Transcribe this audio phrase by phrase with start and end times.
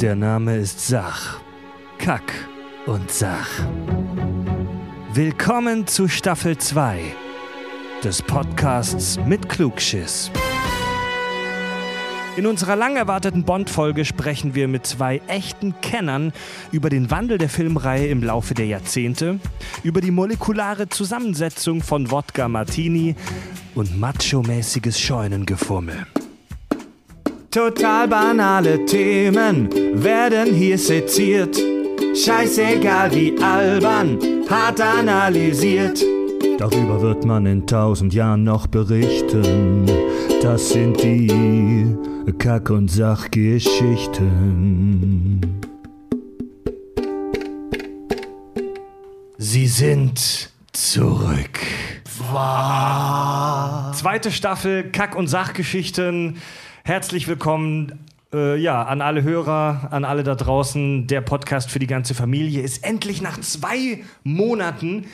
[0.00, 1.40] Der Name ist Sach.
[1.98, 2.32] Kack
[2.86, 3.48] und Sach.
[5.12, 7.00] Willkommen zu Staffel 2
[8.02, 10.32] des Podcasts mit Klugschiss.
[12.36, 16.32] In unserer lang erwarteten Bond-Folge sprechen wir mit zwei echten Kennern
[16.72, 19.38] über den Wandel der Filmreihe im Laufe der Jahrzehnte,
[19.84, 23.14] über die molekulare Zusammensetzung von Wodka Martini
[23.76, 26.04] und macho-mäßiges Scheunengefummel.
[27.54, 29.70] Total banale Themen
[30.02, 31.56] werden hier seziert.
[32.16, 34.18] Scheißegal wie albern,
[34.50, 36.02] hart analysiert.
[36.58, 39.88] Darüber wird man in tausend Jahren noch berichten.
[40.42, 41.94] Das sind die
[42.38, 45.40] Kack- und Sachgeschichten.
[49.38, 51.60] Sie sind zurück.
[53.92, 56.38] Zweite Staffel Kack- und Sachgeschichten.
[56.86, 57.98] Herzlich willkommen
[58.30, 61.06] äh, ja, an alle Hörer, an alle da draußen.
[61.06, 65.06] Der Podcast für die ganze Familie ist endlich nach zwei Monaten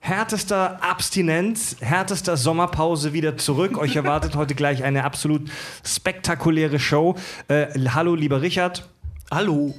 [0.00, 3.78] härtester Abstinenz, härtester Sommerpause wieder zurück.
[3.78, 5.50] Euch erwartet heute gleich eine absolut
[5.82, 7.14] spektakuläre Show.
[7.48, 8.86] Äh, hallo, lieber Richard.
[9.30, 9.74] Hallo.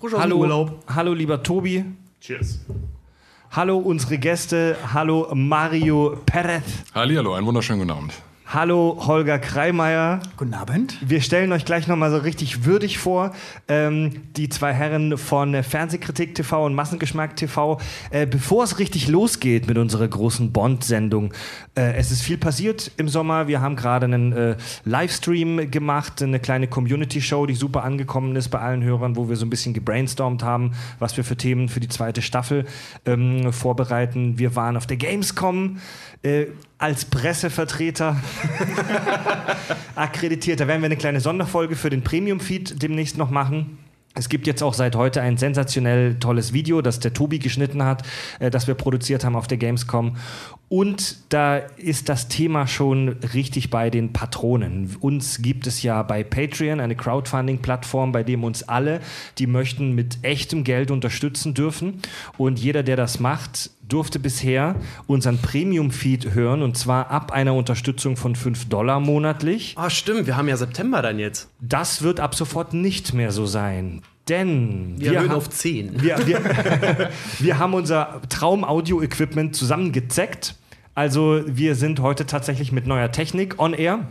[0.00, 0.84] Frisch aus Hallo, Urlaub.
[0.92, 1.84] hallo, lieber Tobi.
[2.20, 2.58] Cheers.
[3.52, 4.76] Hallo, unsere Gäste.
[4.92, 6.64] Hallo, Mario Perez.
[6.96, 8.14] Hallihallo, einen wunderschönen guten Abend.
[8.52, 10.18] Hallo, Holger Kreimeier.
[10.36, 10.98] Guten Abend.
[11.08, 13.32] Wir stellen euch gleich nochmal so richtig würdig vor,
[13.68, 17.80] ähm, die zwei Herren von Fernsehkritik TV und Massengeschmack TV.
[18.10, 21.32] Äh, bevor es richtig losgeht mit unserer großen Bond-Sendung,
[21.76, 23.46] äh, es ist viel passiert im Sommer.
[23.46, 28.58] Wir haben gerade einen äh, Livestream gemacht, eine kleine Community-Show, die super angekommen ist bei
[28.58, 31.88] allen Hörern, wo wir so ein bisschen gebrainstormt haben, was wir für Themen für die
[31.88, 32.64] zweite Staffel
[33.06, 34.40] ähm, vorbereiten.
[34.40, 35.78] Wir waren auf der Gamescom
[36.22, 36.46] äh,
[36.78, 38.16] als Pressevertreter
[39.94, 40.60] akkreditiert.
[40.60, 43.78] Da werden wir eine kleine Sonderfolge für den Premium-Feed demnächst noch machen.
[44.14, 48.02] Es gibt jetzt auch seit heute ein sensationell tolles Video, das der Tobi geschnitten hat,
[48.40, 50.16] äh, das wir produziert haben auf der Gamescom.
[50.68, 54.96] Und da ist das Thema schon richtig bei den Patronen.
[55.00, 59.00] Uns gibt es ja bei Patreon eine Crowdfunding-Plattform, bei dem uns alle,
[59.38, 62.02] die möchten, mit echtem Geld unterstützen dürfen.
[62.36, 64.74] Und jeder, der das macht, durfte bisher
[65.06, 69.74] unseren Premium-Feed hören und zwar ab einer Unterstützung von 5 Dollar monatlich.
[69.76, 71.48] Ah, stimmt, wir haben ja September dann jetzt.
[71.60, 74.02] Das wird ab sofort nicht mehr so sein.
[74.28, 76.02] Denn Wir, ha- auf 10.
[76.02, 76.40] wir, wir,
[77.38, 80.54] wir haben unser Traum-Audio-Equipment zusammengezeckt.
[80.94, 84.06] Also wir sind heute tatsächlich mit neuer Technik on air.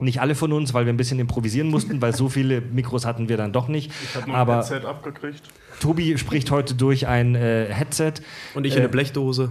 [0.00, 3.28] Nicht alle von uns, weil wir ein bisschen improvisieren mussten, weil so viele Mikros hatten
[3.28, 3.90] wir dann doch nicht.
[4.02, 5.42] Ich habe ein Aber Headset abgekriegt.
[5.80, 8.14] Tobi spricht heute durch ein äh, Headset
[8.54, 9.50] Und ich in Äh, eine Blechdose.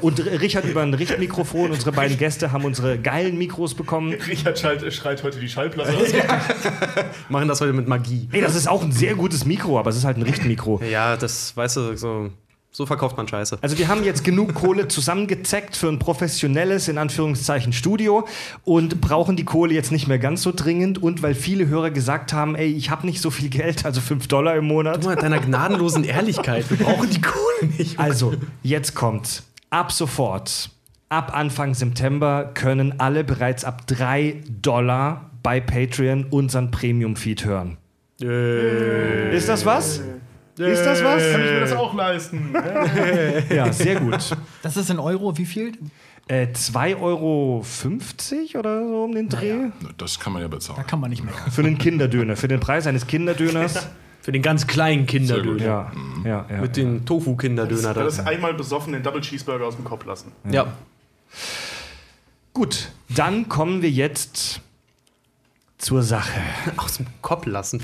[0.00, 1.70] und Richard über ein Richtmikrofon.
[1.72, 4.12] Unsere beiden Gäste haben unsere geilen Mikros bekommen.
[4.28, 6.12] Richard schreit, schreit heute die Schallplatte aus.
[7.28, 8.28] Machen das heute mit Magie.
[8.32, 10.80] Ey, das ist auch ein sehr gutes Mikro, aber es ist halt ein Richtmikro.
[10.88, 12.30] Ja, das, weißt du, so,
[12.70, 13.58] so verkauft man Scheiße.
[13.60, 18.26] Also wir haben jetzt genug Kohle zusammengezeckt für ein professionelles, in Anführungszeichen, Studio
[18.64, 21.02] und brauchen die Kohle jetzt nicht mehr ganz so dringend.
[21.02, 24.28] Und weil viele Hörer gesagt haben, ey, ich habe nicht so viel Geld, also 5
[24.28, 24.96] Dollar im Monat.
[24.96, 26.68] Guck mal, deiner gnadenlosen Ehrlichkeit.
[26.70, 27.98] Wir brauchen die Kohle nicht.
[27.98, 29.42] Also, jetzt kommt.
[29.70, 30.70] Ab sofort,
[31.08, 37.76] ab Anfang September können alle bereits ab 3 Dollar bei Patreon unseren Premium-Feed hören.
[38.20, 40.02] Ist das was?
[40.58, 41.22] Ist das was?
[41.32, 42.54] Kann ich mir das auch leisten?
[43.50, 44.36] Ja, sehr gut.
[44.62, 45.72] Das ist in Euro, wie viel?
[46.28, 47.64] Äh, 2,50 Euro
[48.58, 49.70] oder so um den Dreh?
[49.96, 50.86] Das kann man ja Da bezahlen.
[50.86, 51.32] kann man nicht mehr.
[51.50, 53.88] Für einen Kinderdöner, für den Preis eines Kinderdöners.
[54.20, 55.64] Für den ganz kleinen Kinderdöner.
[55.64, 55.92] Ja,
[56.22, 56.60] ja, ja.
[56.60, 58.22] Mit den Tofu-Kinderdöner Das da.
[58.22, 60.32] ist einmal besoffen den Double Cheeseburger aus dem Kopf lassen.
[60.50, 60.66] Ja.
[62.52, 64.60] Gut, dann kommen wir jetzt
[65.78, 66.40] zur Sache.
[66.76, 67.80] Aus dem Kopf lassen.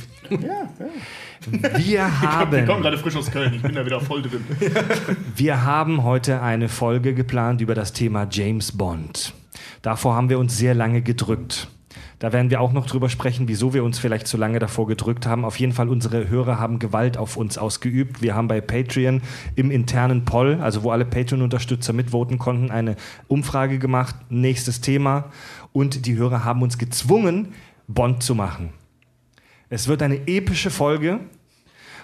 [1.51, 4.45] Wir Wir kommen haben, gerade frisch aus Köln, ich bin da wieder voll drin.
[5.37, 9.35] wir haben heute eine Folge geplant über das Thema James Bond.
[9.83, 11.69] Davor haben wir uns sehr lange gedrückt.
[12.19, 15.27] Da werden wir auch noch drüber sprechen, wieso wir uns vielleicht so lange davor gedrückt
[15.27, 15.45] haben.
[15.45, 18.23] Auf jeden Fall, unsere Hörer haben Gewalt auf uns ausgeübt.
[18.23, 19.21] Wir haben bei Patreon
[19.57, 22.97] im internen Poll, also wo alle Patreon-Unterstützer mitvoten konnten, eine
[23.29, 24.15] Umfrage gemacht.
[24.31, 25.27] Nächstes Thema.
[25.73, 27.49] Und die Hörer haben uns gezwungen,
[27.89, 28.71] Bond zu machen.
[29.75, 31.19] Es wird eine epische Folge.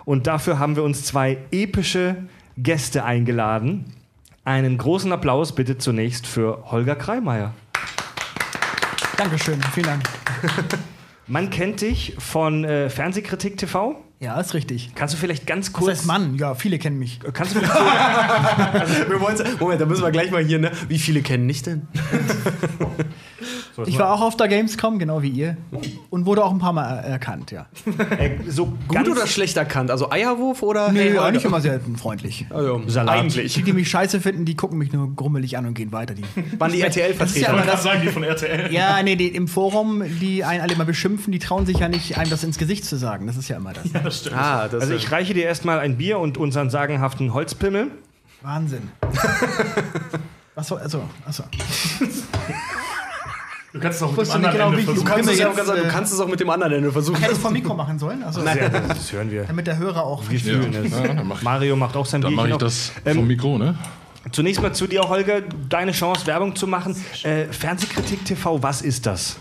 [0.04, 2.16] Und dafür haben wir uns zwei epische
[2.58, 3.84] Gäste eingeladen.
[4.44, 7.54] Einen großen Applaus bitte zunächst für Holger Kreimeier.
[9.16, 10.02] Dankeschön, vielen Dank.
[11.28, 14.02] Man kennt dich von äh, Fernsehkritik TV.
[14.18, 14.90] Ja, ist richtig.
[14.96, 15.90] Kannst du vielleicht ganz Das kurz.
[15.98, 17.20] heißt Mann, ja, viele kennen mich.
[17.32, 17.72] Kannst du vielleicht
[19.04, 20.72] so, Wir wollen's- Moment, da müssen wir gleich mal hier, ne?
[20.88, 21.86] Wie viele kennen dich denn?
[23.86, 25.56] Ich war auch auf der Gamescom, genau wie ihr.
[26.10, 27.66] Und wurde auch ein paar Mal er erkannt, ja.
[28.18, 29.90] Äh, so Gut ganz oder schlecht erkannt?
[29.90, 31.24] Also Eierwurf oder Nee, Holger?
[31.24, 32.46] eigentlich immer sehr freundlich.
[32.50, 33.18] Also, Salat.
[33.18, 33.54] Eigentlich.
[33.54, 36.14] Die, die mich scheiße finden, die gucken mich nur grummelig an und gehen weiter.
[36.14, 36.24] Die.
[36.58, 37.38] Waren die Das ist ja RTL-Vertreter?
[37.40, 38.72] Ich kann das, sagen, die von RTL.
[38.72, 42.18] ja, nee, die, im Forum, die einen alle mal beschimpfen, die trauen sich ja nicht,
[42.18, 43.26] einem das ins Gesicht zu sagen.
[43.26, 43.84] Das ist ja immer das.
[43.92, 44.36] Das stimmt.
[44.36, 47.90] ah, das Also ich reiche dir erstmal ein Bier und unseren sagenhaften Holzpimmel.
[48.42, 48.90] Wahnsinn.
[50.54, 51.44] Was soll, also, also.
[53.72, 55.08] Du kannst es auch mit dem nicht anderen genau, Ende ich- Du versuchen.
[55.08, 57.20] kannst, es jetzt, ganz sagen, du kannst es auch mit dem anderen Ende versuchen.
[57.20, 58.22] Hätte ich vom Mikro machen sollen?
[58.24, 59.44] Also, Sehr gut, das hören wir.
[59.44, 60.28] damit der Hörer auch.
[60.28, 60.90] Wir fühlen es.
[60.90, 63.76] Ja, mach, Mario macht auch sein dann mache ich das vom Ähm, Mikro, ne?
[64.32, 65.42] zunächst mal zu dir, Holger.
[65.68, 66.96] Deine Chance, Werbung zu machen.
[67.22, 69.36] Äh, Fernsehkritik TV, was ist das?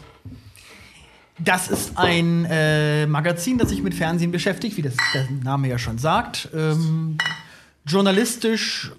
[1.40, 5.80] Das ist ein äh, Magazin, das sich mit Fernsehen beschäftigt, wie das der Name ja
[5.80, 6.50] schon sagt.
[6.54, 7.18] Ähm,
[7.86, 8.92] journalistisch,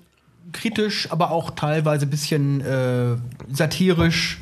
[0.52, 3.16] kritisch, aber auch teilweise ein bisschen äh,
[3.52, 4.38] satirisch,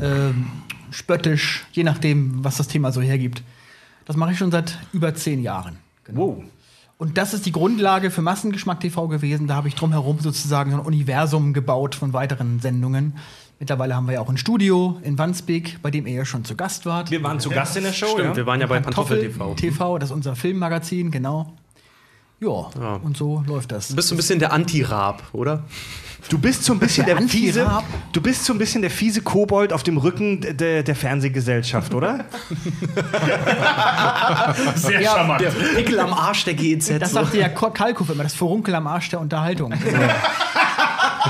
[0.00, 0.46] ähm,
[0.90, 3.42] spöttisch, je nachdem, was das Thema so hergibt.
[4.04, 5.78] Das mache ich schon seit über zehn Jahren.
[6.12, 6.42] Wow.
[6.98, 9.46] Und das ist die Grundlage für Massengeschmack TV gewesen.
[9.46, 13.16] Da habe ich drumherum sozusagen so ein Universum gebaut von weiteren Sendungen.
[13.58, 16.56] Mittlerweile haben wir ja auch ein Studio in Wandsbek, bei dem ihr ja schon zu
[16.56, 17.10] Gast wart.
[17.10, 18.36] Wir waren zu Gast in der Show, Stimmt, ja?
[18.36, 19.54] wir waren ja bei Pantoffel TV.
[19.54, 21.54] TV, das ist unser Filmmagazin, genau.
[22.38, 22.96] Ja, Ja.
[22.96, 23.88] und so läuft das.
[23.88, 25.64] Du bist so ein bisschen der Anti-Raab, oder?
[26.28, 27.70] Du bist so ein bisschen der, Der fiese,
[28.12, 32.24] du bist so ein bisschen der fiese Kobold auf dem Rücken der, der Fernsehgesellschaft, oder?
[34.74, 35.40] Sehr charmant.
[35.40, 36.98] Der Pickel am Arsch der GEZ.
[36.98, 37.20] Das so.
[37.20, 39.72] sagte ja Ko- Kalkow immer, das Furunkel am Arsch der Unterhaltung.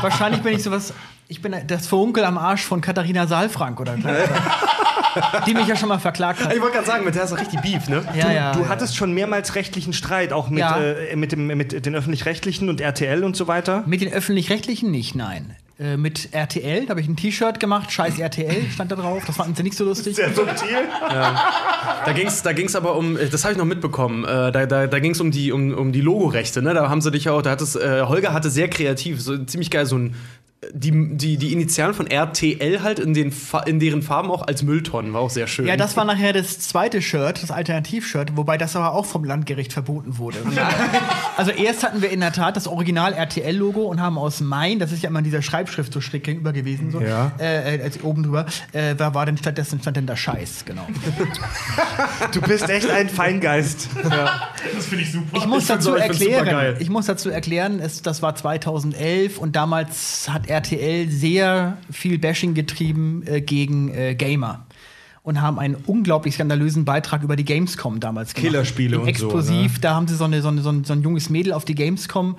[0.00, 0.92] Wahrscheinlich bin ich sowas,
[1.28, 3.96] ich bin das Furunkel am Arsch von Katharina Saalfrank oder
[5.46, 6.52] die mich ja schon mal verklagt hat.
[6.54, 8.02] Ich wollte gerade sagen, mit der hast du richtig Beef, ne?
[8.16, 8.68] Ja, ja, du ja.
[8.68, 10.78] hattest schon mehrmals rechtlichen Streit, auch mit, Ja.
[10.80, 13.84] äh, mit, dem, mit den Öffentlich-Rechtlichen und RTL und so weiter.
[13.86, 15.54] Mit den öffentlich-rechtlichen nicht, nein.
[15.78, 19.36] Äh, mit RTL, da habe ich ein T-Shirt gemacht, scheiß RTL stand da drauf, das
[19.36, 20.16] fanden sie nicht so lustig.
[20.16, 20.88] Sehr subtil.
[21.10, 24.86] Da ging es da ging's aber um, das habe ich noch mitbekommen, äh, da, da,
[24.86, 26.72] da ging es um die, um, um die Logorechte, ne?
[26.72, 29.70] Da haben sie dich auch, da hat es, äh, Holger hatte sehr kreativ, so ziemlich
[29.70, 30.14] geil, so ein
[30.72, 34.62] die, die, die Initialen von RTL halt in, den, Fa- in deren Farben auch als
[34.62, 35.66] Mülltonnen, war auch sehr schön.
[35.66, 39.72] Ja, das war nachher das zweite Shirt, das Alternativ-Shirt, wobei das aber auch vom Landgericht
[39.74, 40.38] verboten wurde.
[41.36, 44.92] also erst hatten wir in der Tat das Original RTL-Logo und haben aus Main, das
[44.92, 47.32] ist ja immer in dieser Schreibschrift so schräg gegenüber gewesen, so, Ja.
[47.38, 50.86] äh, äh, als oben drüber, äh, da war denn stattdessen stand denn da Scheiß, genau.
[52.32, 53.88] Du bist echt ein Feingeist.
[54.74, 55.36] Das finde ich super.
[55.36, 60.28] Ich muss Ich dazu erklären, ich muss dazu erklären, es, das war 2011 und damals
[60.28, 64.66] hat RTL sehr viel Bashing getrieben äh, gegen äh, Gamer
[65.26, 68.46] und haben einen unglaublich skandalösen Beitrag über die Gamescom damals gemacht.
[68.46, 69.80] Killerspiele und so, Explosiv, ne?
[69.80, 71.74] da haben sie so, eine, so, eine, so, ein, so ein junges Mädel auf die
[71.74, 72.36] Gamescom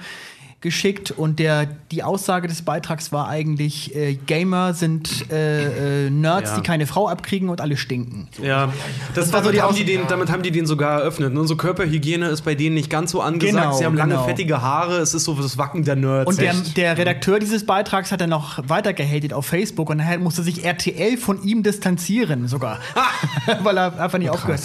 [0.59, 6.49] geschickt und der, die Aussage des Beitrags war eigentlich, äh, Gamer sind äh, äh, Nerds,
[6.49, 6.55] Ja.
[6.57, 8.27] die keine Frau abkriegen und alle stinken.
[8.41, 8.73] Ja,
[9.13, 11.31] das, war so damit, die haben die den, damit haben die den sogar eröffnet.
[11.31, 13.63] Und unsere Körperhygiene ist bei denen nicht ganz so angesagt.
[13.65, 14.25] Genau, Sie haben lange, genau.
[14.25, 14.97] fettige Haare.
[14.97, 16.27] Es ist so das Wacken der Nerds.
[16.27, 20.17] Und der, der Redakteur dieses Beitrags hat dann noch weiter gehatet auf Facebook und daher
[20.17, 22.79] musste sich RTL von ihm distanzieren sogar,
[23.61, 24.61] weil er einfach nicht aufgehört.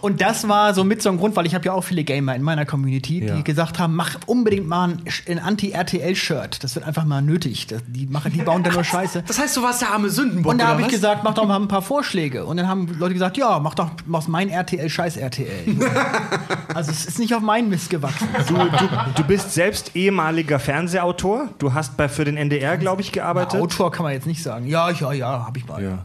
[0.00, 2.34] Und das war so mit so ein Grund, weil ich habe ja auch viele Gamer
[2.34, 3.40] in meiner Community, die Ja.
[3.42, 4.96] gesagt haben, mach unbedingt mal
[5.26, 6.62] ein, Anti-RTL-Shirt.
[6.62, 7.66] Das wird einfach mal nötig.
[7.66, 9.24] Das, die, machen, die bauen da nur Scheiße.
[9.26, 10.92] Das heißt, du warst der arme Sündenbock, Und da habe ich was?
[10.94, 12.44] gesagt, mach doch mal ein paar Vorschläge.
[12.44, 15.48] Und dann haben Leute gesagt, ja, mach doch mach mein RTL, scheiß RTL.
[16.74, 18.28] also es ist nicht auf meinen Mist gewachsen.
[18.48, 21.48] Du, du, du bist selbst ehemaliger Fernsehautor.
[21.58, 23.60] Du hast bei, für den NDR, glaube ich, gearbeitet.
[23.60, 24.66] Autor kann man jetzt nicht sagen.
[24.66, 25.82] Ja, ja, ja, habe ich mal.
[25.82, 25.98] Ja.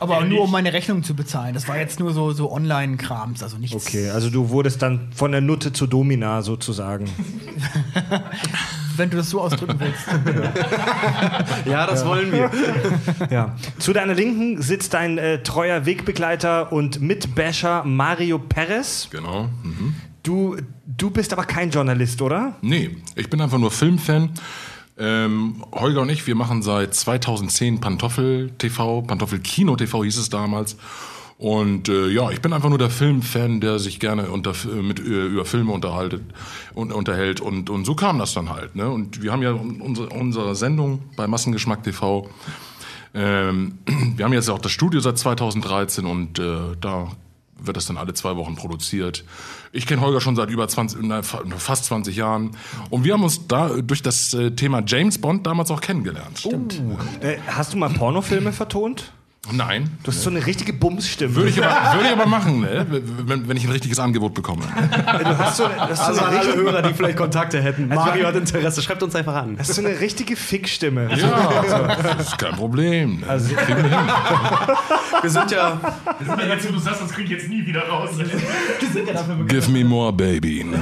[0.00, 1.54] Aber nur um meine Rechnung zu bezahlen.
[1.54, 3.86] Das war jetzt nur so, so Online-Krams, also nichts.
[3.86, 7.04] Okay, also du wurdest dann von der Nutte zur Domina sozusagen.
[8.96, 10.06] Wenn du das so ausdrücken willst.
[11.66, 12.50] Ja, das wollen wir.
[13.30, 13.56] Ja.
[13.78, 19.08] Zu deiner Linken sitzt dein äh, treuer Wegbegleiter und Mitbasher Mario Perez.
[19.10, 19.50] Genau.
[19.62, 19.94] Mhm.
[20.22, 22.54] Du, du bist aber kein Journalist, oder?
[22.62, 24.30] Nee, ich bin einfach nur Filmfan.
[24.98, 30.30] Ähm, Holger und ich, wir machen seit 2010 Pantoffel TV, Pantoffel Kino TV hieß es
[30.30, 30.76] damals.
[31.38, 35.02] Und äh, ja, ich bin einfach nur der Filmfan, der sich gerne unter, mit, äh,
[35.26, 36.22] über Filme unterhaltet
[36.74, 37.42] und unterhält.
[37.42, 38.74] Und, und so kam das dann halt.
[38.74, 38.88] Ne?
[38.88, 42.26] Und wir haben ja unsere, unsere Sendung bei Massengeschmack TV.
[43.14, 43.78] Ähm,
[44.16, 47.08] wir haben jetzt auch das Studio seit 2013 und äh, da
[47.58, 49.24] wird das dann alle zwei Wochen produziert.
[49.72, 52.50] Ich kenne Holger schon seit über 20, na, fa- fast 20 Jahren.
[52.90, 56.38] Und wir haben uns da durch das äh, Thema James Bond damals auch kennengelernt.
[57.20, 59.12] Äh, hast du mal Pornofilme vertont?
[59.52, 59.90] Nein.
[60.02, 61.34] Du hast so eine richtige Bumsstimme.
[61.34, 62.86] Würde ich aber, würde ich aber machen, ne?
[62.90, 64.62] wenn, wenn ich ein richtiges Angebot bekomme.
[65.22, 67.62] du hast so, eine- du hast so Also eine an alle Hörer, die vielleicht Kontakte
[67.62, 67.88] hätten.
[67.88, 69.56] Mario hat Interesse, schreibt uns einfach an.
[69.58, 71.08] hast so eine richtige Fickstimme.
[71.16, 73.20] Ja, das ist kein Problem.
[73.20, 73.26] Ne?
[73.28, 73.98] Also- Kriegen wir hin.
[75.22, 77.88] Wir sind ja, Das ist jetzt, wo du sagst, das krieg ich jetzt nie wieder
[77.88, 78.10] raus.
[79.48, 80.62] Give me more, baby.
[80.64, 80.76] Ne?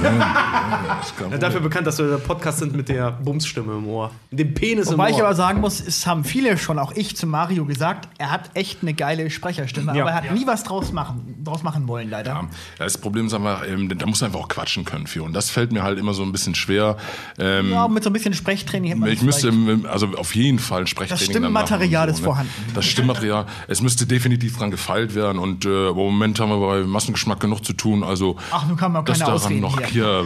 [1.17, 1.39] Problem.
[1.39, 4.11] dafür bekannt, dass wir der Podcast sind mit der Bumsstimme im Ohr.
[4.31, 5.27] Dem Penis Wobei im ich Ohr.
[5.27, 8.79] aber sagen muss, es haben viele schon, auch ich zu Mario gesagt, er hat echt
[8.81, 10.03] eine geile Sprecherstimme, Ja.
[10.03, 12.31] aber er hat nie was draus machen, draus machen wollen, leider.
[12.31, 12.47] Ja,
[12.79, 15.23] das Problem ist einfach, ähm, da muss man einfach auch quatschen können für.
[15.23, 16.97] Und das fällt mir halt immer so ein bisschen schwer.
[17.37, 20.59] Ähm, Ja, mit so ein bisschen Sprechtraining hätte man ich das müsste, also auf jeden
[20.59, 22.51] Fall ein Sprechtraining Das Stimmmaterial ist vorhanden.
[22.73, 26.83] Das Stimmmaterial, es müsste definitiv dran gefeilt werden und äh, im Moment haben wir bei
[26.83, 30.23] Massengeschmack genug zu tun, also Ach, nun kann man keine daran Ausreden noch hier.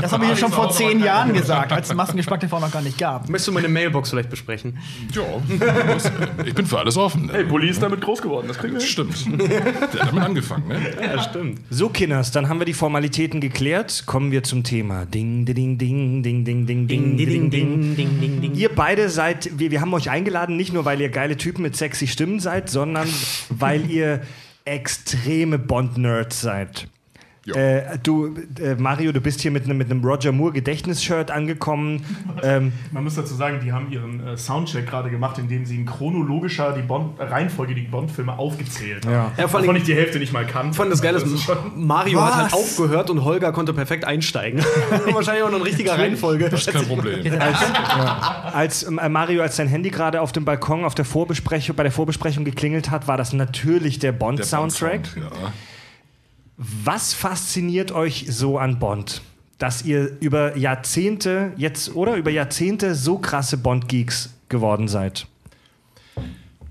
[0.00, 2.82] Das habe ich ja schon vor zehn Jahren gesagt, als es Massengeschmack TV noch gar
[2.82, 3.28] nicht gab.
[3.28, 4.78] Möchtest du meine Mailbox vielleicht besprechen?
[5.14, 5.22] ja,
[6.44, 7.11] ich bin für alles offen.
[7.30, 8.88] Hey, Bulli ist damit groß geworden, das kriegen wir hin.
[8.88, 9.40] Stimmt.
[9.50, 10.80] Der hat damit angefangen, ne?
[11.00, 11.60] Ja, stimmt.
[11.70, 14.04] So, Kinders, dann haben wir die Formalitäten geklärt.
[14.06, 15.06] Kommen wir zum Thema.
[15.06, 17.96] Ding, ding, ding, ding, ding, ding, ding, ding, ding.
[17.96, 18.54] ding, ding, ding.
[18.54, 21.76] Ihr beide seid, wir, wir haben euch eingeladen, nicht nur, weil ihr geile Typen mit
[21.76, 23.08] sexy Stimmen seid, sondern
[23.48, 24.22] weil ihr
[24.64, 26.88] extreme Bond-Nerds seid.
[27.44, 27.56] Ja.
[27.56, 32.04] Äh, du, äh, Mario, du bist hier mit einem mit Roger Moore Gedächtnisshirt angekommen.
[32.42, 35.86] ähm, Man muss dazu sagen, die haben ihren äh, Soundcheck gerade gemacht, indem sie in
[35.86, 39.12] chronologischer die Bond äh, Reihenfolge die Bond-Filme aufgezählt haben.
[39.12, 39.32] Ja.
[39.36, 40.72] Ja, vor ich die Hälfte nicht mal kann.
[40.72, 42.54] Von das Geile ist, Das ist schon Mario hat halt Was?
[42.54, 44.60] aufgehört und Holger konnte perfekt einsteigen.
[45.12, 46.48] Wahrscheinlich auch noch in richtiger Reihenfolge.
[46.48, 47.24] Das ist kein Problem.
[48.52, 51.92] als äh, Mario, als sein Handy gerade auf dem Balkon auf der Vorbesprechung, bei der
[51.92, 55.14] Vorbesprechung geklingelt hat, war das natürlich der Bond-Soundtrack.
[55.14, 55.52] Bond-Sound, Ja.
[56.84, 59.20] Was fasziniert euch so an Bond?
[59.58, 65.26] Dass ihr über Jahrzehnte jetzt oder über Jahrzehnte so krasse Bond-Geeks geworden seid.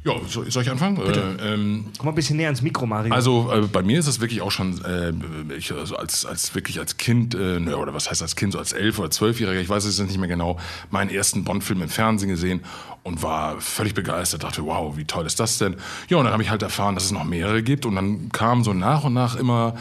[0.03, 0.97] Ja, soll, ich anfangen?
[0.97, 3.13] Äh, ähm, Komm mal ein bisschen näher ans Mikro, Mario.
[3.13, 5.13] Also äh, bei mir ist es wirklich auch schon, äh,
[5.55, 8.71] ich, also als, als wirklich als Kind, äh, oder was heißt als Kind, so als
[8.71, 10.57] elf oder zwölfjähriger, ich weiß es jetzt nicht mehr genau,
[10.89, 12.61] meinen ersten Bond-Film im Fernsehen gesehen
[13.03, 15.75] und war völlig begeistert, dachte, wow, wie toll ist das denn?
[16.07, 18.63] Ja, und dann habe ich halt erfahren, dass es noch mehrere gibt und dann kamen
[18.63, 19.73] so nach und nach immer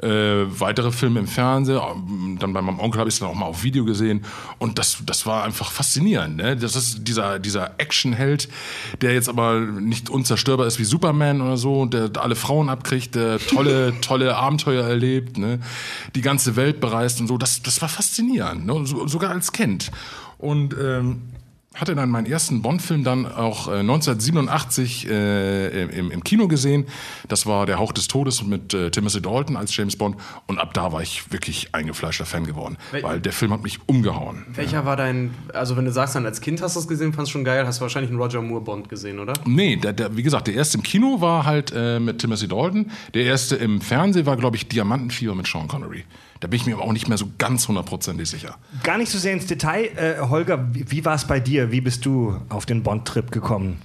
[0.00, 2.38] äh, weitere Filme im Fernsehen.
[2.38, 4.24] Dann bei meinem Onkel habe ich es dann auch mal auf Video gesehen
[4.58, 6.36] und das, das war einfach faszinierend.
[6.36, 6.56] Ne?
[6.56, 8.48] Das ist dieser, dieser Actionheld,
[9.00, 13.38] der jetzt aber nicht unzerstörbar ist wie Superman oder so, der alle Frauen abkriegt, der
[13.48, 15.58] tolle, tolle Abenteuer erlebt, ne?
[16.14, 17.36] die ganze Welt bereist und so.
[17.36, 18.86] Das, das war faszinierend, ne?
[18.86, 19.90] so, sogar als Kind.
[20.38, 21.22] Und ähm,
[21.74, 26.84] hatte dann meinen ersten Bond-Film dann auch äh, 1987 äh, im, im Kino gesehen.
[27.28, 30.16] Das war Der Hauch des Todes mit äh, Timothy Dalton als James Bond.
[30.48, 33.78] Und ab da war ich wirklich eingefleischter Fan geworden, Wel- weil der Film hat mich
[33.86, 34.44] umgehauen.
[34.52, 37.30] Welcher war dein, also wenn du sagst, dann als Kind hast du es gesehen, fandest
[37.34, 39.34] du schon geil, hast du wahrscheinlich einen Roger Moore Bond gesehen, oder?
[39.46, 42.90] Nee, der, der, wie gesagt, der erste im Kino war halt äh, mit Timothy Dalton.
[43.14, 46.04] Der erste im Fernsehen war, glaube ich, Diamantenfieber mit Sean Connery.
[46.40, 48.56] Da bin ich mir aber auch nicht mehr so ganz hundertprozentig sicher.
[48.82, 49.90] Gar nicht so sehr ins Detail.
[49.96, 51.70] Äh, Holger, wie, wie war es bei dir?
[51.70, 53.82] Wie bist du auf den Bond-Trip gekommen?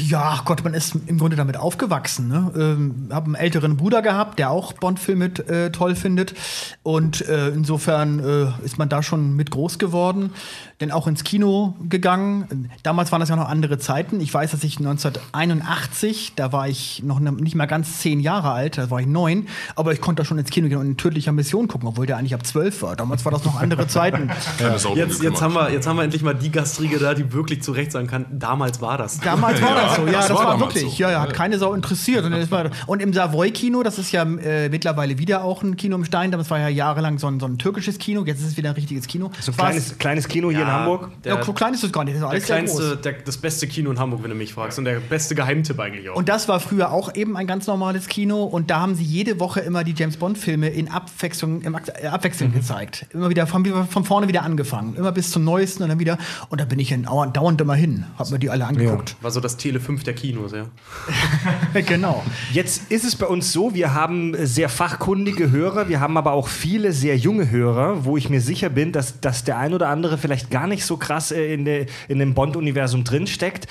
[0.00, 2.28] Ja, Gott, man ist im Grunde damit aufgewachsen.
[2.28, 2.52] Ne?
[2.56, 6.34] Ähm, hab einen älteren Bruder gehabt, der auch Bond-Filme äh, toll findet.
[6.82, 10.32] Und äh, insofern äh, ist man da schon mit groß geworden.
[10.80, 12.70] Denn auch ins Kino gegangen.
[12.84, 14.20] Damals waren das ja noch andere Zeiten.
[14.20, 18.52] Ich weiß, dass ich 1981, da war ich noch ne, nicht mal ganz zehn Jahre
[18.52, 20.96] alt, da war ich neun, aber ich konnte da schon ins Kino gehen und in
[20.96, 22.94] tödlicher Mission gucken, obwohl der eigentlich ab zwölf war.
[22.94, 24.30] Damals war das noch andere Zeiten.
[24.58, 27.60] Drum Jetzt, jetzt, haben wir, jetzt haben wir endlich mal die Gastriege da, die wirklich
[27.62, 29.18] zu Recht sagen kann, damals war das.
[29.18, 30.96] Damals war Ja, das so, ja, das das, war war, damals wirklich.
[30.96, 31.02] so.
[31.02, 32.24] Ja, ja, hat keine Sau interessiert.
[32.24, 36.04] Und, war, und im Savoy-Kino, das ist ja äh, mittlerweile wieder auch ein Kino im
[36.04, 38.70] Stein, das war ja jahrelang so ein, so ein türkisches Kino, jetzt ist es wieder
[38.70, 39.30] ein richtiges Kino.
[39.40, 41.22] So ein kleines, kleines Kino hier in Hamburg.
[41.22, 42.76] Der, ja, so klein ist es gar nicht, das ist der alles sehr groß.
[42.76, 44.78] kleinste, der, das beste Kino in Hamburg, wenn du mich fragst.
[44.78, 46.16] Und der beste Geheimtipp eigentlich auch.
[46.16, 49.40] Und das war früher auch eben ein ganz normales Kino und da haben sie jede
[49.40, 53.06] Woche immer die James Bond Filme in Abwechslung, äh, Abwechslung gezeigt.
[53.12, 56.60] Immer wieder von, von vorne wieder angefangen, immer bis zum neuesten und dann wieder und
[56.60, 59.16] da bin ich in, dauernd, dauernd immer hin, hab mir die alle angeguckt.
[59.20, 60.66] war so das Tele 5 der Kinos, ja.
[61.82, 62.24] genau.
[62.52, 66.48] Jetzt ist es bei uns so, wir haben sehr fachkundige Hörer, wir haben aber auch
[66.48, 70.18] viele sehr junge Hörer, wo ich mir sicher bin, dass, dass der ein oder andere
[70.18, 73.66] vielleicht gar nicht so krass äh, in, der, in dem Bond-Universum drinsteckt.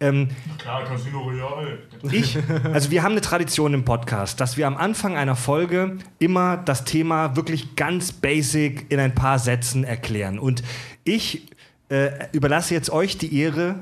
[0.00, 1.78] Ähm, Klar, Casino Royale.
[2.10, 2.36] ich,
[2.72, 6.84] also wir haben eine Tradition im Podcast, dass wir am Anfang einer Folge immer das
[6.84, 10.40] Thema wirklich ganz basic in ein paar Sätzen erklären.
[10.40, 10.64] Und
[11.04, 11.46] ich
[11.88, 13.76] äh, überlasse jetzt euch die Ehre,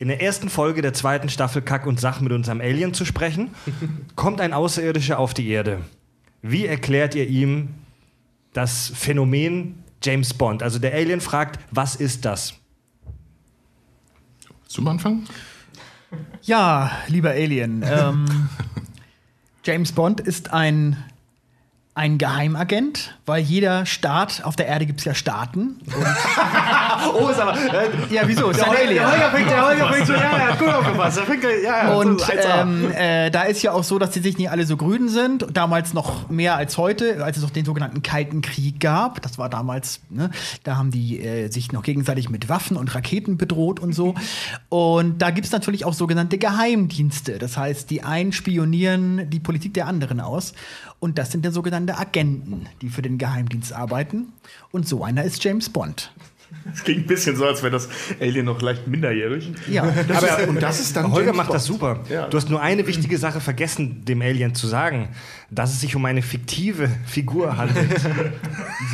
[0.00, 3.50] in der ersten Folge der zweiten Staffel Kack und Sach mit unserem Alien zu sprechen.
[4.16, 5.82] Kommt ein Außerirdischer auf die Erde.
[6.40, 7.68] Wie erklärt ihr ihm
[8.54, 10.62] das Phänomen James Bond?
[10.62, 12.54] Also der Alien fragt, was ist das?
[14.66, 15.24] Zum Anfang?
[16.42, 18.48] Ja, lieber Alien, ähm,
[19.64, 20.96] James Bond ist ein,
[22.00, 25.76] ein Geheimagent, weil jeder Staat, auf der Erde gibt es ja Staaten.
[27.14, 27.54] Oh, ist aber.
[27.54, 28.50] Äh, Ja, wieso?
[28.50, 31.16] Ist der, der Holger fängt, der Holger fängt so, ja, ja, gut aufgepasst.
[31.16, 31.50] Der fängt, ja,
[31.84, 32.60] ja, Und so 1A.
[32.60, 35.46] ähm, äh, da ist ja auch so, dass die sich nicht alle so grün sind.
[35.54, 39.22] Damals noch mehr als heute, als es noch den sogenannten Kalten Krieg gab.
[39.22, 40.30] Das war damals, ne,
[40.62, 44.14] da haben die äh, sich noch gegenseitig mit Waffen und Raketen bedroht und so.
[44.68, 47.38] Und da gibt es natürlich auch sogenannte Geheimdienste.
[47.38, 50.52] Das heißt, die einen spionieren die Politik der anderen aus.
[51.00, 54.32] Und das sind dann sogenannte Agenten, die für den Geheimdienst arbeiten.
[54.70, 56.12] Und so einer ist James Bond.
[56.72, 57.88] Es klingt ein bisschen so, als wäre das
[58.20, 59.50] Alien noch leicht minderjährig.
[59.68, 59.82] Ja.
[59.82, 61.56] Aber und das ist dann Holger James macht Bond.
[61.56, 62.00] das super.
[62.08, 62.28] Ja.
[62.28, 65.08] Du hast nur eine wichtige Sache vergessen, dem Alien zu sagen,
[65.50, 67.88] dass es sich um eine fiktive Figur handelt.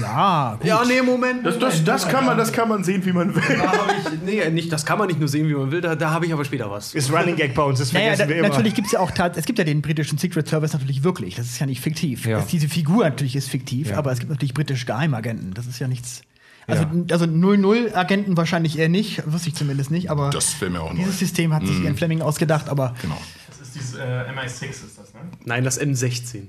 [0.01, 0.67] Ja, gut.
[0.67, 1.47] ja, nee, Moment.
[1.47, 3.43] Das, das, das, kann man, das kann man sehen, wie man will.
[3.49, 3.73] Da
[4.13, 5.81] ich, nee, nicht, das kann man nicht nur sehen, wie man will.
[5.81, 6.95] Da, da habe ich aber später was.
[6.95, 8.49] Ist Running Gag bei uns, das Naja, vergessen da, wir immer.
[8.49, 11.37] natürlich gibt es ja auch es gibt ja den britischen Secret Service natürlich wirklich.
[11.37, 12.27] Das ist ja nicht fiktiv.
[12.27, 12.39] Ja.
[12.39, 13.99] Das, diese Figur natürlich ist fiktiv, Ja.
[13.99, 15.55] aber es gibt natürlich britische Geheimagenten.
[15.55, 16.23] Das ist ja nichts.
[16.67, 16.91] Also, Ja.
[17.13, 20.99] also 00-Agenten wahrscheinlich eher nicht, wusste ich zumindest nicht, aber Das wäre mir auch neu.
[21.01, 23.21] dieses System hat sich Ian Fleming ausgedacht, aber Genau.
[23.49, 25.21] Das ist dieses äh, MI6, ist das, ne?
[25.45, 26.43] Nein, das M16.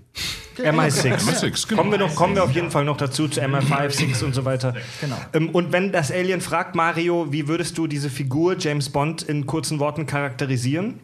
[0.58, 1.18] MI6.
[1.20, 1.82] MI6, genau.
[1.82, 4.44] Kommen wir, noch, kommen wir auf jeden Fall noch dazu, zu MI5, 6 und so
[4.46, 4.74] weiter.
[5.02, 5.18] Genau.
[5.34, 9.46] Ähm, und wenn das Alien fragt, Mario, wie würdest du diese Figur James Bond in
[9.46, 11.00] kurzen Worten charakterisieren?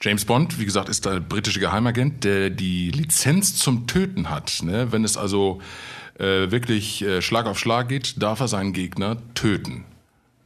[0.00, 4.60] James Bond, wie gesagt, ist der britische Geheimagent, der die Lizenz zum Töten hat.
[4.62, 4.92] Ne?
[4.92, 5.60] Wenn es also
[6.18, 9.84] äh, wirklich äh, Schlag auf Schlag geht, darf er seinen Gegner töten.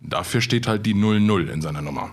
[0.00, 2.10] Dafür steht halt die 00 in seiner Nummer.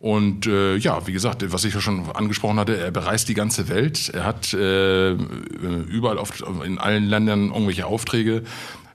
[0.00, 3.68] Und äh, ja, wie gesagt, was ich ja schon angesprochen hatte, er bereist die ganze
[3.68, 4.10] Welt.
[4.14, 8.44] Er hat äh, überall oft in allen Ländern irgendwelche Aufträge,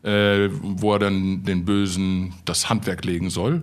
[0.03, 3.62] äh, wo er dann den Bösen das Handwerk legen soll.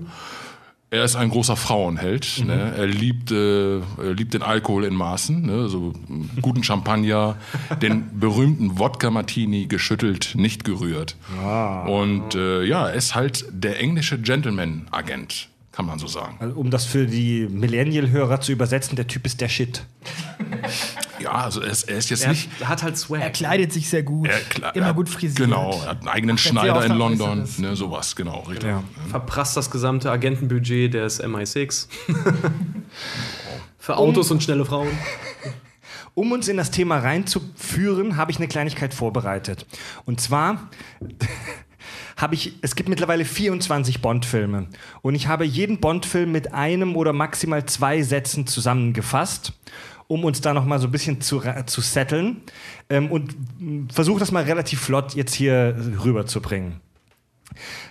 [0.92, 2.42] Er ist ein großer Frauenheld.
[2.44, 2.75] Ne?
[2.76, 5.68] Er liebt, äh, er liebt den Alkohol in Maßen, ne?
[5.68, 5.92] so
[6.42, 7.37] guten Champagner,
[7.82, 11.16] den berühmten Wodka Martini geschüttelt, nicht gerührt.
[11.87, 16.37] Und äh, ja, er ist halt der englische Gentleman-Agent, kann man so sagen.
[16.40, 19.85] Also, um das für die Millennial-Hörer zu übersetzen, der Typ ist der Shit.
[21.20, 22.48] Ja, also er ist, er ist jetzt Er nicht.
[22.64, 23.20] hat halt Swag.
[23.20, 25.37] er kleidet sich sehr gut, Er, immer er, gut frisiert.
[25.48, 28.68] Genau, er hat einen eigenen sehr Schneider in London, ne, sowas, genau, richtig.
[28.68, 28.83] Ja.
[29.11, 31.87] verprasst das gesamte Agentenbudget des MI6.
[33.78, 34.88] Für Autos und schnelle Frauen.
[36.14, 39.64] Um uns in das Thema reinzuführen, habe ich eine Kleinigkeit vorbereitet.
[40.04, 40.68] Und zwar
[42.16, 44.66] habe ich, es gibt mittlerweile 24 Bond-Filme.
[45.02, 49.52] Und ich habe jeden Bond-Film mit einem oder maximal zwei Sätzen zusammengefasst,
[50.11, 52.42] um uns da nochmal so ein bisschen zu, zu setteln.
[52.88, 53.37] Ähm, und
[53.92, 56.81] versuche das mal relativ flott jetzt hier rüberzubringen.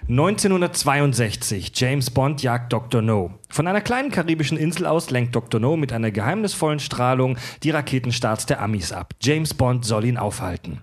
[0.09, 3.01] 1962, James Bond jagt Dr.
[3.01, 3.31] No.
[3.49, 5.61] Von einer kleinen karibischen Insel aus lenkt Dr.
[5.61, 9.13] No mit einer geheimnisvollen Strahlung die Raketenstarts der Amis ab.
[9.21, 10.81] James Bond soll ihn aufhalten.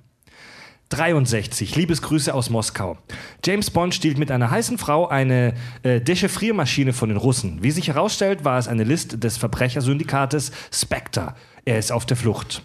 [0.90, 2.96] 63, Liebesgrüße aus Moskau.
[3.44, 7.62] James Bond stiehlt mit einer heißen Frau eine äh, Dechiffriermaschine von den Russen.
[7.62, 11.34] Wie sich herausstellt, war es eine List des Verbrechersyndikates Spectre.
[11.64, 12.62] Er ist auf der Flucht.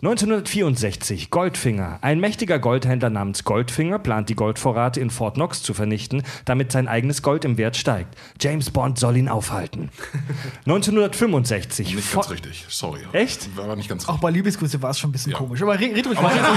[0.00, 1.98] 1964, Goldfinger.
[2.02, 6.86] Ein mächtiger Goldhändler namens Goldfinger plant die Goldvorrate in Fort Knox zu vernichten, damit sein
[6.86, 8.16] eigenes Gold im Wert steigt.
[8.40, 9.88] James Bond soll ihn aufhalten.
[10.66, 11.96] 1965.
[11.96, 13.00] Nicht Fo- ganz richtig, sorry.
[13.12, 13.56] Echt?
[13.56, 14.22] War aber nicht ganz Auch richtig.
[14.22, 15.38] bei Liebesgrüße war es schon ein bisschen Ja.
[15.38, 15.60] komisch.
[15.62, 16.44] Aber red, red ruhig weiter.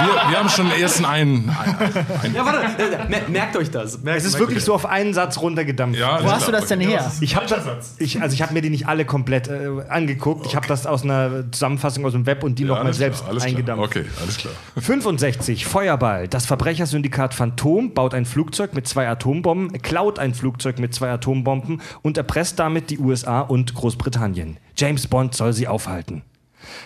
[0.00, 1.50] Wir, wir haben schon den ersten einen.
[1.50, 4.00] ein, Ja, warte, mer- merkt euch das.
[4.02, 5.98] Merkt, Es ist wirklich euch so auf einen Satz runtergedampft.
[6.00, 7.12] ja, Wo hast du das denn her?
[7.20, 10.46] Ich habe also ich habe mir die nicht alle komplett äh, angeguckt.
[10.46, 13.30] Ich habe das aus einer Zusammenfassung aus dem Web und die Ja, nochmal selbst klar,
[13.30, 13.90] alles eingedampft.
[13.92, 14.04] Klar.
[14.04, 14.52] Okay, alles klar.
[14.78, 16.28] 65, Feuerball.
[16.28, 21.80] Das Verbrechersyndikat Phantom baut ein Flugzeug mit zwei Atombomben, klaut ein Flugzeug mit zwei Atombomben
[22.02, 24.58] und erpresst damit die USA und Großbritannien.
[24.76, 26.22] James Bond soll sie aufhalten.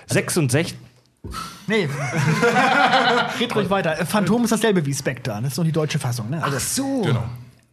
[0.06, 0.74] 66,
[1.66, 1.88] Nee.
[3.40, 3.96] red ruhig weiter.
[4.04, 5.40] Phantom ist dasselbe wie Spectre.
[5.42, 6.28] Das ist nur die deutsche Fassung.
[6.30, 6.42] Ne?
[6.42, 7.00] Also, so.
[7.02, 7.24] Genau.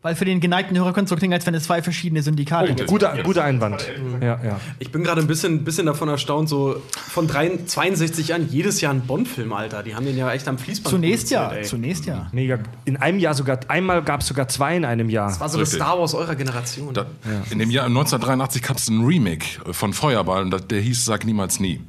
[0.03, 2.73] Weil für den geneigten Hörer könnte es so klingen, als wenn es zwei verschiedene Syndikate
[2.73, 2.89] gibt.
[2.89, 3.85] Guter, guter Einwand.
[4.19, 4.59] Ja, ja.
[4.79, 8.93] Ich bin gerade ein bisschen, bisschen davon erstaunt, so von 3, 62 an jedes Jahr
[8.95, 9.83] ein Bond-Film, Alter.
[9.83, 11.63] Die haben den ja echt am Fließband Zunächst ja, ey.
[11.63, 12.29] zunächst ja.
[12.31, 12.57] Mega.
[12.85, 15.29] In einem Jahr sogar, einmal gab es sogar zwei in einem Jahr.
[15.29, 15.83] Das war so das Richtig.
[15.83, 16.95] Star Wars eurer Generation.
[16.95, 17.05] Da,
[17.51, 21.25] In dem Jahr 1983 gab es ein Remake von Feuerball und das- der hieß Sag
[21.25, 21.79] niemals nie.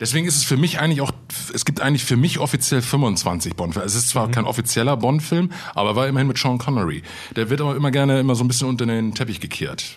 [0.00, 1.12] Deswegen ist es für mich eigentlich auch,
[1.52, 3.84] es gibt eigentlich für mich offiziell 25 Bond-Filme.
[3.86, 7.02] Es ist zwar kein offizieller Bond-Film, aber war immerhin mit Sean Connery.
[7.34, 9.96] Der wird aber immer gerne immer so ein bisschen unter den Teppich gekehrt.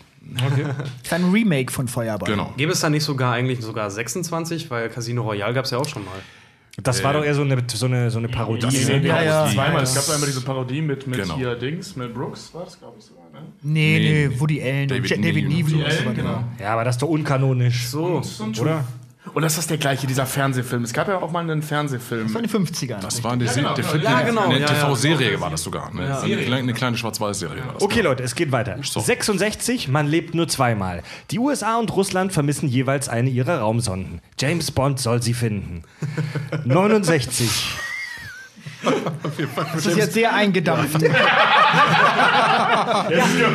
[1.03, 2.29] Ist ein Remake von Feuerball.
[2.29, 2.53] Genau.
[2.57, 4.71] Gäbe es da nicht sogar eigentlich sogar 26?
[4.71, 6.13] Weil Casino Royale gab es ja auch schon mal.
[6.81, 8.61] Das war doch eher so eine, so eine, so eine Parodie.
[8.61, 9.05] Das- ne?
[9.05, 9.47] Ja, ja.
[9.53, 9.83] Zweimal.
[9.83, 11.35] Es gab da immer diese Parodie mit, mit Genau.
[11.35, 13.39] hier Dings, Mel Brooks, war das, glaube ich, sogar, ne?
[13.61, 14.27] Nee, Nee.
[14.29, 15.91] nee, Woody Allen David und David Neville.
[15.91, 16.03] so.
[16.05, 16.43] so genau.
[16.59, 17.87] Ja, aber das ist doch unkanonisch.
[17.87, 18.21] So.
[18.59, 18.85] Oder?
[19.35, 20.83] Und das ist der gleiche, dieser Fernsehfilm.
[20.83, 22.23] Es gab ja auch mal einen Fernsehfilm.
[22.23, 22.99] Das war in den 50ern.
[23.01, 24.45] Das war eine, Se- der Film, Ja, genau.
[24.45, 24.73] eine Ja, ja.
[24.73, 25.93] TV-Serie war das sogar.
[25.93, 26.19] Ne?
[26.21, 27.83] Eine, kleine, eine kleine Schwarz-Weiß-Serie war das.
[27.83, 28.77] Okay, Leute, es geht weiter.
[28.81, 28.99] So.
[28.99, 31.03] 66, man lebt nur zweimal.
[31.29, 34.21] Die USA und Russland vermissen jeweils eine ihrer Raumsonden.
[34.39, 35.83] James Bond soll sie finden.
[36.65, 37.75] 69.
[39.75, 40.99] Das ist jetzt sehr eingedampft.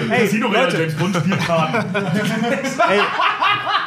[0.09, 0.79] Casino Leute.
[0.79, 1.17] James Bond.
[1.17, 3.01] Ey,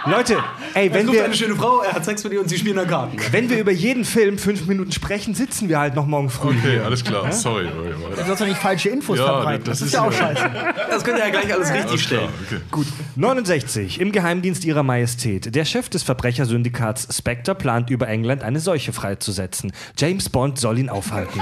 [0.05, 0.37] Leute,
[0.75, 2.75] ey, wenn Sucht wir, eine schöne Frau, er hat Sex mit ihr und sie spielen
[2.77, 3.17] da Karten.
[3.31, 6.55] wenn wir über jeden Film fünf Minuten sprechen, sitzen wir halt noch morgen früh.
[6.57, 7.31] Okay, alles klar.
[7.31, 7.67] Sorry.
[7.67, 9.65] okay, Du sollst doch nicht falsche Infos Ja, verbreiten.
[9.65, 10.49] das Das, ist ist ja auch ja- scheiße.
[10.89, 12.29] Das könnt ihr ja gleich alles richtig Alles klar.
[12.47, 12.61] stellen.
[12.71, 12.85] Okay.
[13.15, 13.99] 69.
[13.99, 15.53] Im Geheimdienst ihrer Majestät.
[15.53, 19.71] Der Chef des Verbrechersyndikats Spectre plant über England eine Seuche freizusetzen.
[19.97, 21.41] James Bond soll ihn aufhalten.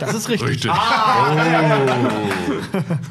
[0.00, 0.48] Das ist richtig.
[0.50, 0.70] Richtig.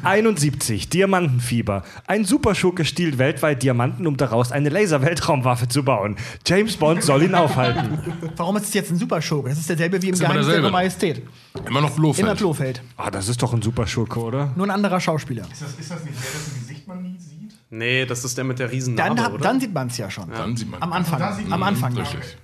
[0.02, 0.88] 71.
[0.88, 1.84] Diamantenfieber.
[2.06, 6.16] Ein Superschurke stiehlt weltweit Diamanten, um daraus eine Laser-Weltraumwaffe zu bauen.
[6.46, 7.98] James Bond soll ihn aufhalten.
[8.36, 9.50] Warum ist es jetzt ein Superschurke?
[9.50, 10.70] Das ist derselbe wie im Geheimnis der.
[10.70, 11.22] Majestät.
[11.66, 12.26] Immer noch Blofeld.
[12.26, 12.82] Immer Blofeld.
[12.96, 14.52] Ah, das ist doch ein Superschurke, oder?
[14.56, 15.42] Nur ein anderer Schauspieler.
[15.52, 17.52] Ist das, ist das nicht der, dessen Gesicht man nie sieht?
[17.70, 19.36] Nee, das ist der mit der riesen Dann, oder?
[19.38, 20.30] dann sieht man es ja schon.
[20.30, 20.80] Dann sieht man.
[20.80, 21.18] Am Anfang.
[21.18, 21.96] Da sieht Am man- Anfang.
[21.98, 22.36] Richtig.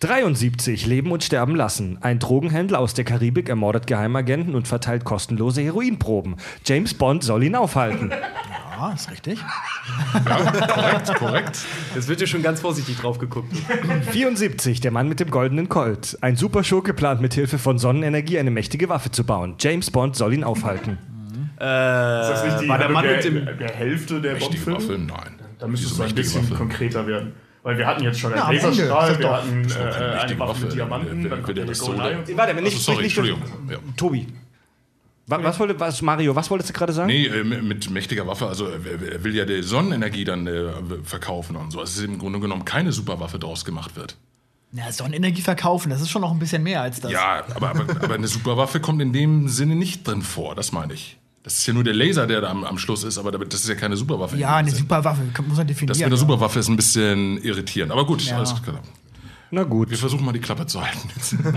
[0.00, 0.84] 73.
[0.86, 1.96] Leben und sterben lassen.
[2.02, 6.36] Ein Drogenhändler aus der Karibik ermordet Geheimagenten und verteilt kostenlose Heroinproben.
[6.66, 8.12] James Bond soll ihn aufhalten.
[8.78, 9.38] Ja, ist richtig.
[10.24, 11.58] Korrekt, korrekt.
[11.94, 13.52] Jetzt wird hier schon ganz vorsichtig drauf geguckt.
[14.10, 14.80] 74.
[14.80, 16.18] Der Mann mit dem goldenen Colt.
[16.20, 19.54] Ein Superschurke plant mit Hilfe von Sonnenenergie eine mächtige Waffe zu bauen.
[19.58, 20.98] James Bond soll ihn aufhalten.
[21.54, 25.08] Ist das nicht die war der Mann der, mit dem- der, Hälfte der Mächtige Bond-Filme?
[25.10, 25.22] Waffe?
[25.24, 25.40] Nein.
[25.58, 26.54] Da müsste es ein bisschen Waffe.
[26.54, 27.32] konkreter werden.
[27.62, 30.74] Weil wir hatten jetzt schon Ja, einen Ende, Laserstrahl, wir hatten äh, eine Waffe mit
[30.74, 31.66] Diamanten, Wer- dann wer kommt der
[32.36, 33.42] Warte, nicht, Achso, sorry, nicht, nicht, Entschuldigung.
[33.70, 33.76] Ja.
[33.96, 34.26] Tobi.
[35.28, 37.08] Wa- Was, wollte, was, Mario, was wolltest du gerade sagen?
[37.08, 40.70] Nee, äh, mit mächtiger Waffe, also er er will ja die Sonnenenergie dann äh,
[41.02, 41.82] verkaufen und so.
[41.82, 44.16] Es ist im Grunde genommen keine Superwaffe draus gemacht wird.
[44.72, 47.10] Na, Sonnenenergie verkaufen, das ist schon noch ein bisschen mehr als das.
[47.10, 50.92] Ja, aber, aber, aber eine Superwaffe kommt in dem Sinne nicht drin vor, das meine
[50.94, 51.18] ich.
[51.42, 53.68] Das ist ja nur der Laser, der da am, am Schluss ist, aber das ist
[53.68, 54.36] ja keine Superwaffe.
[54.36, 54.80] Ja, eine Sinn.
[54.80, 55.88] Superwaffe, muss man definieren.
[55.88, 57.92] Das mit der Superwaffe ist ein bisschen irritierend.
[57.92, 58.36] Aber gut, Ja.
[58.36, 58.80] alles klar.
[59.50, 59.90] Na gut.
[59.90, 61.08] Wir versuchen mal die Klappe zu halten.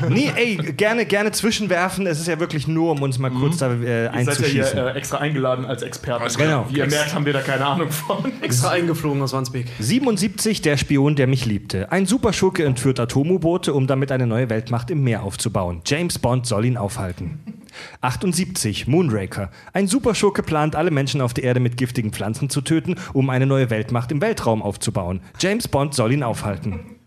[0.09, 2.05] Nee, ey, gerne, gerne zwischenwerfen.
[2.07, 4.73] Es ist ja wirklich nur, um uns mal kurz da äh, Ihr seid ja einzuschießen.
[4.73, 6.27] hier äh, extra eingeladen als Experten.
[6.27, 6.65] Klar.
[6.69, 8.31] Wie ihr merkt, haben wir da keine Ahnung von.
[8.41, 9.67] Extra eingeflogen aus Wandsbek.
[9.79, 11.91] 77, der Spion, der mich liebte.
[11.91, 15.81] Ein Superschurke entführt Atom-U-Boote, um damit eine neue Weltmacht im Meer aufzubauen.
[15.85, 17.39] James Bond soll ihn aufhalten.
[18.01, 19.51] 78, Moonraker.
[19.73, 23.45] Ein Superschurke plant, alle Menschen auf der Erde mit giftigen Pflanzen zu töten, um eine
[23.45, 25.21] neue Weltmacht im Weltraum aufzubauen.
[25.39, 26.98] James Bond soll ihn aufhalten.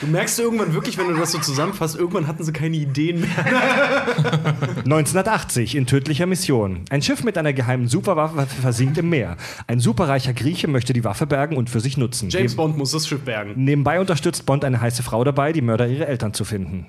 [0.00, 3.28] Du merkst irgendwann wirklich, wenn du das so zusammenfasst, irgendwann hatten sie keine Ideen mehr.
[4.84, 6.84] 1980 in tödlicher Mission.
[6.90, 9.36] Ein Schiff mit einer geheimen Superwaffe versinkt im Meer.
[9.66, 12.28] Ein superreicher Grieche möchte die Waffe bergen und für sich nutzen.
[12.30, 13.52] James Neb- Bond muss das Schiff bergen.
[13.56, 16.86] Nebenbei unterstützt Bond eine heiße Frau dabei, die Mörder ihrer Eltern zu finden.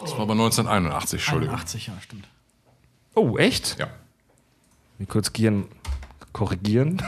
[0.00, 1.54] Das war aber 1981, Entschuldigung.
[1.56, 2.28] 80, ja, stimmt.
[3.14, 3.76] Oh, echt?
[3.78, 3.88] Ja.
[4.98, 5.64] Mal kurz gehen,
[6.32, 7.02] korrigieren.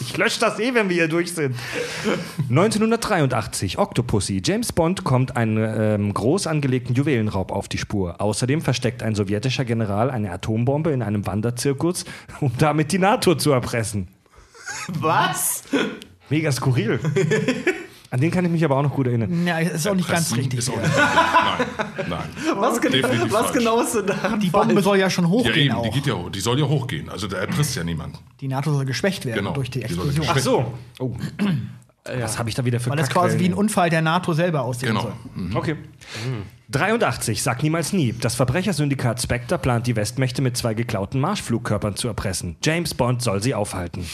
[0.00, 1.54] Ich lösche das eh, wenn wir hier durch sind.
[2.48, 4.42] 1983, Octopussy.
[4.44, 8.20] James Bond kommt einen ähm, groß angelegten Juwelenraub auf die Spur.
[8.20, 12.04] Außerdem versteckt ein sowjetischer General eine Atombombe in einem Wanderzirkus,
[12.40, 14.08] um damit die NATO zu erpressen.
[14.88, 15.64] Was?
[16.28, 17.00] Mega skurril.
[18.12, 19.46] An den kann ich mich aber auch noch gut erinnern.
[19.46, 20.68] Ja, ist auch nicht ganz richtig.
[20.68, 20.90] Auch nicht.
[20.96, 22.18] Nein, nein.
[22.56, 23.52] Was, genau, was falsch.
[23.52, 24.36] genau ist denn da?
[24.36, 25.82] Die Bombe soll ja schon Ja, hochgehen eben, auch.
[25.84, 27.08] die, geht ja, hoch- die soll ja hochgehen.
[27.08, 28.18] Also da erpresst ja niemand.
[28.40, 29.52] Die NATO soll geschwächt werden Genau.
[29.52, 30.26] durch die Die Explosion.
[30.28, 30.74] Ach so.
[30.98, 31.14] Oh.
[32.18, 33.54] Was habe ich da wieder für Weil das quasi wie ein?
[33.54, 35.02] Unfall der NATO selber aussehen Genau.
[35.02, 35.12] soll.
[35.56, 35.76] Okay.
[36.70, 38.12] 83, sag niemals nie.
[38.12, 42.56] Das Verbrechersyndikat Spectre plant, die Westmächte mit zwei geklauten Marschflugkörpern zu erpressen.
[42.64, 44.04] James Bond soll sie aufhalten.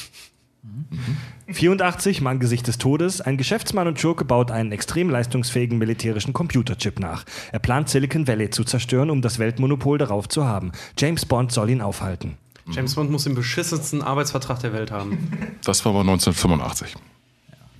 [1.48, 3.20] 84, Mann Gesicht des Todes.
[3.20, 7.24] Ein Geschäftsmann und Schurke baut einen extrem leistungsfähigen militärischen Computerchip nach.
[7.52, 10.72] Er plant Silicon Valley zu zerstören, um das Weltmonopol darauf zu haben.
[10.98, 12.36] James Bond soll ihn aufhalten.
[12.70, 15.30] James Bond muss den beschissensten Arbeitsvertrag der Welt haben.
[15.64, 16.96] Das war aber 1985.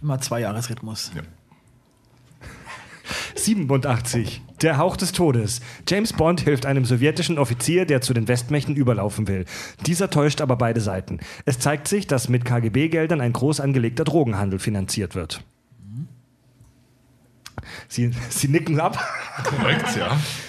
[0.01, 1.11] Immer Zwei-Jahres-Rhythmus.
[1.15, 1.23] Ja.
[3.35, 4.43] 87.
[4.63, 5.61] Der Hauch des Todes.
[5.89, 9.45] James Bond hilft einem sowjetischen Offizier, der zu den Westmächten überlaufen will.
[9.87, 11.21] Dieser täuscht aber beide Seiten.
[11.45, 15.43] Es zeigt sich, dass mit KGB-Geldern ein groß angelegter Drogenhandel finanziert wird.
[17.89, 18.99] Sie, Sie nicken ab.
[19.45, 19.97] Korrekt,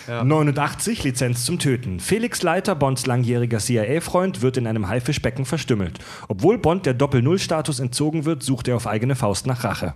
[0.08, 0.24] ja.
[0.24, 2.00] 89, Lizenz zum Töten.
[2.00, 6.00] Felix Leiter, Bonds langjähriger CIA-Freund, wird in einem Haifischbecken verstümmelt.
[6.28, 9.96] Obwohl Bond der Doppel-Null-Status entzogen wird, sucht er auf eigene Faust nach Rache.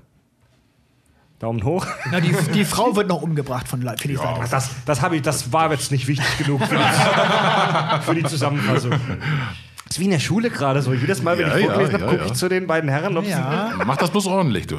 [1.41, 1.88] Daumen hoch.
[2.12, 4.47] Na, die, die Frau wird noch umgebracht von Felix Ach, Leiter.
[4.51, 6.82] das, das, ich, das war jetzt nicht wichtig genug für die,
[8.04, 8.91] für die Zusammenfassung.
[8.91, 10.93] Das ist wie in der Schule gerade so.
[10.93, 12.32] Jedes Mal, wenn Ja, ich ja, vorgelesen habe, ja, gucke ja.
[12.32, 13.17] ich zu den beiden Herren.
[13.17, 13.73] Ob Ja.
[13.86, 14.77] Mach das bloß ordentlich, du.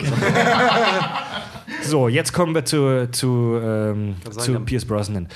[1.82, 5.28] so, jetzt kommen wir zu, zu, ähm, zu Pierce Brosnan.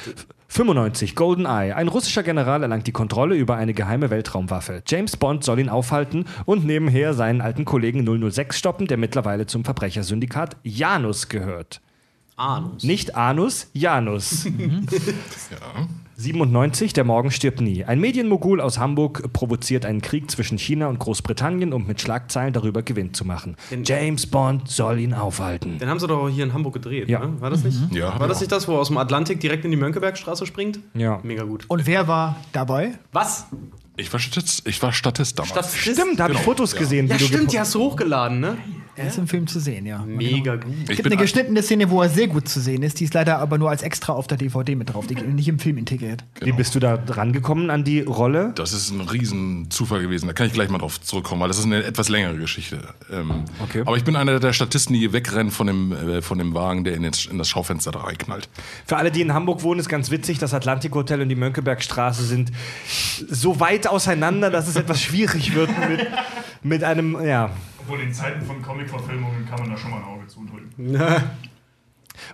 [0.48, 1.74] 95, GoldenEye.
[1.74, 4.82] Ein russischer General erlangt die Kontrolle über eine geheime Weltraumwaffe.
[4.86, 9.64] James Bond soll ihn aufhalten und nebenher seinen alten Kollegen 006 stoppen, der mittlerweile zum
[9.64, 11.80] Verbrechersyndikat Janus gehört.
[12.36, 12.82] Anus.
[12.84, 14.46] Nicht Anus, Janus.
[16.18, 17.84] 97, der Morgen stirbt nie.
[17.84, 22.82] Ein Medienmogul aus Hamburg provoziert einen Krieg zwischen China und Großbritannien, um mit Schlagzeilen darüber
[22.82, 23.56] Gewinn zu machen.
[23.70, 25.78] Den- James Bond soll ihn aufhalten.
[25.78, 27.20] Den haben sie doch hier in Hamburg gedreht, Ja.
[27.20, 27.38] ne?
[27.40, 27.78] War das nicht?
[27.94, 28.40] Ja, hab War das auch.
[28.42, 30.78] nicht das, wo er aus dem Atlantik direkt in die Mönckebergstraße springt?
[30.94, 31.20] Ja.
[31.22, 31.66] Mega gut.
[31.68, 32.92] Und wer war dabei?
[33.12, 33.46] Was?
[33.96, 35.54] Ich war Statist, ich war Statist damals.
[35.54, 36.78] Das Stimmt, da habe ich Genau, Fotos ja.
[36.78, 38.56] gesehen, Ja, wie du stimmt, die hast du hochgeladen, ne?
[38.98, 40.02] Er ist im Film zu sehen, ja.
[40.06, 40.72] Mega gut.
[40.84, 42.98] Ich Es gibt eine geschnittene Szene, wo er sehr gut zu sehen ist.
[42.98, 45.06] Die ist leider aber nur als extra auf der DVD mit drauf.
[45.06, 46.24] Die ist nicht im Film integriert.
[46.40, 48.52] Wie bist du da rangekommen an die Rolle?
[48.54, 50.28] Das ist ein riesen Zufall gewesen.
[50.28, 52.78] Da kann ich gleich mal drauf zurückkommen, weil das ist eine etwas längere Geschichte.
[53.10, 53.82] Ähm, Okay.
[53.84, 56.94] Aber ich bin einer der Statisten, die wegrennen von dem, äh, von dem Wagen, der
[56.94, 58.48] in, den, in das Schaufenster da reinknallt.
[58.86, 62.50] Für alle, die in Hamburg wohnen, ist ganz witzig, das Atlantikhotel und die Mönckebergstraße sind
[63.28, 66.06] so weit auseinander, dass es etwas schwierig wird mit,
[66.62, 67.50] mit einem, ja.
[67.80, 70.72] Obwohl in Zeiten von Comic-Verfilmungen kann man da schon mal ein Auge zudrücken.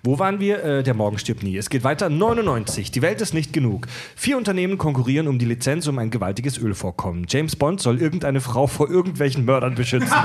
[0.02, 0.64] Wo waren wir?
[0.64, 1.56] Äh, der Morgen stirbt nie.
[1.56, 2.08] Es geht weiter.
[2.08, 2.90] 99.
[2.90, 3.86] Die Welt ist nicht genug.
[4.16, 7.26] Vier Unternehmen konkurrieren um die Lizenz um ein gewaltiges Ölvorkommen.
[7.28, 10.12] James Bond soll irgendeine Frau vor irgendwelchen Mördern beschützen.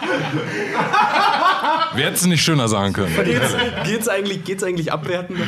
[1.94, 3.12] Wer hätte es nicht schöner sagen können?
[3.24, 5.40] Geht's, geht's, eigentlich, geht's eigentlich abwertend?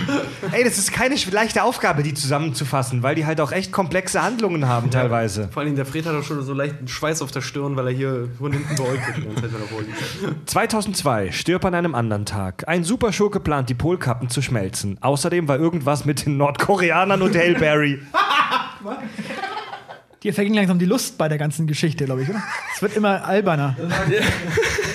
[0.51, 4.67] Ey, das ist keine leichte Aufgabe, die zusammenzufassen, weil die halt auch echt komplexe Handlungen
[4.67, 5.49] haben teilweise.
[5.53, 7.89] Vor allem der Fred hat doch schon so leicht einen Schweiß auf der Stirn, weil
[7.89, 10.51] er hier von hinten beäugt die ganze Zeit, wenn vorliegt.
[10.51, 11.33] 2002.
[11.33, 12.65] Stirb an einem anderen Tag.
[12.67, 14.99] Ein Superschurke plant, die Polkappen zu schmelzen.
[15.01, 18.01] Außerdem war irgendwas mit den Nordkoreanern und Hail Berry.
[20.23, 22.43] Dir verging langsam die Lust bei der ganzen Geschichte, glaube ich, oder?
[22.75, 23.77] Es wird immer alberner.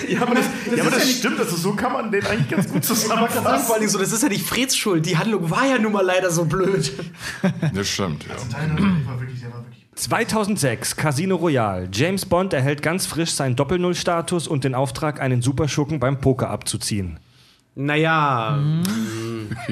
[0.08, 1.38] Ja, aber das, ja, aber das stimmt.
[1.40, 3.72] Also so kann man den eigentlich ganz gut Vor zusammenfassen.
[3.72, 5.06] allem so, das ist ja nicht Freds Schuld.
[5.06, 6.92] Die Handlung war ja nun mal leider so blöd.
[7.74, 8.34] Das stimmt, ja.
[8.52, 9.86] Nein, nein, der war wirklich, der war wirklich.
[9.94, 11.88] 2006, Casino Royale.
[11.92, 17.18] James Bond erhält ganz frisch seinen Doppel-Null-Status und den Auftrag, einen Superschurken beim Poker abzuziehen.
[17.80, 18.58] Naja.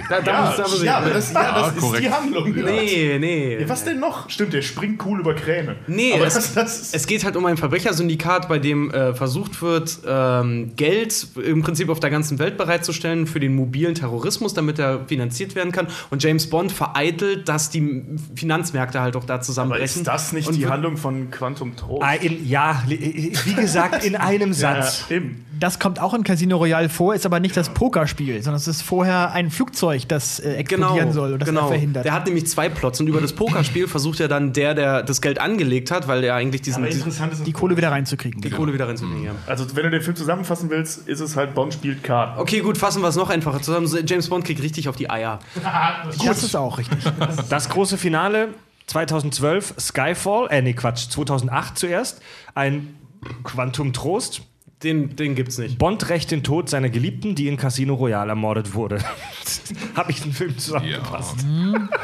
[0.08, 2.04] Da, da muss, da ich, ja, aber das, ja, das ist korrekt.
[2.04, 2.52] die Handlung.
[2.52, 3.58] Nee, nee.
[3.60, 4.30] Ja, was denn noch?
[4.30, 5.74] Stimmt, der springt cool über Kräne.
[5.88, 9.98] Nee, aber es, das, es geht halt um ein Verbrechersyndikat, bei dem äh, versucht wird,
[10.06, 15.04] ähm, Geld im Prinzip auf der ganzen Welt bereitzustellen für den mobilen Terrorismus, damit er
[15.06, 15.88] finanziert werden kann.
[16.10, 18.04] Und James Bond vereitelt, dass die
[18.36, 20.02] Finanzmärkte halt auch da aber zusammenbrechen.
[20.02, 22.04] ist das nicht Und die Handlung von Quantum Trost?
[22.04, 25.06] Ah, in, ja, wie gesagt, in einem ja, Satz.
[25.10, 25.44] eben.
[25.58, 28.82] Das kommt auch in Casino Royale vor, ist aber nicht das Pokerspiel, sondern es ist
[28.82, 31.62] vorher ein Flugzeug, das äh, explodieren Genau, soll und das genau.
[31.62, 32.04] er verhindert.
[32.04, 35.20] Der hat nämlich zwei Plots und über das Pokerspiel versucht er dann der, der das
[35.20, 38.40] Geld angelegt hat, weil der eigentlich diesen, Aber die, interessant ist, die Kohle wieder reinzukriegen.
[38.40, 39.24] die Kohle wieder reinzubringen.
[39.24, 39.32] Ja.
[39.46, 42.40] also wenn du den Film zusammenfassen willst, ist es halt Bond spielt Karten.
[42.40, 43.88] Okay, gut, fassen wir es noch einfacher zusammen.
[44.06, 45.38] James Bond kriegt richtig auf die Eier.
[46.24, 46.98] Das ist auch richtig.
[47.48, 48.48] Das große Finale
[48.86, 52.20] 2012, Skyfall, äh, nee, Quatsch, 2008 zuerst,
[52.54, 52.96] ein
[53.44, 54.42] Quantum Trost.
[54.82, 55.78] Den, den gibt's nicht.
[55.78, 58.98] Bond rächt den Tod seiner Geliebten, die in Casino Royale ermordet wurde.
[59.94, 60.58] Habe ich den Film Ja.
[60.58, 61.46] zusammengefasst.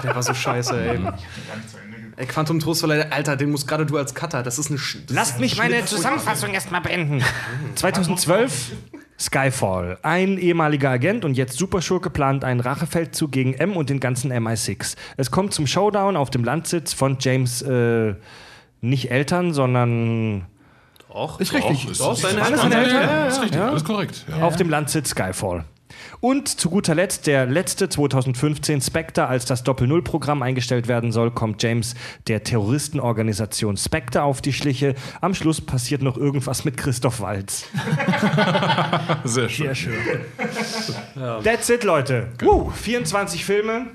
[0.03, 0.99] Der war so scheiße, ey.
[0.99, 2.19] Gar nicht zu Ende geguckt.
[2.19, 4.43] Ey, Quantum Trost war leider, Alter, den musst gerade du als Cutter.
[4.43, 4.79] Das ist eine.
[4.79, 7.23] Sch das Lasst ist mich meine Zusammenfassung erstmal beenden.
[7.75, 8.73] 2012
[9.19, 9.99] Skyfall.
[10.03, 14.97] Ein ehemaliger Agent und jetzt Superschurke plant einen Rachefeldzug gegen M und den ganzen MI6.
[15.17, 18.15] Es kommt zum Showdown auf dem Landsitz von James äh,
[18.81, 20.47] nicht Eltern, sondern
[21.12, 21.85] Doch, Ist richtig.
[21.85, 22.72] Doch, ist, Doch, ist, seine ist, Eltern.
[22.72, 23.01] ja, Eltern.
[23.03, 24.25] ja, ist richtig, alles korrekt.
[24.29, 24.44] Ja.
[24.44, 25.64] auf dem Landsitz Skyfall.
[26.20, 31.62] Und zu guter Letzt, der letzte 2015 Spectre, als das Doppel-Null-Programm eingestellt werden soll, kommt
[31.62, 31.94] James
[32.29, 34.94] der Terroristenorganisation Spectre auf die Schliche.
[35.20, 37.66] Am Schluss passiert noch irgendwas mit Christoph Waltz.
[39.25, 39.66] Sehr schön.
[39.66, 39.94] Sehr schön.
[41.44, 42.29] That's it, Leute.
[42.42, 43.87] Uh, 24 Filme.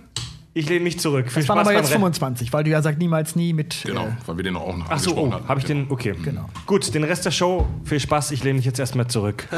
[0.57, 1.31] Ich lehne mich zurück.
[1.31, 1.99] Viel Das waren aber jetzt Rennen.
[2.01, 3.83] 25, weil du ja sagst niemals nie mit.
[3.85, 5.85] Genau, Äh, weil wir den auch noch Ach so, oh, habe ich den?
[5.89, 6.13] Okay.
[6.23, 6.49] Genau.
[6.65, 8.31] Gut, den Rest der Show, viel Spaß.
[8.31, 9.47] Ich lehne mich jetzt erstmal zurück.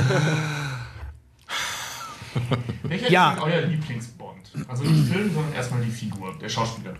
[2.83, 3.31] Welcher Ja.
[3.31, 4.35] ist denn euer Lieblingsbond?
[4.67, 6.93] Also nicht Film, sondern erstmal die Figur, der Schauspieler.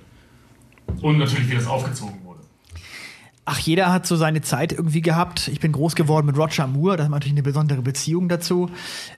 [1.02, 2.40] Und natürlich, wie das aufgezogen wurde.
[3.46, 5.48] Ach, jeder hat so seine Zeit irgendwie gehabt.
[5.48, 8.70] Ich bin groß geworden mit Roger Moore, da hat man natürlich eine besondere Beziehung dazu.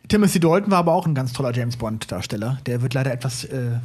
[0.08, 2.60] Timothy Dalton war aber auch ein ganz toller James Bond-Darsteller.
[2.65, 3.80] Der wird leider etwas äh,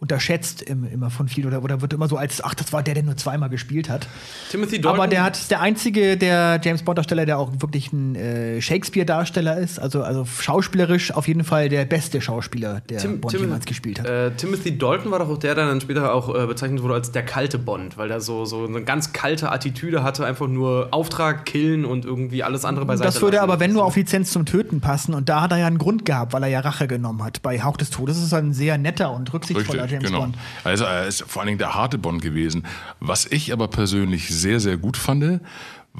[0.00, 2.94] unterschätzt im, immer von viel oder, oder wird immer so als, ach, das war der,
[2.94, 4.06] der nur zweimal gespielt hat.
[4.50, 5.00] Timothy Dalton.
[5.00, 8.60] Aber der hat ist der einzige der James Bond Darsteller, der auch wirklich ein äh,
[8.62, 13.32] Shakespeare Darsteller ist, also also schauspielerisch auf jeden Fall der beste Schauspieler, der Tim- Bond
[13.32, 14.06] Tim- jemals gespielt hat.
[14.06, 17.10] Äh, Timothy Dalton war doch auch der, der dann später auch äh, bezeichnet wurde als
[17.10, 21.44] der kalte Bond, weil der so, so eine ganz kalte Attitüde hatte, einfach nur Auftrag,
[21.44, 23.50] killen und irgendwie alles andere beiseite Das würde lassen.
[23.50, 25.12] aber, wenn nur auf Lizenz zum Töten passen.
[25.14, 27.42] Und da hat er ja einen Grund gehabt, weil er ja Rache genommen hat.
[27.42, 30.20] Bei Hauch des Todes ist er ein sehr netter und rücksichtsvoller James genau.
[30.20, 30.36] Bond.
[30.64, 32.64] Also er ist vor allen Dingen der harte Bond gewesen.
[33.00, 35.40] Was ich aber persönlich sehr, sehr gut fand,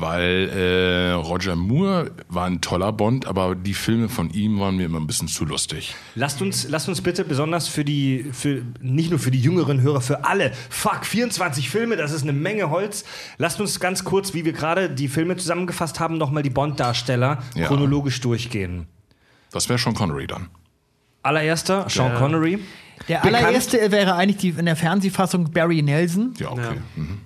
[0.00, 4.86] weil äh, Roger Moore war ein toller Bond, aber die Filme von ihm waren mir
[4.86, 5.94] immer ein bisschen zu lustig.
[6.14, 10.00] Lasst uns, lasst uns bitte besonders für die, für, nicht nur für die jüngeren Hörer,
[10.00, 13.04] für alle, fuck, 24 Filme, das ist eine Menge Holz.
[13.38, 17.66] Lasst uns ganz kurz, wie wir gerade die Filme zusammengefasst haben, nochmal die Bond-Darsteller Ja.
[17.66, 18.86] chronologisch durchgehen.
[19.50, 20.48] Das wäre schon Connery dann.
[21.22, 22.60] Allererster, Sean Connery.
[23.08, 26.34] Der Bekannt- allererste wäre eigentlich die, in der Fernsehfassung Barry Nelson.
[26.38, 26.62] Ja, okay.
[26.62, 27.02] Ja.
[27.02, 27.20] Mhm.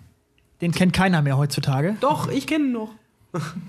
[0.60, 1.96] Den kennt keiner mehr heutzutage.
[2.00, 2.90] Doch, ich kenne ihn noch.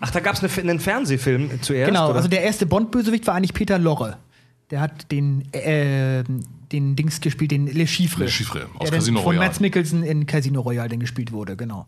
[0.01, 1.89] Ach, da gab es eine, einen Fernsehfilm zuerst.
[1.89, 2.17] Genau, oder?
[2.17, 4.17] also der erste Bond-Bösewicht war eigentlich Peter Lorre.
[4.69, 6.23] Der hat den, äh,
[6.71, 8.23] den Dings gespielt, den Le Chiffre.
[8.25, 9.45] Le Chiffre, aus Casino Von Royale.
[9.47, 11.87] Mads Mikkelsen in Casino Royale den gespielt wurde, genau.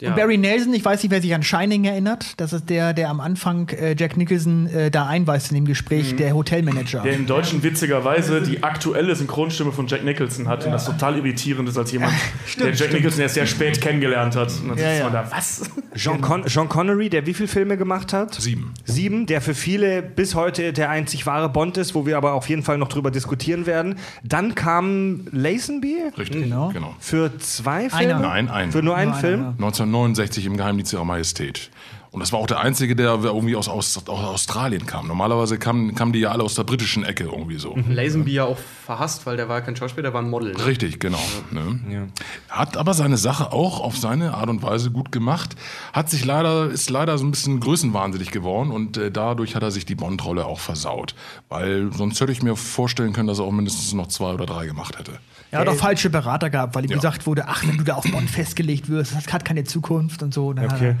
[0.00, 0.10] Ja.
[0.10, 2.40] Und Barry Nelson, ich weiß nicht, wer sich an Shining erinnert.
[2.40, 6.12] Das ist der, der am Anfang äh, Jack Nicholson äh, da einweist in dem Gespräch,
[6.12, 6.16] mhm.
[6.16, 7.02] der Hotelmanager.
[7.02, 10.60] Der im Deutschen witzigerweise die aktuelle Synchronstimme von Jack Nicholson hat.
[10.60, 10.66] Ja.
[10.66, 12.14] Und das total irritierend ist als jemand,
[12.46, 12.94] stimmt, der Jack stimmt.
[12.94, 14.50] Nicholson erst sehr spät kennengelernt hat.
[14.62, 15.70] Und dann ja, sitzt man da, was?
[15.94, 16.26] John, genau.
[16.26, 18.34] Con John, Connery, der wie viele Filme gemacht hat?
[18.34, 18.72] Sieben.
[18.84, 22.48] Sieben, der für viele bis heute der einzig wahre Bond ist, wo wir aber auf
[22.48, 23.96] jeden Fall noch drüber diskutieren werden.
[24.24, 25.96] Dann kam Lazenby.
[26.16, 26.70] Richtig, genau.
[26.70, 26.94] genau.
[27.00, 28.14] Für zwei Filme?
[28.14, 28.18] Einer.
[28.20, 28.72] Nein, einen.
[28.72, 29.40] Für nur einen Film?
[29.40, 29.54] Einer.
[29.90, 31.70] 1969 im Geheimdienst ihrer Majestät.
[32.12, 35.06] Und das war auch der einzige, der irgendwie aus, aus, aus Australien kam.
[35.06, 37.76] Normalerweise kamen, kamen die ja alle aus der britischen Ecke irgendwie so.
[37.88, 40.52] Lazenby ja auch verhasst, weil der war kein Schauspieler, der war ein Model.
[40.52, 40.66] Ne?
[40.66, 41.22] Richtig, genau.
[41.52, 42.08] Ne?
[42.48, 45.54] Hat aber seine Sache auch auf seine Art und Weise gut gemacht.
[45.92, 49.70] Hat sich leider, ist leider so ein bisschen größenwahnsinnig geworden und äh, dadurch hat er
[49.70, 51.14] sich die Bond-Rolle auch versaut.
[51.48, 54.66] Weil sonst hätte ich mir vorstellen können, dass er auch mindestens noch zwei oder drei
[54.66, 55.20] gemacht hätte.
[55.52, 56.96] Er hat auch falsche Berater gehabt, weil ihm Ja.
[56.96, 60.32] gesagt wurde, ach, wenn du da auf Bond festgelegt wirst, das hat keine Zukunft und
[60.32, 60.52] so.
[60.52, 60.94] Dann hat Okay.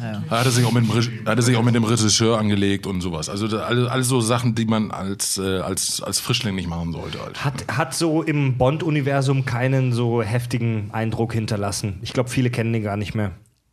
[0.00, 3.00] er- Er hatte sich auch mit dem, er sich auch mit dem Regisseur angelegt und
[3.00, 3.28] sowas.
[3.28, 6.92] Also da- alle, alle so Sachen, die man als, äh, als, als Frischling nicht machen
[6.92, 7.18] sollte.
[7.20, 7.44] Halt.
[7.44, 11.98] Hat, hat so im Bond-Universum keinen so heftigen Eindruck hinterlassen.
[12.02, 13.32] Ich glaube, viele kennen den gar nicht mehr.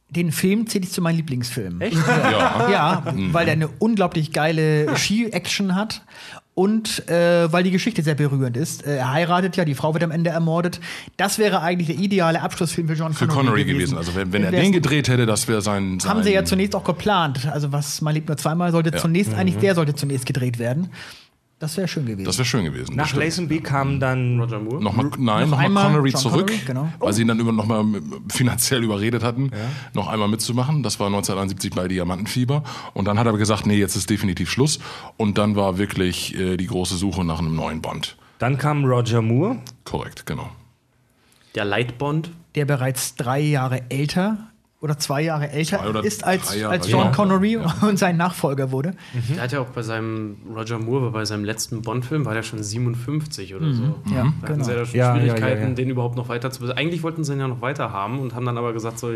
[0.09, 1.81] Den Film zähle ich zu meinen Lieblingsfilmen.
[1.81, 1.97] Echt?
[2.07, 2.69] Ja.
[2.71, 6.01] Ja, weil der eine unglaublich geile Ski-Action hat.
[6.55, 8.85] Und äh, weil die Geschichte sehr berührend ist.
[8.85, 10.79] Äh, er heiratet ja, die Frau wird am Ende ermordet.
[11.17, 13.97] Das wäre eigentlich der ideale Abschlussfilm für John Für Connery, Connery gewesen.
[13.97, 16.11] Also wenn, wenn er den gedreht hätte, das wäre sein, sein.
[16.11, 17.47] Haben sie ja zunächst auch geplant.
[17.51, 18.97] Also was man lebt nur zweimal, sollte Ja.
[18.97, 20.89] zunächst eigentlich der sollte zunächst gedreht werden.
[21.63, 22.25] Das wäre schön gewesen.
[22.25, 22.93] Das wäre schön gewesen.
[22.97, 23.13] Nach.
[23.13, 24.83] Lazenby kam dann Roger Moore.
[24.83, 26.93] Nochmal, nein, Noch nochmal Connery John zurück, Connery, genau.
[26.99, 27.85] weil sie ihn dann über nochmal
[28.27, 29.49] finanziell überredet hatten,
[29.93, 30.83] noch einmal mitzumachen.
[30.83, 32.63] Das war 1971 bei Diamantenfieber.
[32.93, 34.79] Und dann hat er gesagt, nee, jetzt ist definitiv Schluss.
[35.15, 38.17] Und dann war wirklich äh, die große Suche nach einem neuen Bond.
[38.39, 39.59] Dann kam Roger Moore.
[39.85, 40.49] Korrekt, genau.
[41.55, 42.29] Der Lightbond.
[42.55, 44.49] der bereits drei Jahre älter
[44.83, 47.15] oder zwei Jahre älter Zwei oder ist als, Jahre, als John genau.
[47.15, 48.93] Connery und sein Nachfolger wurde.
[49.33, 52.61] Der hat ja auch bei seinem Roger Moore, bei seinem letzten Bond-Film, war der schon
[52.61, 53.83] 57 oder so.
[53.83, 54.63] Ja, Da hatten genau.
[54.65, 55.73] sie ja schon Ja, ja, Schwierigkeiten, ja, ja.
[55.73, 58.45] den überhaupt noch weiter zu Eigentlich wollten sie ihn ja noch weiter haben und haben
[58.45, 59.09] dann aber gesagt, so,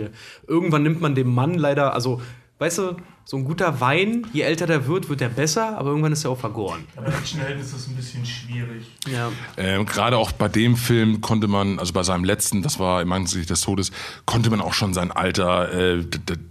[0.48, 2.22] irgendwann nimmt man dem Mann leider, also,
[2.60, 6.14] weißt du, so ein guter Wein, je älter der wird, wird der besser, aber irgendwann
[6.14, 6.86] ist er auch vergoren.
[6.96, 8.86] Aber Actionhelden ist das ein bisschen schwierig.
[9.12, 9.32] Ja.
[9.58, 13.12] Ähm, Gerade auch bei dem Film konnte man, also bei seinem letzten, das war im
[13.12, 13.92] Angesicht des Todes,
[14.26, 16.06] konnte man auch schon sein Alter, äh,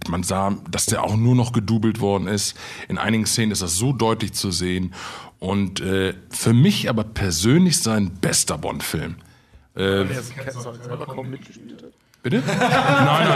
[0.07, 2.55] man sah, dass der auch nur noch gedoubelt worden ist.
[2.87, 4.93] In einigen Szenen ist das so deutlich zu sehen.
[5.39, 9.15] Und äh, für mich aber persönlich sein bester Bond-Film.
[9.75, 11.57] Äh, nein, nein, nein, nein, deswegen nicht.
[11.57, 11.91] Nein, nein.
[12.31, 13.27] So, nein, nein,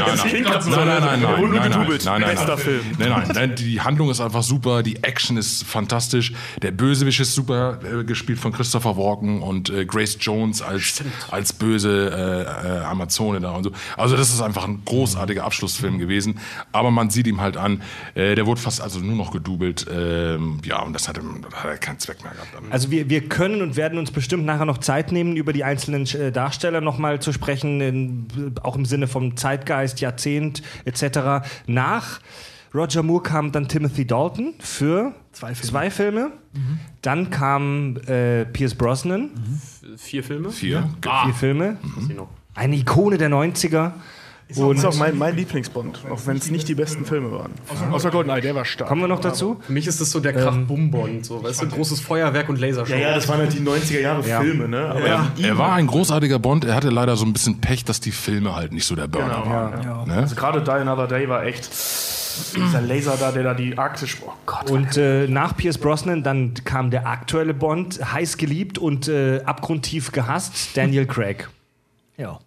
[0.00, 2.04] nein, als- nein, nur nein, nein, gedoubelt.
[2.04, 2.58] nein, nein, Bester nein.
[2.58, 2.80] Film.
[2.98, 7.34] Nein, nein, nein, die Handlung ist einfach super, die Action ist fantastisch, der Bösewicht ist
[7.34, 12.44] super äh, gespielt von Christopher Walken und äh, Grace Jones als, als böse
[12.82, 13.72] äh, Amazone da und so.
[13.96, 16.38] Also das ist einfach ein großartiger Abschlussfilm gewesen,
[16.72, 17.82] aber man sieht ihm halt an,
[18.14, 21.76] äh, der wurde fast also nur noch gedoubelt, ähm, ja, und das hat, hat er
[21.78, 22.50] keinen Zweck mehr gehabt.
[22.70, 26.06] Also wir, wir können und werden uns bestimmt nachher noch Zeit nehmen, über die einzelnen
[26.32, 28.26] Darsteller nochmal zu sprechen, in,
[28.62, 31.46] auch im Sinne vom Zeitgeist, Jahrzehnt etc.
[31.66, 32.20] Nach
[32.74, 35.70] Roger Moore kam dann Timothy Dalton für Zwei Filme.
[35.70, 36.32] Zwei Filme.
[37.00, 39.30] Dann kam äh, Pierce Brosnan,
[39.96, 40.50] Vier Filme?
[40.50, 40.88] Vier.
[41.24, 41.76] vier Filme.
[41.96, 42.28] Was ich noch.
[42.54, 43.92] Eine Ikone der 90er.
[44.48, 47.52] Das ist auch mein, mein Lieblingsbond, auch wenn es nicht die besten Filme waren.
[47.90, 48.88] Außer Goldeneye, der war stark.
[48.88, 49.58] Kommen wir noch dazu?
[49.64, 52.92] Für mich ist das so der Krach-Bum-Bond, so, weißt du, großes Feuerwerk und Lasershow.
[52.92, 54.90] Ja, ja, das waren halt die 90er Jahre Filme, ne?
[54.90, 58.00] Aber Er, er war ein großartiger Bond, er hatte leider so ein bisschen Pech, dass
[58.00, 59.82] die Filme halt nicht so der Burner Genau, waren.
[59.82, 60.04] ja.
[60.04, 60.14] Ne?
[60.22, 61.70] Also gerade Die Another Day war echt
[62.56, 64.16] dieser Laser da, der da die Arktis.
[64.26, 64.70] Oh Gott.
[64.70, 70.12] Und äh, nach Pierce Brosnan dann kam der aktuelle Bond, heiß geliebt und äh, abgrundtief
[70.12, 71.48] gehasst, Daniel Craig.
[72.16, 72.38] Ja.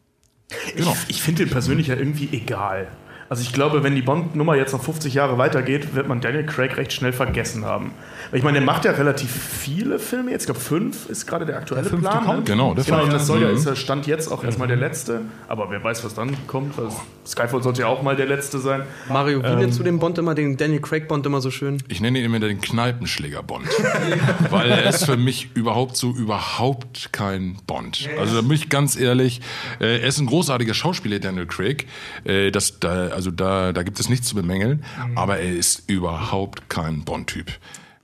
[0.75, 2.87] Ich, ich finde den persönlich ja irgendwie egal.
[3.27, 6.77] Also ich glaube, wenn die Bond-Nummer jetzt noch 50 Jahre weitergeht, wird man Daniel Craig
[6.77, 7.91] recht schnell vergessen haben.
[8.29, 10.43] Weil ich meine, der macht ja relativ viele Filme jetzt.
[10.43, 12.23] Ich glaube, fünf ist gerade der aktuelle fünfte Plan.
[12.23, 12.37] kommt.
[12.39, 12.43] ne?
[12.45, 13.55] Genau, der genau das soll ja, Mhm.
[13.55, 15.21] ist ja Stand jetzt auch erstmal der letzte.
[15.47, 16.77] Aber wer weiß, was dann kommt.
[16.77, 16.95] Also
[17.25, 18.83] Skyfall sollte ja auch mal der letzte sein.
[19.09, 21.81] Mario, wie nennst du den Bond immer, den Daniel Craig Bond immer so schön?
[21.87, 23.65] Ich nenne ihn immer den Kneipenschläger-Bond.
[24.51, 28.07] Weil er ist für mich überhaupt so überhaupt kein Bond.
[28.19, 29.41] Also da bin ich ganz ehrlich,
[29.79, 31.87] äh, er ist ein großartiger Schauspieler, Daniel Craig.
[32.23, 34.83] Äh, das, da, also da, da gibt es nichts zu bemängeln,
[35.15, 37.51] aber er ist überhaupt kein Bond-Typ.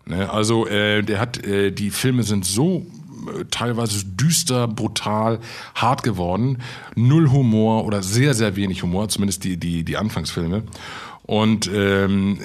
[0.06, 0.30] Ne?
[0.30, 2.86] Also äh, der hat, äh, die Filme sind so
[3.22, 5.40] äh, teilweise düster, brutal,
[5.76, 6.60] hart geworden.
[6.96, 10.64] Null Humor oder sehr, sehr wenig Humor, zumindest die, die, die Anfangsfilme.
[11.32, 12.40] Und ähm,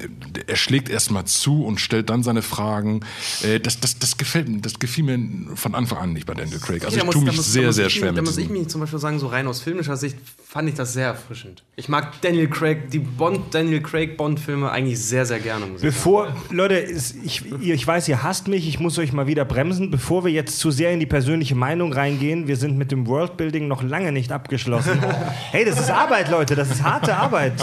[0.46, 3.00] er schlägt erstmal zu und stellt dann seine Fragen.
[3.42, 6.60] Äh, das, das, das gefällt mir, das gefiel mir von Anfang an nicht bei Daniel
[6.60, 6.84] Craig.
[6.84, 8.48] Also Okay, ich tue mich muss- sehr, sehr ich schwer mich, Da mit muss ich
[8.48, 10.16] mich zum Beispiel sagen, so rein aus filmischer Sicht
[10.48, 11.64] fand ich das sehr erfrischend.
[11.74, 15.66] Ich mag Daniel Craig, die Bond, Daniel Craig Bond-Filme eigentlich sehr, sehr gerne.
[15.66, 15.92] Muss ich sagen.
[15.92, 19.90] Bevor, Leute, ich, ihr- ich weiß, ihr hasst mich, ich muss euch mal wieder bremsen.
[19.90, 23.66] Bevor wir jetzt zu sehr in die persönliche Meinung reingehen, wir sind mit dem Worldbuilding
[23.66, 25.02] noch lange nicht abgeschlossen.
[25.50, 27.54] hey, das ist Arbeit, Leute, das ist harte Arbeit.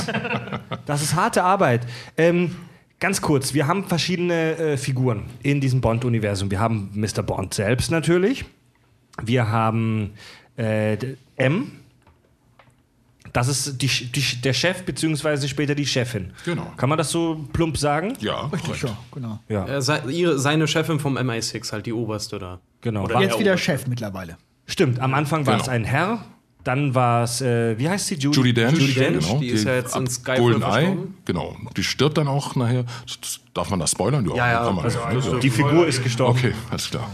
[0.85, 1.85] Das ist harte Arbeit.
[2.17, 2.55] Ähm,
[2.99, 6.49] ganz kurz, wir haben verschiedene äh, Figuren in diesem Bond-Universum.
[6.51, 7.21] Wir haben Mr.
[7.23, 8.45] Bond selbst natürlich.
[9.21, 10.11] Wir haben
[10.57, 10.97] äh,
[11.37, 11.71] M.
[13.31, 16.33] Das ist die, die, der Chef, beziehungsweise später die Chefin.
[16.45, 16.71] Genau.
[16.77, 18.13] Kann man das so plump sagen?
[18.19, 19.39] Ja, Richtig, ja, genau.
[19.49, 22.59] Ja, Äh, se- ihre, seine Chefin vom MI6, halt die oberste da.
[22.81, 23.05] genau.
[23.05, 24.37] Oder War, Jetzt wieder Chef mittlerweile.
[24.67, 25.63] stimmt, am Anfang war Genau.
[25.63, 26.23] es ein Herr,
[26.63, 28.15] dann war es, äh, wie heißt sie?
[28.15, 31.55] Judy, Judy Dench, Judy Dench, genau, die ist ja jetzt in Skyfall Goldeneye, genau.
[31.75, 32.85] Die stirbt dann auch nachher.
[33.53, 34.25] Darf man das spoilern?
[34.35, 34.85] Ja, ja, kann man.
[34.85, 34.99] also
[35.33, 35.39] ja.
[35.39, 36.39] Die Figur ist gestorben.
[36.39, 37.09] Okay, alles klar.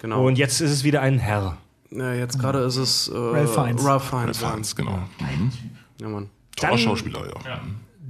[0.00, 0.26] Genau.
[0.26, 1.58] Und jetzt ist es wieder ein Herr.
[1.92, 3.84] äh, jetzt gerade ist es äh, Ralph Fiennes.
[3.84, 4.40] Ralph Fiennes.
[4.40, 4.48] ja.
[4.50, 4.98] Fans, genau.
[5.20, 5.52] Mhm.
[6.00, 6.28] Ja, Mann.
[6.56, 7.60] Toller Dann- Schauspieler, ja.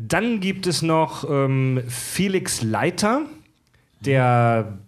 [0.09, 3.23] Dann gibt es noch ähm, Felix Leiter,
[4.01, 4.79] der,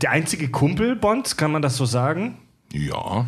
[0.00, 2.38] der einzige Kumpel Bonds, kann man das so sagen?
[2.72, 3.26] Ja.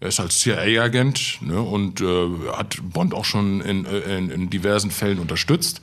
[0.00, 4.50] Er ist als CIA-Agent ne, und äh, hat Bond auch schon in, äh, in, in
[4.50, 5.82] diversen Fällen unterstützt.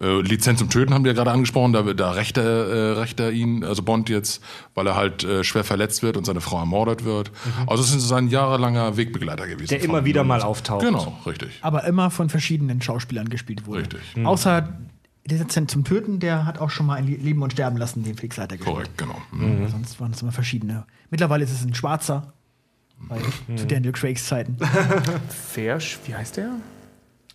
[0.00, 3.18] Äh, Lizenz zum Töten haben wir ja gerade angesprochen, da, da rächt, er, äh, rächt
[3.18, 4.42] er ihn, also Bond jetzt,
[4.74, 7.30] weil er halt äh, schwer verletzt wird und seine Frau ermordet wird.
[7.66, 9.74] Also es ist sein jahrelanger Wegbegleiter gewesen.
[9.74, 9.78] Mhm.
[9.78, 10.44] Der immer wieder mal 99.
[10.50, 10.84] auftaucht.
[10.84, 11.50] Genau, richtig.
[11.62, 13.82] Aber immer von verschiedenen Schauspielern gespielt wurde.
[13.82, 14.26] Richtig.
[14.26, 14.76] Außer
[15.24, 18.16] der Lizenz zum Töten, der hat auch schon mal ein Leben und Sterben lassen, den
[18.16, 18.76] Fixleiter gespielt.
[18.76, 19.20] Korrekt, genau.
[19.32, 19.68] Mhm.
[19.68, 20.84] Sonst waren es immer verschiedene.
[21.10, 22.34] Mittlerweile ist es ein Schwarzer.
[22.98, 23.56] Bei, Mhm.
[23.58, 24.56] Zu Daniel Craigs Zeiten.
[25.52, 26.50] Fersch, wie heißt der?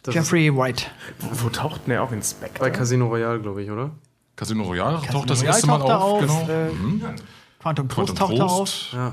[0.03, 0.85] Das Jeffrey White.
[1.19, 2.11] Wo taucht denn der auf?
[2.11, 2.59] Inspector?
[2.67, 3.91] Bei Casino Royale, glaube ich, oder?
[4.35, 6.01] Casino Royale taucht das Royale erste Mal taucht auf.
[6.23, 7.09] auf, Genau.
[7.09, 7.15] äh,
[7.59, 8.93] Quantum Trost Quantum taucht er auf.
[8.93, 9.11] Ja.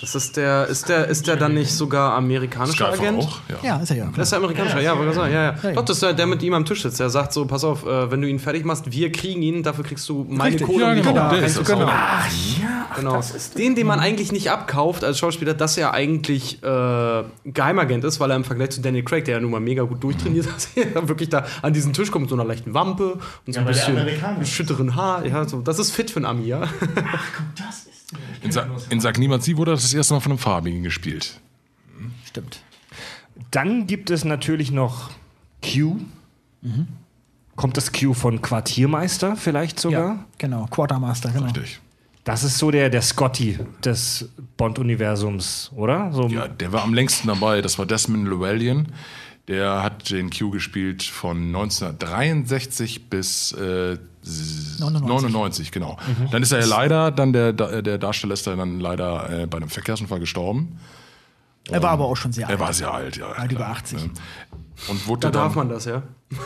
[0.00, 3.22] Das ist der, ist der, ist der dann nicht sogar amerikanischer Skyfall Agent?
[3.24, 3.38] auch.
[3.48, 3.56] Ja.
[3.62, 4.04] Ja, ist er ja.
[4.06, 4.22] Das Klar.
[4.22, 5.54] ist der amerikanische, ja, ich sagen, ja, ja.
[5.62, 5.72] ja.
[5.72, 7.00] Doch, das ist der, der mit ihm am Tisch sitzt.
[7.00, 9.84] Der sagt so, pass auf, äh, wenn du ihn fertig machst, wir kriegen ihn, dafür
[9.84, 10.66] kriegst du meine Richtig.
[10.66, 10.84] Kohle.
[10.84, 11.86] Ja, genau, da der ist reinzukaufen.
[11.90, 12.26] Ach
[12.60, 13.16] ja, ach, Genau.
[13.16, 18.02] das ist Den, den man eigentlich nicht abkauft als Schauspieler, dass er eigentlich äh, Geheimagent
[18.04, 20.46] ist, weil er im Vergleich zu Daniel Craig, der ja nun mal mega gut durchtrainiert
[20.50, 20.68] hat,
[21.08, 23.96] wirklich da an diesen Tisch kommt mit so einer leichten Wampe und so ein bisschen
[24.40, 24.48] ist.
[24.50, 25.26] schütteren Haar.
[25.26, 26.62] Ja, so, das ist fit für einen Ami, ja.
[28.42, 31.40] In, Sa in Sag niemand sie wurde das das erste Mal von einem Farbigen gespielt.
[32.26, 32.62] Stimmt.
[33.50, 35.10] Dann gibt es natürlich noch
[35.62, 35.96] Q.
[37.56, 40.08] Kommt das Q von Quartiermeister vielleicht sogar?
[40.08, 40.66] Ja, genau.
[40.66, 41.46] Quartermaster, genau.
[41.46, 41.80] Richtig.
[42.24, 46.12] Das ist so der, der Scotty des Bond-Universums, oder?
[46.12, 47.62] So, Ja, der war am längsten dabei.
[47.62, 48.88] Das war Desmond Llewellyn.
[49.50, 53.98] Der hat den Q gespielt von 1963 bis äh,
[54.78, 55.08] 99.
[55.08, 55.98] 99, genau.
[56.30, 59.68] Dann ist er ja leider, dann der, der Darsteller ist dann leider äh, bei einem
[59.68, 60.78] Verkehrsunfall gestorben.
[61.68, 62.60] Er war aber auch schon sehr Er alt.
[62.60, 63.26] war sehr alt, ja.
[63.32, 63.98] Alt über 80.
[64.04, 64.10] ne?
[64.88, 66.02] Und wurde Da dann, darf man das, ja.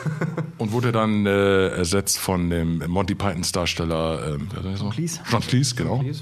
[0.59, 4.95] und wurde dann äh, ersetzt von dem Monty Pythons Darsteller er noch?
[4.95, 5.21] Cleese.
[5.31, 6.03] John Cleese, genau.
[6.03, 6.15] Ja.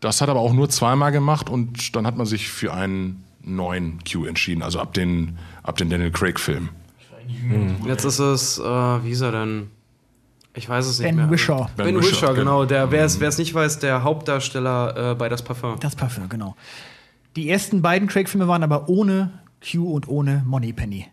[0.00, 3.98] Das hat aber auch nur zweimal gemacht und dann hat man sich für einen neuen
[4.04, 6.68] Q entschieden, also ab den, ab den Daniel Craig-Film.
[7.86, 9.70] Jetzt ist es, äh, wie hieß er denn?
[10.54, 11.30] Ich weiß es nicht Ben mehr.
[11.30, 11.68] Wishaw.
[11.76, 12.64] Ben, Ben Wishaw, Whishaw, genau.
[12.64, 15.78] Der, wer es nicht weiß, der Hauptdarsteller äh, bei Das Parfum.
[15.80, 16.56] Das Parfüm, genau.
[17.36, 19.32] Die ersten beiden Craig-Filme waren aber ohne
[19.62, 21.06] Q und ohne Moneypenny.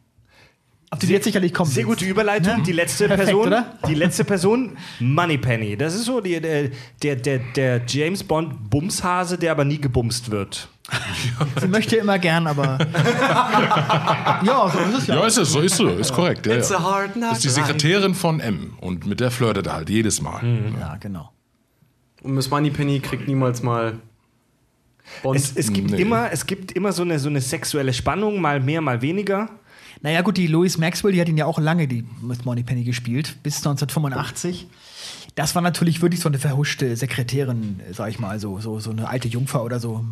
[0.91, 2.57] Auf die du jetzt sicherlich kommen Sehr gute Überleitung.
[2.57, 2.63] Ne?
[2.63, 3.77] Die letzte Perfekt, Person, oder?
[3.87, 5.77] die letzte Person, Moneypenny.
[5.77, 6.71] Das ist so die, der,
[7.03, 10.67] der, der, der James Bond Bumshase, der aber nie gebumst wird.
[11.59, 12.77] Sie möchte immer gern, aber.
[14.43, 15.15] ja, so ist es ja.
[15.15, 16.45] Ja, ist es, so ist so, ist korrekt.
[16.45, 16.77] Ja, It's ja.
[16.77, 20.21] a hard Das ist die Sekretärin von M und mit der flirtet er halt jedes
[20.21, 20.41] Mal.
[20.79, 21.31] Ja, genau.
[22.21, 23.99] Und Miss Moneypenny kriegt niemals mal
[25.23, 25.37] Bond.
[25.37, 26.01] Es, es, gibt Nee.
[26.01, 29.49] immer, es gibt immer so eine, so eine sexuelle Spannung, mal mehr, mal weniger.
[30.01, 33.37] Naja, gut, die Louise Maxwell, die hat ihn ja auch lange, die Miss Moneypenny gespielt,
[33.43, 34.67] bis 1985.
[35.39, 39.07] Das war natürlich wirklich so eine verhuschte Sekretärin, sag ich mal, so, so, so eine
[39.07, 40.03] alte Jungfer oder so.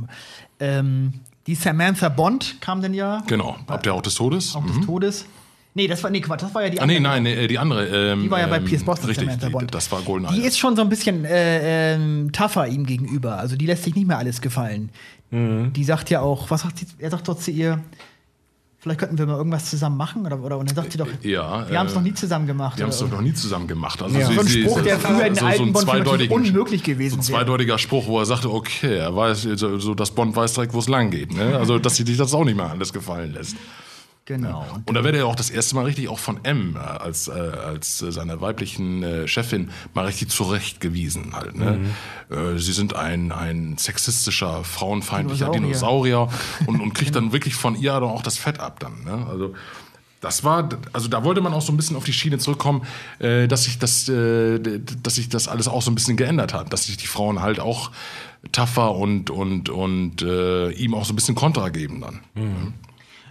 [0.59, 1.13] Ähm,
[1.47, 4.55] die Samantha Bond kam dann ja Genau, ab der auch des Todes.
[4.55, 5.25] auch des Todes.
[5.73, 7.13] Nee, das war, nee, Quatsch, das war ja die Ah, nee, andere.
[7.13, 7.85] nein, nee, die andere.
[8.13, 9.73] Ähm, Die war ja bei ähm, Pierce Brosnan, Richtig, Samantha die, Bond.
[9.75, 13.37] das war Golden Die ist schon so ein bisschen äh, ähm, tougher ihm gegenüber.
[13.37, 14.89] Also die lässt sich nicht mehr alles gefallen.
[15.29, 15.73] Mhm.
[15.73, 16.87] Die sagt ja auch, was sagt sie?
[16.99, 17.83] Er sagt doch zu ihr,
[18.79, 21.67] vielleicht könnten wir mal irgendwas zusammen machen oder, oder und dann sagt sie doch, Ja,
[21.69, 22.77] wir haben es äh, noch nie zusammen gemacht.
[22.77, 24.01] Die haben es doch noch nie zusammen gemacht.
[24.01, 24.27] Also Ja.
[24.27, 27.35] sie- so ein Spruch, der früher in den alten Bond-Filmen natürlich unmöglich gewesen so ein
[27.37, 27.45] wäre.
[27.45, 30.79] zweideutiger Spruch, wo er sagte, okay, er weiß, so, so dass Bond weiß direkt, wo
[30.79, 31.33] es lang geht.
[31.35, 31.57] Ne?
[31.57, 33.55] Also, dass sie dich das auch nicht mehr alles gefallen lässt.
[34.27, 34.65] Genau.
[34.85, 37.31] Und da wird er auch das erste Mal richtig auch von M äh, als, äh,
[37.31, 41.55] als äh, seiner weiblichen äh, Chefin mal richtig zurechtgewiesen halt.
[41.55, 41.79] Ne?
[42.29, 46.27] Äh, sie sind ein, ein sexistischer, frauenfeindlicher Dinosaurier.
[46.27, 49.05] Dinosaurier und, und kriegt dann wirklich von ihr dann auch das Fett ab dann.
[49.05, 49.25] Ne?
[49.29, 49.53] Also
[50.19, 52.81] das war, also da wollte man auch so ein bisschen auf die Schiene zurückkommen,
[53.19, 56.97] dass sich das, dass sich das alles auch so ein bisschen geändert hat, dass sich
[56.97, 57.91] die Frauen halt auch
[58.51, 62.73] tougher und und und ihm auch so ein bisschen Kontra geben dann.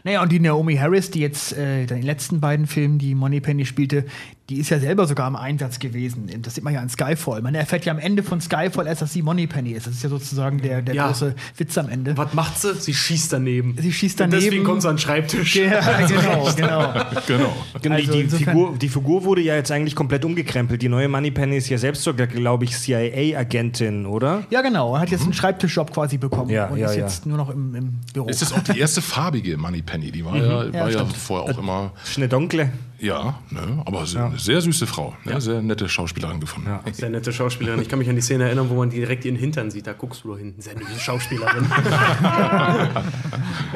[0.07, 3.67] Naja, und die Naomi Harris, die jetzt äh, in den letzten beiden Filmen, die Moneypenny
[3.67, 4.05] spielte,
[4.49, 6.31] die ist ja selber sogar im Einsatz gewesen.
[6.43, 7.43] Das sieht man ja in Skyfall.
[7.43, 9.87] Man erfährt ja am Ende von Skyfall erst, dass sie Moneypenny ist.
[9.89, 11.09] Das ist ja sozusagen der, der Ja.
[11.09, 12.17] große Witz am Ende.
[12.17, 12.75] Was macht sie?
[12.75, 13.77] Sie schießt daneben.
[13.81, 14.45] Sie schießt Und daneben.
[14.45, 15.57] deswegen kommt sie an den Schreibtisch.
[15.57, 16.93] Ja, genau, genau.
[17.27, 17.53] Genau.
[17.83, 20.81] Genau, Also die, die, Figur, die Figur wurde ja jetzt eigentlich komplett umgekrempelt.
[20.81, 24.45] Die neue Moneypenny ist ja selbst sogar, glaube ich, CIA-Agentin, oder?
[24.51, 24.95] Ja, genau.
[24.95, 27.03] Er hat jetzt einen Schreibtischjob quasi bekommen Ja, und ja, ist ja.
[27.03, 28.29] jetzt nur noch im, im Büro.
[28.29, 30.11] Es ist auch die erste farbige Moneypenny.
[30.13, 32.71] Die war ja, war ja, vorher auch immer, Schnedonkle.
[32.99, 35.17] Ja, ne, aber eine sehr süße Frau.
[35.25, 36.71] Ne, Sehr nette Schauspielerin gefunden.
[36.93, 37.81] Sehr nette Schauspielerin.
[37.83, 39.87] Ich kann mich an die Szene erinnern, wo man direkt ihren Hintern sieht.
[39.87, 40.61] Da guckst du doch hinten.
[40.63, 41.65] Sehr nette Schauspielerin.
[41.65, 41.71] Und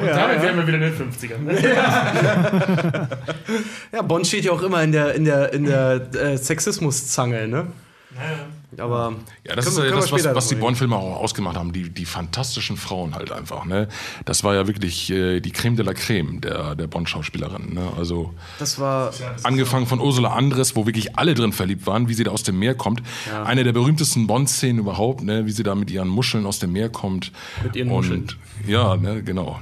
[0.07, 3.07] damit wären wir wieder in den 50ern.
[3.91, 7.67] ja, Bond steht ja auch immer in der, in der, in der äh, Sexismuszange, ne?
[8.77, 9.13] Aber
[9.45, 11.73] Ja, das können ist ja das, was, was die Bond-Filme auch ausgemacht haben.
[11.73, 13.65] Die, die fantastischen Frauen halt einfach.
[13.65, 13.87] Ne?
[14.25, 17.73] Das war ja wirklich äh, die Creme de la Creme der, der Bond-Schauspielerin.
[17.73, 17.91] Ne?
[17.97, 18.33] Also.
[18.59, 19.13] Das war
[19.43, 22.59] angefangen von Ursula Andres, wo wirklich alle drin verliebt waren, wie sie da aus dem
[22.59, 23.01] Meer kommt.
[23.45, 25.45] Eine der berühmtesten Bond-Szenen überhaupt, ne?
[25.45, 27.31] wie sie da mit ihren Muscheln aus dem Meer kommt.
[27.63, 28.27] Mit ihren Und, Muscheln.
[28.67, 29.59] Ja, ne, genau.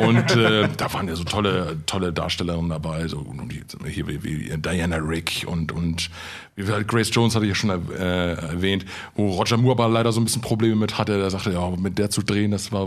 [0.00, 4.56] Und äh, da waren ja so tolle, tolle Darstellerinnen dabei, so wie, hier wie, wie
[4.56, 6.10] Diana Rick und, und
[6.86, 8.84] Grace Jones hatte ich ja schon äh, erwähnt,
[9.14, 11.18] wo Roger Moore aber leider so ein bisschen Probleme mit hatte.
[11.18, 12.86] Der sagte, ja, mit der zu drehen, das war,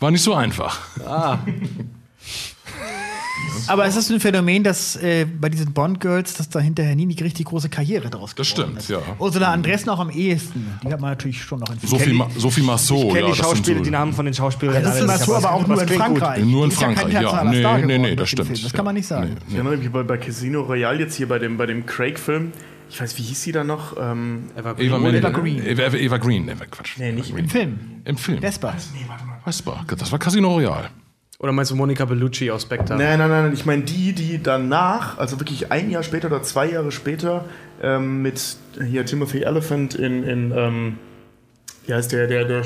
[0.00, 0.78] war nicht so einfach.
[3.68, 7.20] Aber es ist ein Phänomen, dass äh, bei diesen Bond-Girls, dass da hinterher nie eine
[7.20, 8.88] richtig große Karriere draus Das stimmt, ist.
[8.90, 8.98] ja.
[9.18, 10.66] Ursula Andress noch am ehesten.
[10.82, 13.28] Die hat man natürlich schon noch in Sophie, Ma Sophie Marceau, Ich kenne ja, die
[13.28, 14.82] das sind Schauspieler, so, die Namen von den Schauspielern.
[14.82, 15.06] Das ist.
[15.06, 16.18] Massur, aber auch nur in klingt gut.
[16.18, 16.44] Frankreich.
[16.44, 17.20] Nur in ja Frankreich, ja.
[17.20, 18.48] internationaler Nee, nee, nee, das stimmt.
[18.48, 18.60] Film.
[18.62, 19.30] Das kann man nicht sagen.
[19.30, 22.52] Nee, Ich erinnere mich bei, bei Casino Royale jetzt hier bei dem, bei dem Craig-Film.
[22.88, 23.96] Ich weiß, wie hieß sie da noch?
[23.98, 25.14] Ähm, Eva Eva, Green.
[25.14, 25.66] Eva Green.
[25.66, 26.48] Eva, Eva, Eva Green.
[26.48, 26.98] Eva, Quatsch.
[26.98, 27.78] nee, nicht Im Film.
[28.04, 28.40] Im Film.
[28.40, 28.74] Vespa.
[29.44, 29.84] Vespa.
[29.98, 30.90] Das war Casino Royale.
[31.38, 32.96] Oder meinst du Monica Bellucci aus Spectre?
[32.96, 36.70] Nein, nein, nein, ich meine die, die danach, also wirklich ein Jahr später oder zwei
[36.70, 37.44] Jahre später,
[37.82, 40.98] ähm, mit hier Timothy Elephant in, in ähm,
[41.86, 42.62] wie heißt der, der, der.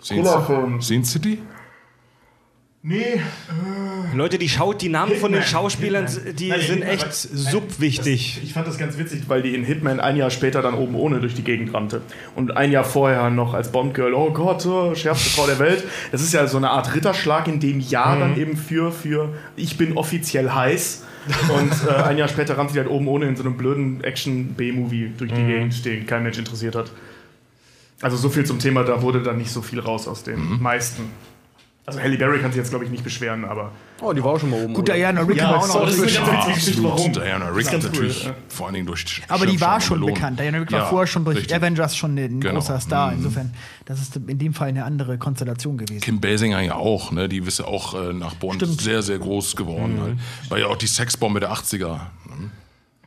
[0.00, 1.38] Sin City?
[2.82, 3.20] Nee,
[4.14, 6.36] Leute, die schaut, die Namen von den Hitman, Schauspielern, Hitman.
[6.36, 8.40] die Nein, sind Hitman, echt subwichtig.
[8.42, 11.20] ich fand das ganz witzig, weil die in Hitman ein Jahr später dann oben ohne
[11.20, 12.00] durch die Gegend rannte.
[12.36, 15.84] Und ein Jahr vorher noch als Bond-Girl, oh Gott, oh, schärfste Frau der Welt.
[16.10, 19.76] Das ist ja so eine Art Ritterschlag in dem Jahr dann eben für, für ich
[19.76, 21.04] bin offiziell heiß.
[21.54, 25.12] Und äh, ein Jahr später rannte sie halt oben ohne in so einem blöden Action-B-Movie
[25.18, 26.90] durch die Gegend, den kein Mensch interessiert hat.
[28.00, 31.10] Also so viel zum Thema, da wurde dann nicht so viel raus aus den meisten.
[31.86, 33.72] Also Halle Berry kann sich jetzt, glaube ich, nicht beschweren, aber.
[34.00, 34.74] Oh, die war auch schon mal oben.
[34.74, 34.94] Gut, oder?
[34.96, 35.84] Diana Rick war auch noch.
[35.86, 37.12] das ist ganz Geschichte, warum.
[37.12, 38.34] Diana Rick ganz cool, natürlich, ja.
[38.48, 40.14] vor allen Dingen durch Aber die war schon Melone.
[40.14, 40.38] bekannt.
[40.38, 41.56] Diana Rick war Ja, vorher schon durch richtig.
[41.56, 42.54] Avengers schon ein Genau.
[42.54, 43.10] großer Star.
[43.10, 43.16] Mhm.
[43.18, 43.54] Insofern,
[43.86, 46.00] das ist in dem Fall eine andere Konstellation gewesen.
[46.00, 47.28] Kim Basinger ja auch, ne?
[47.28, 48.80] Die ist ja auch äh, nach Bond Stimmt.
[48.80, 49.98] sehr, sehr groß geworden.
[50.00, 50.50] Halt.
[50.50, 51.98] War ja auch die Sexbombe der 80er.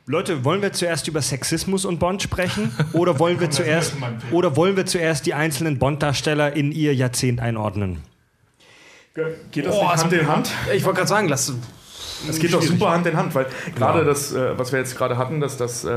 [0.05, 2.71] Leute, wollen wir zuerst über Sexismus und Bond sprechen?
[2.91, 3.93] Oder wollen wir zuerst,
[4.31, 7.99] oder wollen wir zuerst die einzelnen Bond-Darsteller in ihr Jahrzehnt einordnen?
[9.51, 10.51] Geht das Oh, nicht es- Hand in Hand?
[10.73, 11.53] Ich wollte gerade sagen, lass.
[12.27, 15.17] Es geht doch super Hand in Hand, weil gerade das, äh, was wir jetzt gerade
[15.17, 15.89] hatten, dass das äh,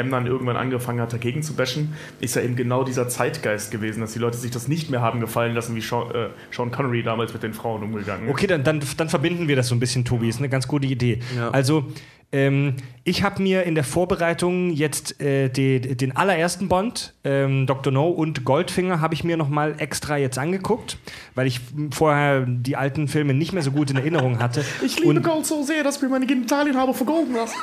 [0.00, 4.00] M dann irgendwann angefangen hat, dagegen zu bashen, ist ja eben genau dieser Zeitgeist gewesen,
[4.00, 7.02] dass die Leute sich das nicht mehr haben gefallen lassen, wie Sean, äh, Sean Connery
[7.02, 8.30] damals mit den Frauen umgegangen ist.
[8.32, 10.28] Okay, dann, dann, dann verbinden wir das so ein bisschen, Tobi.
[10.30, 11.20] Ist eine ganz gute Idee.
[11.36, 11.50] Ja.
[11.50, 11.84] Also,
[12.30, 12.74] ähm,
[13.04, 17.90] ich habe mir in der Vorbereitung jetzt äh, die, den allerersten Bond, ähm, Dr.
[17.90, 20.98] No und Goldfinger, habe ich mir noch mal extra jetzt angeguckt,
[21.34, 21.60] weil ich
[21.90, 24.64] vorher die alten Filme nicht mehr so gut in Erinnerung hatte.
[24.84, 27.56] Ich liebe und, Gold so sehr, dass mir meine Genitalien habe vergolden lassen.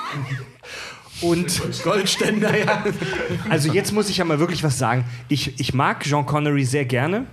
[1.22, 2.84] und Goldständer, ja.
[3.50, 5.06] also jetzt muss ich ja mal wirklich was sagen.
[5.30, 7.28] Ich, ich mag Jean Connery sehr gerne.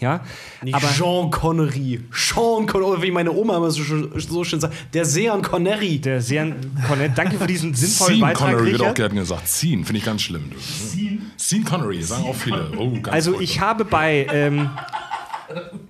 [0.00, 0.20] Ja,
[0.62, 2.00] Nicht aber Jean Connery.
[2.10, 5.98] Sean Connery, wie meine Oma immer so, schön- so schön sagt, der Sean Connery.
[5.98, 6.46] der sehr
[6.88, 8.96] Connery, danke für diesen sinnvollen Sean Beitrag, Connery wird auch Richard.
[8.96, 9.46] gerne gesagt.
[9.48, 10.50] Sean, finde ich ganz schlimm.
[10.58, 11.30] Sean?
[11.36, 12.70] Sean Connery, sagen auch viele.
[12.78, 14.70] Oh, ganz Also ich habe bei ähm,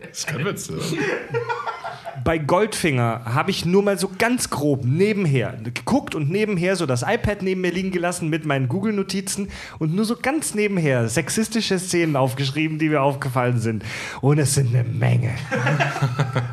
[0.00, 0.68] Das ist kein Witz.
[2.24, 7.02] Bei Goldfinger habe ich nur mal so ganz grob nebenher geguckt und nebenher so das
[7.02, 9.48] iPad neben mir liegen gelassen mit meinen Google-Notizen
[9.78, 13.84] und nur so ganz nebenher sexistische Szenen aufgeschrieben, die mir aufgefallen sind.
[14.20, 15.30] Und es sind eine Menge.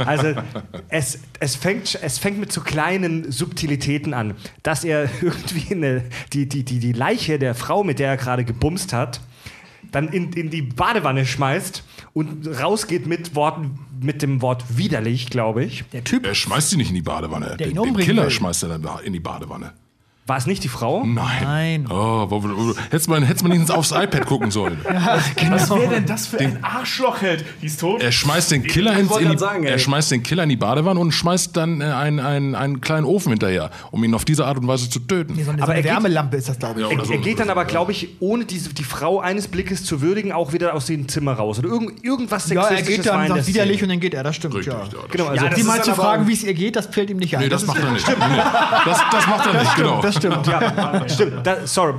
[0.06, 0.34] Also
[0.90, 6.04] es, es, fängt, es fängt mit so kleinen Subtilitäten an, dass er irgendwie eine,
[6.34, 9.20] die, die, die, die Leiche der Frau, mit der er gerade gebumst hat,
[9.92, 11.84] dann in, in die Badewanne schmeißt
[12.14, 15.84] und rausgeht mit Worten, mit dem Wort widerlich, glaube ich.
[15.94, 17.52] Der Typ, Er schmeißt sie nicht in die Badewanne.
[17.52, 18.32] ihn Den, den Killer will.
[18.32, 19.74] schmeißt er dann in die Badewanne.
[20.28, 21.06] War es nicht die Frau?
[21.06, 21.26] Nein.
[21.42, 21.88] Nein.
[21.90, 22.28] Oh,
[22.90, 24.78] hättest man, hättest man nicht aufs iPad gucken sollen.
[25.50, 27.46] Was wäre denn das für ein Arschlochheld?
[27.62, 28.02] Die ist tot.
[28.04, 31.00] Er schmeißt den Killer, ins, in die, sagen, er schmeißt den Killer in die Badewanne
[31.00, 34.58] und schmeißt dann äh, einen, einen, einen kleinen Ofen hinterher, um ihn auf diese Art
[34.58, 35.34] und Weise zu töten.
[35.38, 36.90] Nee, so eine, Aber so eine er geht- Wärmelampe ist das, glaube ich.
[36.92, 37.14] Ja, Er, so.
[37.14, 40.52] er geht dann aber, glaube ich, ohne diese, die Frau eines Blickes zu würdigen, auch
[40.52, 41.60] wieder aus dem Zimmer raus.
[41.60, 44.36] Oder irgend, irgendwas Ja, er Sexistisches geht dann, sagt widerlich und dann geht er, das
[44.36, 44.80] stimmt, Richtig, ja.
[44.80, 44.86] ja.
[44.86, 47.10] das- Genau, also Ja, das Die mal zu fragen, wie es ihr geht, das fällt
[47.12, 47.44] ihm nicht ein.
[47.44, 48.06] Nee, das, macht er nicht.
[48.86, 50.02] Das, das macht er nicht, genau.
[50.20, 51.08] Das stimmt, ja.
[51.10, 51.94] Stimmt, da, sorry.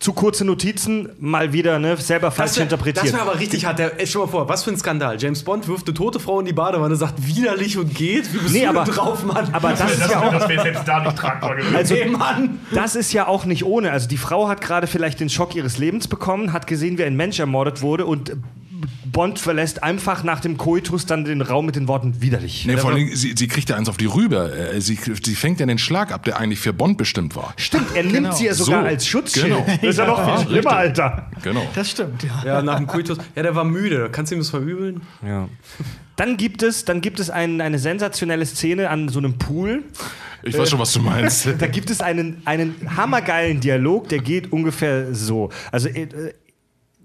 [0.00, 3.12] Zu kurze Notizen, mal wieder ne, selber falsch Das wäre interpretiert.
[3.12, 3.80] wär aber richtig hart.
[3.80, 5.16] Der, ey, stell mal vor, was für ein Skandal.
[5.20, 8.32] James Bond wirft eine tote Frau in die Badewanne, sagt widerlich und geht.
[8.32, 9.48] Wie bist Nee, du aber- denn drauf, Mann?
[9.52, 11.74] aber das ist ja auch das wäre selbst da nicht tragbar gewesen.
[11.74, 12.60] Also, Ey, Mann.
[12.72, 13.90] das ist ja auch nicht ohne.
[13.90, 17.16] Also die Frau hat gerade vielleicht den Schock ihres Lebens bekommen, hat gesehen, wie ein
[17.16, 18.34] Mensch ermordet wurde und
[19.18, 22.66] Bond verlässt einfach nach dem Koitus dann den Raum mit den Worten widerlich.
[22.66, 24.70] Nee, vor allem, sie, sie kriegt ja eins auf die Rübe.
[24.72, 27.52] Äh, Sie, sie fängt ja den Schlag ab, der eigentlich für Bond bestimmt war.
[27.56, 29.46] Stimmt, er nimmt sie ja sogar So, als Schutzschild.
[29.46, 29.66] genau.
[29.66, 30.72] Das ist ja noch viel schlimmer, richtig.
[30.72, 31.30] Alter.
[31.42, 31.66] Genau.
[31.74, 32.42] Das stimmt, ja.
[32.46, 33.18] Ja, nach dem Kultus.
[33.34, 34.08] Ja, der war müde.
[34.12, 35.00] Kannst du ihm das verübeln?
[35.26, 35.48] Ja.
[36.14, 39.82] Dann gibt es, dann gibt es ein, eine sensationelle Szene an so einem Pool.
[40.44, 41.48] Ich weiß schon, was du meinst.
[41.58, 45.50] Da gibt es einen, einen hammergeilen Dialog, der geht ungefähr so.
[45.72, 46.06] Also äh,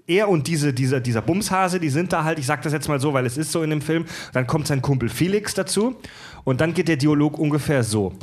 [0.07, 2.99] er und diese, dieser, dieser Bumshase, die sind da halt, ich sag das jetzt mal
[2.99, 4.05] so, weil es ist so in dem Film.
[4.33, 5.95] Dann kommt sein Kumpel Felix dazu
[6.43, 8.13] und dann geht der Dialog ungefähr so.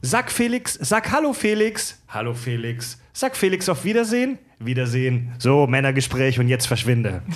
[0.00, 6.48] Sag Felix, sag Hallo Felix, Hallo Felix, sag Felix auf Wiedersehen, Wiedersehen, so Männergespräch und
[6.48, 7.22] jetzt verschwinde.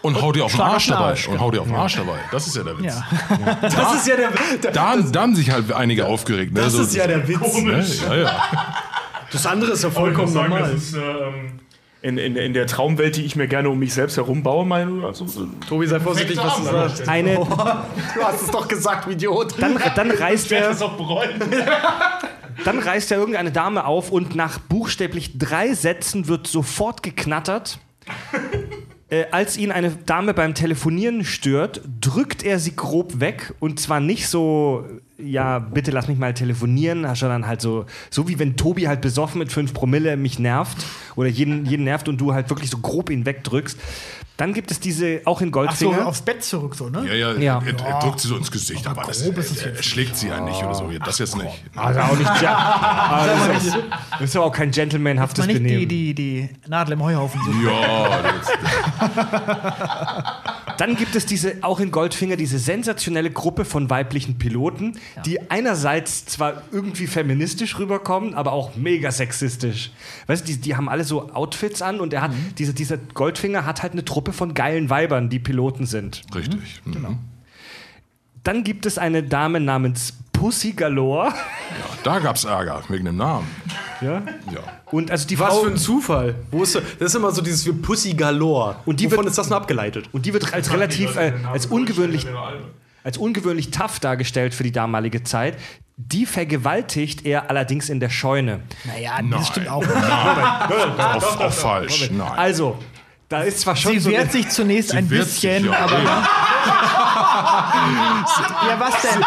[0.00, 1.06] Und hau dir auf den Arsch dabei.
[1.06, 2.18] Arsch, Und hau dir auf den Arsch dabei.
[2.30, 2.94] Das ist ja der Witz.
[2.94, 3.58] Ja.
[3.62, 4.30] Das ist ja der,
[4.62, 6.52] der Da, da haben sich halt einige aufgeregt.
[6.54, 6.60] Ne?
[6.60, 7.60] das So- ist ja der Witz.
[7.62, 7.84] Ne?
[8.08, 8.74] Ja, ja.
[9.32, 10.70] Das andere ist ja vollkommen sagen, normal.
[10.72, 11.58] das ist, ähm,
[12.00, 15.04] in, in, in der Traumwelt, die ich mir gerne um mich selbst herum baue, mein,
[15.04, 17.08] also, äh, Tobi, sei vorsichtig, was du sagst.
[17.08, 17.34] Eine,
[18.14, 19.54] Du hast es doch gesagt, Idiot.
[19.60, 20.70] dann, dann reißt er.
[20.70, 21.40] auch bereuen.
[22.64, 27.78] Dann reißt er irgendeine Dame auf und nach buchstäblich drei Sätzen wird sofort geknattert.
[29.10, 34.00] Äh, als ihn eine Dame beim Telefonieren stört, drückt er sie grob weg und zwar
[34.00, 34.84] nicht so,
[35.18, 39.40] ja, bitte lass mich mal telefonieren, sondern halt so, so wie wenn Tobi halt besoffen
[39.40, 40.78] mit 5 Promille mich nervt
[41.16, 43.78] oder jeden, jeden nervt und du halt wirklich so grob ihn wegdrückst.
[44.36, 46.06] Dann gibt es diese, auch in Ach so, Goldfinger.
[46.06, 47.04] aufs Bett zurück, so, ne?
[47.08, 47.60] Ja, ja, Ja.
[47.66, 50.14] Er, er drückt sie so ins Gesicht, aber das, grob ist es er, er schlägt
[50.14, 50.88] sie ja nicht oder so.
[51.04, 51.64] Das jetzt nicht.
[51.74, 52.56] also auch nicht, ja,
[53.10, 53.76] aber das, ist,
[54.12, 55.88] das ist aber auch kein gentlemanhaftes Mal nicht die, Benehmen.
[55.88, 57.40] die, die Nadel im Heuhaufen.
[57.66, 58.48] Ja, das,
[60.78, 66.24] Dann gibt es diese, auch in Goldfinger, diese sensationelle Gruppe von weiblichen Piloten, die einerseits
[66.24, 69.90] zwar irgendwie feministisch rüberkommen, aber auch mega sexistisch.
[70.28, 73.66] Weißt du, die, die haben alle so Outfits an und er hat, diese, dieser Goldfinger
[73.66, 76.22] hat halt eine Truppe von geilen Weibern, die Piloten sind.
[76.34, 76.80] richtig.
[76.84, 77.18] Mhm.
[78.44, 81.32] Dann gibt es eine Dame namens Pussy Galore.
[82.04, 83.46] Da gab's Ärger wegen dem Namen.
[84.00, 84.22] Ja?
[84.52, 84.60] Ja.
[84.92, 86.34] Und also die Was Frau, für ein Zufall.
[86.50, 88.76] Wo ist, das ist immer so dieses Pussy Galore.
[88.86, 90.08] Und die Wovon wird- ist das nur abgeleitet?
[90.12, 92.26] und die wird als relativ, äh, als ungewöhnlich
[93.04, 95.56] als ungewöhnlich tough dargestellt für die damalige Zeit.
[95.96, 98.60] Die vergewaltigt er allerdings in der Scheune.
[98.84, 99.30] Naja, Nein.
[99.30, 99.82] das stimmt auch.
[99.84, 102.10] Auf, auf falsch.
[102.12, 102.30] Nein.
[102.36, 102.78] Also,
[103.28, 105.98] da ist zwar schon Sie so wehrt sich zunächst ein wehrt sich, bisschen, ja, aber.
[108.68, 109.22] Ja, was denn?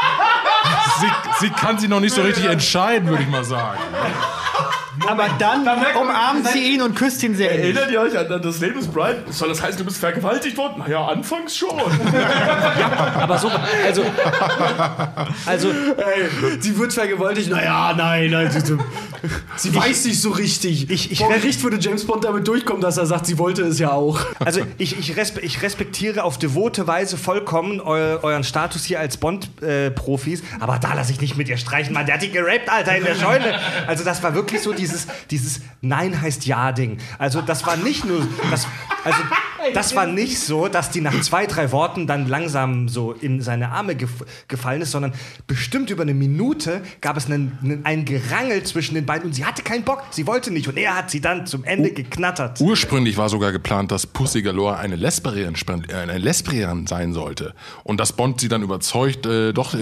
[1.00, 1.08] Sie,
[1.39, 3.80] sie kann sich noch nicht so richtig entscheiden, würde ich mal sagen.
[5.08, 5.62] Aber dann
[6.02, 7.52] umarmt sie ihn und küsst ihn sehr.
[7.52, 9.16] Erinnert ihr euch an das Leben ist Brian?
[9.30, 10.80] Soll das heißen, du bist vergewaltigt worden?
[10.80, 11.70] Naja, anfangs schon.
[13.16, 13.50] Aber so,
[13.86, 14.04] also,
[15.46, 15.70] also
[16.60, 17.50] Sie wird vergewaltigt.
[17.50, 18.52] Naja, nein, nein.
[18.52, 18.78] Sie,
[19.56, 20.89] sie weiß nicht so richtig.
[20.89, 23.80] Ich- ich- Vor Gericht würde James Bond damit durchkommen, dass er sagt, sie wollte es
[23.80, 24.20] ja auch.
[24.39, 29.18] Also ich, ich, respe ich respektiere auf devote Weise vollkommen eu euren Status hier als
[29.18, 32.06] Bond-Profis, aber da lasse ich nicht mit ihr streichen, Mann.
[32.06, 33.60] Der hat die geraped, Alter, in der Scheune.
[33.88, 36.97] Also das war wirklich so dieses, dieses Nein heißt Ja-Ding.
[37.17, 38.67] Also das war nicht nur, das,
[39.03, 39.19] also
[39.73, 43.69] das war nicht so, dass die nach zwei, drei Worten dann langsam so in seine
[43.69, 44.09] Arme gef
[44.47, 45.13] gefallen ist, sondern
[45.47, 49.45] bestimmt über eine Minute gab es einen, einen, ein Gerangel zwischen den beiden und sie
[49.45, 52.59] hatte keinen Bock, sie wollte nicht und er hat sie dann zum Ende geknattert.
[52.59, 57.53] Ursprünglich war sogar geplant, dass Pussy Galore eine Lesbierin, sp- äh, eine Lesbierin sein sollte.
[57.84, 59.73] Und dass Bond sie dann überzeugt, äh, doch.
[59.75, 59.82] Äh,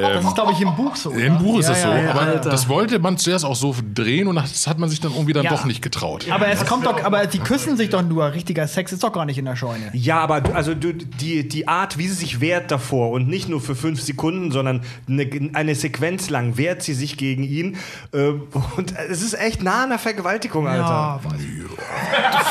[0.00, 1.10] Das ist, glaube ich, im Buch so.
[1.10, 1.42] im oder?
[1.42, 1.88] Buch ist Ja, das so.
[1.88, 2.10] ja, ja.
[2.10, 2.50] aber Alter.
[2.50, 5.44] das wollte man zuerst auch so drehen und das hat man sich dann irgendwie dann
[5.44, 5.50] Ja.
[5.50, 6.26] doch nicht getraut.
[6.30, 8.32] Aber es kommt doch, aber die küssen sich doch nur.
[8.32, 9.90] Richtiger Sex ist doch gar nicht in der Scheune.
[9.92, 13.48] Ja, aber du- also du, die, die Art, wie sie sich wehrt davor und nicht
[13.48, 17.76] nur für fünf Sekunden, sondern eine, eine Sequenz lang wehrt sie sich gegen ihn.
[18.12, 18.32] Äh,
[18.76, 20.80] und es ist echt nah an der Vergewaltigung, Alter.
[20.82, 21.64] Ja, ich.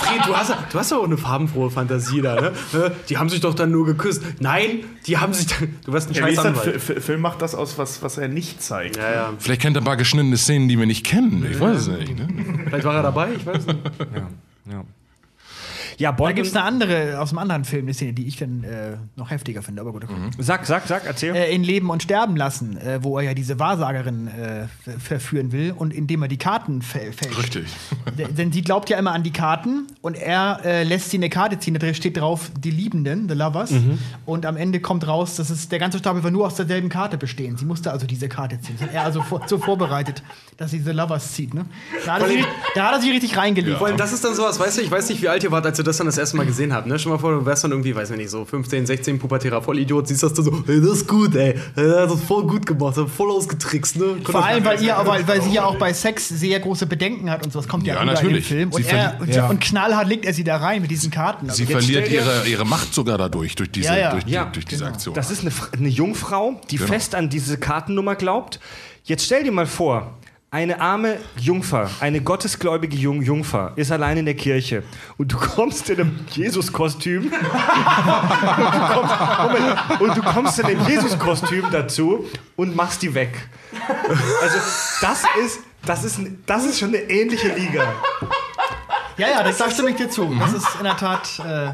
[0.07, 2.47] Fred, du hast, du hast ja auch eine farbenfrohe Fantasie da, ne?
[2.73, 4.21] Äh, Die haben sich doch dann nur geküsst.
[4.39, 5.75] Nein, die haben sich dann.
[5.85, 6.39] Du warst ein Ja, scheiß?
[6.39, 6.81] Anwalt.
[6.81, 8.97] Film macht das aus, was, was er nicht zeigt.
[8.97, 9.33] Ja, ja.
[9.39, 11.45] Vielleicht kennt er ein paar geschnittene Szenen, die wir nicht kennen.
[11.49, 12.17] Ich weiß es nicht.
[12.17, 12.27] Ne?
[12.65, 13.79] Vielleicht war er dabei, ich weiß nicht.
[14.15, 14.29] Ja.
[14.71, 14.83] Ja,
[16.11, 16.29] Bond.
[16.29, 18.97] Da gibt es eine andere, aus einem anderen Film, eine Szene, die ich dann äh,
[19.15, 19.81] noch heftiger finde.
[19.81, 20.13] Aber gut, okay.
[20.39, 21.35] Sag, sag, sag, erzähl.
[21.35, 25.51] Äh, in Leben und Sterben lassen, äh, wo er ja diese Wahrsagerin äh, ver- verführen
[25.51, 27.37] will und indem er die Karten fä- fälscht.
[27.39, 27.65] Richtig.
[28.37, 31.59] Denn sie glaubt ja immer an die Karten und er äh, lässt sie eine Karte
[31.59, 33.71] ziehen, da steht drauf, die Liebenden, the lovers.
[34.25, 37.17] Und am Ende kommt raus, dass es der ganze Stapel wird nur aus derselben Karte
[37.17, 37.57] bestehen.
[37.57, 38.75] Sie musste also diese Karte ziehen.
[38.79, 40.21] Das hat er also vor, so vorbereitet,
[40.57, 41.53] dass sie the lovers zieht.
[41.53, 41.65] Ne?
[42.05, 43.77] Da, hat er sich, da hat er sich richtig reingelegt.
[43.77, 45.65] Vor allem, das ist dann sowas, weißt du, ich weiß nicht, wie alt ihr wart,
[45.65, 46.87] als ihr das dann das erste Mal gesehen habt.
[46.87, 46.97] Ne?
[46.97, 50.07] Stell mal vor, du wärst dann irgendwie, weiß ich nicht, so 15, 16, pubertärer Vollidiot,
[50.07, 51.55] siehst das dann so, ey, das ist gut, ey.
[51.75, 54.17] Das ist voll gut gemacht, voll ausgetrickst, ne?
[54.23, 57.43] Vor allem, weil, ihr, weil, weil sie ja auch bei Sex sehr große Bedenken hat
[57.45, 57.59] und so.
[57.59, 58.49] Das kommt ja, Ja, natürlich.
[58.51, 58.71] in dem Film.
[58.71, 61.49] Und, Sie er, und, und knallhart legt er sie da rein mit diesen Karten.
[61.49, 64.11] Also Sie verliert ihre, ihre Macht sogar dadurch, durch diese, Ja, ja.
[64.11, 65.13] durch, die, Ja, durch diese Aktion.
[65.15, 66.87] Das ist eine, eine Jungfrau, die Genau.
[66.91, 68.59] fest an diese Kartennummer glaubt.
[69.05, 70.13] Jetzt stell dir mal vor,
[70.53, 74.83] eine arme Jungfer, eine gottesgläubige Jung Jungfer ist allein in der Kirche
[75.17, 80.87] und du kommst in einem Jesus-Kostüm und, du kommst- Moment, und du kommst in einem
[80.87, 83.49] Jesus-Kostüm dazu und machst die weg.
[84.43, 84.57] Also
[85.01, 87.91] das ist, das ist, das ist schon eine ähnliche Liga.
[89.17, 90.33] Ja, ja, das, da stimme ich dir zu.
[90.39, 91.27] Das ist in der Tat.
[91.39, 91.73] Äh,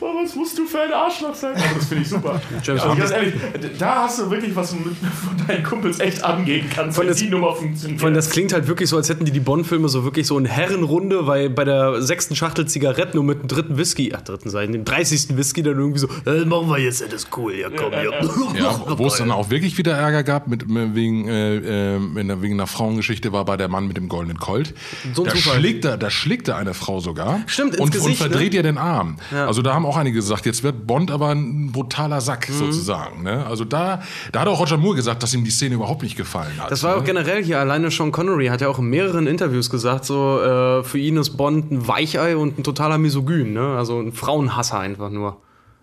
[0.00, 1.54] Boah, was musst du für ein Arschloch sein?
[1.54, 2.40] Aber das finde ich super.
[2.64, 3.34] James also ganz ehrlich,
[3.78, 7.18] da hast du wirklich was mit, von deinen Kumpels echt angehen kannst, Von wenn das-
[7.18, 8.00] die Nummer funktioniert.
[8.00, 10.36] Vor allem, das klingt halt wirklich so, als hätten die die Bond-Filme so wirklich so
[10.38, 14.50] in Herrenrunde, weil bei der sechsten Schachtel Zigaretten und mit dem dritten Whisky, ach, dritten
[14.50, 15.36] Seiten, dem 30.
[15.36, 18.02] Whisky dann irgendwie so, äh, machen wir jetzt, das ist cool, ja komm, ja.
[18.02, 22.00] Ja, wo es dann auch wirklich wieder Ärger gab, mit, mit, wegen, äh, äh,
[22.42, 24.74] wegen einer Frauengeschichte, war bei der Mann mit dem goldenen Colt.
[25.14, 25.58] So da, Zufall.
[25.58, 27.40] schlägt er, da schlägt er eine Frau sogar.
[27.46, 28.56] Stimmt, ins und, Gesicht, Und verdreht ne?
[28.56, 29.16] ihr den Arm.
[29.30, 32.54] Also da haben auch einige gesagt, jetzt wird Bond aber ein brutaler Sack Mhm.
[32.54, 33.22] sozusagen.
[33.22, 33.44] Ne?
[33.46, 34.02] Also da,
[34.32, 36.70] da hat auch Roger Moore gesagt, dass ihm die Szene überhaupt nicht gefallen hat.
[36.70, 37.04] Das war auch ne?
[37.06, 40.98] generell hier, alleine Sean Connery hat ja auch in mehreren Interviews gesagt, so, äh, für
[40.98, 43.76] ihn ist Bond ein Weichei und ein totaler Misogyn, ne?
[43.76, 45.36] Also ein Frauenhasser einfach nur.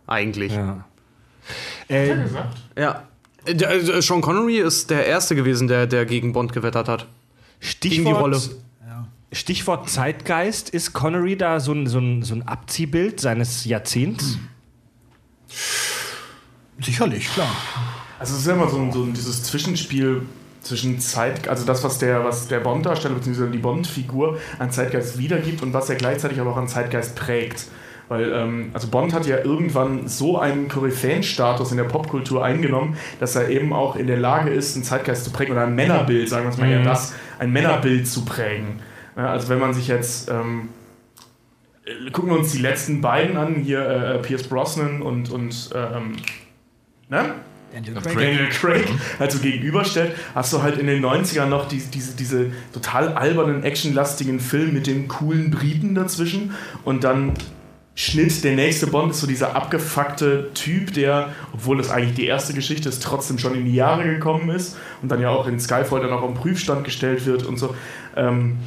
[0.07, 0.53] Eigentlich.
[0.53, 0.85] Ja.
[1.89, 2.11] Äh,
[2.75, 7.05] Äh, der- äh, Sean Connery ist der Erste gewesen, der, der gegen Bond gewettert hat.
[7.59, 8.41] Stichwort, Gegen die Rolle.
[9.35, 10.69] Stichwort Zeitgeist.
[10.69, 14.39] Ist Connery da so ein, so ein, so ein Abziehbild seines Jahrzehnts?
[16.79, 17.49] sicherlich, klar.
[18.19, 20.23] Also es ist ja immer so, ein, so ein, dieses Zwischenspiel
[20.61, 23.51] zwischen Zeit, also das, was der, was der Bond-Darsteller bzw.
[23.51, 27.67] die Bond-Figur an Zeitgeist wiedergibt und was er gleichzeitig aber auch an Zeitgeist prägt.
[28.07, 33.35] Weil, ähm, also Bond hat ja irgendwann so einen Koryphäenstatus in der Popkultur eingenommen, dass
[33.35, 36.45] er eben auch in der Lage ist, einen Zeitgeist zu prägen oder ein Männerbild, sagen
[36.45, 38.79] wir es mal eher das, ein Männerbild zu prägen.
[39.15, 40.69] Ja, also wenn man sich jetzt, ähm,
[41.85, 46.17] äh, gucken wir uns die letzten beiden an, hier äh, Pierce Brosnan und, und ähm,
[47.09, 47.35] ne?
[47.73, 48.15] Daniel Craig.
[48.15, 48.87] Daniel Craig
[49.19, 53.63] halt so gegenüberstellt, hast du halt in den 90ern noch diese, diese, diese total albernen,
[53.63, 56.53] actionlastigen Film mit dem coolen Briten dazwischen
[56.85, 57.33] und dann
[57.97, 62.53] Schnitt, der nächste Bond ist so dieser abgefuckte Typ, der, obwohl das eigentlich die erste
[62.53, 66.01] Geschichte ist, trotzdem schon in die Jahre gekommen ist und dann ja auch in Skyfall
[66.01, 67.73] dann auch am Prüfstand gestellt wird und so.
[68.17, 68.57] Ähm,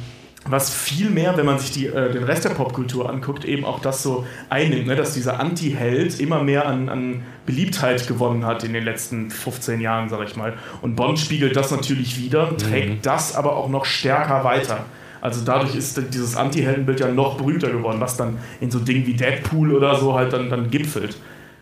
[0.49, 3.79] was viel mehr, wenn man sich die, äh, den Rest der Popkultur anguckt, eben auch
[3.79, 4.95] das so einnimmt, ne?
[4.95, 10.09] dass dieser Anti-Held immer mehr an, an Beliebtheit gewonnen hat in den letzten 15 Jahren,
[10.09, 10.53] sag ich mal.
[10.81, 14.85] Und Bond spiegelt das natürlich wieder, trägt das aber auch noch stärker weiter.
[15.21, 19.13] Also dadurch ist dieses Anti-Heldenbild ja noch berühmter geworden, was dann in so Dingen wie
[19.13, 21.17] Deadpool oder so halt dann, dann gipfelt.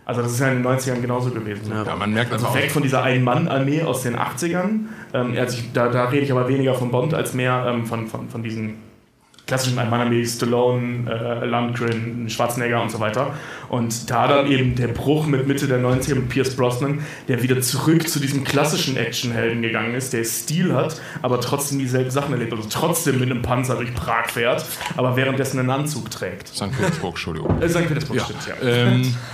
[0.08, 1.70] Also das ist ja in den 90ern genauso gewesen.
[1.70, 4.86] Ja, man merkt Also weg von dieser Ein-Mann-Armee aus den 80ern.
[5.14, 8.08] Ähm, also ich, da, da rede ich aber weniger von Bond als mehr ähm, von,
[8.08, 8.76] von, von diesen
[9.48, 13.34] klassischen Ein-Mann-Armee, Stallone, äh, Lundgren, Schwarzenegger und so weiter.
[13.68, 17.60] Und da dann eben der Bruch mit Mitte der 90er mit Pierce Brosnan, der wieder
[17.60, 22.54] zurück zu diesem klassischen Actionhelden gegangen ist, der Stil hat, aber trotzdem dieselben Sachen erlebt.
[22.54, 24.64] Also trotzdem mit einem Panzer durch Prag fährt,
[24.96, 26.48] aber währenddessen einen Anzug trägt.
[26.48, 26.72] St.
[26.72, 27.62] Petersburg, Entschuldigung.
[27.62, 27.88] Äh, St.
[27.88, 28.24] Petersburg Ja.
[28.24, 28.68] stimmt, ja.
[28.68, 29.16] Ähm,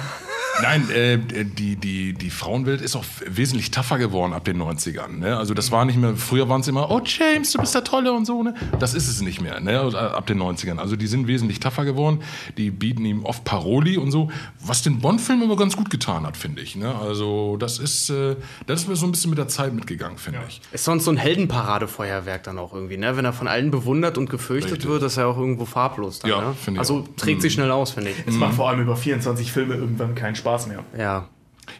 [0.62, 5.20] nein, äh, die, die, die Frauenwelt ist auch wesentlich tougher geworden ab den 90ern.
[5.20, 5.38] Ne?
[5.38, 8.14] Also das war nicht mehr, früher waren es immer, oh James, du bist der Tolle
[8.14, 8.44] und so.
[8.44, 8.54] Ne?
[8.80, 9.80] Das ist es nicht mehr, ne?
[9.80, 10.78] Also, äh, ab den 90ern.
[10.78, 12.22] Also die sind wesentlich tougher geworden.
[12.58, 14.30] Die bieten ihm oft Paroli und so,
[14.60, 16.76] was den Bond-Film immer ganz gut getan hat, finde ich.
[16.76, 16.94] Ne?
[16.94, 18.36] Also das ist, äh,
[18.68, 20.62] das ist mir so ein bisschen mit der Zeit mitgegangen, finde ich.
[20.72, 23.16] Ist sonst so ein Heldenparadefeuerwerk dann auch irgendwie, ne?
[23.18, 24.90] Wenn er von allen bewundert und gefürchtet Richtig.
[24.90, 26.80] wird, ist er auch irgendwo farblos dann, Ja, ne?
[26.80, 27.16] Also auch.
[27.18, 28.18] trägt sich schnell aus, finde ich.
[28.26, 30.84] Es macht vor allem über 24 Filme irgendwann keinen Spaß mehr.
[30.98, 31.28] Ja.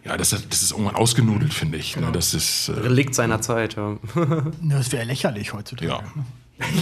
[0.06, 1.98] Ja, das, ist- das ist irgendwann ausgenudelt, finde ich.
[1.98, 2.10] Ne?
[2.14, 3.98] Das ist, äh, Relikt seiner Zeit, ja.
[4.62, 5.88] Das wäre lächerlich heutzutage.
[5.92, 6.02] ja.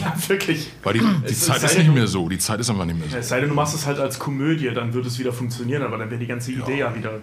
[0.01, 0.69] Ja, wirklich.
[0.83, 2.29] Weil die, die Es Zeit sei ist nicht du- mehr so.
[2.29, 3.17] Die Zeit ist einfach nicht mehr so.
[3.17, 5.97] Es sei denn, du machst es halt als Komödie, dann würde es wieder funktionieren, aber
[5.97, 7.19] dann wäre die ganze Idee ja wieder.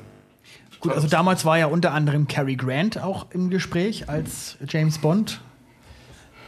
[0.80, 5.40] Gut, also damals war ja unter anderem Cary Grant auch im Gespräch als James Bond.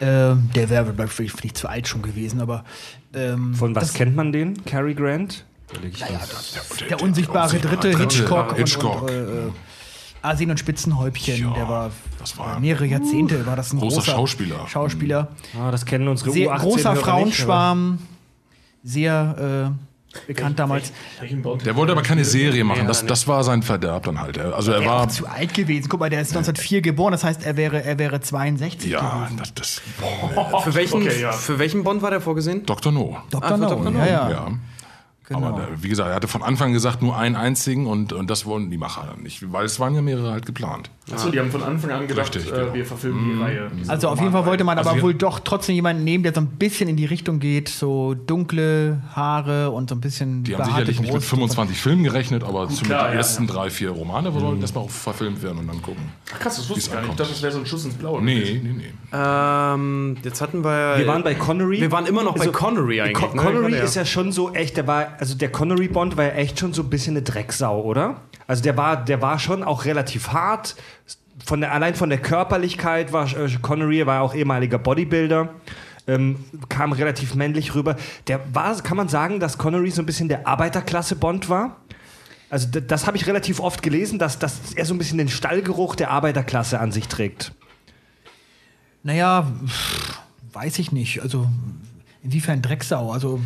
[0.00, 2.64] Ähm, der wäre, vielleicht zu alt schon gewesen, aber
[3.14, 4.64] ähm, Von was das- kennt man den?
[4.64, 5.44] Cary Grant?
[6.88, 9.02] Der unsichtbare Dritte, Hitchcock, Hitchcock.
[9.02, 9.50] und, und äh, äh,
[10.22, 14.12] Asien und Spitzenhäubchen, Ja, der war, das war mehrere Jahrzehnte war das ein großer großer,
[14.12, 14.68] Schauspieler.
[14.68, 15.28] Schauspieler.
[15.58, 17.98] Ah, das kennen unsere Sehr U18 großer nicht, Frauenschwarm,
[18.84, 19.72] sehr
[20.16, 20.92] äh, bekannt damals.
[21.64, 22.86] Der wollte aber keine Serie machen.
[22.86, 24.38] Das, das war sein Verderb dann halt.
[24.38, 25.88] Also er Er war zu alt gewesen.
[25.88, 29.36] Guck mal, der ist 1904 geboren, das heißt, er wäre, er wäre 62 Ja, gewesen.
[29.38, 29.80] das, das
[30.64, 31.32] Für welchen, Okay, ja.
[31.32, 32.66] für welchen Bond war der vorgesehen?
[32.66, 32.92] Dr.
[32.92, 33.18] No.
[33.30, 33.50] Dr.
[33.52, 33.90] Ah, No, Dr.
[33.90, 33.98] No.
[34.00, 34.48] ja, ja.
[35.30, 35.36] Ja.
[35.36, 35.48] Genau.
[35.48, 38.46] Aber äh, wie gesagt, er hatte von Anfang gesagt, nur einen einzigen und, und das
[38.46, 40.90] wollen die Macher dann nicht, weil es waren ja mehrere halt geplant.
[41.12, 42.74] Achso, die haben von Anfang an gedacht, Richtig, äh, genau.
[42.74, 43.70] wir verfilmen die Reihe.
[43.76, 46.32] diese Also auf jeden Fall wollte man Also aber wohl doch trotzdem jemanden nehmen, der
[46.34, 50.54] so ein bisschen in die Richtung geht, so dunkle Haare und so ein bisschen Die
[50.56, 51.28] haben sicherlich nicht mit Brust.
[51.30, 53.52] 25 Filmen gerechnet, aber zumindest klar, die ja, ersten ja.
[53.52, 56.02] drei, vier Romane sollten erstmal auch verfilmt werden und dann gucken.
[56.34, 57.10] Ach, krass, das wusste ich gar nicht.
[57.10, 58.22] Ich dachte, das wäre so ein Schuss ins Blaue.
[58.22, 58.62] Nee, gewesen.
[58.62, 58.92] nee, nee.
[59.12, 60.98] Ähm, jetzt hatten wir.
[60.98, 61.80] Wir waren bei Connery.
[61.80, 63.14] Wir waren immer noch bei Also, Connery eigentlich.
[63.14, 63.42] Con ne?
[63.42, 63.82] Connery Ja.
[63.84, 66.72] ist ja schon so echt, der war, also der Connery Bond war ja echt schon
[66.72, 68.22] so ein bisschen eine Drecksau, oder?
[68.46, 70.76] Also der war, der war schon auch relativ hart.
[71.44, 75.50] Von der, allein von der Körperlichkeit war äh, Connery, war auch ehemaliger Bodybuilder.
[76.06, 77.96] Ähm, kam relativ männlich rüber.
[78.28, 81.76] Der war, kann man sagen, dass Connery so ein bisschen der Arbeiterklasse Bond war?
[82.48, 85.96] Also das habe ich relativ oft gelesen, dass, dass er so ein bisschen den Stallgeruch
[85.96, 87.52] der Arbeiterklasse an sich trägt.
[89.02, 89.52] Naja,
[90.54, 91.20] weiß ich nicht.
[91.20, 91.46] Also
[92.22, 93.12] inwiefern Drecksau?
[93.12, 93.40] Also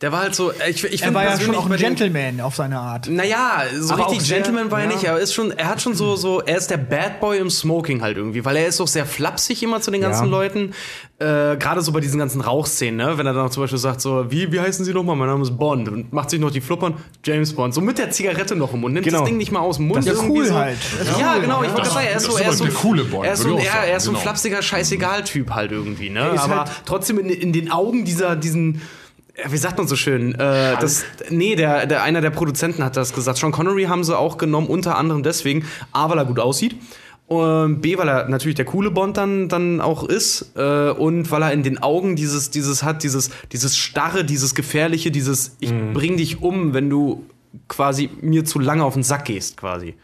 [0.00, 0.50] Der war halt so.
[0.68, 3.08] Ich, ich er find war ja schon auch ein Gentleman auf seine Art.
[3.08, 4.92] Naja, so Aber richtig sehr- Gentleman war er ja.
[4.96, 7.38] nicht, aber er ist schon, er hat schon so, so, er ist der Bad Boy
[7.38, 10.30] im Smoking halt irgendwie, weil er ist auch sehr flapsig immer zu den ganzen Ja.
[10.30, 10.72] Leuten.
[11.20, 13.16] Äh, Gerade so bei diesen ganzen Rauchszenen, ne?
[13.18, 15.14] Wenn er dann auch zum Beispiel sagt, so, wie, wie heißen Sie nochmal?
[15.14, 17.72] Mein Name ist Bond und macht sich noch die Fluppern, James Bond.
[17.72, 19.20] So mit der Zigarette noch im Mund, nimmt Genau.
[19.20, 20.04] das Ding nicht mal aus dem Mund.
[20.06, 20.54] Das ist cool so.
[20.56, 20.76] halt.
[21.20, 23.64] Ja, genau, ich wollte sagen, er ist so, er ist so, er ist so, ich
[23.68, 24.22] er ist so ein genau.
[24.22, 26.32] flapsiger Scheißegal-Typ halt irgendwie, ne?
[26.36, 28.82] Aber halt- trotzdem in, in den Augen dieser, diesen,
[29.48, 30.34] wie sagt man so schön?
[30.34, 33.38] Äh, das, nee, der, der, einer der Produzenten hat das gesagt.
[33.38, 36.76] Sean Connery haben sie auch genommen, unter anderem deswegen, A, weil er gut aussieht.
[37.26, 40.52] Und B, weil er natürlich der coole Bond dann, dann auch ist.
[40.56, 45.10] Äh, und weil er in den Augen dieses, dieses hat, dieses, dieses Starre, dieses Gefährliche,
[45.10, 47.24] dieses Ich bring dich um, wenn du
[47.68, 49.94] quasi mir zu lange auf den Sack gehst, quasi.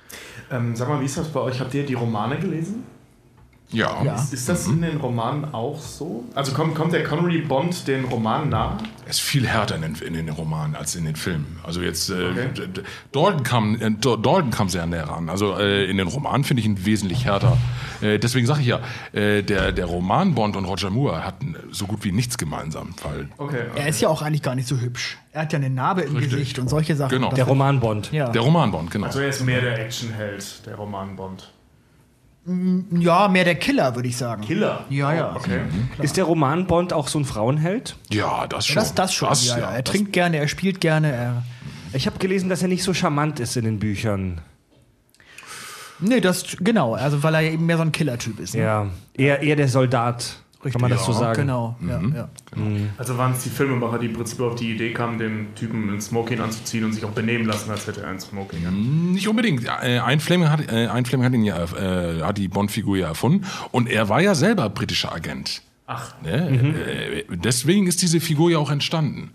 [0.51, 1.61] Ähm, sag mal, wie ist das bei euch?
[1.61, 2.85] Habt ihr die Romane gelesen?
[3.73, 4.03] Ja.
[4.03, 4.27] Ja.
[4.33, 6.25] Ist das in den Romanen auch so?
[6.35, 8.79] Also kommt, kommt der Connery Bond den Romanen nah?
[9.05, 11.59] Er ist viel härter in den, in den Romanen als in den Filmen.
[11.63, 12.49] Also jetzt, äh, Okay.
[13.13, 15.29] Dalton kam, äh, Dalton kam sehr näher ran.
[15.29, 17.57] Also äh, in den Romanen finde ich ihn wesentlich härter.
[18.01, 18.81] Äh, deswegen sage ich ja,
[19.13, 22.95] äh, der, der Roman Bond und Roger Moore hatten so gut wie nichts gemeinsam.
[23.03, 23.65] Weil Okay.
[23.77, 25.19] Er ist ja auch eigentlich gar nicht so hübsch.
[25.33, 26.33] Er hat ja eine Narbe im Richtig.
[26.33, 27.11] Gesicht und solche Sachen.
[27.11, 27.33] Genau.
[27.33, 28.11] Der Roman Bond.
[28.13, 28.31] ja.
[28.31, 29.07] der Roman Bond, genau.
[29.07, 31.53] Also er ist mehr der Actionheld, der Roman Bond.
[32.47, 34.43] Ja, mehr der Killer, würde ich sagen.
[34.43, 34.85] Killer?
[34.89, 35.37] Ja, ja.
[35.37, 35.61] Okay.
[36.01, 37.97] Ist der Roman Bond auch so ein Frauenheld?
[38.11, 38.77] ja, das schon.
[38.77, 39.29] Das, das schon.
[39.43, 39.71] ja, ja.
[39.73, 41.13] Er das- trinkt gerne, er spielt gerne.
[41.13, 41.43] Er
[41.93, 44.41] Ich habe gelesen, dass er nicht so charmant ist in den Büchern.
[46.01, 46.95] nee, das genau.
[46.95, 48.55] Also weil er eben mehr so ein Killer-Typ ist.
[48.55, 48.63] Ne?
[48.63, 50.40] Ja, eher, eher der Soldat.
[50.63, 51.41] Kann man das so sagen?
[51.43, 52.29] Genau, ja, ja.
[52.99, 56.01] Also waren es die Filmemacher, die im Prinzip auf die Idee kamen, dem Typen ein
[56.03, 59.13] Smoking anzuziehen und sich auch benehmen lassen, als hätte er ein Smoking an.
[59.13, 59.65] Nicht unbedingt.
[59.65, 63.09] Äh, Ein Fleming hat, äh, ein Fleming hat, ihn ja, äh, hat die Bond-Figur ja
[63.09, 65.63] erfunden und er war ja selber britischer Agent.
[65.87, 66.75] Ach, Ne?
[66.87, 69.31] Äh, deswegen ist diese Figur ja auch entstanden.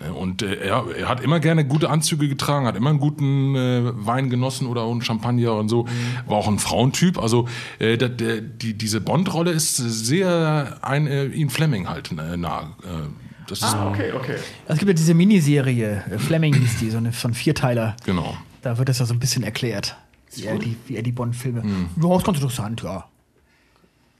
[0.00, 0.12] Ne?
[0.12, 3.92] Und äh, er, er hat immer gerne gute Anzüge getragen, hat immer einen guten äh,
[3.94, 5.86] Wein genossen oder einen Champagner und so.
[6.26, 7.18] War auch ein Frauentyp.
[7.18, 12.36] Also äh, der, der, die, diese Bond-Rolle ist sehr ein äh, Ian Fleming halt äh,
[12.36, 12.74] nah.
[12.82, 13.08] Äh,
[13.48, 14.36] das ist ah, okay, okay.
[14.66, 17.96] Es gibt ja diese Miniserie, äh, Fleming hieß die, so eine von Vierteiler.
[18.04, 18.36] genau.
[18.60, 19.96] Da wird das ja so ein bisschen erklärt.
[20.34, 21.62] Wie er die, wie er die Bond-Filme.
[22.02, 23.06] Ja, ist ganz interessant, ja.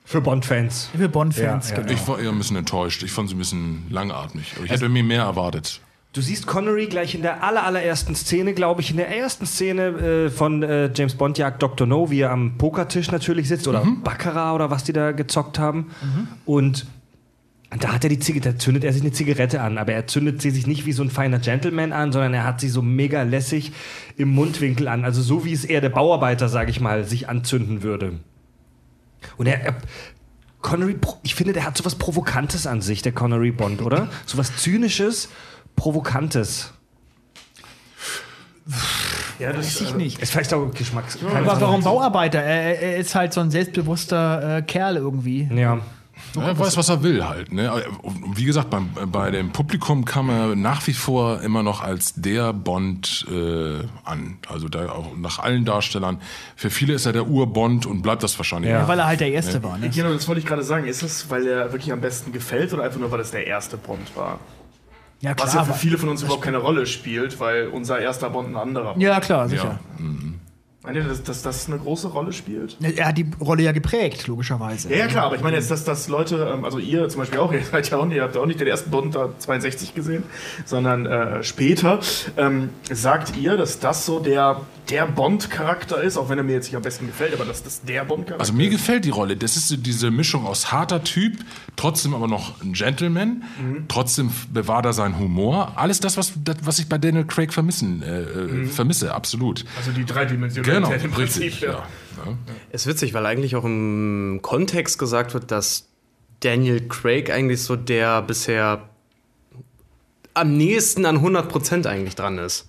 [0.08, 0.88] Für Bond-Fans.
[0.96, 1.92] Für Bond-Fans, Ja, genau.
[1.92, 3.02] Ich war eher ein bisschen enttäuscht.
[3.02, 4.54] Ich fand sie ein bisschen langatmig.
[4.56, 5.82] Aber ich hätte mir mehr erwartet.
[6.14, 9.82] Du siehst Connery gleich in der aller, allerersten Szene, glaube ich, in der ersten Szene
[9.88, 11.86] äh, von äh, James Bond jagt Dr.
[11.86, 15.90] No, wie er am Pokertisch natürlich sitzt oder Baccarat oder was die da gezockt haben.
[16.46, 16.86] Und
[17.78, 20.40] da hat er die Zigarette, da zündet er sich eine Zigarette an, aber er zündet
[20.40, 23.24] sie sich nicht wie so ein feiner Gentleman an, sondern er hat sie so mega
[23.24, 23.72] lässig
[24.16, 25.04] im Mundwinkel an.
[25.04, 28.14] Also so wie es eher der Bauarbeiter, sage ich mal, sich anzünden würde.
[29.36, 29.76] Und er, er
[30.60, 34.08] Connery, ich finde, der hat sowas Provokantes an sich, der Connery Bond, oder?
[34.26, 35.28] Sowas Zynisches,
[35.76, 36.72] Provokantes.
[39.38, 40.20] Ja, das Weiß ich nicht.
[40.20, 41.18] Ist vielleicht auch Geschmacks.
[41.24, 42.40] Aber warum Bauarbeiter?
[42.40, 45.48] Er, er ist halt so ein selbstbewusster äh, Kerl irgendwie.
[46.34, 46.42] Ja.
[46.48, 47.52] Er weiß, was er will halt.
[47.52, 47.70] Ne?
[48.34, 52.52] Wie gesagt, beim, bei dem Publikum kam er nach wie vor immer noch als der
[52.52, 54.38] Bond äh, an.
[54.48, 56.20] Also da auch nach allen Darstellern.
[56.56, 58.70] Für viele ist er der Ur-Bond und bleibt das wahrscheinlich.
[58.70, 58.84] Ja.
[58.84, 58.88] auch.
[58.88, 59.78] Weil er halt der Erste war.
[59.78, 59.90] Ne?
[59.90, 60.86] Genau, das wollte ich gerade sagen.
[60.86, 63.76] Ist das, weil er wirklich am besten gefällt oder einfach nur, weil es der erste
[63.76, 64.38] Bond war?
[65.20, 65.74] Ja, Was ja klar.
[65.74, 68.98] für viele von uns überhaupt keine Rolle spielt, weil unser erster Bond ein anderer war.
[68.98, 69.80] ja, klar, sicher.
[69.98, 70.04] Ja.
[70.84, 72.76] Meint ihr, dass, dass das eine große Rolle spielt?
[72.80, 74.88] Er hat die Rolle ja geprägt, logischerweise.
[74.90, 77.40] Ja, ja, klar, aber ich meine jetzt, dass, dass Leute, ähm, also ihr zum Beispiel
[77.40, 79.30] auch, ihr seid ja auch nicht, ihr habt ja auch nicht den ersten Bond da
[79.38, 80.22] 62 gesehen,
[80.64, 81.98] sondern äh, später.
[82.36, 84.60] Ähm, sagt ihr, dass das so der,
[84.90, 87.82] der Bond-Charakter ist, auch wenn er mir jetzt nicht am besten gefällt, aber dass das
[87.82, 89.36] der Bond-Charakter Also mir gefällt die Rolle.
[89.36, 91.38] Das ist so diese Mischung aus harter Typ,
[91.76, 93.42] trotzdem aber noch ein Gentleman,
[93.88, 95.72] trotzdem bewahrt er seinen Humor.
[95.76, 99.64] Alles das, was, das, was ich bei Daniel Craig vermissen, äh, äh, vermisse, absolut.
[99.76, 101.42] Also die Dreidimensionalität Genau, im Prinzip.
[101.42, 101.60] richtig.
[101.62, 101.70] ja.
[101.70, 101.84] Ja.
[102.26, 102.36] Ja.
[102.72, 105.88] Ist witzig, weil eigentlich auch im Kontext gesagt wird, dass
[106.40, 108.88] Daniel Craig eigentlich so der bisher
[110.34, 112.68] am nächsten an 100% eigentlich dran ist.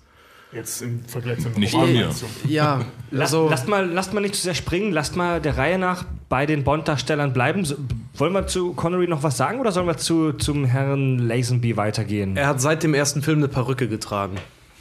[0.52, 2.10] Jetzt im Vergleich zum Nicht bei mir.
[2.48, 5.78] Ja, Lasst, also lasst, mal, lasst mal nicht zu sehr springen, lasst mal der Reihe
[5.78, 7.64] nach bei den Bond-Darstellern bleiben.
[7.64, 7.76] So,
[8.14, 12.36] wollen wir zu Connery noch was sagen oder sollen wir zu, zum Herrn Lazenby weitergehen?
[12.36, 14.36] er hat seit dem ersten Film eine Perücke getragen.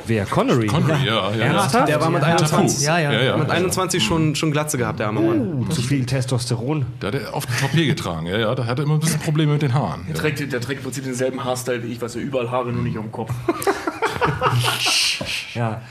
[0.05, 0.25] Wer?
[0.25, 0.67] Connery?
[0.67, 1.45] Connery, ja, ja.
[1.45, 1.87] Ernsthaft?
[1.89, 3.11] Der war mit Ja, 21, Ja, ja.
[3.11, 3.37] Ja, ja.
[3.37, 5.69] mit 21 schon, schon Glatze gehabt, der arme Mann.
[5.71, 6.85] Zu viel Testosteron.
[6.99, 8.55] Da hat er oft Toupet getragen, ja, ja.
[8.55, 10.05] Da hat er immer ein bisschen Probleme mit den Haaren.
[10.07, 12.83] Der trägt, der trägt im Prinzip denselben Haarstyle wie ich, was er überall Haare, nur
[12.83, 13.31] nicht am Kopf.
[15.55, 15.81] Ja.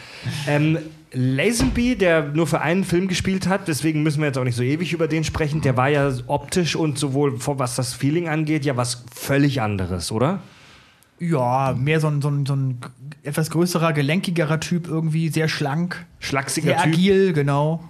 [0.47, 0.79] Ähm,
[1.13, 4.63] Lazenby, der nur für einen Film gespielt hat, deswegen müssen wir jetzt auch nicht so
[4.63, 8.65] ewig über den sprechen, der war ja optisch und sowohl vor- was das Feeling angeht,
[8.65, 10.41] ja was völlig anderes, oder?
[11.21, 12.79] Ja, mehr so ein, so, ein, so ein
[13.23, 16.95] etwas größerer, gelenkigerer Typ irgendwie, sehr schlank, Schlachsiger sehr Typ.
[16.95, 17.83] agil, genau.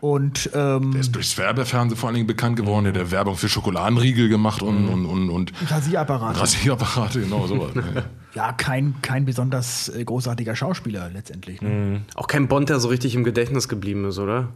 [0.00, 2.92] Und ähm, Er ist durchs Werbefernsehen vor allen Dingen bekannt geworden.
[2.92, 6.40] Der hat Werbung für Schokoladenriegel gemacht und, und, und, und Rasierapparat.
[6.40, 7.74] Rasierapparate, genau sowas.
[7.74, 8.04] ne.
[8.34, 11.60] Ja, kein, kein besonders äh, großartiger Schauspieler letztendlich.
[11.62, 12.02] Ne?
[12.14, 14.48] Auch kein Bond, der so richtig im Gedächtnis geblieben ist, oder?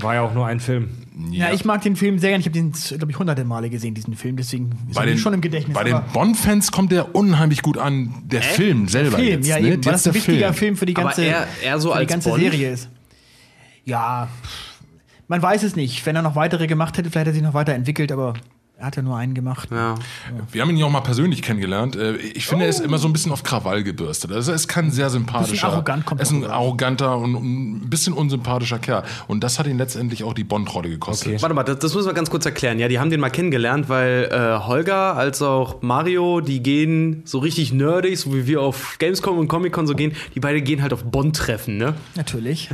[0.00, 0.88] War ja auch nur ein Film.
[1.30, 1.52] Ja.
[1.52, 2.40] ich mag den Film sehr gerne.
[2.40, 4.36] Ich habe den, glaube ich, hunderte Male gesehen, diesen Film.
[4.36, 5.74] Deswegen ist Bei er den, schon im Gedächtnis.
[5.76, 8.12] bei den Bond-Fans kommt der unheimlich gut an.
[8.24, 9.16] Der Film selber.
[9.18, 9.68] Film, jetzt, ja, ne?
[9.74, 10.54] eben, weil das ein der wichtiger Film.
[10.54, 12.42] Film, für die Aber ganze, er- er so für die ganze Bond?
[12.42, 12.88] Serie ist.
[13.84, 14.28] Ja,
[15.28, 16.04] man weiß es nicht.
[16.06, 18.34] Wenn er noch weitere gemacht hätte, vielleicht hätte er sich noch weiterentwickelt, aber
[18.76, 19.68] er hat ja nur einen gemacht.
[19.70, 19.94] Ja.
[20.50, 21.94] Wir haben ihn ja auch mal persönlich kennengelernt.
[21.94, 24.32] Äh, Ich finde, er ist immer so ein bisschen auf Krawall gebürstet.
[24.32, 25.68] Also er ist kein sehr sympathischer.
[25.68, 29.04] Arrogant kommt Er ist ein arroganter und ein bisschen unsympathischer Kerl.
[29.28, 31.40] Und das hat ihn letztendlich auch die Bond-Rolle gekostet.
[31.40, 32.80] Warte mal, das, das müssen wir ganz kurz erklären.
[32.80, 37.38] Ja, die haben den mal kennengelernt, weil äh, Holger als auch Mario, die gehen so
[37.38, 40.92] richtig nerdig, so wie wir auf Gamescom und Comic-Con so gehen, die beide gehen halt
[40.92, 41.94] auf Bond-Treffen, ne?
[42.16, 42.68] Natürlich.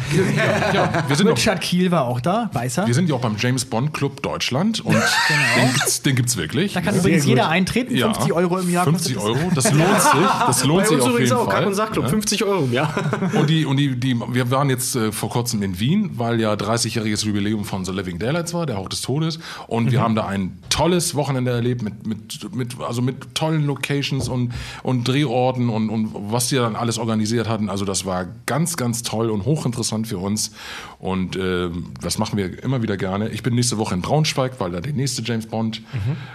[0.75, 2.87] Ja, wir sind auch Richard Kiel war auch da, weiß er.
[2.87, 4.95] Wir sind ja auch beim James Bond Club Deutschland und
[5.29, 5.69] Genau.
[5.99, 6.73] Den gibt's den gibt's wirklich.
[6.75, 7.31] Da kann übrigens gut.
[7.31, 8.85] jeder eintreten, 50 Euro im Jahr.
[8.85, 10.11] 50 kostet Euro, das lohnt sich.
[10.47, 11.67] Das lohnt Bei sich uns auf übrigens jeden auch, Kack- Fall.
[11.67, 12.11] und Sachclub, Ja.
[12.11, 12.95] 50 Euro im Jahr.
[13.39, 16.53] Und die, und die, die, wir waren jetzt äh, vor kurzem in Wien, weil ja
[16.55, 19.39] 30-jähriges Jubiläum von The Living Daylights war, der Hauch des Todes.
[19.67, 24.29] Und wir haben da ein tolles Wochenende erlebt mit, mit, mit, also mit tollen Locations
[24.29, 27.69] und, und Drehorten und, und was die dann alles organisiert hatten.
[27.71, 30.53] Also das war ganz, ganz toll und hochinteressant für uns.
[30.99, 33.29] Und ähm, das machen wir immer wieder gerne.
[33.31, 35.80] Ich bin nächste Woche in Braunschweig, weil da der nächste James Bond,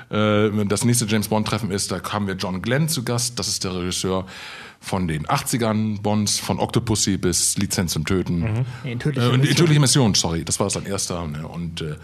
[0.09, 1.91] äh, das nächste James Bond Treffen ist.
[1.91, 3.37] Da haben wir John Glenn zu Gast.
[3.39, 4.25] Das ist der Regisseur
[4.79, 8.65] von den 80ern Bonds, von Octopussy bis Lizenz zum Töten.
[8.83, 9.55] Nee, in Äh, tödliche und die Mission.
[9.57, 11.25] tödliche Mission, sorry, das war sein erster.
[11.27, 11.47] Ne?
[11.47, 11.95] Und äh,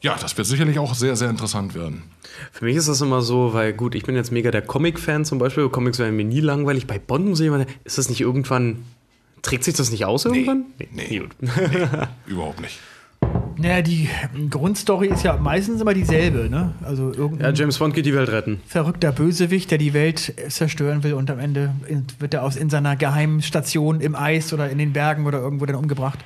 [0.00, 2.04] ja, das wird sicherlich auch sehr, sehr interessant werden.
[2.52, 5.38] Für mich ist das immer so, weil gut, ich bin jetzt mega der Comic-Fan zum
[5.40, 5.68] Beispiel.
[5.68, 6.86] Comics werden mir nie langweilig.
[6.86, 8.84] Bei Bond muss ich immer, ist das nicht irgendwann,
[9.42, 10.66] trägt sich das nicht aus irgendwann?
[10.92, 11.30] Nee, Gut.
[12.26, 12.78] überhaupt nicht.
[13.60, 14.08] Naja, die
[14.50, 16.74] Grundstory ist ja meistens immer dieselbe, ne?
[16.82, 18.60] Also Ja, irgendein James Bond geht die Welt retten.
[18.66, 21.74] verrückter Bösewicht, der die Welt zerstören will und am Ende
[22.20, 25.66] wird er aus in seiner geheimen Station im Eis oder in den Bergen oder irgendwo
[25.66, 26.20] dann umgebracht.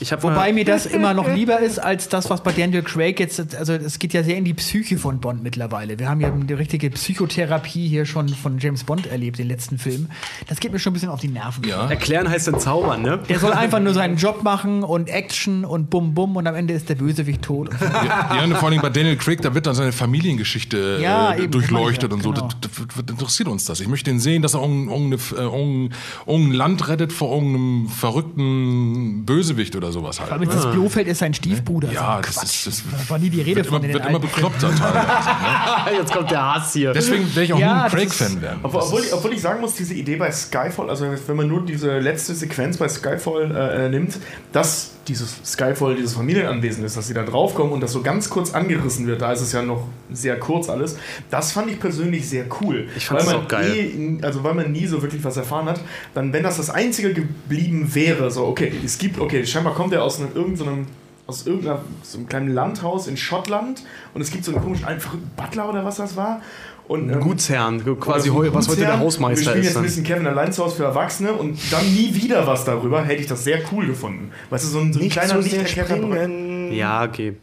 [0.00, 3.18] Ich hab Wobei mir das immer noch lieber ist als das, was bei Daniel Craig
[3.18, 5.98] jetzt, also es geht ja sehr in die Psyche von Bond mittlerweile.
[5.98, 10.08] Wir haben ja eine richtige Psychotherapie hier schon von James Bond erlebt, den letzten Film.
[10.46, 11.64] Das geht mir schon ein bisschen auf die Nerven.
[11.64, 13.20] Ja, erklären heißt dann zaubern, ne?
[13.28, 16.74] Der soll einfach nur seinen Job machen und Action und bum bum und am Ende
[16.74, 17.70] ist der Bösewicht tot.
[17.80, 21.44] ja, ja und vor allem bei Daniel Craig, da wird dann seine Familiengeschichte Ja, äh,
[21.44, 22.34] eben, durchleuchtet und so.
[22.34, 23.80] ich Das, das, das interessiert uns das.
[23.80, 25.90] Ich möchte ihn sehen, dass er äh, irgendein,
[26.26, 30.28] irgendein Land rettet vor irgendeinem verrückten Bösewicht oder sowas halt.
[30.30, 31.92] Vor allem das Blofeld ist sein Stiefbruder.
[31.92, 32.66] Ja, So das Quatsch.
[32.66, 35.96] ist- das da war nie die Rede wird von immer, den wird immer bekloppter teilweise.
[35.98, 36.92] Jetzt kommt der Hass hier.
[36.92, 38.60] Deswegen werde ich auch Ja, nie ein das Craig-Fan werden.
[38.62, 41.64] Obwohl, obwohl, ich, obwohl ich sagen muss, diese Idee bei Skyfall, also wenn man nur
[41.64, 44.16] diese letzte Sequenz bei Skyfall äh, äh, nimmt,
[44.52, 48.54] dass dieses Skyfall dieses Familienanwesen ist, dass sie da draufkommen und das so ganz kurz
[48.54, 50.96] angerissen wird, da ist es ja noch sehr kurz alles,
[51.30, 52.88] das fand ich persönlich sehr cool.
[52.96, 53.70] Ich fand weil das man auch geil.
[53.76, 55.80] Eh, also weil man nie so wirklich was erfahren hat,
[56.14, 60.02] dann wenn das das Einzige geblieben wäre, so okay, es gibt, okay, scheinbar kommt er
[60.02, 60.86] aus einem, irgendeinem
[61.26, 63.82] aus irgendeinem so einem kleinen Landhaus in Schottland
[64.12, 66.42] und es gibt so einen komischen verrückten Butler oder was das war.
[66.86, 69.00] Und, ähm, Gutsherrn, quasi so heu, was heute der Gutsherren.
[69.00, 69.66] Wir Hausmeister spielen ist.
[69.68, 73.02] jetzt ein bisschen Kevin allein zu Hause für Erwachsene und dann nie wieder was darüber,
[73.02, 74.30] hätte ich das sehr cool gefunden.
[74.50, 76.76] Weißt du, so ein, so ein kleiner, nicht erkennter Bereich.
[76.76, 77.36] Ja, okay.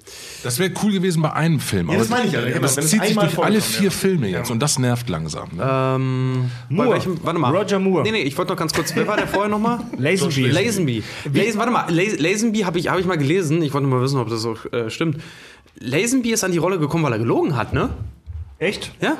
[0.43, 1.89] Das wäre cool gewesen bei einem Film.
[1.91, 2.41] Ja, das meine ich ja.
[2.41, 3.89] Das, Genau, das zieht sich durch alle vier ja.
[3.91, 4.53] Filme jetzt Ja.
[4.53, 5.49] und das nervt langsam.
[5.55, 5.63] Ne?
[5.63, 6.87] Ähm, Moore.
[6.89, 7.55] Bei welchem, warte mal.
[7.55, 8.03] Roger Moore.
[8.03, 8.95] Nee, nee, ich wollte noch ganz kurz.
[8.95, 9.79] Wer war der vorher nochmal?
[9.97, 10.49] Lazenby.
[10.49, 11.03] Lazenby.
[11.33, 13.61] Lazen, warte mal, Lazenby habe ich, hab ich mal gelesen.
[13.61, 15.17] Ich wollte nur mal wissen, ob das auch äh, stimmt.
[15.79, 17.89] Lazenby ist an die Rolle gekommen, weil er gelogen hat, ne?
[18.59, 18.91] Echt?
[19.01, 19.17] Ja.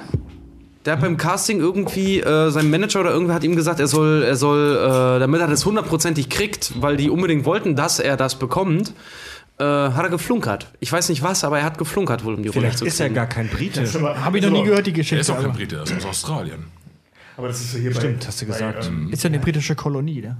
[0.86, 4.24] Der hat beim Casting irgendwie, äh, sein Manager oder irgendwer hat ihm gesagt, er soll,
[4.24, 8.40] er soll, äh, damit er das hundertprozentig kriegt, weil die unbedingt wollten, dass er das
[8.40, 8.92] bekommt,
[9.62, 10.68] äh, hat er geflunkert.
[10.80, 13.00] Ich weiß nicht was, aber er hat geflunkert wohl, um die Rolle Vielleicht zu ist
[13.00, 13.16] er kriegen.
[13.16, 13.86] gar kein Brite.
[14.24, 15.22] Habe ich noch nie gehört, die Er Geschichte.
[15.22, 16.66] ist auch kein Brite, er ist aus Australien.
[17.38, 18.88] Aber das ist ja hier Stimmt, bei, hast du bei, gesagt.
[18.88, 20.38] ähm, ist ja eine britische Kolonie, ne?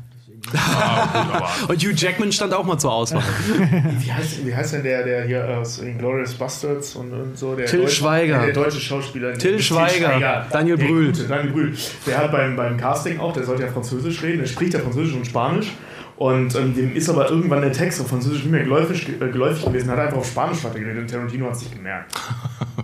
[1.68, 3.22] Und Hugh Jackman stand auch mal zur Auswahl.
[4.00, 7.56] wie, heißt, wie heißt denn der, der hier aus Inglourious Bastards und, und so?
[7.56, 8.38] Der Till deutsche- Schweiger.
[8.38, 9.34] Der, der deutsche Schauspieler.
[9.38, 10.48] Till Nicht Schweiger.
[10.52, 11.12] Daniel der Brühl.
[11.14, 11.78] Daniel Brühl.
[12.08, 15.14] Der hat beim, beim Casting auch, der sollte ja Französisch reden, der spricht ja Französisch
[15.16, 15.72] und Spanisch.
[16.22, 19.66] Und ähm, dem ist aber irgendwann der Text auf Französisch nicht mehr geläufig, äh, geläufig
[19.66, 22.14] gewesen, hat er einfach auf Spanisch weitergeredet und Tarantino hat es nicht gemerkt.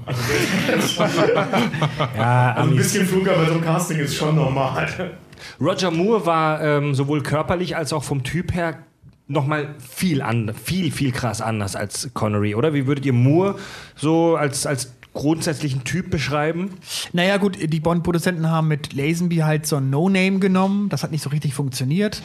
[0.07, 1.03] Also,
[2.17, 4.87] Ja, also ein bisschen Flug bei so Casting ist schon normal.
[5.61, 8.79] Roger Moore war ähm, sowohl körperlich als auch vom Typ her
[9.27, 12.73] nochmal viel, an, viel, viel krass anders als Connery, oder?
[12.73, 13.53] Wie würdet ihr Moore
[13.95, 16.71] so als, als grundsätzlichen Typ beschreiben?
[17.11, 20.89] Naja, gut, die Bond-Produzenten haben mit Lazenby halt so ein No-Name genommen.
[20.89, 22.21] Das hat nicht so richtig funktioniert.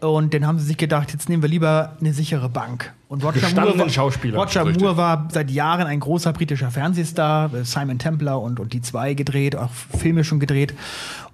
[0.00, 2.92] Und dann haben sie sich gedacht, jetzt nehmen wir lieber eine sichere Bank.
[3.08, 4.38] Und Roger Moore, war, Schauspieler.
[4.38, 4.64] Roger.
[4.64, 7.50] Moore war seit Jahren ein großer britischer Fernsehstar.
[7.62, 10.74] Simon Templar und, und die zwei gedreht, auch Filme schon gedreht.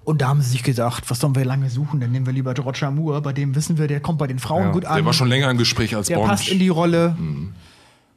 [0.03, 1.99] Und da haben sie sich gedacht, was sollen wir lange suchen?
[1.99, 3.21] Dann nehmen wir lieber Roger Moore.
[3.21, 4.95] Bei dem wissen wir, der kommt bei den Frauen Ja, gut an.
[4.95, 6.29] Der war schon länger im Gespräch als der Bond.
[6.29, 7.15] passt in die Rolle.
[7.19, 7.53] Mhm.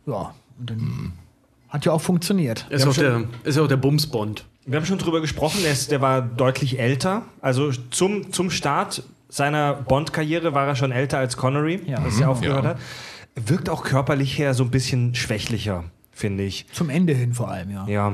[0.06, 1.12] Ja, und dann
[1.74, 2.66] hat ja auch funktioniert.
[2.70, 4.44] Ist, auch der, ist ja auch der Bumsbond.
[4.64, 7.22] Wir haben schon drüber gesprochen, der, ist, der war deutlich älter.
[7.42, 11.98] Also zum, zum Start seiner Bond-Karriere war er schon älter als Connery, Ja.
[11.98, 12.70] als er aufgehört Ja.
[12.70, 12.78] hat.
[13.34, 16.66] Wirkt auch körperlich her so ein bisschen schwächlicher, finde ich.
[16.72, 17.86] Zum Ende hin vor allem, ja.
[17.88, 18.12] Ja.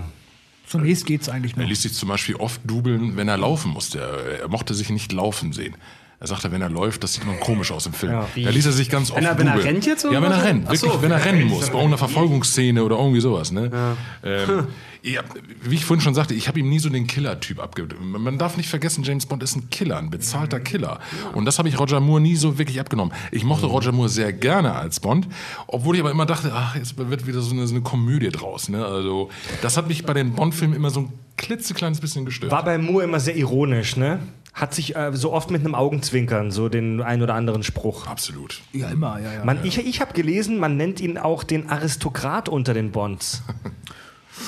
[0.66, 1.68] Zunächst geht's eigentlich Er noch.
[1.68, 3.98] ließ sich zum Beispiel oft dubeln, wenn er laufen musste.
[4.00, 5.74] Er, er mochte sich nicht laufen sehen.
[6.22, 8.12] Er sagte, wenn er läuft, das sieht man komisch aus im Film.
[8.12, 8.28] Ja.
[8.34, 10.30] Da ließ er sich ganz oft Wenn er- wenn er rennt jetzt, oder Ja, wenn
[10.32, 10.66] er rennt.
[10.68, 11.60] Ach so, Wirklich, wenn er rennen muss.
[11.60, 13.52] Bei irgendeiner Verfolgungsszene oder irgendwie sowas.
[13.52, 13.96] Ne?
[14.22, 14.66] Ähm,
[15.02, 15.22] ja,
[15.62, 18.10] wie ich vorhin schon sagte, ich habe ihm nie so den Killer-Typ abgegeben.
[18.22, 21.00] Man darf nicht vergessen, James Bond ist ein Killer, ein bezahlter Killer.
[21.32, 23.14] Und das habe ich Roger Moore nie so wirklich abgenommen.
[23.32, 25.26] Ich mochte Roger Moore sehr gerne als Bond,
[25.68, 28.68] obwohl ich aber immer dachte, ach, jetzt wird wieder so eine, so eine Komödie draus.
[28.68, 28.84] Ne?
[28.84, 29.30] Also,
[29.62, 32.52] das hat mich bei den Bond-Filmen immer so ein klitzekleines bisschen gestört.
[32.52, 34.18] War bei Moore immer sehr ironisch, ne?
[34.52, 38.06] Hat sich äh, so oft mit einem Augenzwinkern so den ein oder anderen Spruch.
[38.06, 38.60] Absolut.
[38.72, 39.44] Ja, immer, ja, ja.
[39.44, 43.42] Man, Ich, ich habe gelesen, man nennt ihn auch den Aristokrat unter den Bonds.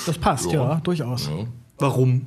[0.05, 1.27] Das passt, ja, durchaus.
[1.27, 1.45] Ja.
[1.77, 2.25] Warum?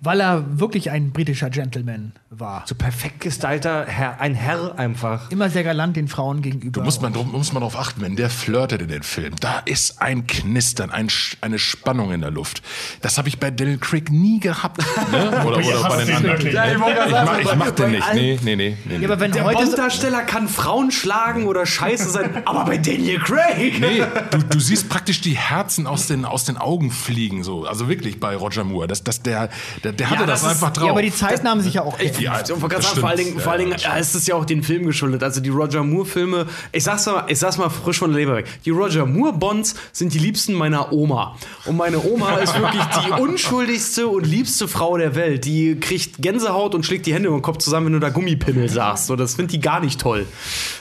[0.00, 2.64] Weil er wirklich ein britischer Gentleman war.
[2.66, 5.30] So perfekt gestylter Herr, ein Herr einfach.
[5.30, 6.80] Immer sehr galant den Frauen gegenüber.
[6.80, 9.34] Da muss man, muss man darauf achten, wenn der flirtet in den Film.
[9.40, 11.08] Da ist ein Knistern, ein,
[11.40, 12.62] eine Spannung in der Luft.
[13.02, 14.78] Das habe ich bei Daniel Craig nie gehabt.
[15.10, 15.42] Ne?
[15.46, 16.38] Oder, oder bei den anderen.
[16.38, 16.54] wirklich.
[16.54, 18.14] Ja, ich gerade Ich, mach, den nicht.
[18.14, 18.76] Nee, nee, nee.
[18.84, 18.98] nee, nee.
[18.98, 23.80] ja, aber wenn Der Bond-Darsteller kann Frauen schlagen oder scheiße sein, aber bei Daniel Craig.
[23.80, 27.64] Nee, du, du siehst praktisch die Herzen aus den, aus den Augen fliegen, so.
[27.64, 28.86] Also wirklich bei Roger Moore.
[28.86, 29.48] Das, das, der,
[29.84, 30.84] der, der hatte das das, ist- einfach drauf.
[30.86, 32.48] ja, aber die Zeiten haben sich ja auch Ich, geändert.
[32.50, 33.30] ich wollte gerade das sagen, vor allen stimmt.
[33.34, 35.22] Dingen, vor allen Dingen Ja, ja, ist es ja auch den Film geschuldet.
[35.22, 38.46] Also die Roger Moore-Filme, ich sag's mal, ich sag's mal frisch von der Leber weg.
[38.64, 41.36] Die Roger Moore-Bonds sind die liebsten meiner Oma.
[41.66, 45.44] Und meine Oma ist wirklich die unschuldigste und liebste Frau der Welt.
[45.44, 48.68] Die kriegt Gänsehaut und schlägt die Hände über den Kopf zusammen, wenn du da Gummipimmel
[48.68, 49.06] sagst.
[49.06, 50.26] So, das findet die gar nicht toll.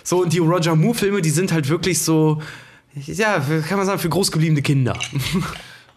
[0.03, 2.41] So, und die Roger Moore-Filme, die sind halt wirklich so,
[3.05, 4.97] ja, kann man sagen, für großgebliebene Kinder.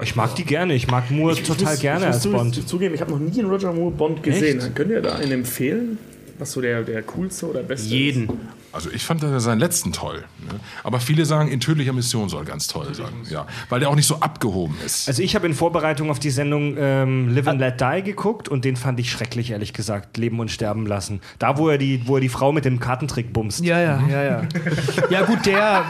[0.03, 0.75] Ich mag die gerne.
[0.75, 2.69] Ich mag Moore total muss- gerne ich muss als zu- Bond.
[2.69, 4.59] zugeben, ich habe noch nie einen Roger Moore Bond gesehen.
[4.59, 4.75] Echt?
[4.75, 5.99] Könnt ihr da einen empfehlen?
[6.39, 8.29] Was so der, der coolste oder beste Jeden.
[8.73, 10.25] Also ich fand seinen letzten toll.
[10.51, 10.59] Ne?
[10.83, 13.13] Aber viele sagen, in tödlicher Mission soll ganz toll sein.
[13.29, 15.09] Ja, weil der auch nicht so abgehoben ist.
[15.09, 18.65] Also ich habe in Vorbereitung auf die Sendung ähm, Live and Let Die geguckt und
[18.65, 20.17] den fand ich schrecklich, ehrlich gesagt.
[20.17, 21.21] Leben und sterben lassen.
[21.39, 23.63] Da, wo er die, wo er die Frau mit dem Kartentrick bumst.
[23.63, 24.43] Ja, ja, ja, ja.
[25.11, 25.85] ja, gut, der.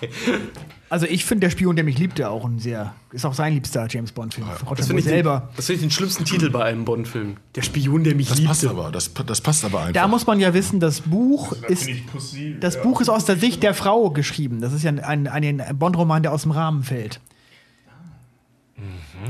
[0.92, 2.92] Also, ich finde, der Spion, der mich liebte, auch ein sehr.
[3.12, 4.46] Ist auch sein liebster James Bond-Film.
[4.46, 5.48] Roger Das Moore finde ich, den- selber.
[5.56, 7.36] das find ich den schlimmsten Titel bei einem Bond-Film.
[7.54, 8.48] Der Spion, der mich das liebte.
[8.48, 8.90] passt aber.
[8.92, 9.92] Das, das passt aber einfach.
[9.94, 11.84] Da muss man ja wissen, das Buch ist.
[11.84, 12.82] finde ich Pussy, Das ja.
[12.82, 14.60] Buch ist aus der Sicht der Frau geschrieben.
[14.60, 17.20] Das ist ja ein, ein, ein Bond-Roman, der aus dem Rahmen fällt.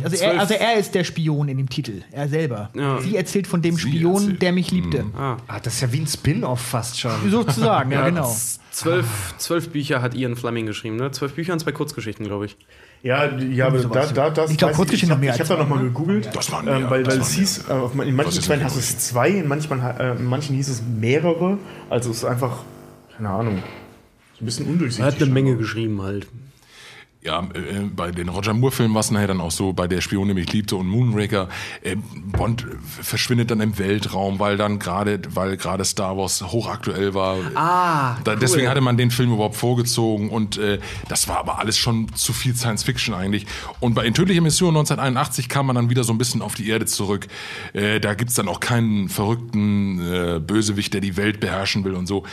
[0.02, 2.70] Also er, also er ist der Spion in dem Titel, er selber.
[2.74, 3.00] Ja.
[3.00, 4.42] Sie erzählt von dem Sie Spion, erzählt.
[4.42, 5.04] der mich liebte.
[5.16, 7.12] Ah, das ist ja wie ein Spin-off fast schon.
[7.30, 8.34] Sozusagen, ja, genau.
[8.70, 9.06] Zwölf,
[9.36, 11.10] zwölf Bücher hat Ian Fleming geschrieben, ne?
[11.10, 12.56] Zwölf Bücher und zwei Kurzgeschichten, glaube ich.
[13.02, 15.48] Ja, ja aber da, da, das Ich glaub, weiß Kurzgeschichten ich, noch mehr ich habe
[15.48, 16.30] da zwei, nochmal gegoogelt.
[16.32, 17.36] Das waren mehr, ähm, weil, das weil waren es
[17.68, 17.84] mehr.
[17.84, 20.56] hieß, äh, in manchen Quellen mir hast du es zwei, in manchen, äh, in manchen
[20.56, 21.58] hieß es mehrere.
[21.90, 22.60] Also es ist einfach,
[23.14, 23.58] keine Ahnung,
[24.38, 25.04] so ein bisschen undurchsichtig.
[25.04, 26.26] Er hat eine Menge geschrieben halt.
[27.24, 30.26] Ja, äh, bei den Roger Moore-Filmen war es nachher dann auch so, bei der Spion,
[30.34, 31.48] mich liebte und Moonraker,
[31.82, 32.66] äh, Bond
[33.00, 37.36] verschwindet dann im Weltraum, weil dann gerade, weil gerade Star Wars hochaktuell war.
[37.54, 41.78] Ah, Da, Deswegen hatte man den Film überhaupt vorgezogen und äh, das war aber alles
[41.78, 43.46] schon zu viel Science Fiction eigentlich.
[43.78, 46.68] Und bei In tödlicher Mission 1981 kam man dann wieder so ein bisschen auf die
[46.68, 47.28] Erde zurück.
[47.72, 52.06] Äh, da gibt's dann auch keinen verrückten äh, Bösewicht, der die Welt beherrschen will und
[52.06, 52.24] so.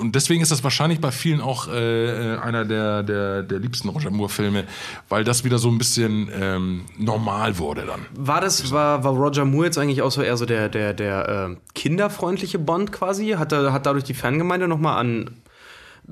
[0.00, 4.10] Und deswegen ist das wahrscheinlich bei vielen auch äh, einer der, der, der liebsten Roger
[4.10, 4.64] Moore-Filme,
[5.08, 8.06] weil das wieder so ein bisschen ähm, normal wurde dann.
[8.16, 11.50] War das, war, war Roger Moore jetzt eigentlich auch so eher so der, der, der
[11.50, 13.30] äh, kinderfreundliche Bond quasi?
[13.30, 15.30] Hat, er, hat dadurch die Fangemeinde nochmal an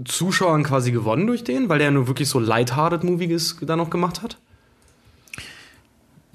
[0.05, 4.23] Zuschauern quasi gewonnen durch den, weil der nur wirklich so lighthearted Movies da noch gemacht
[4.23, 4.39] hat?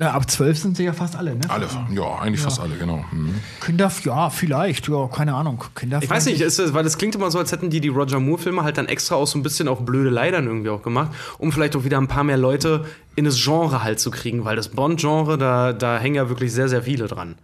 [0.04, 1.50] Ja, ab zwölf sind sie ja fast alle, ne?
[1.50, 3.06] Alle, ja, eigentlich fast alle, genau.
[3.12, 3.36] Mhm.
[3.62, 5.64] Kinder, ja, vielleicht, ja, keine Ahnung.
[5.76, 7.88] Kinder Ich weiß nicht, ist das, weil das klingt immer so, als hätten die die
[7.88, 11.12] Roger Moore-Filme halt dann extra auch so ein bisschen auf blöde Leidern irgendwie auch gemacht,
[11.38, 12.84] um vielleicht auch wieder ein paar mehr Leute
[13.16, 16.68] in das Genre halt zu kriegen, weil das Bond-Genre, da, da hängen ja wirklich sehr,
[16.68, 17.36] sehr viele dran.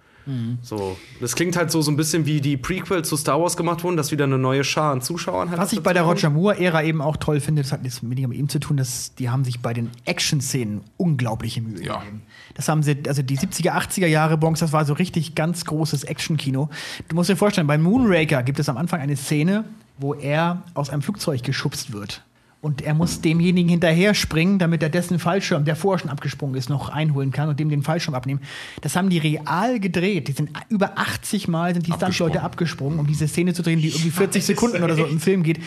[0.62, 3.84] So, das klingt halt so, so ein bisschen wie die Prequel zu Star Wars gemacht
[3.84, 6.84] wurden, dass wieder eine neue Schar an Zuschauern halt Was ich bei der Roger Moore-Ära
[6.84, 9.60] eben auch toll finde, das hat nichts mit ihm zu tun, dass die haben sich
[9.62, 11.98] bei den Action-Szenen unglaubliche Mühe Ja.
[12.00, 12.22] gegeben.
[12.54, 16.04] Das haben sie, also die 70er, 80er Jahre Bronx, das war so richtig ganz großes
[16.04, 16.70] Action-Kino.
[17.08, 19.64] Du musst dir vorstellen, bei Moonraker gibt es am Anfang eine Szene,
[19.98, 22.24] wo er aus einem Flugzeug geschubst wird.
[22.62, 26.70] Und er muss demjenigen hinterher springen, damit er dessen Fallschirm, der vorher schon abgesprungen ist,
[26.70, 28.42] noch einholen kann und dem den Fallschirm abnehmen.
[28.82, 30.28] Das haben die real gedreht.
[30.28, 33.88] Die sind über 80 Mal sind die Stuntleute abgesprungen, um diese Szene zu drehen, die
[33.88, 35.60] irgendwie 40 Sekunden oder so im Film geht.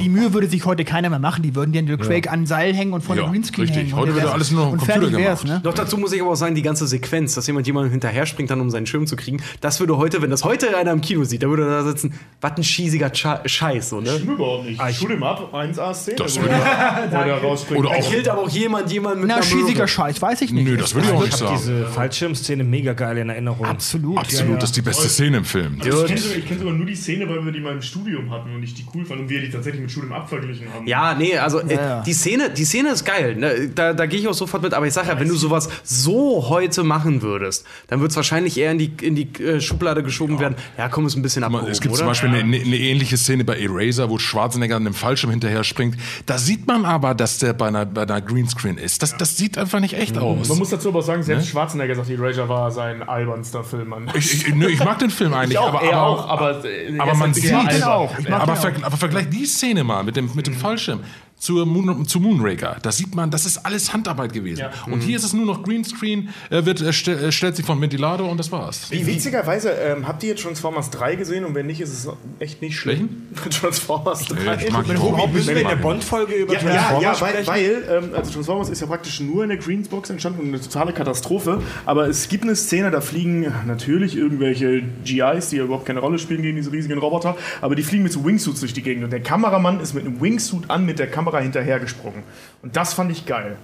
[0.00, 1.44] Die Mühe würde sich heute keiner mehr machen.
[1.44, 2.32] Die würden den Quake ja.
[2.32, 3.84] an Seil hängen und von ja, dem Greenscreen richtig.
[3.84, 3.96] hängen.
[3.96, 5.44] Heute würde alles nur noch am Computer gemacht.
[5.44, 5.60] Ne?
[5.62, 8.50] Doch dazu muss ich aber auch sagen, die ganze Sequenz, dass jemand jemandem hinterher springt,
[8.50, 11.22] dann um seinen Schirm zu kriegen, das würde heute, wenn das heute einer im Kino
[11.22, 13.90] sieht, dann würde er da sitzen, was ein schiesiger Scheiß.
[13.90, 14.10] So, ne?
[14.10, 14.80] Stimmt überhaupt nicht.
[14.80, 17.78] Ah, ich Schul ihm ab, 1A-Szene oder, oder.
[17.78, 20.64] Oder da killt aber auch jemand jemanden mit Na, einer schießiger Scheiß, weiß ich nicht.
[20.64, 21.56] Nö, das würde also ich auch nicht sagen.
[21.56, 23.66] diese Fallschirmszene mega geil in Erinnerung.
[23.66, 24.18] Absolut.
[24.18, 25.78] Absolut, ja, das ist die beste Szene im Film.
[25.80, 28.54] Also ich kenne sogar, sogar nur die Szene, weil wir die mal im Studium hatten
[28.54, 30.86] und ich die cool fand und wir die tatsächlich mit Studium abverglichen haben.
[30.86, 33.36] Ja, nee, also äh, die, Szene, die Szene ist geil.
[33.36, 33.70] Ne?
[33.74, 34.74] Da, da gehe ich auch sofort mit.
[34.74, 38.58] Aber ich sage ja, wenn du sowas so heute machen würdest, dann würde es wahrscheinlich
[38.58, 40.40] eher in die, in die äh, Schublade geschoben ja.
[40.40, 40.56] werden.
[40.78, 42.00] Ja, komm, ist ein bisschen abgehoben, Es gibt oder?
[42.00, 45.96] zum Beispiel eine, eine ähnliche Szene bei Eraser, wo Schwarzenegger an einem Fallschirm hinterher springt.
[46.30, 49.02] Da sieht man aber, dass der bei einer, bei einer Greenscreen ist.
[49.02, 50.48] Das, das sieht einfach nicht echt aus.
[50.48, 53.88] Man muss dazu aber auch sagen, selbst Schwarzenegger sagt, Erasure war sein albernster Film.
[53.88, 54.08] Mann.
[54.14, 56.62] Ich, ich, nö, ich mag den Film eigentlich, Ich auch, aber, er aber, auch, aber,
[57.00, 57.52] aber man sieht,
[57.82, 58.14] auch.
[58.30, 61.00] Aber, ver, aber vergleich die Szene mal mit dem, mit dem Fallschirm
[61.40, 62.76] zur Moon, zu Moonraker.
[62.82, 64.60] Da sieht man, das ist alles Handarbeit gewesen.
[64.60, 64.70] Ja.
[64.86, 67.80] Und hier ist es nur noch Greenscreen, er wird, er stell, er stellt sich vom
[67.80, 68.90] Ventilator und das war's.
[68.90, 72.08] Wie witzigerweise, ähm, habt ihr Transformers 3 gesehen und wenn nicht, ist es
[72.38, 73.08] echt nicht schlimm.
[73.60, 74.56] Transformers 3.
[74.56, 75.32] Nee, ich mag auch nicht.
[75.32, 75.82] Müssen wir in der Ich.
[75.82, 77.48] Bond-Folge über Ja, ja, Transformers ja weil, sprechen?
[77.88, 80.92] weil ähm, also Transformers ist ja praktisch nur in der Greensbox entstanden und eine totale
[80.92, 81.62] Katastrophe.
[81.86, 86.18] Aber es gibt eine Szene, da fliegen natürlich irgendwelche GIs, die ja überhaupt keine Rolle
[86.18, 89.10] spielen gegen diese riesigen Roboter, aber die fliegen mit so Wingsuits durch die Gegend und
[89.10, 92.24] der Kameramann ist mit einem Wingsuit an mit der Kamera hinterhergesprungen.
[92.62, 93.56] Und das fand ich geil.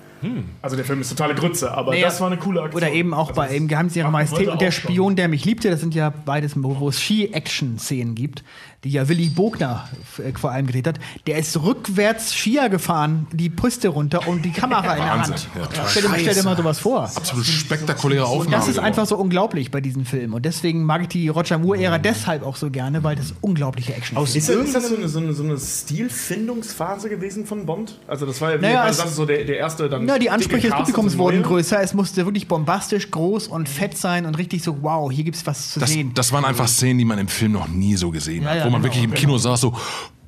[0.62, 2.82] Also der Film ist totale Grütze, aber Naja, das war eine coole Aktion.
[2.82, 4.90] Oder eben auch Also bei im Geheimnis ihrer Majestät und der auch schon.
[4.90, 5.70] Spion, der mich liebte.
[5.70, 8.43] Das sind ja beides, wo wo es Ski-Action-Szenen gibt,
[8.87, 9.89] die ja Willy Bogner
[10.19, 10.99] äh, vor allem gedreht hat.
[11.27, 15.49] Der ist rückwärts Skier gefahren, die Piste runter und die Kamera in der Hand.
[15.57, 15.69] ja.
[15.89, 17.03] stell, dir, stell dir mal sowas vor.
[17.15, 18.57] Absolut spektakuläre Und Aufnahme.
[18.57, 20.35] das ist einfach so unglaublich bei diesem Film.
[20.35, 24.17] Und deswegen mag ich die Roger Moore-Ära deshalb auch so gerne, weil das unglaubliche Action
[24.23, 24.37] ist.
[24.37, 27.99] Ist das, so eine, so eine, so eine Stilfindungsphase gewesen von Bond?
[28.07, 30.05] Also das war ja, wie Naja, es- so der, der erste dann.
[30.05, 31.81] Na, die Ansprüche des Publikums und wurden größer.
[31.83, 35.73] Es musste wirklich bombastisch, groß und fett sein und richtig so, wow, hier gibt's was
[35.73, 36.13] zu Das, sehen.
[36.15, 38.57] das waren einfach Szenen, die man im Film noch nie so gesehen Ja, hat.
[38.59, 39.73] ja, wo man wirklich im Kino saß so,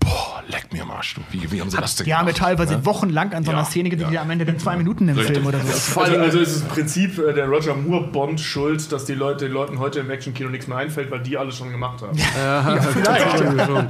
[0.09, 1.15] boah, leck mir am Arsch.
[1.15, 1.21] du.
[1.31, 3.65] Wie, wie haben sie das denn Die haben wir teilweise wochenlang an so einer Ja,
[3.67, 4.11] Szene gedreht, ja.
[4.11, 5.37] die am Ende dann zwei Minuten im Richtig.
[5.37, 5.67] Film oder so.
[5.67, 9.05] Vor Also, allem, also ist es im Prinzip äh, der Roger Moore Bond schuld, dass
[9.05, 12.03] die Leute, den Leuten heute im Actionkino nichts mehr einfällt, weil die alles schon gemacht
[12.03, 12.19] haben.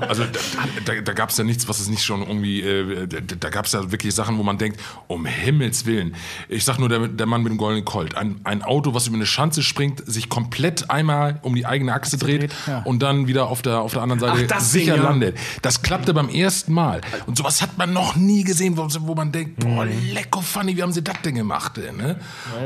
[0.09, 3.19] Also da, da, da gab es ja nichts, was es nicht schon irgendwie, äh, da,
[3.21, 6.15] da gab es ja wirklich Sachen, wo man denkt, um Himmels Willen.
[6.49, 8.17] Ich sag nur, der, der Mann mit dem goldenen Colt.
[8.17, 12.17] Ein, ein Auto, was über eine Schanze springt, sich komplett einmal um die eigene Achse
[12.19, 12.83] dreht, dreht, ja.
[12.85, 15.09] und dann wieder auf der, auf der anderen Seite Ach, das sicher Ding, ja.
[15.09, 15.39] landet.
[15.63, 17.01] Das klappte beim ersten Mal.
[17.27, 20.83] Und sowas hat man noch nie gesehen, wo, wo man denkt, boah, lecko funny, wie
[20.83, 21.79] haben sie das denn gemacht?
[21.97, 22.17] Ne?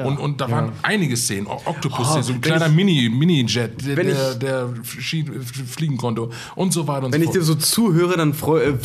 [0.05, 1.47] Und, und da waren einige Szenen.
[1.47, 4.69] O- Octopus, so ein kleiner Mini, Mini-Jet, der, wenn der, ich- der
[5.69, 7.36] fliegen konnte und so weiter und Wenn so ich fort.
[7.36, 8.35] dir so zuhöre, dann äh,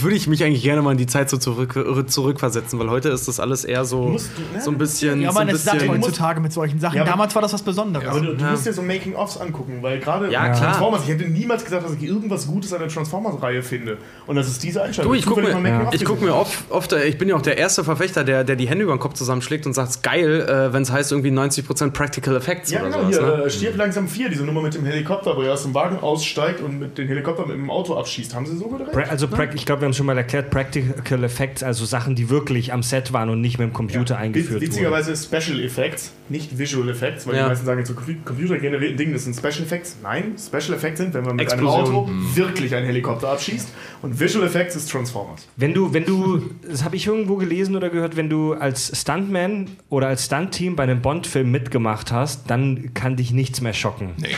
[0.02, 3.10] würde ich mich eigentlich gerne mal in die Zeit so zurück, äh, zurückversetzen, weil heute
[3.10, 5.22] ist das alles eher so, musst- du- so ein bisschen.
[5.22, 6.98] Ja, so man ein ist heutzutage mit solchen Sachen.
[6.98, 8.08] Ja, Damals war das was Besonderes.
[8.08, 10.54] Aber du, du musst dir so Making-ofs angucken, weil gerade Ja.
[10.54, 13.98] Transformers, ich hätte niemals gesagt, dass ich irgendwas Gutes an der Transformers-Reihe finde.
[14.26, 15.12] Und das ist diese Einstellung.
[15.12, 17.58] Du, ich gucke mir, ich guck mir oft, oft, äh, ich bin ja auch der
[17.58, 20.82] erste Verfechter, der, der die Hände über den Kopf zusammenschlägt und sagt, geil, äh, wenn
[20.84, 23.18] es heißt irgendwie 90% Practical Effects Ja, oder genau, sowas.
[23.20, 23.44] hier, Ne?
[23.44, 26.62] äh, Stirb langsam 4, diese Nummer mit dem Helikopter, wo er aus dem Wagen aussteigt
[26.62, 28.34] und mit dem Helikopter mit dem Auto abschießt.
[28.36, 28.92] Haben sie so gedreht?
[28.92, 32.30] Pra also, prac- ich glaube, wir haben schon mal erklärt, Practical Effects, also Sachen, die
[32.30, 34.62] wirklich am Set waren und nicht mit dem Computer eingeführt wurden.
[34.62, 37.44] Witzigerweise Special Effects, nicht Visual Effects, weil Ja.
[37.44, 37.94] die meisten sagen jetzt so
[38.26, 39.98] computergenerierten Dingen, das sind Special Effects.
[40.04, 41.96] Nein, Special Effects sind, wenn man mit einem Explosion.
[41.96, 43.70] Auto wirklich einen Helikopter abschießt.
[44.02, 45.48] Und Visual Effects ist Transformers.
[45.56, 49.70] Wenn du, wenn du, das habe ich irgendwo gelesen oder gehört, wenn du als Stuntman
[49.90, 54.12] oder als Stuntteam bei einem Bond-Film mitgemacht hast, dann kann dich nichts mehr schocken.
[54.18, 54.30] Nee.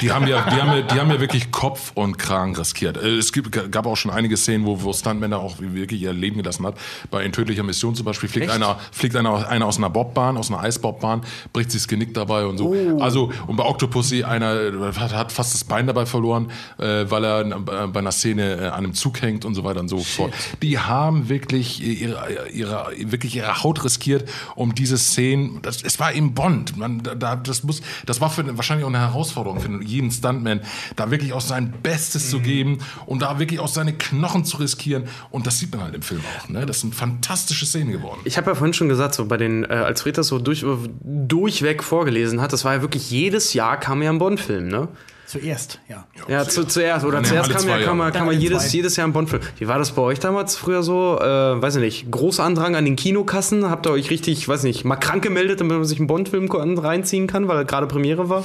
[0.00, 2.96] Die haben ja, die haben ja, die haben ja wirklich Kopf und Kragen riskiert.
[2.96, 6.36] Äh, Es gibt, gab auch schon einige Szenen, wo, wo Stuntmänner auch wirklich ihr Leben
[6.36, 6.76] gelassen hat.
[7.10, 8.54] Bei In tödlicher Mission zum Beispiel fliegt Echt?
[8.54, 11.22] einer, fliegt einer, einer aus einer Bobbahn, aus einer Eisbobbahn,
[11.52, 12.74] bricht sich das Genick dabei und so.
[12.74, 13.00] Oh.
[13.00, 17.40] Also, und bei Octopussy, einer hat, hat fast das Bein dabei verloren, äh, weil er
[17.46, 20.32] äh, bei einer Szene äh, an einem Zug hängt und so weiter und so fort.
[20.62, 26.12] Die haben wirklich ihre, ihre, wirklich ihre Haut riskiert, um diese Szenen, das, es war
[26.14, 26.76] eben Bond.
[26.76, 30.60] Man, da- da, das, muss, das war für, wahrscheinlich auch eine Herausforderung für jeden Stuntman,
[30.94, 35.04] da wirklich auch sein Bestes zu geben und da wirklich auch seine Knochen zu riskieren.
[35.30, 36.48] Und das sieht man halt im Film auch.
[36.48, 36.64] Ne?
[36.66, 38.20] Das sind fantastische Szenen geworden.
[38.24, 40.64] Ich habe ja vorhin schon gesagt, so bei den, äh, als Fred das so durch,
[41.02, 44.88] durchweg vorgelesen hat, das war ja wirklich jedes Jahr kam ja ein Bond-Film, ne?
[45.28, 46.06] Zuerst, ja.
[46.26, 47.04] Ja, zu, zuerst.
[47.04, 49.42] Oder Nee, zuerst kam ja, kam Dann ja alle jedes, jedes Jahr ein Bond-Film.
[49.58, 51.18] Wie war das bei euch damals früher so?
[51.20, 53.68] Äh, weiß ich nicht, großer Andrang an den Kinokassen?
[53.68, 57.26] Habt ihr euch richtig, weiß nicht, mal krank gemeldet, damit man sich einen Bond-Film reinziehen
[57.26, 58.42] kann, weil gerade Premiere war?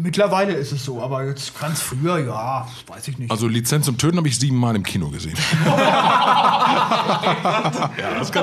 [0.00, 3.30] Mittlerweile ist es so, aber jetzt ganz früher, ja, weiß ich nicht.
[3.32, 5.36] Also Lizenz zum Töten habe ich siebenmal im Kino gesehen.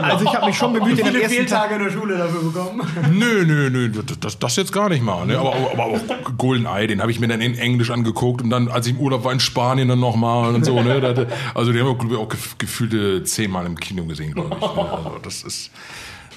[0.01, 2.81] Also ich habe mich schon bemüht, in den ersten Tag in der Schule dafür bekommen?
[3.11, 5.25] nö, nö, nö, das, das jetzt gar nicht mal.
[5.25, 5.37] Ne?
[5.37, 5.99] Aber, aber, aber auch
[6.37, 9.23] Goldeneye, den habe ich mir dann in Englisch angeguckt und dann, als ich im Urlaub
[9.23, 10.81] war in Spanien, dann nochmal und so.
[10.81, 11.27] Ne?
[11.53, 14.61] Also die haben wir auch gef- gefühlte zehnmal im Kino gesehen, glaube ich.
[14.61, 14.91] Ne?
[14.91, 15.71] Also das ist.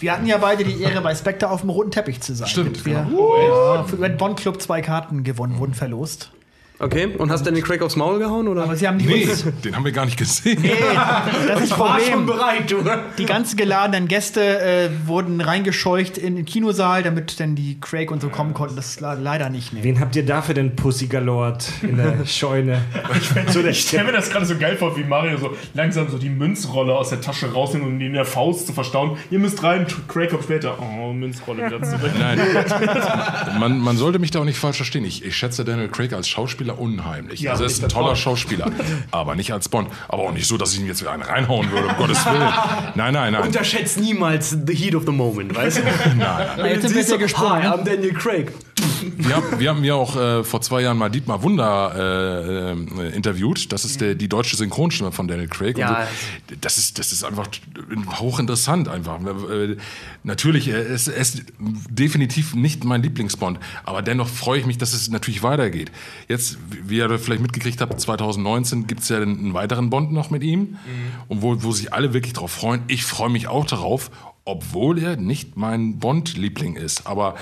[0.00, 2.48] Wir hatten ja beide die Ehre, bei Spectre auf dem roten Teppich zu sein.
[2.48, 3.74] Stimmt, Wir, genau.
[3.74, 6.30] ja, für Bond Club zwei Karten gewonnen, wurden verlost.
[6.80, 8.46] Okay, und hast du den Craig aufs Maul gehauen?
[8.46, 8.62] Oder?
[8.62, 10.62] Aber sie haben die Nee, uns, den haben wir gar nicht gesehen.
[10.62, 12.24] das ist das Problem.
[12.24, 12.84] bereit, du.
[13.18, 18.22] Die ganzen geladenen Gäste äh, wurden reingescheucht in den Kinosaal, damit dann die Craig und
[18.22, 18.76] so kommen konnten.
[18.76, 19.72] Das ist le- leider nicht.
[19.72, 19.80] Nee.
[19.82, 22.80] Wen habt ihr da für den Pussy Galord in der Scheune?
[23.48, 26.16] so der, Ich stelle mir das gerade so geil vor, wie Mario so langsam so
[26.16, 29.16] die Münzrolle aus der Tasche rausnimmt, um die in der Faust zu verstauen.
[29.32, 30.76] Ihr müsst rein, Craig kommt später.
[30.80, 32.12] Oh, Münzrolle wieder zurück.
[32.20, 32.38] Nein.
[33.58, 35.04] Man, man sollte mich da auch nicht falsch verstehen.
[35.04, 37.40] Ich, ich schätze Daniel Craig als Schauspieler unheimlich.
[37.40, 38.18] Ja, also er ist ein toller Bond.
[38.18, 38.70] Schauspieler,
[39.10, 39.88] aber nicht als Bond.
[40.08, 42.52] Aber auch nicht so, dass ich ihm jetzt wieder einen reinhauen würde, um Gottes Willen.
[42.94, 43.42] Nein, nein, nein.
[43.42, 45.82] Unterschätzt niemals the heat of the moment, weißt du?
[46.16, 47.62] Na, jetzt sind wir gesprungen.
[47.62, 47.74] Hi, ne?
[47.74, 48.52] I'm Daniel Craig.
[49.16, 53.14] Wir haben, wir haben ja auch äh, vor zwei Jahren mal Dietmar Wunder äh, äh,
[53.14, 53.72] interviewt.
[53.72, 55.78] Das ist der, die deutsche Synchronstimme von Daniel Craig.
[55.78, 56.06] Ja.
[56.48, 56.56] So.
[56.60, 57.48] das, ist, das ist einfach
[58.20, 59.20] hochinteressant einfach.
[59.20, 59.76] Äh,
[60.24, 64.92] natürlich, er ist, er ist definitiv nicht mein Lieblingsbond, aber dennoch freue ich mich, dass
[64.92, 65.90] es natürlich weitergeht.
[66.28, 70.42] Jetzt, wie ihr vielleicht mitgekriegt habt, 2019 gibt es ja einen, weiteren Bond noch mit
[70.42, 70.76] ihm,
[71.28, 72.82] und wo, wo sich alle wirklich drauf freuen.
[72.88, 74.10] Ich freue mich auch darauf.
[74.48, 77.06] Obwohl er nicht mein Bond-Liebling ist.
[77.06, 77.34] Aber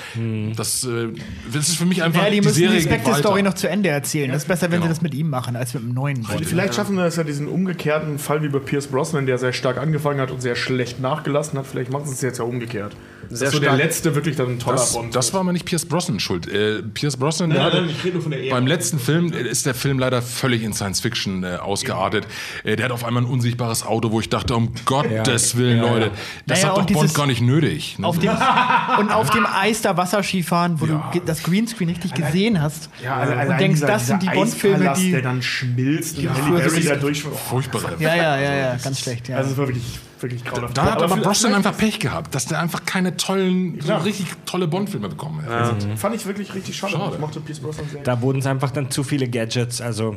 [0.57, 1.09] das, äh,
[1.53, 3.91] das ist für mich einfach Ja, die die müssen Serie die Spectre-Story noch zu Ende
[3.91, 4.33] erzählen.
[4.33, 4.87] Das ist besser, wenn Genau.
[4.87, 6.45] sie das mit ihm machen, als mit dem neuen Bond.
[6.45, 9.79] Vielleicht schaffen wir das ja diesen umgekehrten Fall wie bei Pierce Brosnan, der sehr stark
[9.79, 11.67] angefangen hat und sehr schlecht nachgelassen hat.
[11.67, 12.97] Vielleicht machen sie es jetzt ja umgekehrt.
[13.31, 15.15] Sehr so der letzte wirklich dann ein toller Das, Bond.
[15.15, 16.49] das war aber nicht Pierce Brosnan schuld.
[16.49, 18.55] Äh, Pierce Brosnan, der Nein, hatte, nein, ich rede nur von der Ära.
[18.57, 22.27] beim letzten Film ist der Film leider völlig in Science Fiction äh, ausgeartet.
[22.65, 26.11] Äh, der hat auf einmal ein unsichtbares Auto, wo ich dachte, um Gottes Willen, Leute,
[26.47, 27.99] das Naja, hat doch Bond gar nicht nötig.
[27.99, 28.07] Ne?
[28.07, 28.31] Auf dem,
[28.99, 31.11] und auf dem Eis da Wasserski fahren, wo Ja.
[31.13, 32.89] du das Greenscreen richtig gesehen hast.
[33.03, 35.11] ja, alle- und denkst, dieser- das sind die Bond-Filme, die.
[35.13, 36.25] der dann schmilzt und
[36.59, 37.23] ist da durch.
[37.23, 37.83] Furchtbar.
[37.99, 39.31] Ja, ja, ja, ja, ganz schlecht.
[39.31, 39.85] Also es war wirklich,
[40.23, 40.77] wirklich grauenhaft.
[40.77, 44.27] Da hat aber vielleicht- Brosnan einfach Pech gehabt, dass der einfach keine tollen, so richtig
[44.47, 45.83] tolle Bond-Filme bekommen hat.
[45.99, 46.93] Fand ich wirklich richtig schade.
[46.95, 47.15] Schade.
[47.15, 48.03] Ich mochte Pierce Brosnan sehr.
[48.03, 49.81] da wurden es einfach dann zu viele Gadgets.
[49.81, 50.17] Also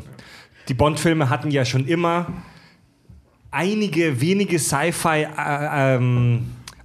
[0.67, 2.27] die Bond-Filme hatten ja schon immer
[3.51, 4.59] einige wenige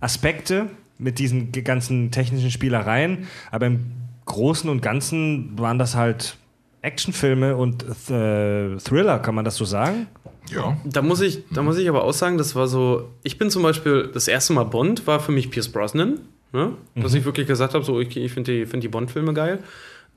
[0.01, 0.67] Sci-Fi-Aspekte
[0.99, 3.87] mit diesen ganzen technischen Spielereien, aber im
[4.27, 6.37] Großen und Ganzen waren das halt
[6.83, 10.07] Actionfilme und äh, Thriller, kann man das so sagen?
[10.51, 10.77] Ja.
[10.85, 13.11] Da muss, ich, da muss ich aber auch sagen, das war so.
[13.23, 16.21] Ich bin zum Beispiel, das erste Mal Bond war für mich Pierce Brosnan.
[16.53, 16.73] Ne?
[16.95, 19.59] Dass ich wirklich gesagt habe, so, ich, ich finde die, find die Bond-Filme geil.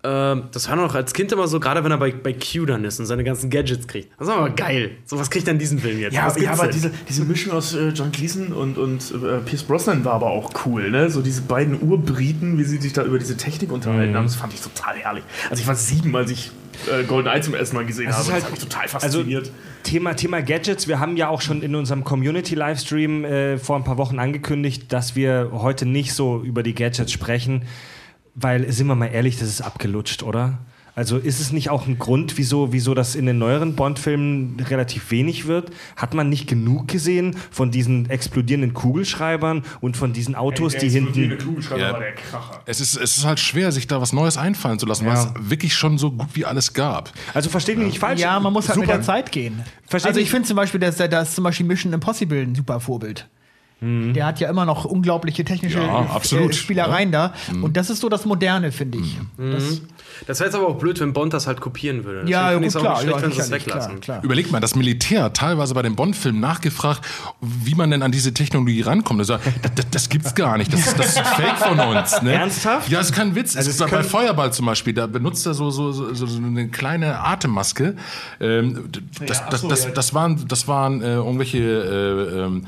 [0.04, 2.86] Ähm, das war noch als Kind immer so, gerade wenn er bei, bei Q dann
[2.86, 4.12] ist und seine ganzen Gadgets kriegt.
[4.20, 4.92] Das war aber geil.
[5.06, 6.14] So was kriegt er in diesem Film jetzt.
[6.14, 6.74] Ja, ja, aber denn?
[6.74, 10.52] diese, diese Mischung aus äh, John Gleason und, und äh, Pierce Brosnan war aber auch
[10.66, 11.10] cool, ne?
[11.10, 14.54] So diese beiden Urbriten, wie sie sich da über diese Technik unterhalten haben, das fand
[14.54, 15.24] ich total herrlich.
[15.50, 16.52] Also ich war sieben, als ich
[16.92, 18.22] äh, GoldenEye zum ersten Mal gesehen Es habe.
[18.22, 19.52] ist das halt- hat mich total Also fasziniert.
[19.84, 23.98] Thema, Thema Gadgets, wir haben ja auch schon in unserem Community-Livestream äh, vor ein paar
[23.98, 27.64] Wochen angekündigt, dass wir heute nicht so über die Gadgets sprechen,
[28.36, 30.60] weil, sind wir mal ehrlich, das ist abgelutscht, oder?
[30.98, 35.12] Also ist es nicht auch ein Grund, wieso, wieso das in den neueren Bond-Filmen relativ
[35.12, 35.70] wenig wird?
[35.96, 41.38] Hat man nicht genug gesehen von diesen explodierenden Kugelschreibern und von diesen Autos, die hinten...
[41.38, 41.94] Kugelschreiber Ja.
[41.94, 42.62] war der Kracher.
[42.66, 45.30] Es ist, es ist halt schwer, sich da was Neues einfallen zu lassen, weil es
[45.38, 47.14] wirklich schon so gut wie alles gab.
[47.36, 48.20] Also versteht mich nicht falsch.
[48.20, 48.98] ja, man muss halt mit Super.
[48.98, 49.64] der Zeit gehen.
[49.86, 52.80] Versteh also ich finde zum Beispiel, dass da ist zum Beispiel Mission Impossible ein super
[52.80, 53.28] Vorbild.
[53.80, 56.56] Der hat ja immer noch unglaubliche technische Ja, äh, absolut.
[56.56, 57.34] Spielereien da.
[57.62, 59.18] Und das ist so das Moderne, finde ich.
[59.38, 59.82] Das,
[60.26, 62.28] Das wäre jetzt aber auch blöd, wenn Bond das halt kopieren würde.
[62.28, 62.96] ja, Deswegen gut, finde ich es auch klar.
[63.02, 63.92] schlecht, Ja, wenn sie es weglassen.
[63.92, 64.24] klar, klar.
[64.24, 67.02] Überlegt mal, das Militär hat teilweise bei den Bond-Filmen nachgefragt,
[67.40, 69.20] wie man denn an diese Technologie rankommt.
[69.20, 70.74] Also, das, das, das gibt's gar nicht.
[70.74, 72.20] Das ist, das ist Fake von uns.
[72.24, 72.34] Ne?
[72.34, 72.90] Ernsthaft?
[72.90, 73.56] Ja, ist kein Witz.
[73.56, 77.20] Also es bei Feuerball zum Beispiel, da benutzt er so, so, so, so eine kleine
[77.20, 77.96] Atemmaske.
[78.40, 78.86] Ähm,
[79.28, 79.92] das, Ja, das, so, das, ja.
[79.92, 82.66] das waren, das waren äh, irgendwelche, äh, ähm,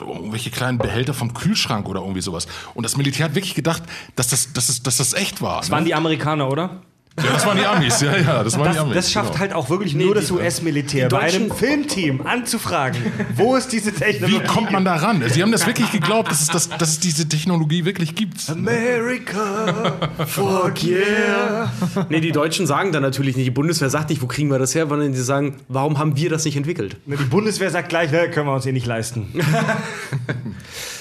[0.00, 2.46] irgendwelche kleinen Behälter vom Kühlschrank oder irgendwie sowas.
[2.74, 3.82] Und das Militär hat wirklich gedacht,
[4.14, 5.60] dass das, dass das, dass das echt war.
[5.60, 6.82] Das waren die Amerikaner, oder?
[7.18, 8.00] Ja, das waren die Amis.
[8.00, 8.94] Ja, ja, das waren Das, die Amis.
[8.94, 9.40] das schafft genau.
[9.40, 13.00] halt auch wirklich nur das US-Militär, die bei einem Filmteam anzufragen,
[13.34, 14.42] wo ist diese Technologie?
[14.42, 15.22] Wie kommt man da ran?
[15.28, 18.48] Sie haben das wirklich geglaubt, dass es, das, dass es diese Technologie wirklich gibt.
[18.50, 19.94] America,
[20.26, 21.72] fuck yeah.
[22.08, 24.74] Nee, die Deutschen sagen dann natürlich nicht, die Bundeswehr sagt nicht, wo kriegen wir das
[24.74, 26.96] her, sondern die sagen, warum haben wir das nicht entwickelt?
[27.06, 29.32] Die Bundeswehr sagt gleich, ne, können wir uns eh nicht leisten.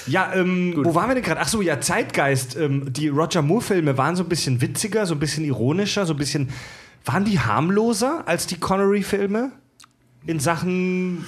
[0.08, 1.42] Ja, ähm, wo waren wir denn gerade?
[1.42, 2.56] Achso, ja, Zeitgeist.
[2.56, 6.18] Ähm, die Roger Moore-Filme waren so ein bisschen witziger, so ein bisschen ironischer, so ein
[6.18, 6.50] bisschen.
[7.06, 9.52] Waren die harmloser als die Connery-Filme?
[10.26, 11.26] In Sachen.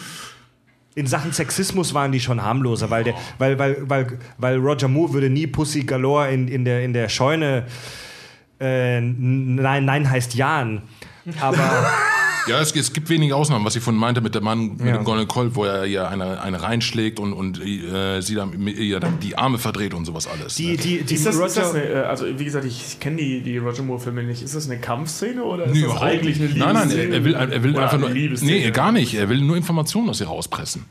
[0.95, 5.13] In Sachen Sexismus waren die schon harmloser, weil, der, weil, weil, weil, weil Roger Moore
[5.13, 7.67] würde nie Pussy Galore in, in, der, in der Scheune.
[8.59, 10.81] Äh, nein, nein heißt Jan.
[11.39, 11.91] Aber.
[12.47, 14.97] Ja, es, es gibt wenige Ausnahmen, was ich von meinte mit dem Mann mit Ja.
[14.97, 18.99] dem Golden Colt, wo er ihr eine, eine reinschlägt und, und äh, sie dann ihr
[18.99, 20.55] dann die Arme verdreht und sowas alles.
[20.55, 20.77] Die, ne?
[20.77, 23.41] die, die Ist das, ist das Roger- eine, äh, also wie gesagt, ich kenne die,
[23.41, 24.41] die Roger Moore-Filme nicht.
[24.43, 26.57] Ist das eine Kampfszene oder ist Nee, das eigentlich eine nicht.
[26.57, 27.15] Nein, nein, Liebesszene?
[27.15, 28.09] er will, er will einfach nur.
[28.09, 28.51] Liebesszene?
[28.51, 29.13] Nee, gar nicht.
[29.15, 30.85] Er will nur Informationen aus ihr rauspressen.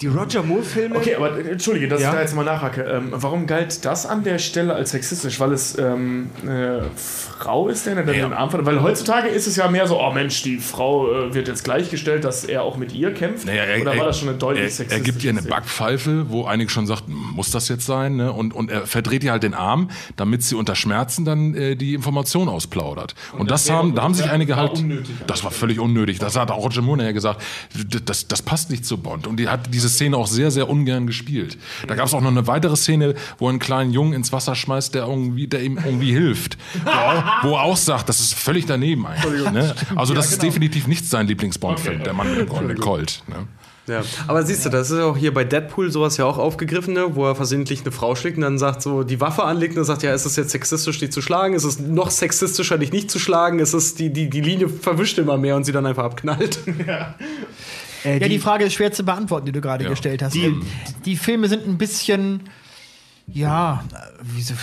[0.00, 0.94] Die Roger Moore-Filme.
[0.96, 2.10] Okay, aber äh, entschuldige, dass Ja.
[2.10, 2.82] ich da jetzt mal nachhacke.
[2.82, 5.40] Ähm, warum galt das an der Stelle als sexistisch?
[5.40, 8.12] Weil es ähm, eine Frau ist, der dann Ja.
[8.28, 8.70] den Arm verletzt?
[8.70, 12.22] Weil heutzutage ist es ja mehr so, oh Mensch, die Frau äh, wird jetzt gleichgestellt,
[12.22, 13.46] dass er auch mit ihr kämpft.
[13.46, 15.42] Naja, er, Oder war er- das schon eine deutlich er, sexistische er gibt ihr eine?
[15.42, 18.14] Backpfeife, wo einige schon sagten, muss das jetzt sein?
[18.14, 18.32] Ne?
[18.32, 21.94] Und, und er verdreht ihr halt den Arm, damit sie unter Schmerzen dann äh, die
[21.94, 23.16] Information ausplaudert.
[23.36, 24.78] Und, das, haben, da haben sich einige war halt.
[24.78, 26.20] unnötig das war völlig unnötig.
[26.20, 27.42] Das hat auch Roger Moore nachher gesagt.
[28.04, 29.26] Das, das passt nicht zu Bond.
[29.26, 31.58] Und die hat diese Szene auch sehr, sehr ungern gespielt.
[31.86, 34.54] Da gab es auch noch eine weitere Szene, wo er einen kleinen Jungen ins Wasser
[34.54, 36.58] schmeißt, der irgendwie, der ihm irgendwie hilft.
[36.84, 39.50] Wo, auch, wo er auch sagt, das ist völlig daneben eigentlich.
[39.50, 39.74] Ne?
[39.96, 43.22] Also das ist definitiv nicht sein Lieblings-Bond-Film, der Mann mit dem goldenen Colt.
[43.26, 43.46] Ne?
[43.88, 46.94] Ja, aber siehst du, das ist ja auch hier bei Deadpool sowas ja auch aufgegriffen,
[46.94, 49.76] ne, wo er versehentlich eine Frau schlägt und dann sagt so, die Waffe anlegt und
[49.76, 51.54] dann sagt, ja, ist es jetzt sexistisch, die zu schlagen?
[51.54, 53.58] Ist es noch sexistischer, dich nicht zu schlagen?
[53.58, 56.58] Ist es die, die, die Linie verwischt immer mehr und sie dann einfach abknallt?
[58.04, 59.90] Äh, Ja, die Frage ist schwer zu beantworten, die du gerade Ja.
[59.90, 60.34] gestellt hast.
[60.34, 60.62] Die- Die,
[61.04, 62.48] die Filme sind ein bisschen,
[63.26, 64.54] ja, äh, wie so,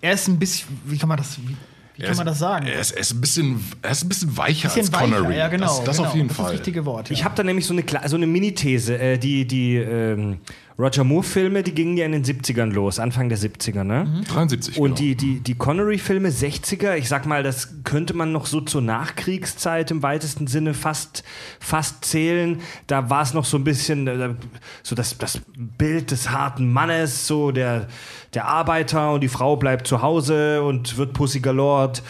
[0.00, 1.56] er ist ein bisschen, wie kann man das, wie,
[1.96, 2.66] wie Er kann ist- man das sagen?
[2.66, 5.36] Er ist, er ist, ein, bisschen, er ist ein bisschen weicher bisschen als weicher, Connery.
[5.36, 5.66] ja genau.
[5.66, 6.08] Das, das genau.
[6.08, 6.46] auf jeden das Fall.
[6.46, 7.10] ist das richtige Wort.
[7.10, 7.24] Ich ja.
[7.24, 8.98] habe da nämlich so eine, so eine Mini-These.
[8.98, 10.38] Äh, die die ähm,
[10.78, 14.22] Roger Moore-Filme, die gingen ja in den 70ern los, Anfang der 70er, ne?
[14.28, 14.78] 73.
[14.78, 14.96] Und genau.
[14.96, 19.90] die, die, die Connery-Filme 60er, ich sag mal, das könnte man noch so zur Nachkriegszeit
[19.90, 21.24] im weitesten Sinne fast,
[21.60, 22.60] fast zählen.
[22.88, 24.34] Da war es noch so ein bisschen äh,
[24.82, 27.88] so das, das Bild des harten Mannes, so der,
[28.36, 32.02] der Arbeiter und die Frau bleibt zu Hause und wird Pussy galort.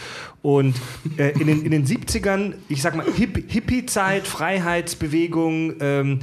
[0.43, 0.75] Und
[1.17, 6.19] äh, in, den, in den 70ern, ich sag mal, Hipp, Hippie-Zeit, Freiheitsbewegung, ähm,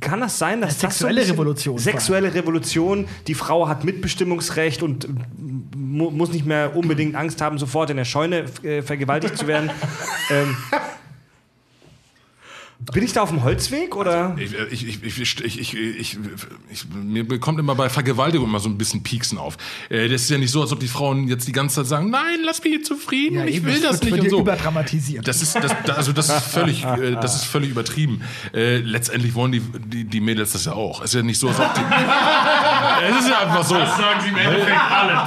[0.00, 1.78] kann das sein, dass Ja, das so sexuelle bisschen- Revolution.
[1.78, 5.08] Sexuelle Revolution, die Frau hat Mitbestimmungsrecht und
[5.76, 9.70] mu muss nicht mehr unbedingt Angst haben, sofort in der Scheune äh, vergewaltigt zu werden.
[10.30, 10.56] ähm,
[12.92, 14.34] bin ich da auf dem Holzweg oder?
[14.38, 16.18] Ich, ich, ich, ich, ich, ich, ich,
[16.70, 19.56] ich, mir kommt immer bei Vergewaltigung immer so ein bisschen Pieksen auf.
[19.88, 22.10] Äh, Das ist ja nicht so, als ob die Frauen jetzt die ganze Zeit sagen,
[22.10, 24.40] nein, lass mich zufrieden, Ja, ich will das nicht und so.
[24.40, 25.28] überdramatisiert.
[25.28, 28.22] Das ist, das, da- also das ist völlig, äh, das ist völlig übertrieben.
[28.52, 31.00] Äh, letztendlich wollen die, die, die Mädels das ja auch.
[31.02, 31.80] Es ist ja nicht so, als ob die.
[33.10, 33.74] es ist ja einfach so.
[33.76, 35.22] Das sagen sie im Endeffekt alle.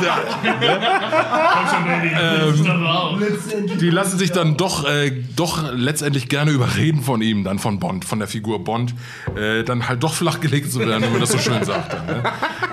[3.80, 8.06] Die lassen sich dann doch, äh, doch letztendlich gerne überreden von ihm, dann von Bond,
[8.06, 8.94] von der Figur Bond,
[9.36, 11.94] äh, dann halt doch flachgelegt zu werden, wenn man das so schön sagt.
[12.08, 12.24] Ne?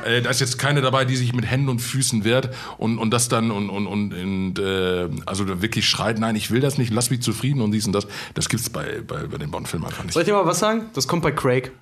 [0.04, 3.10] äh, da ist jetzt keine dabei, die sich mit Händen und Füßen wehrt und, und
[3.10, 6.92] das dann und, und, und, und äh, also wirklich schreit, nein, ich will das nicht,
[6.92, 8.06] lass mich zufrieden und dies und das.
[8.34, 10.14] Das gibt's bei, bei, bei den Bond-Filmen einfach nicht.
[10.14, 10.86] Soll ich dir mal was sagen?
[10.94, 11.72] Das kommt bei Craig.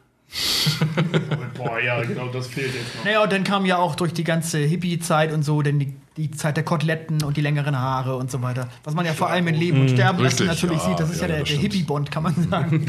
[1.57, 3.05] Boah, ja, genau, das fehlt jetzt noch.
[3.05, 6.31] Naja, und dann kam ja auch durch die ganze Hippie-Zeit und so, denn die, die
[6.31, 8.69] Zeit der Koteletten und die längeren Haare und so weiter.
[8.85, 11.21] Was man ja vor allem in Leben und Sterben richtig, natürlich ja, sieht, das ist
[11.21, 11.57] ja, ja, der, der.
[11.57, 12.87] Hippie-Bond, kann man sagen.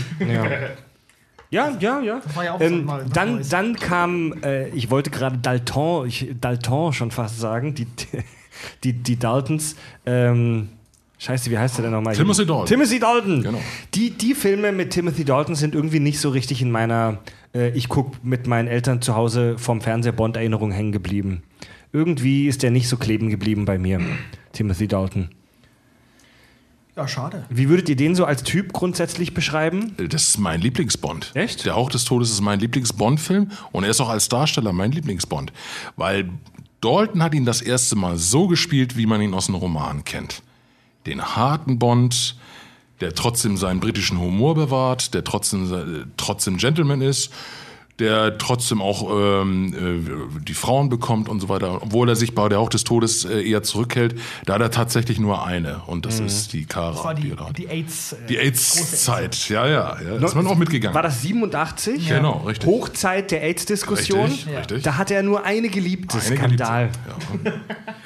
[1.49, 2.21] Ja, ja, ja.
[2.35, 6.93] war ja auch so ähm, dann, dann kam, äh, ich wollte gerade Dalton, ich, Dalton
[6.93, 7.87] schon fast sagen, die,
[8.83, 9.75] die, die Daltons.
[10.05, 10.69] Ähm,
[11.21, 12.15] Scheiße, wie heißt der denn nochmal?
[12.15, 12.65] Timothy Dalton.
[12.65, 13.43] Timothy Dalton.
[13.43, 13.61] Genau.
[13.93, 17.19] Die, die Filme mit Timothy Dalton sind irgendwie nicht so richtig in meiner,
[17.53, 21.43] äh, ich gucke mit meinen Eltern zu Hause vom Fernseher Bond-Erinnerung hängen geblieben.
[21.93, 24.01] Irgendwie ist der nicht so kleben geblieben bei mir,
[24.53, 25.29] Timothy Dalton.
[26.95, 27.45] Ja, schade.
[27.51, 29.93] Wie würdet ihr den so als Typ grundsätzlich beschreiben?
[30.09, 31.33] Das ist mein Lieblingsbond.
[31.35, 31.65] Echt?
[31.65, 35.53] Der Hauch des Todes ist mein Lieblingsbond-Film und er ist auch als Darsteller mein Lieblingsbond.
[35.97, 36.31] Weil
[36.81, 40.41] Dalton hat ihn das erste Mal so gespielt, wie man ihn aus einem Roman kennt.
[41.05, 42.35] Den harten Bond,
[42.99, 47.31] der trotzdem seinen britischen Humor bewahrt, der trotzdem, trotzdem Gentleman ist,
[48.01, 49.09] der trotzdem auch
[49.41, 49.73] ähm,
[50.37, 51.81] äh, die Frauen bekommt und so weiter.
[51.81, 55.19] Obwohl er sich bei der Hauch des Todes äh, eher zurückhält, da hat er tatsächlich
[55.19, 56.91] nur eine und das ist die Kara.
[56.91, 58.13] Das war die, die AIDS.
[58.13, 60.17] äh, Die AIDS-Zeit, ja, ja, ja.
[60.17, 60.93] Da ist man auch mitgegangen.
[60.95, 62.07] War das 87?
[62.09, 62.67] Genau, richtig.
[62.69, 64.25] Hochzeit der AIDS-Diskussion.
[64.25, 64.83] Richtig, richtig.
[64.83, 66.17] Da hatte er nur eine geliebte.
[66.17, 66.89] Eine Skandal.
[66.89, 67.49] Geliebte.
[67.49, 67.53] Ja.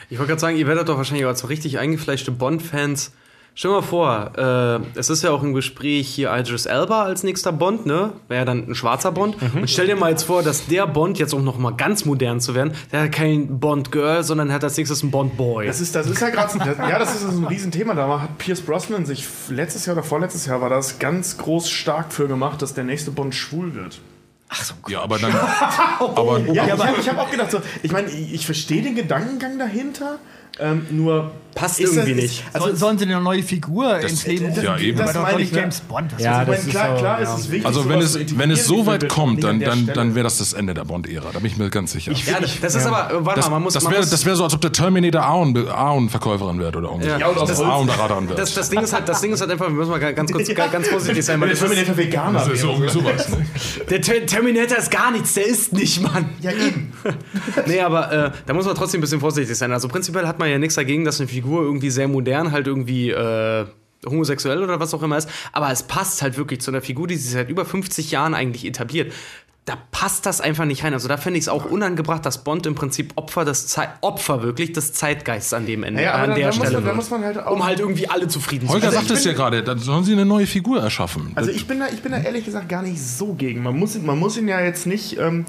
[0.09, 3.11] Ich wollte gerade sagen, ihr werdet doch wahrscheinlich als so richtig eingefleischte Bond-Fans
[3.57, 7.23] Stell dir mal vor, äh, es ist ja auch im Gespräch hier Idris Elba als
[7.23, 8.11] nächster Bond, ne?
[8.27, 9.37] Wäre ja dann ein schwarzer Bond.
[9.55, 12.41] Und stell dir mal jetzt vor, dass der Bond jetzt um noch mal ganz modern
[12.41, 15.67] zu werden, der hat kein Bond-Girl, sondern hat als nächstes einen Bond-Boy.
[15.67, 17.93] Das ist, das ist ja gerade so, ja, das ist so ein Riesenthema.
[17.93, 22.11] Da hat Pierce Brosnan sich letztes Jahr oder vorletztes Jahr war das ganz groß stark
[22.11, 24.01] für gemacht, dass der nächste Bond schwul wird.
[24.89, 25.33] Ja, aber dann.
[25.99, 29.57] aber, Ja, ich habe hab auch gedacht, so, ich meine, ich, ich verstehe den Gedankengang
[29.57, 30.19] dahinter,
[30.59, 32.43] ähm, nur Passt ist irgendwie das, nicht.
[32.51, 34.97] Also, Also sollen sie eine neue Figur ins Leben das- ja, eben.
[34.97, 35.51] Das meine ich?
[35.53, 36.11] James Bond.
[36.13, 37.33] Was Ja, ist ich das meine, ist klar, klar ja.
[37.33, 37.65] ist es wichtig.
[37.65, 40.51] also wenn es, wenn es so weit kommt, an dann, dann, dann wäre das das
[40.51, 41.27] Ende der Bond-Ära.
[41.31, 42.11] Da bin ich mir ganz sicher.
[42.11, 43.73] ja, das, das ist aber, warte das mal, man muss.
[43.73, 47.07] das wäre das wär so, als ob der Terminator Aon- Aon-Verkäuferin wird oder irgendwie.
[47.07, 47.25] Ja.
[47.25, 47.69] Aus das Holz.
[47.69, 48.37] Aon-Radar wird.
[48.37, 50.53] das, das, Ding ist halt, das Ding ist halt einfach, wir müssen mal ganz kurz,
[50.53, 52.83] ganz vorsichtig sein, der das Terminator Veganer das ist so wäre.
[52.83, 53.29] irgendwie sowas.
[53.29, 53.45] Ne?
[53.89, 56.25] der Ter Terminator ist gar nichts, der ist nicht, Mann.
[56.41, 56.91] Ja, eben.
[57.65, 59.71] Nee, aber äh, da muss man trotzdem ein bisschen vorsichtig sein.
[59.71, 63.09] Also prinzipiell hat man ja nichts dagegen, dass eine Figur irgendwie sehr modern halt irgendwie
[63.11, 63.65] äh,
[64.05, 65.29] homosexuell oder was auch immer ist.
[65.51, 68.65] Aber es passt halt wirklich zu einer Figur, die sich seit über 50 Jahren eigentlich
[68.65, 69.11] etabliert.
[69.67, 70.93] Da passt das einfach nicht rein.
[70.93, 74.43] Also da finde ich es auch unangebracht, dass Bond im Prinzip Opfer des Zei Opfer
[74.43, 76.95] wirklich des Zeitgeists an dem Ende, aber an dann- der muss Stelle man- wird.
[76.97, 79.23] muss man halt auch- um halt irgendwie alle zufrieden Holger zu Also sagt ich es
[79.25, 81.31] ja bin- gerade, dann sollen sie eine neue Figur erschaffen.
[81.33, 83.63] Also ich bin, da, ich bin da ehrlich gesagt gar nicht so gegen.
[83.63, 85.17] Man muss, ihn- man muss ihn ja jetzt nicht.
[85.17, 85.45] Ähm,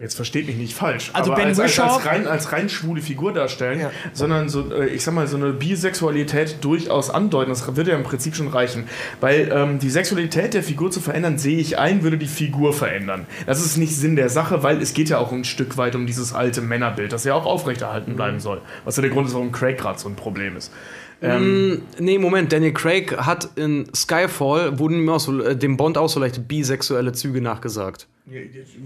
[0.00, 2.68] Jetzt versteht mich nicht falsch, Also aber Ben als, als, Whishaw- als, rein, als rein
[2.68, 3.90] schwule Figur darstellen, Ja.
[4.12, 7.50] sondern so, äh, ich sag mal, so eine Bisexualität durchaus andeuten.
[7.50, 8.88] Das würde ja im Prinzip schon reichen.
[9.20, 13.26] Weil ähm, die Sexualität der Figur zu verändern, sehe ich ein, würde die Figur verändern.
[13.46, 16.06] Das ist nicht Sinn der Sache, weil es geht ja auch ein Stück weit um
[16.06, 18.60] dieses alte Männerbild, das ja auch aufrechterhalten bleiben soll.
[18.84, 20.72] Was ja der Grund ist, warum Craig gerade so ein Problem ist.
[21.22, 26.08] Nee, Moment, Daniel Craig hat in Skyfall, wurden ihm auch so, äh, dem Bond auch
[26.08, 28.08] so leichte bisexuelle Züge nachgesagt.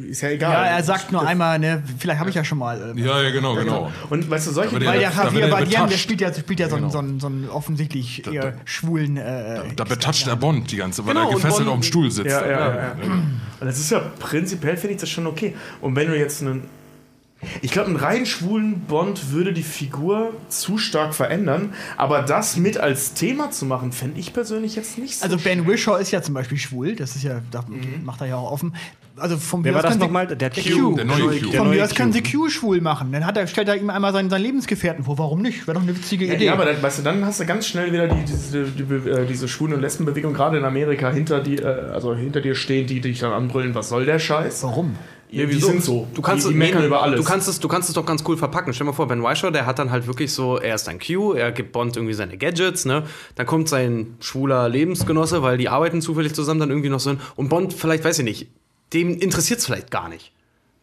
[0.08, 0.52] Ist ja egal.
[0.52, 2.96] Ja, er sagt nur einmal, ne, vielleicht habe ich ja schon mal.
[2.96, 3.92] äh, ja, ja, genau, genau.
[4.10, 6.58] Und weißt du, solche Dinge- Weil der da Javier er Bardem, der spielt ja, spielt
[6.58, 6.92] ja so, einen, Genau.
[6.92, 9.16] so, einen, so einen offensichtlich Da- eher da- schwulen.
[9.16, 11.82] Äh, Da betatscht der Bond die ganze, weil Genau, er und gefesselt Bond- auf dem
[11.84, 12.30] Stuhl sitzt.
[12.32, 12.92] Ja, ja, ja, ja.
[13.00, 15.54] Und das ist ja prinzipiell, finde ich das schon okay.
[15.80, 16.64] Und wenn du jetzt einen.
[17.62, 22.78] Ich glaube, einen rein schwulen Bond würde die Figur zu stark verändern, aber das mit
[22.78, 25.24] als Thema zu machen, fände ich persönlich jetzt nicht so.
[25.24, 27.64] also Ben Wishaw ist ja zum Beispiel schwul, das ist ja, da
[28.04, 28.74] macht er ja auch offen.
[29.18, 30.26] Also vom Wer war das nochmal?
[30.26, 30.94] Der Q.
[30.96, 31.50] Der neue Q.
[31.50, 32.44] Der Von mir aus können sie Q.
[32.44, 33.10] Q schwul machen.
[33.12, 35.18] Dann hat er, stellt er ihm einmal seinen, seinen Lebensgefährten vor.
[35.18, 35.66] Warum nicht?
[35.66, 36.46] Wäre doch eine witzige ja, Idee.
[36.46, 39.10] ja, aber dann, weißt du, dann hast du ganz schnell wieder die, diese, die, Be-
[39.22, 42.86] äh, diese Schwulen- und Lesbenbewegung, gerade in Amerika, hinter, die, äh, also hinter dir stehen,
[42.86, 44.62] die dich dann anbrüllen, was soll der Scheiß?
[44.62, 44.96] Warum?
[45.30, 46.06] Ja, die sind so.
[46.14, 47.20] Du kannst, die, die es- meckern nee, über alles.
[47.20, 48.72] Du kannst, es, du kannst es doch ganz cool verpacken.
[48.72, 50.98] Stell dir mal vor, Ben Whishaw, der hat dann halt wirklich so, er ist ein
[50.98, 53.02] Q, er gibt Bond irgendwie seine Gadgets, ne?
[53.34, 57.14] Dann kommt sein schwuler Lebensgenosse, weil die arbeiten zufällig zusammen dann irgendwie noch so.
[57.36, 58.48] Und Bond, vielleicht, weiß ich nicht,
[58.92, 60.32] dem interessiert es vielleicht gar nicht.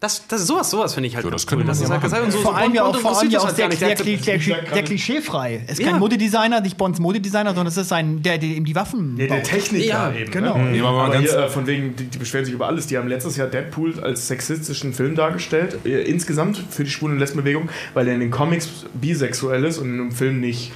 [0.01, 2.11] Das, das, sowas, sowas finde ich halt So, das könnte man Das ja ist halt
[2.11, 2.23] machen.
[2.25, 3.79] und so, vor allem ja auch, vor allem ja auch halt sehr, nicht.
[3.79, 5.63] sehr, Der- sehr, sehr, sehr klischeefrei.
[5.65, 5.91] Es ist Ja.
[5.91, 9.27] kein Modedesigner, nicht Bonds Modedesigner, sondern es ist ein, der, der ihm die Waffen Der,
[9.27, 9.41] der.
[9.41, 10.29] Techniker Ja, eben.
[10.31, 10.57] genau.
[10.57, 10.71] Ne?
[10.71, 12.87] Nee, aber mal aber ganz- hier, äh, von wegen, die, die beschweren sich über alles.
[12.87, 15.79] Die haben letztes Jahr Deadpool als sexistischen Film dargestellt.
[15.85, 19.97] Äh, insgesamt für die Schwulen- und Lesbenbewegung, weil er in den Comics bisexuell ist und
[19.97, 20.73] im Film nicht.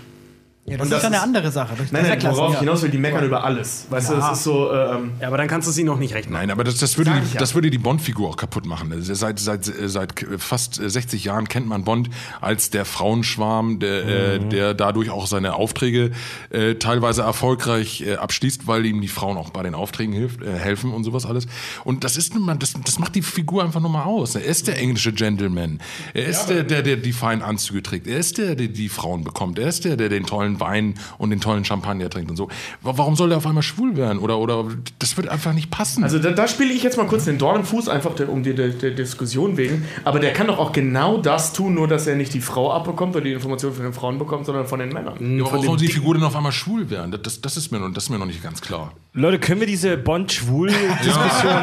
[0.69, 1.73] Ja, das Und ist das ja eine ist- andere Sache.
[1.77, 2.59] Das, Nein, nein, ist ja worauf ich ja.
[2.61, 3.85] hinaus will, die meckern über alles.
[3.89, 4.19] Weißt du, Ja.
[4.29, 4.71] das ist so.
[4.73, 6.33] Ähm, Ja, aber dann kannst du sie noch nicht rechnen.
[6.33, 7.39] Nein, aber das, das, würde, die, ja.
[7.39, 8.93] das würde die Bond-Figur auch kaputt machen.
[9.01, 12.09] Seit, seit, seit fast 60 Jahren kennt man Bond
[12.41, 14.05] als der Frauenschwarm, der,
[14.35, 16.11] äh, der dadurch auch seine Aufträge
[16.49, 20.53] äh, teilweise erfolgreich äh, abschließt, weil ihm die Frauen auch bei den Aufträgen hilft, äh,
[20.57, 21.47] helfen und sowas alles.
[21.83, 24.35] Und das ist nun mal, das, das macht die Figur einfach nur mal aus.
[24.35, 25.79] Er ist der englische Gentleman.
[26.13, 28.07] Er ist der, der, der die feinen Anzüge trägt.
[28.07, 29.59] Er ist der, der die Frauen bekommt.
[29.59, 32.47] Er ist der, der den tollen Wein und den tollen Champagner trinkt und so.
[32.81, 34.19] Wa- Warum soll der auf einmal schwul werden?
[34.19, 34.65] Oder, oder
[34.99, 36.03] das wird einfach nicht passen.
[36.03, 38.43] also da, da spiele ich jetzt mal kurz den Dorn im Fuß, einfach der, um
[38.43, 39.85] die der, der Diskussion wegen.
[40.03, 43.15] Aber der kann doch auch genau das tun, nur dass er nicht die Frau abbekommt
[43.15, 45.37] oder die Informationen von den Frauen bekommt, sondern von den Männern.
[45.37, 47.11] Ja, warum soll die Figur denn auf einmal schwul werden?
[47.11, 48.93] Das, das, das, ist, mir noch, das ist mir noch nicht ganz klar.
[49.13, 51.53] Leute, können wir diese Bond-Schwul-Diskussion.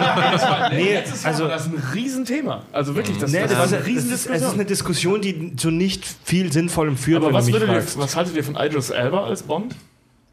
[0.73, 1.47] nee, also.
[1.47, 2.63] das ist ein Riesenthema.
[2.73, 4.55] Also wirklich, das, Nee, das, das, ist eine es, ist, es ist Riesendiskussion.
[4.55, 7.81] eine Diskussion, die zu nicht viel Sinnvollem führt, Aber wenn was, du mich würdet ihr,
[7.83, 7.99] fragst.
[7.99, 9.77] was haltet ihr von Idris Elba als Bond?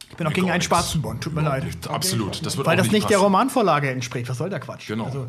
[0.10, 1.66] Ich bin auch gegen einen schwarzen Bond, tut mir leid.
[1.88, 2.44] Absolut.
[2.46, 3.26] Das wird Weil auch das nicht der passen.
[3.26, 4.28] Romanvorlage entspricht.
[4.30, 4.88] Was soll der Quatsch?
[4.88, 5.06] Genau.
[5.06, 5.28] Also,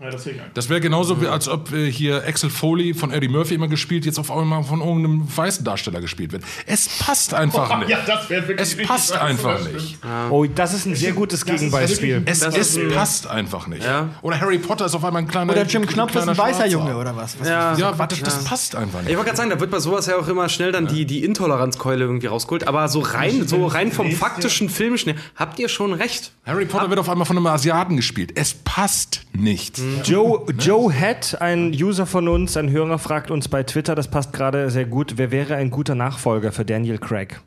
[0.00, 0.10] Ja.
[0.54, 4.06] Das wäre genauso, wie, als ob äh, hier Axel Foley von Eddie Murphy immer gespielt,
[4.06, 6.44] jetzt auf einmal von irgendeinem weißen Darsteller gespielt wird.
[6.66, 7.90] Es passt einfach nicht.
[8.06, 9.98] das wäre wirklich Es passt einfach nicht.
[10.30, 12.22] Oh, das ist ein sehr gutes Gegenbeispiel.
[12.26, 13.84] Es, Das es passt einfach nicht.
[13.84, 14.10] Ja.
[14.22, 16.66] Oder Harry Potter ist auf einmal ein kleiner oder Jim Knopf ist ein weißer Schwarzer.
[16.66, 17.38] Junge oder was?
[17.40, 17.76] was Ja.
[17.76, 19.16] Ja, warte, das passt einfach Ich nicht.
[19.16, 22.04] wollte gerade sagen, da wird bei sowas ja auch immer schnell dann die, die Intoleranzkeule
[22.04, 22.68] irgendwie rausgeholt.
[22.68, 26.30] Aber so rein, so rein vom faktischen Filmischen, her, habt ihr schon recht.
[26.46, 28.30] Harry Potter wird auf einmal von einem Asiaten gespielt.
[28.36, 29.80] Es passt nicht.
[30.04, 34.32] Joe, Joe Head, ein User von uns, ein Hörer, fragt uns bei Twitter, das passt
[34.32, 37.40] gerade sehr gut, wer wäre ein guter Nachfolger für Daniel Craig?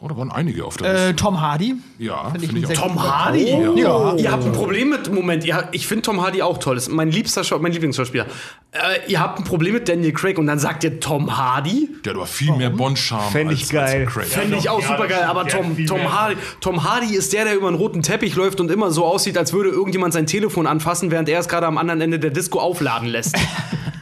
[0.00, 1.16] Oh, da waren einige auf der Äh, Liste.
[1.16, 1.74] Tom Hardy.
[1.98, 2.86] Ja, Find ich finde ich auch.
[2.86, 3.48] Tom Hardy?
[3.80, 4.14] Ja.
[4.14, 5.12] Ihr habt ein Problem mit.
[5.12, 6.76] Moment, ihr, ich finde Tom Hardy auch toll.
[6.76, 8.26] Das ist mein liebster mein Lieblingsschauspieler.
[8.70, 11.88] Äh, ihr habt ein Problem mit Daniel Craig und dann sagt ihr Tom Hardy?
[12.04, 14.04] Der hat aber viel mehr Bond-Charme Fänd ich als, geil.
[14.04, 14.26] als Craig.
[14.26, 16.12] Fände ich auch Ja, super geil, aber Der Tom, Tom.
[16.12, 19.36] Hardy, Tom Hardy ist der, der über einen roten Teppich läuft und immer so aussieht,
[19.36, 22.60] als würde irgendjemand sein Telefon anfassen, während er es gerade am anderen Ende der Disco
[22.60, 23.36] aufladen lässt.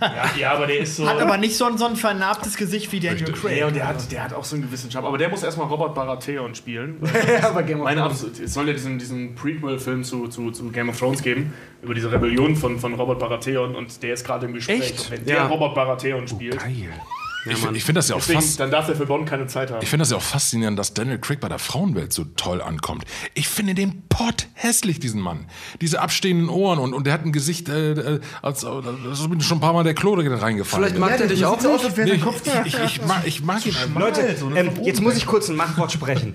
[0.00, 1.08] Ja, ja, aber der ist so.
[1.08, 3.42] Hat aber nicht so ein, so ein vernarbtes Gesicht wie Daniel Richtig.
[3.42, 3.58] Craig.
[3.58, 5.06] Ja, und der hat, der hat auch so einen gewissen Charme.
[5.06, 6.96] Aber der muss erstmal Robert Baratheon spielen.
[7.42, 10.88] aber Game of Meine Absicht, es soll ja diesen, diesen Prequel-Film zu, zu, zu Game
[10.88, 11.52] of Thrones geben,
[11.82, 14.80] über diese Rebellion von, von Robert Baratheon und der ist gerade im Gespräch.
[14.80, 15.10] Echt?
[15.10, 15.46] Wenn der Ja.
[15.46, 16.90] Robert Baratheon spielt, Geil.
[17.46, 18.60] Ich, ich finde das ja auch deswegen, fast.
[18.60, 19.82] dann darf der für Bond keine Zeit haben.
[19.82, 23.04] Ich finde das ja auch faszinierend, dass Daniel Craig bei der Frauenwelt so toll ankommt.
[23.34, 25.46] Ich finde den Pott hässlich, diesen Mann.
[25.80, 28.86] Diese abstehenden Ohren und, und der hat ein Gesicht, äh, äh, als, als
[29.20, 30.86] ist mir schon ein paar Mal der Klore reingefallen.
[30.86, 31.96] Vielleicht mag der dich auch nicht.
[31.98, 32.24] nee, ich,
[32.64, 33.74] ich, ich, ich, mag, ich mag ihn.
[33.94, 36.34] Leute, ähm, jetzt muss ich kurz ein Machtwort sprechen.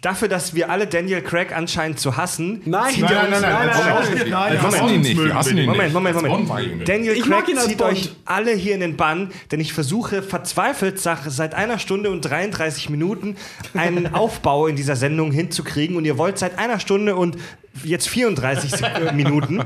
[0.00, 2.62] Dafür, dass wir alle Daniel Craig anscheinend zu hassen.
[2.64, 5.66] Nein, zieht er uns- nein, nein, Moment, Nein, Wir hassen ihn nicht.
[5.66, 5.92] Moment.
[5.92, 6.46] Moment, Als Moment.
[6.48, 6.84] Bond-Weihende.
[6.86, 7.92] Daniel Ich Craig zieht Bond.
[7.92, 12.88] euch alle hier in den Bann, denn ich versuche verzweifelt seit einer Stunde und 33
[12.88, 13.36] Minuten
[13.74, 17.36] einen Aufbau in dieser Sendung hinzukriegen und ihr wollt seit einer Stunde und
[17.84, 19.60] jetzt 34 Sek- äh, Minuten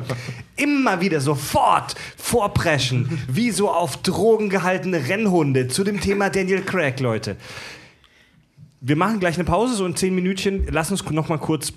[0.56, 6.98] immer wieder sofort vorpreschen, wie so auf Drogen gehaltene Rennhunde zu dem Thema Daniel Craig,
[6.98, 7.36] Leute.
[8.86, 10.66] Wir machen gleich eine Pause, so in 10 Minütchen.
[10.70, 11.72] Lass uns noch mal kurz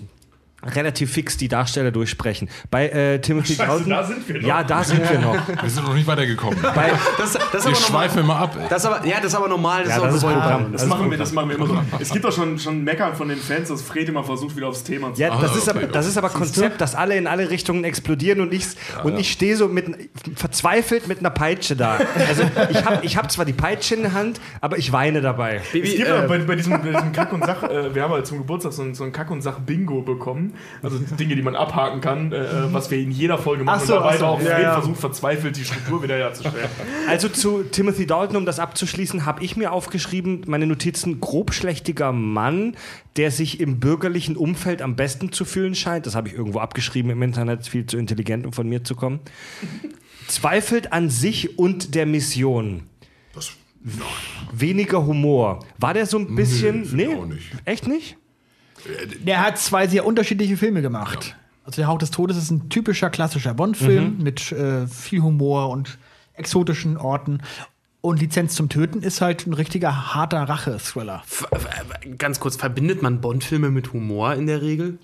[0.64, 2.48] relativ fix die Darsteller durchsprechen.
[2.70, 3.90] Bei äh, Timothy Scheiße, Dalton.
[3.90, 4.48] da sind wir noch.
[4.48, 5.36] Ja, da sind wir noch.
[5.62, 6.58] Wir sind noch nicht weitergekommen.
[6.74, 8.56] Bei, Das, das Wir schweifen immer ab.
[8.60, 8.66] ey.
[8.68, 9.84] Das ist aber, ja, das ist aber normal.
[9.84, 10.38] Das ja, ist auch das ist gewollt.
[10.40, 10.72] Programm.
[10.72, 11.78] Das, machen wir, das machen wir immer so.
[12.00, 14.82] Es gibt doch schon, schon Meckern von den Fans, dass Fred immer versucht, wieder aufs
[14.84, 15.88] Thema zu ja, das, Ah, ist aber, okay.
[15.92, 18.66] das ist aber Konzept, dass alle in alle Richtungen explodieren und ich,
[19.04, 19.86] und ich stehe so mit,
[20.34, 21.98] verzweifelt mit einer Peitsche da.
[22.28, 25.56] Also ich habe ich hab zwar die Peitsche in der Hand, aber ich weine dabei.
[25.64, 28.02] Es Baby, gibt auch äh, bei, bei diesem, bei diesem Kack- und Sach, äh, wir
[28.02, 30.47] haben halt zum Geburtstag so ein, so ein Kack- und Sach-Bingo bekommen.
[30.82, 33.80] Also Dinge, die man abhaken kann, äh, was wir in jeder Folge machen.
[33.82, 34.72] Ach so, und dabei so, auch ja, ja.
[34.74, 36.68] versucht, verzweifelt die Struktur wiederherzustellen.
[37.08, 42.76] Also zu Timothy Dalton, um das abzuschließen, habe ich mir aufgeschrieben, meine Notizen, grobschlächtiger Mann,
[43.16, 46.06] der sich im bürgerlichen Umfeld am besten zu fühlen scheint.
[46.06, 48.94] Das habe ich irgendwo abgeschrieben im Internet, ist viel zu intelligent, um von mir zu
[48.94, 49.20] kommen.
[50.28, 52.82] Zweifelt an sich und der Mission.
[53.34, 53.52] Das,
[54.52, 55.64] Weniger Humor.
[55.78, 56.84] War der so ein bisschen.
[57.16, 57.50] auch nicht.
[57.64, 58.16] Echt nicht?
[59.26, 61.36] Der hat zwei sehr unterschiedliche Filme gemacht.
[61.64, 65.98] Also der Hauch des Todes ist ein typischer klassischer Bond-Film mit äh, viel Humor und
[66.34, 67.40] exotischen Orten.
[68.00, 71.22] Und Lizenz zum Töten ist halt ein richtiger harter Rache-Thriller.
[71.26, 71.46] f-
[72.16, 74.98] ganz kurz, verbindet man Bond-Filme mit Humor in der Regel?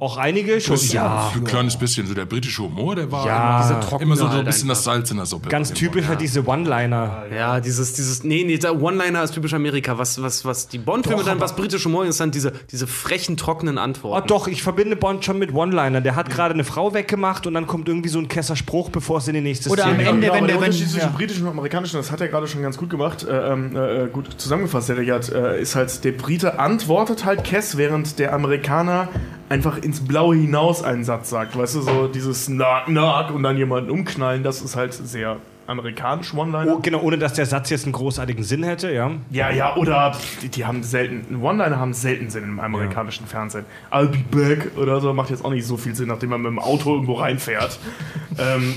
[0.00, 0.76] Auch einige schon.
[0.90, 1.32] Ja.
[1.34, 3.80] ein kleines bisschen so der britische Humor, der war Ja.
[3.90, 5.48] immer, immer so, so ein bisschen das Salz in der Suppe.
[5.48, 7.24] Ganz typisch halt diese One-Liner.
[7.34, 9.98] Ja, dieses, dieses, nee, nee, der One-Liner ist typisch Amerika.
[9.98, 13.76] Was, was, was die Bond-Filme dann, was britische Humor ist, dann diese, diese frechen, trockenen
[13.76, 14.28] Oh, Antworten.
[14.28, 16.00] doch, ich verbinde Bond schon mit One-Liner.
[16.00, 19.26] Der hat gerade eine Frau weggemacht und dann kommt irgendwie so ein Kesserspruch, bevor es
[19.26, 21.12] in die nächste Oder am Szene Ende, Genau, wenn der der- wenn- Unterschied zwischen ja.
[21.16, 24.28] britischen und amerikanischen, das hat er gerade schon ganz gut gemacht, äh, ähm, äh, gut
[24.40, 29.08] zusammengefasst, der Gerd, äh, ist halt, der Brite antwortet halt Kess, während der Amerikaner
[29.48, 31.56] einfach ins Blaue hinaus einen Satz sagt.
[31.56, 35.38] Weißt du, so dieses Knock, Knock und dann jemanden umknallen, das ist halt sehr
[35.68, 36.76] amerikanisch One-Liner.
[36.76, 39.10] Oh, genau, ohne dass der Satz jetzt einen großartigen Sinn hätte, ja.
[39.30, 43.66] Ja, ja, oder die, die haben selten, One-Liner haben selten Sinn im amerikanischen Fernsehen.
[43.90, 46.50] I'll be back oder so macht jetzt auch nicht so viel Sinn, nachdem man mit
[46.50, 47.78] dem Auto irgendwo reinfährt.
[48.38, 48.74] ähm,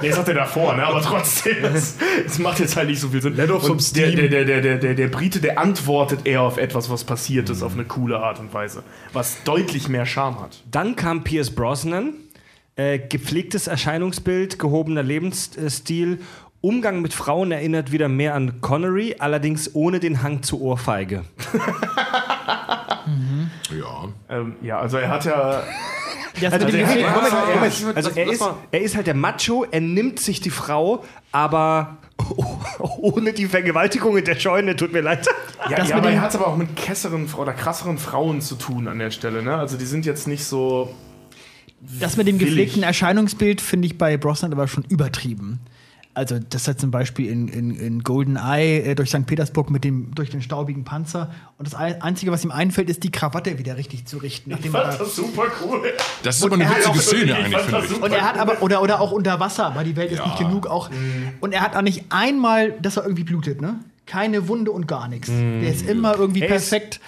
[0.00, 0.86] nee, sagt er davor, ne?
[0.86, 3.36] aber trotzdem, es, macht jetzt halt nicht so viel Sinn.
[3.36, 4.16] Let off some der, steam.
[4.16, 7.62] der, der, der, der, der, der Brite, der antwortet eher auf etwas, was passiert ist,
[7.62, 8.82] auf eine coole Art und Weise,
[9.12, 10.62] was deutlich mehr Charme hat.
[10.70, 12.14] Dann kam Pierce Brosnan.
[12.80, 16.20] Äh, gepflegtes Erscheinungsbild, gehobener Lebensstil.
[16.62, 21.24] Umgang mit Frauen erinnert wieder mehr an Connery, allerdings ohne den Hang zur Ohrfeige.
[23.76, 24.08] Ja.
[24.28, 25.62] Ähm, ja, also er hat ja.
[26.40, 26.68] Das Also,
[27.94, 31.96] also er, ist, er halt der Macho, er nimmt sich die Frau, aber
[32.78, 35.26] ohne die Vergewaltigung in der Scheune, tut mir leid.
[35.68, 38.86] Ja, Das ja aber er hat aber auch mit kesseren oder krasseren Frauen zu tun
[38.86, 39.42] an der Stelle.
[39.42, 39.56] Ne?
[39.56, 40.94] Also die sind jetzt nicht so.
[42.00, 45.60] Das mit dem gepflegten Erscheinungsbild finde ich bei Brosnan aber schon übertrieben.
[46.12, 49.26] Also, das hat zum Beispiel in, in, in Golden Eye äh, durch St.
[49.26, 51.32] Petersburg mit dem, durch den staubigen Panzer.
[51.56, 54.50] Und das Ein- Einzige, was ihm einfällt, ist die Krawatte wieder richtig zu richten.
[54.50, 55.80] Nachdem er, das super cool.
[56.24, 58.02] Das ist aber eine witzige auch- Szene ich eigentlich, fand finde das ich.
[58.02, 60.26] und er hat aber, oder, oder auch unter Wasser, weil die Welt ist Ja.
[60.26, 60.90] nicht genug auch.
[61.40, 63.76] Und er hat auch nicht einmal, dass er irgendwie blutet, ne?
[64.04, 65.28] Keine Wunde und gar nichts.
[65.28, 67.00] Der ist immer irgendwie Er ist- perfekt.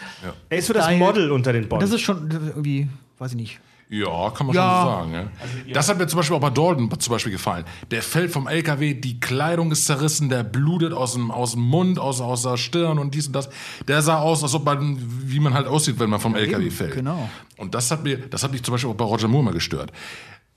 [0.48, 0.88] Er ist so das.
[0.96, 1.84] Model unter den Bonds.
[1.84, 2.86] das ist schon ist irgendwie,
[3.18, 3.60] weiß ich nicht.
[3.94, 4.62] Ja, kann man Ja.
[4.62, 5.30] schon so sagen.
[5.66, 5.74] Ja.
[5.74, 7.66] Das hat mir zum Beispiel auch bei Dalton zum Beispiel gefallen.
[7.90, 11.98] Der fällt vom LKW, die Kleidung ist zerrissen, der blutet aus dem, aus dem Mund,
[11.98, 13.50] aus, aus der Stirn und dies und das.
[13.86, 16.94] Der sah aus, als ob man, wie man halt aussieht, wenn man vom LKW fällt.
[16.94, 17.28] genau.
[17.58, 19.92] Und das hat mir, das hat mich zum Beispiel auch bei Roger Moore mal gestört.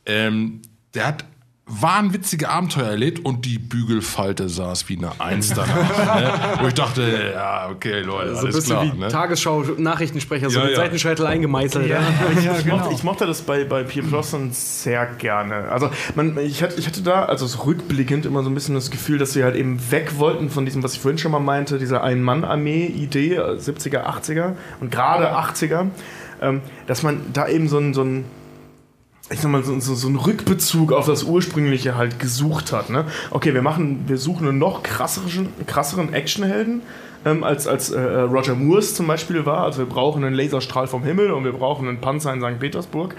[0.06, 0.62] Ähm,
[0.94, 1.26] der hat
[1.68, 5.76] wahnwitzige Abenteuer erlebt und die Bügelfalte saß wie eine Eins danach.
[6.16, 6.32] ne?
[6.62, 8.94] Wo ich dachte, ja, okay, Leute, So ein alles bisschen klar.
[8.94, 9.08] wie Ne?
[9.08, 10.78] Tagesschau-Nachrichtensprecher, so Ja, mit ja.
[10.78, 11.88] Seitenscheitel eingemeißelt.
[11.88, 12.00] Ja.
[12.38, 15.70] ich, ich, mochte, ich mochte das bei, bei Pierre Brosnan sehr gerne.
[15.72, 18.92] Also man, ich, hatte, ich hatte da, also so rückblickend, immer so ein bisschen das
[18.92, 21.80] Gefühl, dass sie halt eben weg wollten von diesem, was ich vorhin schon mal meinte,
[21.80, 25.88] dieser Ein-Mann-Armee-Idee, äh, 70er, 80er und gerade 80er,
[26.44, 28.26] ähm, dass man da eben so ein, so ein
[29.32, 32.90] ich sag mal, so, so, so einen Rückbezug auf das Ursprüngliche halt gesucht hat.
[32.90, 33.06] Ne?
[33.32, 36.82] Okay, wir machen, wir suchen einen noch krasseren, krasseren Actionhelden,
[37.26, 39.64] ähm, als, als äh, Roger Moores zum Beispiel war.
[39.64, 42.60] Also wir brauchen einen Laserstrahl vom Himmel und wir brauchen einen Panzer in St.
[42.60, 43.16] Petersburg.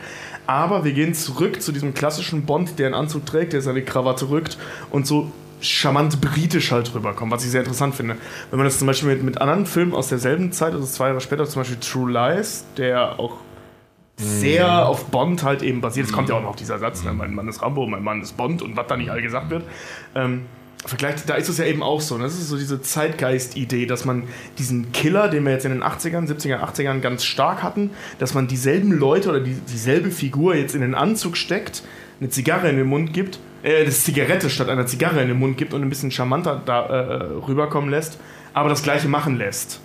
[0.46, 4.30] Aber wir gehen zurück zu diesem klassischen Bond, der einen Anzug trägt, der seine Krawatte
[4.30, 4.58] rückt
[4.90, 8.16] und so charmant britisch halt rüberkommt, was ich sehr interessant finde.
[8.50, 11.20] Wenn man das zum Beispiel mit, mit anderen Filmen aus derselben Zeit, also zwei Jahre
[11.20, 13.38] später, zum Beispiel True Lies, der auch
[14.16, 16.06] sehr auf Bond halt eben basiert.
[16.06, 17.12] Es kommt ja auch noch dieser Satz, ne?
[17.12, 19.64] mein Mann ist Rambo, mein Mann ist Bond und was da nicht all gesagt wird.
[20.14, 20.42] Ähm,
[20.84, 22.16] vergleicht, da ist es ja eben auch so.
[22.16, 22.24] Ne?
[22.24, 24.24] Das ist so diese Zeitgeist-Idee, dass man
[24.58, 28.46] diesen Killer, den wir jetzt in den 80ern, 70er, 80ern ganz stark hatten, dass man
[28.46, 31.82] dieselben Leute oder die, dieselbe Figur jetzt in den Anzug steckt,
[32.20, 35.58] eine Zigarre in den Mund gibt, äh, das Zigarette statt einer Zigarre in den Mund
[35.58, 38.18] gibt und ein bisschen charmanter da äh, rüberkommen lässt,
[38.54, 39.80] aber das gleiche machen lässt.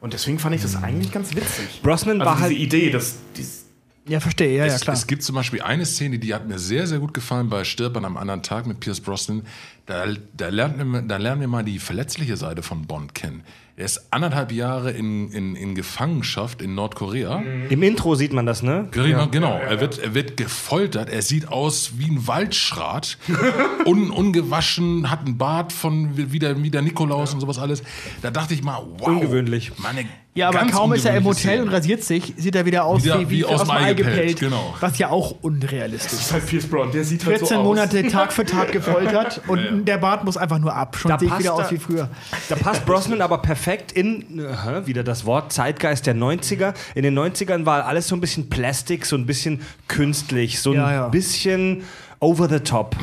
[0.00, 1.80] Und deswegen fand ich das eigentlich ganz witzig.
[1.82, 3.63] Brosnan also war diese halt- Idee, dass dies,
[4.06, 4.94] Ja, verstehe, ja, ja, Es, klar.
[4.94, 7.96] es gibt zum Beispiel eine Szene, die hat mir sehr, sehr gut gefallen bei Stirb
[7.96, 9.42] an einem anderen Tag mit Pierce Brosnan.
[9.86, 13.42] Da, da, lernt wir, da lernen wir mal die verletzliche Seite von Bond kennen.
[13.76, 17.42] Er ist anderthalb Jahre in, in, in Gefangenschaft in Nordkorea.
[17.68, 18.86] im Intro sieht man das, ne?
[18.92, 19.58] Genau, genau.
[19.58, 21.10] Er, wird, er wird gefoltert.
[21.10, 23.18] Er sieht aus wie ein Waldschrat.
[23.84, 27.82] Un, ungewaschen, hat einen Bart von wie der, wie der Nikolaus und sowas alles.
[28.22, 29.08] Da dachte ich mal, wow.
[29.08, 29.72] Ungewöhnlich.
[29.78, 33.02] Meine Ja, aber kaum ist er im Hotel und rasiert sich, sieht er wieder aus
[33.02, 34.38] Wieder wie, wie, wie aus dem Ei gepellt.
[34.38, 34.76] genau.
[34.78, 36.20] Was ja auch unrealistisch ist.
[36.26, 37.64] ist halt Pierce Brown, der sieht halt 14 so aus.
[37.64, 40.96] Monate Tag für Tag gefoltert und der Bart muss einfach nur ab.
[40.96, 42.08] Schon Da sehe ich passt wieder er- aus wie früher.
[42.48, 46.74] Da passt Brosnan aber perfekt in, äh, wieder das Wort, Zeitgeist der 90er.
[46.94, 50.76] In den 90ern war alles so ein bisschen Plastik, so ein bisschen künstlich, so ein
[50.76, 51.08] Ja, ja.
[51.08, 51.82] bisschen
[52.20, 52.96] over the top.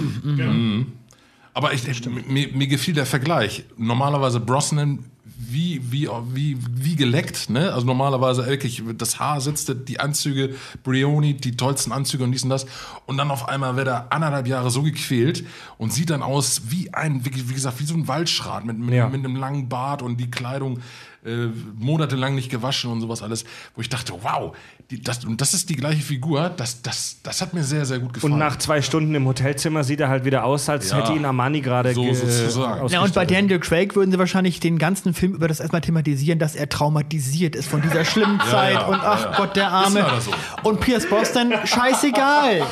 [1.54, 3.66] Aber ich, ich, mir, mir gefiel der Vergleich.
[3.78, 5.06] Normalerweise Brosnan
[5.52, 7.74] wie, wie, wie, wie geleckt, ne?
[7.74, 12.52] Also normalerweise wirklich, das Haar sitzt, die Anzüge, Brioni, die tollsten Anzüge und dies und
[12.52, 12.66] das.
[13.06, 15.44] Und dann auf einmal wird er anderthalb Jahre so gequält
[15.78, 18.94] und sieht dann aus wie ein, wie, wie gesagt, wie so ein Waldschrat mit, mit,
[18.94, 19.10] Ja.
[19.10, 20.80] mit einem langen Bart und die Kleidung
[21.26, 23.44] äh, monatelang nicht gewaschen und sowas alles.
[23.76, 24.56] Wo ich dachte, wow,
[24.90, 26.50] die, das, und das ist die gleiche Figur.
[26.58, 28.34] Das, das, das hat mir sehr, sehr gut gefallen.
[28.34, 30.98] Und nach zwei Stunden im Hotelzimmer sieht er halt wieder aus, als Ja.
[30.98, 32.88] hätte ihn Armani gerade So ge- sozusagen.
[32.90, 33.26] Ja, und bei.
[33.26, 37.56] Daniel Craig würden sie wahrscheinlich den ganzen Film über das erstmal thematisieren, dass er traumatisiert
[37.56, 39.38] ist von dieser schlimmen Zeit ja, und ach ja, ja.
[39.38, 40.06] Gott, der Arme.
[40.20, 40.32] So.
[40.68, 42.64] Und Pierce Brosnan, scheißegal.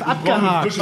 [0.00, 0.78] Abgehakt.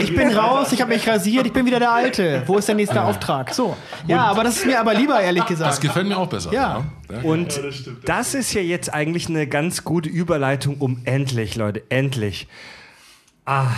[0.00, 2.42] Ich bin raus, ich habe mich rasiert, ich bin wieder der Alte.
[2.46, 3.52] Wo ist der nächste Auftrag?
[3.54, 3.76] So.
[4.06, 5.80] Ja, aber das ist mir aber lieber, ehrlich das gesagt.
[5.80, 6.49] gefällt mir auch besser.
[6.52, 6.84] Ja.
[7.10, 7.20] ja.
[7.22, 7.60] Und
[8.04, 12.46] das ist ja jetzt eigentlich eine ganz gute Überleitung, um endlich, Leute, endlich.
[13.44, 13.68] Ah,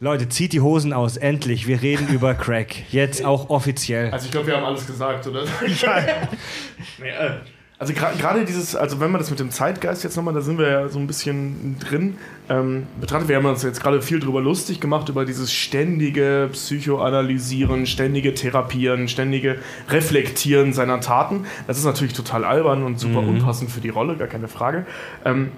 [0.00, 1.68] Leute, zieht die Hosen aus, endlich.
[1.68, 2.90] Wir reden über Crack.
[2.90, 4.10] Jetzt auch offiziell.
[4.10, 5.44] Also ich glaube, wir haben alles gesagt, oder?
[6.98, 7.36] nee, äh,
[7.82, 10.56] also gra- gerade dieses, also wenn man das mit dem Zeitgeist jetzt nochmal, da sind
[10.56, 12.16] wir ja so ein bisschen drin,
[12.48, 17.86] ähm, betrachtet, wir haben uns jetzt gerade viel drüber lustig gemacht, über dieses ständige Psychoanalysieren,
[17.86, 21.44] ständige Therapieren, ständige Reflektieren seiner Taten.
[21.66, 24.86] Das ist natürlich total albern und super unpassend für die Rolle, gar keine Frage.
[25.24, 25.50] Ähm,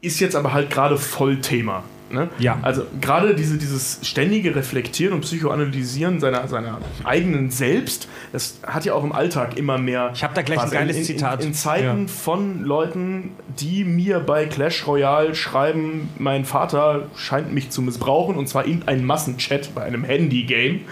[0.00, 1.84] ist jetzt aber halt gerade voll Thema.
[2.12, 2.28] Ne?
[2.38, 2.58] Ja.
[2.62, 8.94] Also gerade diese, dieses ständige Reflektieren und Psychoanalysieren seiner, seiner eigenen Selbst, das hat ja
[8.94, 10.10] auch im Alltag immer mehr.
[10.14, 11.44] Ich hab da gleich ein geiles in, in, Zitat.
[11.44, 12.06] In, Zeiten Ja.
[12.08, 18.48] von Leuten, die mir bei Clash Royale schreiben, mein Vater scheint mich zu missbrauchen und
[18.48, 20.82] zwar in einem Massenchat bei einem Handy-Game.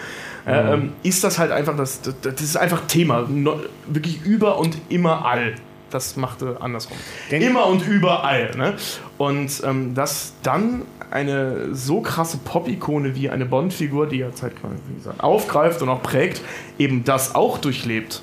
[0.46, 3.26] Äh, ähm, ist das halt einfach, das, das, das ist einfach Thema.
[3.28, 5.54] No, wirklich über und immer all.
[5.90, 6.96] Das machte andersrum.
[7.30, 8.52] Denn- immer und überall.
[8.56, 8.74] Ne?
[9.18, 14.94] Und ähm, dass dann eine so krasse Pop-Ikone wie eine Bond-Figur, die ja zeitgleich wie
[14.94, 16.40] gesagt, aufgreift und auch prägt,
[16.78, 18.22] eben das auch durchlebt,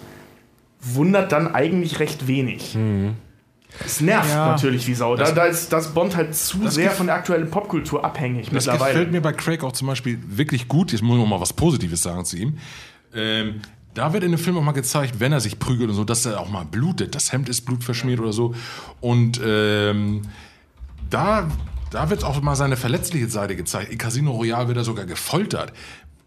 [0.81, 2.77] wundert dann eigentlich recht wenig.
[3.85, 4.47] Es nervt Ja.
[4.47, 5.15] natürlich wie Sau.
[5.15, 8.65] Da, da ist das Bond halt zu Das sehr von der aktuellen Popkultur abhängig Das
[8.65, 8.93] mittlerweile.
[8.93, 10.91] gefällt mir bei Craig auch zum Beispiel wirklich gut.
[10.93, 12.57] Jetzt muss ich noch mal was Positives sagen zu ihm.
[13.13, 13.61] Ähm,
[13.93, 16.25] da wird in dem Film auch mal gezeigt, wenn er sich prügelt und so, dass
[16.25, 17.13] er auch mal blutet.
[17.15, 18.55] Das Hemd ist blutverschmiert oder so.
[19.01, 20.21] Und ähm,
[21.09, 21.47] da
[21.91, 23.91] da wird auch mal seine verletzliche Seite gezeigt.
[23.91, 25.73] In Casino Royale wird er sogar gefoltert.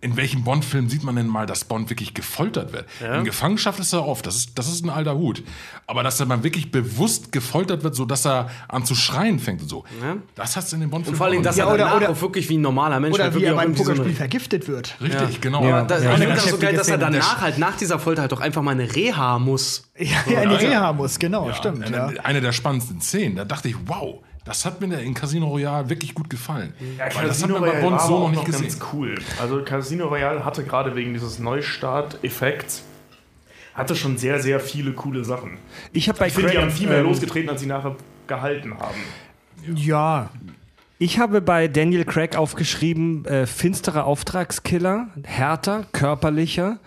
[0.02, 2.86] In welchem Bond-Film sieht man denn mal, dass Bond wirklich gefoltert wird?
[3.02, 5.42] In Gefangenschaft ist er oft, das ist, das ist ein alter Hut.
[5.86, 9.68] Aber dass er mal wirklich bewusst gefoltert wird, sodass er an zu schreien fängt und
[9.68, 9.84] so,
[10.36, 12.20] das hast du in den Und Bond-Filmen vor allem, dass er oder- danach oder- auch
[12.22, 14.96] wirklich wie ein normaler Mensch Oder halt wie er beim so Pokerspiel eine- vergiftet wird.
[15.02, 15.58] Richtig, genau.
[15.58, 16.14] Aber das, Ja.
[16.14, 16.24] ich Ja.
[16.24, 18.70] finde das so geil, dass er danach halt nach dieser Folter halt doch einfach mal
[18.70, 19.90] eine Reha muss.
[19.98, 21.84] Ja, ja, in die Reha muss, genau, stimmt.
[21.84, 22.22] Eine, Ja.
[22.24, 23.36] eine der spannendsten Szenen.
[23.36, 26.72] Da dachte ich, wow, das hat mir in Casino Royale wirklich gut gefallen.
[27.14, 28.62] Weil das hat man bei Royale Bond war so aber noch nicht gesehen.
[28.68, 29.14] ganz cool.
[29.40, 32.84] Also Casino Royale hatte gerade wegen dieses Neustart-Effekts
[33.74, 35.56] hatte schon sehr, sehr viele coole Sachen.
[35.92, 37.94] Ich habe bei Ich finde, die Craig- haben viel mehr ähm, losgetreten, als sie nachher
[38.26, 38.98] gehalten haben.
[39.76, 40.28] ja,
[40.98, 46.78] Ich habe bei Daniel Craig aufgeschrieben, äh, finsterer Auftragskiller, härter, körperlicher,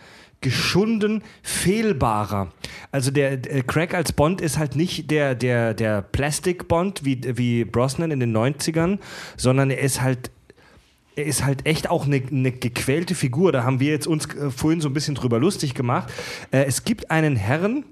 [0.44, 2.52] geschunden, fehlbarer.
[2.91, 7.20] Also der äh, Craig als Bond ist halt nicht der, der, der Plastic Bond wie,
[7.38, 8.99] wie Brosnan in den 90ern,
[9.36, 10.30] sondern er ist halt
[11.15, 13.52] er ist halt echt auch eine, eine gequälte Figur.
[13.52, 16.11] Da haben wir jetzt uns äh, vorhin so ein bisschen drüber lustig gemacht.
[16.52, 17.86] Äh, es gibt einen Herren,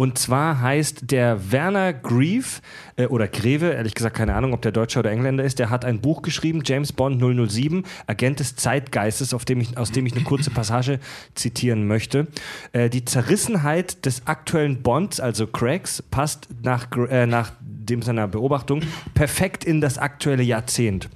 [0.00, 2.62] und zwar heißt der Werner Grieve
[2.96, 5.84] äh, oder Greve, ehrlich gesagt keine Ahnung, ob der Deutscher oder Engländer ist, der hat
[5.84, 10.14] ein Buch geschrieben, James Bond 007, Agent des Zeitgeistes, auf dem ich, aus dem ich
[10.14, 11.00] eine kurze Passage
[11.34, 12.28] zitieren möchte.
[12.72, 18.80] Äh, die Zerrissenheit des aktuellen Bonds, also Craigs, passt nach, äh, nach dem seiner Beobachtung
[19.12, 21.10] perfekt in das aktuelle Jahrzehnt.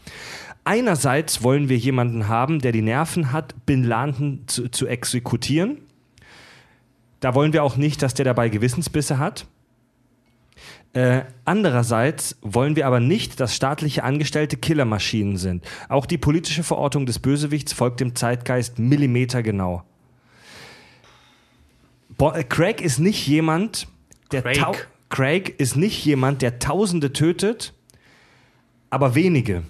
[0.65, 5.79] Einerseits wollen wir jemanden haben, der die Nerven hat, Bin Laden zu, zu exekutieren.
[7.25, 9.47] Da wollen wir auch nicht, dass der dabei Gewissensbisse hat.
[10.93, 15.65] Äh, andererseits wollen wir aber nicht, dass staatliche Angestellte Killermaschinen sind.
[15.89, 19.85] Auch die politische Verortung des Bösewichts folgt dem Zeitgeist millimetergenau.
[22.19, 23.89] Bo äh, Craig ist nicht jemand,
[24.31, 24.89] der Craig.
[25.09, 27.73] Craig ist nicht jemand, der Tausende tötet,
[28.91, 29.63] aber wenige.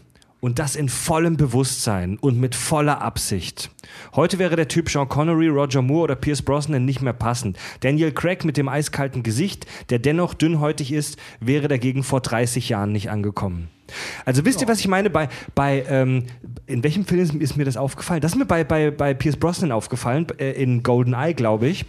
[0.45, 3.71] Und das in vollem Bewusstsein und mit voller Absicht.
[4.15, 7.57] Heute wäre der Typ Sean Connery, Roger Moore oder Pierce Brosnan nicht mehr passend.
[7.81, 12.93] Daniel Craig mit dem eiskalten Gesicht, der dennoch dünnhäutig ist, wäre dagegen vor 30 Jahren
[12.93, 13.71] nicht angekommen.
[14.27, 15.09] Also wisst ihr, was ich meine?
[15.09, 16.25] Bei, bei ähm,
[16.67, 18.21] in welchem Film ist, mir das aufgefallen?
[18.21, 21.87] Das ist mir bei, bei, bei Pierce Brosnan aufgefallen, äh, in GoldenEye, glaube ich.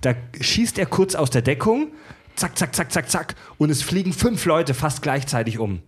[0.00, 1.92] Da schießt er kurz aus der Deckung,
[2.34, 5.82] zack, zack, zack, zack, zack, und es fliegen fünf Leute fast gleichzeitig um.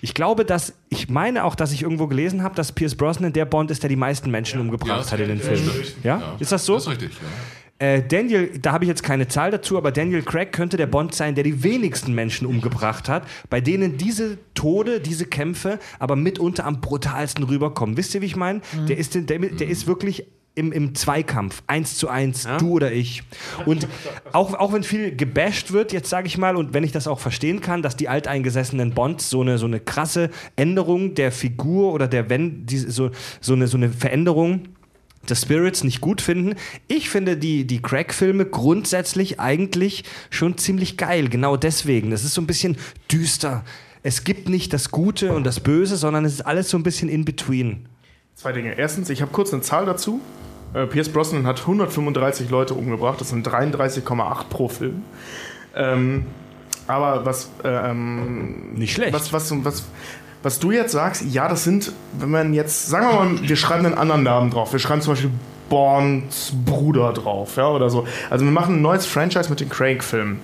[0.00, 3.44] Ich glaube, dass, ich meine auch, dass ich irgendwo gelesen habe, dass Pierce Brosnan der
[3.44, 5.70] Bond ist, der die meisten Menschen umgebracht das hat in den ja, Filmen.
[6.02, 6.36] Ja?
[6.38, 6.74] Ist das so?
[6.74, 7.28] Das ist richtig, ja.
[7.80, 11.14] Äh, Daniel, da habe ich jetzt keine Zahl dazu, aber Daniel Craig könnte der Bond
[11.14, 16.66] sein, der die wenigsten Menschen umgebracht hat, bei denen diese Tode, diese Kämpfe aber mitunter
[16.66, 17.96] am brutalsten rüberkommen.
[17.96, 18.60] Wisst ihr, wie ich meine?
[18.86, 23.22] Der, ist, der, der ist wirklich im, im Zweikampf, eins zu eins, du oder ich.
[23.66, 23.86] Und
[24.32, 27.20] auch, auch wenn viel gebasht wird, jetzt sage ich mal, und wenn ich das auch
[27.20, 32.08] verstehen kann, dass die alteingesessenen Bonds so eine, so eine krasse Änderung der Figur oder
[32.08, 33.10] der, wenn, die, so,
[33.40, 34.62] so, eine, so eine Veränderung
[35.28, 36.56] des Spirits nicht gut finden.
[36.88, 41.28] Ich finde die, die Crack-Filme grundsätzlich eigentlich schon ziemlich geil.
[41.28, 42.10] Genau deswegen.
[42.12, 42.76] Es ist so ein bisschen
[43.10, 43.64] düster.
[44.02, 47.08] Es gibt nicht das Gute und das Böse, sondern es ist alles so ein bisschen
[47.08, 47.86] in between.
[48.40, 48.78] Zwei Dinge.
[48.78, 50.18] Erstens, ich habe kurz eine Zahl dazu.
[50.72, 53.20] Äh, Pierce Brosnan hat 135 Leute umgebracht.
[53.20, 55.02] Das sind 33,8 pro Film.
[55.76, 56.24] Ähm,
[56.86, 59.12] aber was, äh, ähm, Nicht schlecht.
[59.12, 59.84] was, was, was,
[60.42, 63.84] was du jetzt sagst, ja, das sind, wenn man jetzt, sagen wir mal, wir schreiben
[63.84, 64.72] einen anderen Namen drauf.
[64.72, 65.32] Wir schreiben zum Beispiel
[65.68, 68.06] Bonds Bruder drauf, ja, oder so.
[68.30, 70.40] Also wir machen ein neues Franchise mit den Craig-Filmen.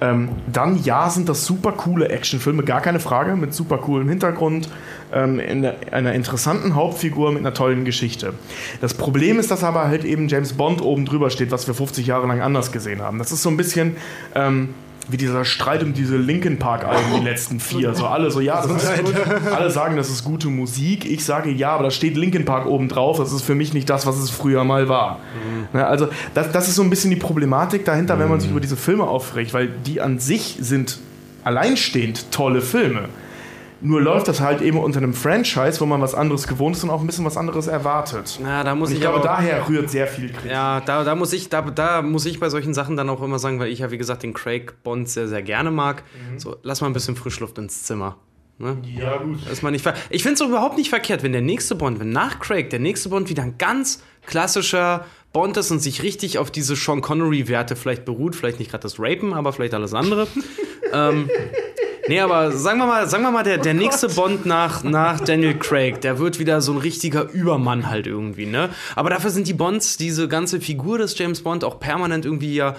[0.00, 4.70] Ähm, dann ja, sind das super coole Actionfilme, gar keine Frage, mit super coolem Hintergrund,
[5.14, 8.34] ähm, in einer interessanten Hauptfigur mit einer tollen Geschichte.
[8.80, 12.06] Das Problem ist, dass aber halt eben James Bond oben drüber steht, was wir 50
[12.06, 13.18] Jahre lang anders gesehen haben.
[13.18, 13.96] Das ist so ein bisschen
[14.34, 14.74] ähm,
[15.08, 17.94] wie dieser Streit um diese Linkin Park Alben, die letzten vier.
[17.94, 19.14] So alle so, ja, das ist gut.
[19.52, 21.04] Alle sagen, das ist gute Musik.
[21.04, 23.18] Ich sage ja, aber da steht Linkin Park oben drauf.
[23.18, 25.20] Das ist für mich nicht das, was es früher mal war.
[25.74, 28.60] Ja, also das, das ist so ein bisschen die Problematik dahinter, wenn man sich über
[28.60, 30.98] diese Filme aufregt, weil die an sich sind
[31.44, 33.08] alleinstehend tolle Filme.
[33.84, 36.90] Nur läuft das halt eben unter einem Franchise, wo man was anderes gewohnt ist und
[36.90, 38.40] auch ein bisschen was anderes erwartet.
[38.42, 40.50] Na, da muss Und ich ich glaube, daher rührt sehr viel Kritik.
[40.50, 43.38] Ja, da, da, muss ich, da, da muss ich bei solchen Sachen dann auch immer
[43.38, 46.02] sagen, weil ich ja, wie gesagt, den Craig Bond sehr, sehr gerne mag.
[46.38, 48.16] So, lass mal ein bisschen Frischluft ins Zimmer.
[48.56, 48.78] Ne?
[48.98, 49.46] Ja, gut.
[49.50, 52.40] Ist man nicht ich finde es überhaupt nicht verkehrt, wenn der nächste Bond, wenn nach
[52.40, 55.04] Craig der nächste Bond wieder ein ganz klassischer
[55.34, 58.98] Bond ist und sich richtig auf diese Sean Connery-Werte vielleicht beruht, vielleicht nicht gerade das
[58.98, 60.26] Rapen, aber vielleicht alles andere.
[60.92, 61.28] ähm,
[62.08, 65.58] nee, aber sagen wir mal, sagen wir mal der, der nächste Bond nach, nach Daniel
[65.58, 68.70] Craig, der wird wieder so ein richtiger Übermann halt irgendwie, ne?
[68.96, 72.76] Aber dafür sind die Bonds, diese ganze Figur des James Bond auch permanent irgendwie ja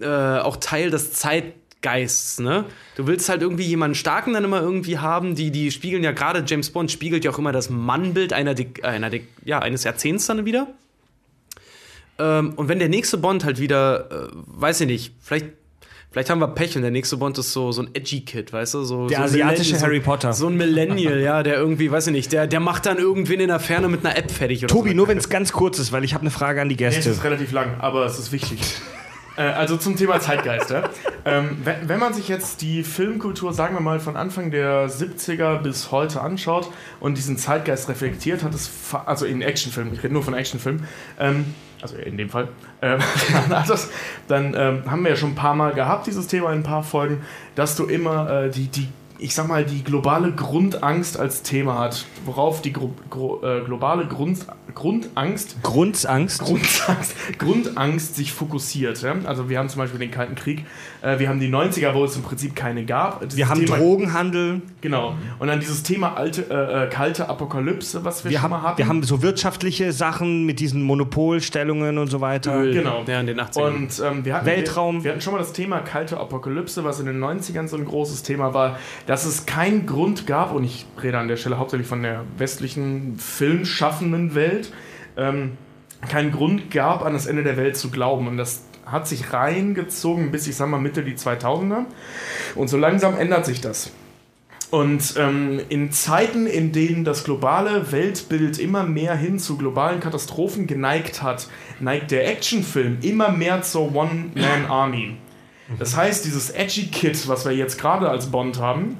[0.00, 2.64] äh, auch Teil des Zeitgeists, ne?
[2.96, 6.44] Du willst halt irgendwie jemanden Starken dann immer irgendwie haben, die, die spiegeln ja gerade,
[6.46, 9.10] James Bond spiegelt ja auch immer das Mannbild einer, einer
[9.44, 10.68] ja, eines Jahrzehnts dann wieder.
[12.18, 15.46] Ähm, und wenn der nächste Bond halt wieder, äh, weiß ich nicht, vielleicht,
[16.10, 18.74] vielleicht haben wir Pech und der nächste Bond ist so, so ein edgy Kid, weißt
[18.74, 18.82] du?
[18.84, 20.32] So, Der so ein asiatische Millennial- Harry Potter.
[20.32, 23.48] So ein Millennial, ja, der irgendwie, weiß ich nicht, der, der macht dann irgendwen in
[23.48, 24.96] der Ferne mit einer App fertig oder Tobi, so.
[24.96, 27.10] nur wenn es ganz kurz ist, weil ich habe eine Frage an die Es Gäste.
[27.10, 28.60] ist relativ lang, aber es ist wichtig.
[29.36, 30.70] Äh, also zum Thema Zeitgeist.
[30.70, 30.90] Ja?
[31.24, 35.58] Ähm, wenn, wenn man sich jetzt die Filmkultur, sagen wir mal, von Anfang der 70er
[35.58, 36.68] bis heute anschaut
[36.98, 38.68] und diesen Zeitgeist reflektiert, hat es,
[39.06, 40.88] also in Actionfilmen, ich rede nur von Actionfilmen,
[41.20, 42.48] ähm, also in dem Fall,
[42.82, 43.00] ähm,
[44.28, 46.82] dann, ähm, haben wir ja schon ein paar Mal gehabt, dieses Thema in ein paar
[46.82, 47.22] Folgen,
[47.54, 48.88] dass du immer äh, die, die,
[49.18, 54.06] ich sag mal, die globale Grundangst als Thema hat, worauf die gro gro äh, globale
[54.06, 54.38] Grund
[54.74, 56.40] Grundangst Grundangst.
[56.40, 59.00] Grundangst, Grundangst sich fokussiert.
[59.02, 59.16] Ja?
[59.24, 60.64] Also wir haben zum Beispiel den Kalten Krieg,
[61.02, 63.20] äh, wir haben die 90er, wo es im Prinzip keine gab.
[63.20, 65.14] Dieses Wir haben Thema, Drogenhandel, Genau.
[65.38, 68.62] Und dann dieses Thema alte, äh, äh, kalte Apokalypse, was wir, wir schon haben, mal
[68.62, 68.78] hatten.
[68.78, 72.56] wir haben so wirtschaftliche Sachen mit diesen Monopolstellungen und so weiter.
[72.60, 73.04] Öl, Genau.
[73.06, 73.60] Ja, in den 80ern.
[73.60, 74.98] Und ähm, wir hatten, Weltraum.
[74.98, 77.84] Wir, wir hatten schon mal das Thema kalte Apokalypse, was in den 90ern so ein
[77.84, 81.88] großes Thema war, dass es keinen Grund gab, und ich rede an der Stelle hauptsächlich
[81.88, 84.57] von der westlichen filmschaffenden Welt,
[85.16, 85.56] ähm,
[86.08, 88.28] keinen Grund gab, an das Ende der Welt zu glauben.
[88.28, 91.84] Und das hat sich reingezogen bis, ich sag mal, Mitte die 2000er.
[92.54, 93.90] Und so langsam ändert sich das.
[94.70, 100.66] Und ähm, in Zeiten, in denen das globale Weltbild immer mehr hin zu globalen Katastrophen
[100.66, 101.48] geneigt hat,
[101.80, 105.16] neigt der Actionfilm immer mehr zur One-Man-Army.
[105.78, 108.96] Das heißt, dieses edgy Kid, was wir jetzt gerade als Bond haben,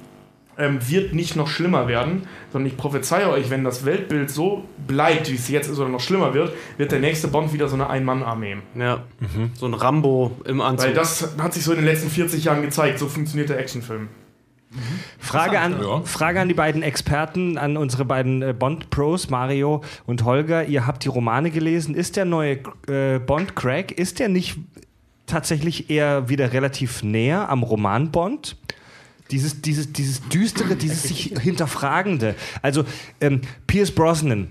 [0.59, 5.29] ähm, wird nicht noch schlimmer werden, sondern ich prophezeie euch, wenn das Weltbild so bleibt,
[5.31, 7.89] wie es jetzt ist oder noch schlimmer wird, wird der nächste Bond wieder so eine
[7.89, 8.57] Ein-Mann-Armee.
[8.75, 9.03] ja.
[9.55, 10.87] So ein Rambo im Anzug.
[10.89, 14.09] Weil das hat sich so in den letzten 40 Jahren gezeigt, so funktioniert der Actionfilm.
[15.17, 16.01] Frage an, Ja.
[16.01, 20.65] Frage an die beiden Experten, an unsere beiden äh, Bond-Pros, Mario und Holger.
[20.65, 21.95] Ihr habt die Romane gelesen.
[21.95, 24.57] Ist der neue äh, Bond Craig, ist der nicht
[25.25, 28.57] tatsächlich eher wieder relativ näher am Roman Bond?
[29.31, 32.35] Dieses, dieses, dieses düstere, dieses sich hinterfragende.
[32.61, 32.85] Also
[33.21, 34.47] ähm, Pierce Brosnan,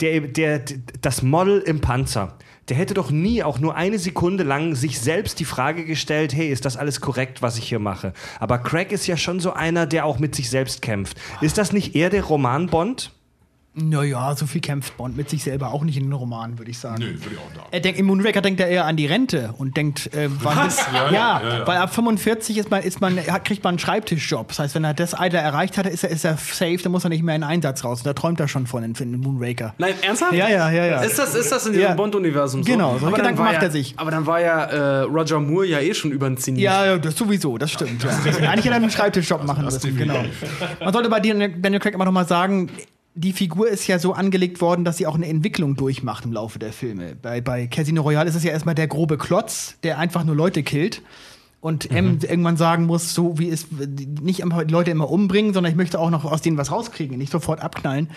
[0.00, 0.62] der, der,
[1.00, 2.36] das Model im Panzer,
[2.68, 6.48] der hätte doch nie auch nur eine Sekunde lang sich selbst die Frage gestellt, hey,
[6.48, 8.12] ist das alles korrekt, was ich hier mache?
[8.38, 11.18] Aber Craig ist ja schon so einer, der auch mit sich selbst kämpft.
[11.40, 13.12] Ist das nicht eher der Roman Bond?
[13.74, 16.78] Naja, so viel kämpft Bond mit sich selber auch nicht in den Romanen, würde ich
[16.78, 16.98] sagen.
[16.98, 17.68] Nö, würde ich auch sagen.
[17.70, 20.80] Er denkt, Im Moonraker denkt er eher an die Rente und denkt, äh, wann ist,
[20.92, 21.66] ja, Ja, ja, ja.
[21.66, 24.48] weil ab 45 ist man, ist man, hat, kriegt man einen Schreibtischjob.
[24.48, 27.04] Das heißt, wenn er das Alter erreicht hat, ist er, ist er safe, dann muss
[27.04, 28.00] er nicht mehr in den Einsatz raus.
[28.00, 29.72] Und da träumt er schon von in, in Moonraker.
[29.78, 30.34] Nein, ernsthaft?
[30.34, 31.00] Ja, ja, ja, ja.
[31.02, 31.94] Ist das, ist das in diesem Ja.
[31.94, 32.70] Bond-Universum so?
[32.70, 33.94] Genau, so Aber dann Gedanken macht er sich.
[33.96, 36.60] Aber dann war ja äh, Roger Moore ja eh schon über den Zenit.
[36.60, 38.04] Ja, ja, das sowieso, das stimmt.
[38.04, 38.10] Ja.
[38.10, 40.22] Eigentlich hätte er einen Schreibtischjob machen das müssen, genau.
[40.84, 42.68] Man sollte bei Daniel Daniel Craig immer noch mal sagen,
[43.14, 46.58] die Figur ist ja so angelegt worden, dass sie auch eine Entwicklung durchmacht im Laufe
[46.58, 47.14] der Filme.
[47.20, 50.62] Bei, bei Casino Royale ist es ja erstmal der grobe Klotz, der einfach nur Leute
[50.62, 51.02] killt.
[51.60, 55.70] Und M irgendwann sagen muss, so wie es nicht einfach die Leute immer umbringen, sondern
[55.70, 58.10] ich möchte auch noch aus denen was rauskriegen, nicht sofort abknallen.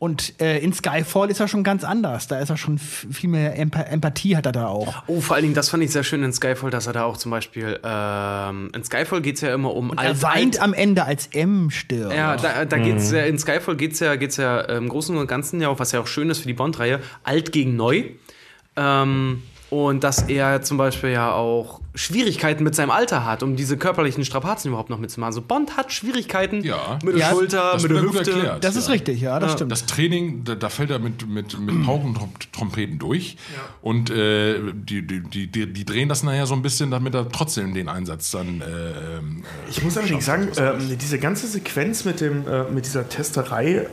[0.00, 2.28] Und äh, in Skyfall ist er schon ganz anders.
[2.28, 5.02] Da ist er schon viel mehr Empa Empathie hat er da auch.
[5.08, 7.16] Oh, vor allen Dingen, das fand ich sehr schön in Skyfall, dass er da auch
[7.16, 11.26] zum Beispiel, ähm, in Skyfall geht es ja immer um Er weint am Ende, als
[11.32, 12.14] M stirbt.
[12.14, 15.60] Ja, da, da geht's ja, in Skyfall geht's ja, geht's ja im Großen und Ganzen
[15.60, 18.04] ja auch, was ja auch schön ist für die Bond-Reihe, alt gegen neu.
[18.76, 23.76] Ähm, und dass er zum Beispiel ja auch Schwierigkeiten mit seinem Alter hat, um diese
[23.76, 25.28] körperlichen Strapazen überhaupt noch mitzumachen.
[25.30, 26.98] Also Bond hat Schwierigkeiten Ja.
[27.04, 28.30] mit der Ja, Schulter, mit der Hüfte.
[28.30, 28.62] erklärt.
[28.64, 28.92] Das ist Ja.
[28.92, 29.72] richtig, ja, das stimmt.
[29.72, 33.36] Das Training, da, da fällt er mit, mit, mit Pauken und Trompeten durch.
[33.82, 37.28] Und äh, die, die, die, die, die drehen das nachher so ein bisschen, damit er
[37.28, 38.60] trotzdem den Einsatz dann.
[38.60, 38.64] Äh,
[39.18, 43.86] ähm, Ich muss allerdings sagen, ähm, diese ganze Sequenz mit, dem, äh, mit dieser Testerei,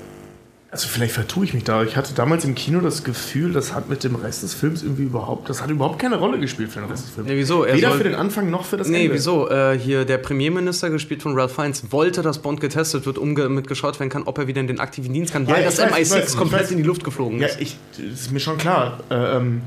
[0.72, 3.88] also vielleicht vertue ich mich da, ich hatte damals im Kino das Gefühl, das hat
[3.88, 6.90] mit dem Rest des Films irgendwie überhaupt, das hat überhaupt keine Rolle gespielt für den
[6.90, 7.30] Rest des Films.
[7.30, 7.64] Nee, wieso?
[7.64, 9.14] Er Weder soll- für den Anfang noch für das Nee, Ende.
[9.14, 9.50] wieso?
[9.50, 13.48] Äh, hier der Premierminister, gespielt von Ralph Fiennes, wollte, dass Bond getestet wird, um ge
[13.48, 15.80] mit geschaut werden kann, ob er wieder in den aktiven Dienst kann, weil Ja, das
[15.80, 16.72] ich weiß, ich MI6 weiß, ich komplett weiß.
[16.72, 17.62] in die Luft geflogen Ja, ist.
[17.62, 19.00] ich, das ist mir schon klar.
[19.10, 19.62] Äh, ähm,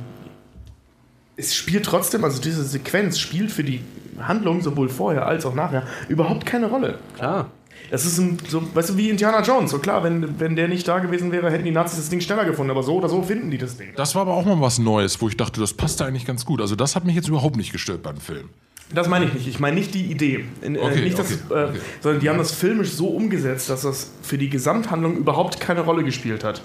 [1.37, 3.81] es spielt trotzdem, also diese Sequenz spielt für die
[4.20, 6.99] Handlung sowohl vorher als auch nachher überhaupt keine Rolle.
[7.16, 7.51] Klar.
[7.90, 9.70] Das ist ein, so, weißt du, wie Indiana Jones.
[9.70, 12.44] So klar, wenn, wenn der nicht da gewesen wäre, hätten die Nazis das Ding schneller
[12.44, 12.70] gefunden.
[12.70, 13.88] Aber so oder so finden die das Ding.
[13.96, 16.44] das war aber auch mal was Neues, wo ich dachte, das passt da eigentlich ganz
[16.44, 16.60] gut.
[16.60, 18.50] Also, das hat mich jetzt überhaupt nicht gestört beim Film.
[18.92, 19.48] Das meine ich nicht.
[19.48, 20.46] Ich meine nicht die Idee.
[20.62, 21.78] In, äh, Okay, nicht das, okay, äh, okay.
[22.00, 26.05] Sondern die haben das filmisch so umgesetzt, dass das für die Gesamthandlung überhaupt keine Rolle
[26.05, 26.62] gespielt hat.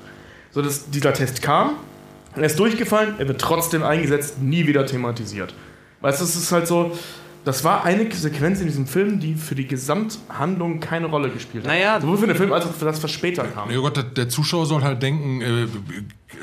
[0.51, 1.75] So dass dieser Test kam,
[2.35, 5.53] er ist durchgefallen, er wird trotzdem eingesetzt, nie wieder thematisiert.
[6.01, 6.91] Weißt du, es ist halt so,
[7.45, 11.71] Das war eine Sequenz in diesem Film, die für die Gesamthandlung keine Rolle gespielt hat.
[11.71, 11.99] Naja.
[11.99, 13.69] Sowohl für den Film als auch für das, was später kam.
[13.69, 15.67] Ja Gott, der, der Zuschauer soll halt denken, äh,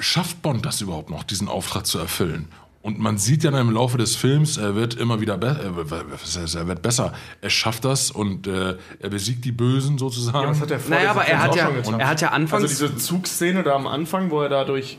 [0.01, 2.49] schafft Bond das überhaupt noch, diesen Auftrag zu erfüllen?
[2.83, 6.67] Und man sieht ja dann im Laufe des Films, er wird immer wieder besser, er
[6.67, 7.13] wird besser.
[7.43, 10.41] Er schafft das und äh, er besiegt die Bösen sozusagen.
[10.41, 12.63] Ja, das hat er vor Naja, aber er hat ja, er hat ja anfangs.
[12.63, 14.97] Also diese Zugszene da am Anfang, wo er da durch.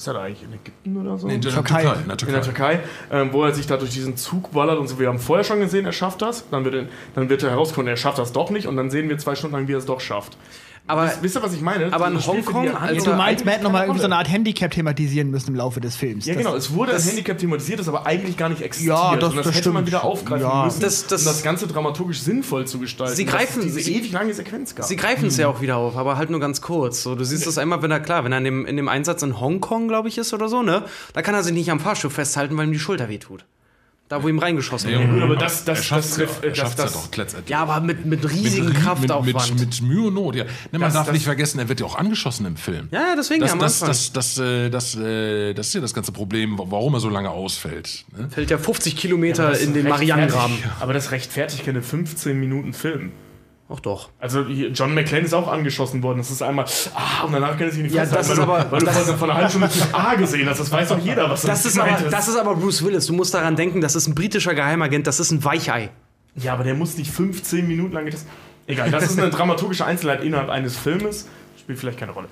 [0.00, 0.44] Ist er da eigentlich?
[0.44, 1.26] In Ägypten oder so?
[1.26, 1.82] Nee, in der Türkei.
[1.82, 2.00] Türkei.
[2.00, 2.32] In der in Türkei.
[2.32, 2.80] der Türkei,
[3.12, 4.98] ähm, wo er sich da durch diesen Zug ballert und so.
[4.98, 6.48] Wir haben vorher schon gesehen, er schafft das.
[6.48, 8.66] Dann wird, er, dann wird er herausgefunden, er schafft das doch nicht.
[8.66, 10.38] Und dann sehen wir zwei Stunden lang, wie er es doch schafft.
[10.90, 11.92] Aber Wisst- Wisst ihr, was ich meine?
[11.92, 14.16] aber in Hongkong, also Du hat meinst, man hätte nochmal so eine.
[14.16, 16.26] Art Handicap thematisieren müssen im Laufe des Films.
[16.26, 16.56] Ja, Das- genau.
[16.56, 18.96] Es wurde das- als Handicap thematisiert, das aber eigentlich gar nicht existiert.
[18.96, 19.86] Ja, das- Und das, das hätte man stimmt.
[19.88, 20.64] wieder aufgreifen Ja.
[20.64, 23.16] müssen, Das- das- um das Ganze dramaturgisch sinnvoll zu gestalten.
[23.16, 24.86] Sie greifen- es diese sie- ewig lange Sequenz gab.
[24.86, 27.02] Sie greifen es ja auch wieder auf, aber halt nur ganz kurz.
[27.02, 29.22] So, du siehst das einmal, wenn er klar, wenn er in dem, in dem Einsatz
[29.22, 30.84] in Hongkong, glaube ich, ist oder so, ne?
[31.14, 33.44] Da kann er sich nicht am Fahrstuhl festhalten, weil ihm die Schulter wehtut.
[34.10, 35.08] Da, wo ihm reingeschossen Ja, wurde.
[35.12, 37.48] Gut, aber das, das, er schafft das, es ja, das, ja doch letztendlich.
[37.48, 39.24] Ja, aber mit, mit riesigem mit, Kraftaufwand.
[39.50, 40.42] Mit, mit, mit Mühe und Not, ja.
[40.44, 42.88] Ne, man Das- darf das- nicht vergessen, er wird ja auch angeschossen im Film.
[42.90, 43.88] ja, ja, deswegen Das, am das, Anfang.
[43.88, 47.30] das, das, äh, das, äh, das ist ja das ganze Problem, warum er so lange
[47.30, 48.04] ausfällt.
[48.16, 48.28] Ne?
[48.30, 50.56] fällt ja 50 Kilometer das in den Marianengraben.
[50.80, 53.12] Aber das rechtfertigt keine 15 Minuten Film.
[53.72, 54.08] Ach doch.
[54.18, 56.18] Also John McClane ist auch angeschossen worden.
[56.18, 56.64] Das ist einmal,
[56.94, 58.80] ah, und danach kann er sich nicht Ja, festhalten, das ist weil du, aber- weil
[58.80, 60.58] du das- vor, vor einer halben Stunde A gesehen hast.
[60.58, 63.06] Das weiß doch jeder, was Das ist, aber, gemeint das ist aber Bruce Willis.
[63.06, 65.90] Du musst daran denken, das ist ein britischer Geheimagent, das ist ein Weichei.
[66.34, 68.28] Ja, aber der muss nicht 15 Minuten lang getestet.
[68.66, 71.28] Egal, das ist eine dramaturgische Einzelheit innerhalb eines Filmes.
[71.58, 72.28] Spielt vielleicht keine Rolle.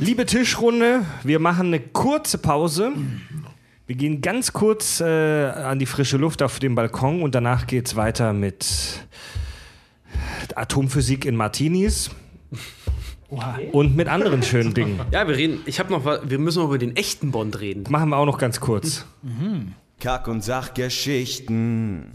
[0.00, 2.90] Liebe Tischrunde, wir machen eine kurze Pause.
[3.86, 7.86] Wir gehen ganz kurz äh, an die frische Luft auf dem Balkon und danach geht
[7.86, 8.66] es weiter mit
[10.56, 12.10] Atomphysik in Martinis
[13.72, 15.00] und mit anderen schönen Dingen.
[15.10, 15.60] Ja, wir reden.
[15.66, 17.84] Ich habe noch, was- wir müssen noch über den echten Bond reden.
[17.88, 19.06] Machen wir auch noch ganz kurz.
[20.00, 22.10] Kack- und Sachgeschichten.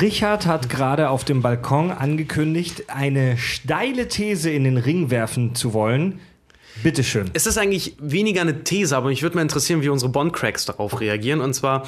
[0.00, 5.72] Richard hat gerade auf dem Balkon angekündigt, eine steile These in den Ring werfen zu
[5.74, 6.18] wollen.
[6.82, 7.30] Bitteschön.
[7.32, 11.00] Es ist eigentlich weniger eine These, aber mich würde mal interessieren, wie unsere Bond-Cracks darauf
[11.00, 11.40] reagieren.
[11.40, 11.86] Und zwar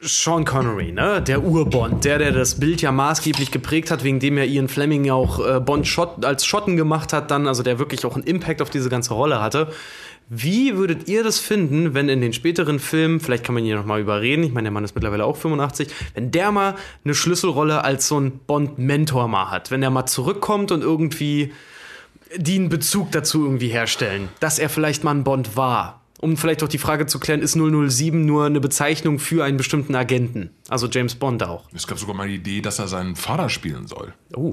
[0.00, 1.20] Sean Connery, ne?
[1.20, 5.04] der Ur-Bond, der, der das Bild ja maßgeblich geprägt hat, wegen dem ja Ian Fleming
[5.04, 8.22] ja auch äh, Bond Schott, als Schotten gemacht hat, dann, also der wirklich auch einen
[8.22, 9.72] Impact auf diese ganze Rolle hatte.
[10.28, 14.00] Wie würdet ihr das finden, wenn in den späteren Filmen, vielleicht kann man hier nochmal
[14.00, 18.06] überreden, ich meine, der Mann ist mittlerweile auch 85, wenn der mal eine Schlüsselrolle als
[18.06, 21.52] so ein Bond-Mentor mal hat, wenn der mal zurückkommt und irgendwie
[22.36, 26.02] die einen Bezug dazu irgendwie herstellen, dass er vielleicht mal ein Bond war.
[26.20, 29.94] Um vielleicht auch die Frage zu klären, ist 007 nur eine Bezeichnung für einen bestimmten
[29.94, 30.50] Agenten?
[30.68, 31.64] Also James Bond auch.
[31.72, 34.12] Es gab sogar mal die Idee, dass er seinen Vater spielen soll.
[34.34, 34.52] Oh.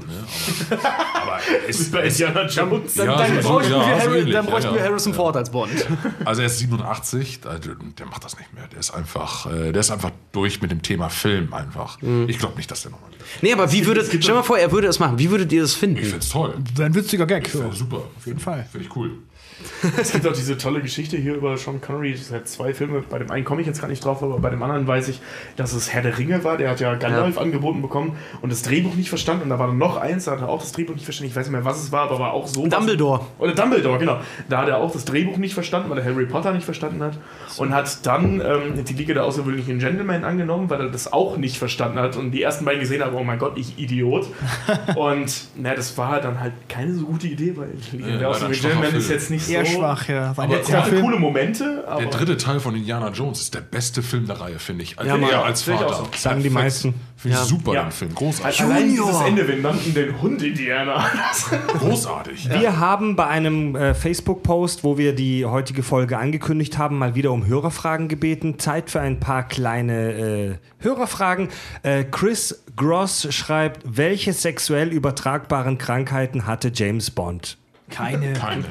[0.70, 2.94] Aber es ist Bei Indiana Jones.
[2.94, 4.76] Dann, Ja, dann so- bräuchten, ja, wir, so Harry, dann ja, bräuchten ja.
[4.76, 5.72] wir Harrison Ford als Bond.
[6.26, 8.68] Also er ist 87, der, der macht das nicht mehr.
[8.68, 11.98] Der ist einfach, äh, der ist einfach durch mit dem Thema Film einfach.
[12.28, 13.26] Ich glaube nicht, dass der nochmal wieder.
[13.42, 15.18] Nee, aber wie würdet, stell mal vor, er würde es machen.
[15.20, 16.04] Wie würdet ihr das Ich finden?
[16.04, 16.54] find's toll.
[16.80, 17.48] Ein witziger Gag.
[17.50, 17.98] Finde ich super.
[18.18, 18.68] Auf jeden Fall.
[18.72, 19.18] Finde ich cool.
[19.98, 22.12] Es gibt auch diese tolle Geschichte hier über Sean Connery.
[22.12, 23.04] Es hat zwei Filme.
[23.10, 25.22] Bei dem einen komme ich jetzt gar nicht drauf, aber bei dem anderen weiß ich,
[25.56, 26.58] dass es Herr der Ringe war.
[26.58, 29.44] Der hat ja Gandalf angeboten bekommen und das Drehbuch nicht verstanden.
[29.44, 31.32] Und da war dann noch eins, da hat er auch das Drehbuch nicht verstanden.
[31.32, 32.68] Ich weiß nicht mehr, was es war, aber war auch so.
[32.68, 33.22] Dumbledore.
[33.40, 34.20] Oder Dumbledore, genau.
[34.50, 37.18] Da hat er auch das Drehbuch nicht verstanden, weil er Harry Potter nicht verstanden hat.
[37.58, 41.58] Und hat dann ähm, die Liga der außergewöhnlichen Gentlemen angenommen, weil er das auch nicht
[41.58, 42.16] verstanden hat.
[42.18, 44.28] Und die ersten beiden gesehen haben, oh mein Gott, ich Idiot.
[44.96, 48.30] und na, das war dann halt keine so gute Idee, weil die Liga Ja, der
[48.30, 49.78] außergewöhnlichen Gentlemen ist jetzt nicht Eher so.
[49.78, 50.36] schwach, ja.
[50.38, 52.02] War Es letzter gab coole Momente, aber.
[52.02, 54.98] Der dritte Teil von Indiana Jones ist der beste Film der Reihe, finde ich.
[55.00, 55.34] Als, Ja, Mann.
[55.34, 56.04] als Finde ich Vater.
[56.12, 56.18] so.
[56.18, 56.94] Sagen die meisten.
[57.18, 57.48] Finde ich Ja.
[57.48, 57.84] super, Ja.
[57.84, 58.14] den Film.
[58.14, 58.62] Großartig.
[58.62, 59.08] Allein Junior.
[59.08, 61.06] dieses Ende, wir nannten den Hund Indiana.
[61.80, 62.50] Großartig.
[62.50, 67.32] Wir haben bei einem äh, Facebook-Post, wo wir die heutige Folge angekündigt haben, mal wieder
[67.32, 68.60] um Hörerfragen gebeten.
[68.60, 71.50] Zeit für ein paar kleine äh, Hörerfragen.
[71.84, 77.58] Äh, Chris Gross schreibt, welche sexuell übertragbaren Krankheiten hatte James Bond?
[77.90, 78.34] Keine.
[78.34, 78.66] Keine.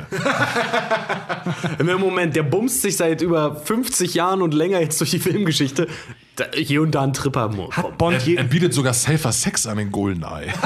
[1.78, 5.86] Im Moment, der bumst sich seit über 50 Jahren und länger jetzt durch die Filmgeschichte.
[6.34, 7.50] Da, hier und da ein Tripper.
[7.70, 10.52] Hat Bond Er, er bietet sogar safer Sex an den Goldeneye.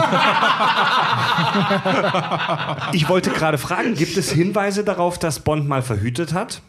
[2.93, 6.63] Ich wollte gerade fragen, gibt es Hinweise darauf, dass Bond mal verhütet hat?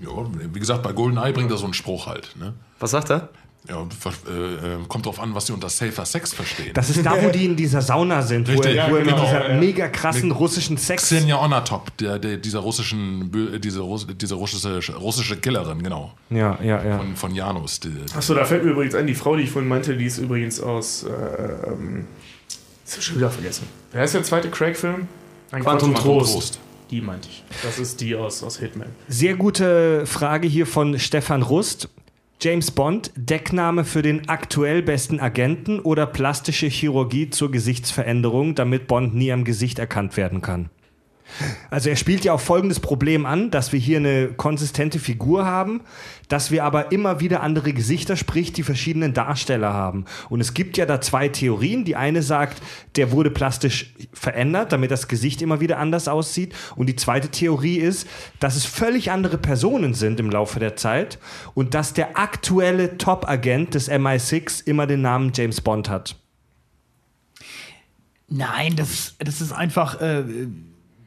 [0.00, 0.10] Ja,
[0.52, 2.34] wie gesagt, bei Goldeneye bringt er so einen Spruch halt.
[2.38, 2.54] Ne?
[2.78, 3.30] Was sagt er?
[3.68, 6.70] Ja, äh, kommt drauf an, was sie unter safer Sex verstehen.
[6.72, 9.04] Das ist da, wo die in dieser Sauna sind, wo Richtig, er, wo er ja,
[9.04, 9.58] mit genau, dieser ja.
[9.58, 11.02] mega krassen russischen Sex.
[11.02, 16.12] Xenia Onatop, der, der, dieser russischen, diese, Russ, diese russische, russische Killerin, genau.
[16.30, 16.98] Ja, ja, ja.
[16.98, 17.80] Von, von Janus.
[18.16, 20.60] Achso, da fällt mir übrigens ein, die Frau, die ich vorhin meinte, die ist übrigens
[20.60, 21.02] aus.
[21.02, 22.06] Äh, ähm,
[22.84, 23.66] das hab ich schon wieder vergessen.
[23.92, 25.08] Wer ist der zweite Craig-Film?
[25.50, 26.32] Ein Quantum Trost.
[26.32, 26.60] Trost.
[26.90, 27.44] Die meinte ich.
[27.62, 28.88] Das ist die aus, aus Hitman.
[29.08, 31.88] Sehr gute Frage hier von Stefan Rust.
[32.40, 39.12] James Bond, Deckname für den aktuell besten Agenten oder plastische Chirurgie zur Gesichtsveränderung, damit Bond
[39.14, 40.70] nie am Gesicht erkannt werden kann?
[41.70, 45.82] Also er spielt ja auf folgendes Problem an, dass wir hier eine konsistente Figur haben,
[46.28, 50.04] dass wir aber immer wieder andere Gesichter, sprich die verschiedenen Darsteller haben.
[50.28, 51.84] Und es gibt ja da zwei Theorien.
[51.84, 52.62] Die eine sagt,
[52.96, 56.54] der wurde plastisch verändert, damit das Gesicht immer wieder anders aussieht.
[56.76, 58.06] Und die zweite Theorie ist,
[58.40, 61.18] dass es völlig andere Personen sind im Laufe der Zeit
[61.54, 66.16] und dass der aktuelle Top-Agent des MI6 immer den Namen James Bond hat.
[68.28, 70.00] Nein, das, das ist einfach.
[70.00, 70.24] Äh,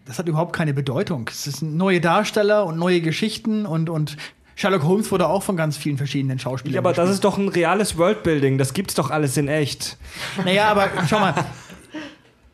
[0.06, 1.30] das hat überhaupt keine Bedeutung.
[1.30, 4.18] Es sind neue Darsteller und neue Geschichten und, und
[4.56, 6.76] Sherlock Holmes wurde auch von ganz vielen verschiedenen Schauspielern.
[6.76, 7.14] Ja, aber das gespielt.
[7.16, 8.58] ist doch ein reales Worldbuilding.
[8.58, 9.98] Das gibt's doch alles in echt.
[10.44, 11.34] Naja, aber schau mal.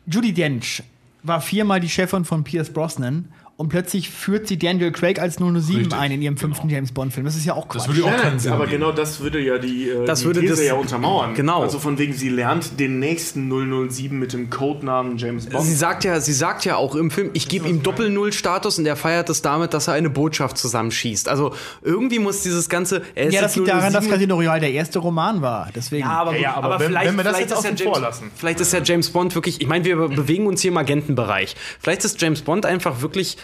[0.06, 0.82] Judy Dench
[1.22, 5.50] war viermal die Chefin von Pierce Brosnan und plötzlich führt sie Daniel Craig als 007
[5.56, 7.26] Richtig, ein in ihrem fünften James Bond-Film.
[7.26, 7.88] Das ist ja auch Quatsch.
[7.88, 10.40] Das würde auch keinen Sinn aber genau das würde ja die, äh, Das die würde
[10.40, 11.34] These das- ja untermauern.
[11.34, 11.62] Genau.
[11.62, 15.64] Also von wegen, sie lernt den nächsten 007 mit dem Codenamen James Bond.
[15.64, 18.94] Sie sagt ja, sie sagt ja auch im Film, ich gebe ihm Doppel-Null-Status und er
[18.94, 21.28] feiert es damit, dass er eine Botschaft zusammenschießt.
[21.28, 21.52] Also
[21.82, 23.02] irgendwie muss dieses ganze.
[23.16, 25.68] Er ist ja, das liegt daran, dass 007 Casino Royale der erste Roman war.
[25.74, 26.04] Deswegen.
[26.06, 27.70] Ja, aber, Ja, gut, ja, aber wenn- vielleicht, wenn wir das vielleicht jetzt ist ja
[27.70, 28.30] außen James, vor lassen.
[28.36, 31.56] Vielleicht ist ja James Bond wirklich, ich meine, wir bewegen uns hier im Agentenbereich.
[31.80, 33.36] Vielleicht ist James Bond einfach wirklich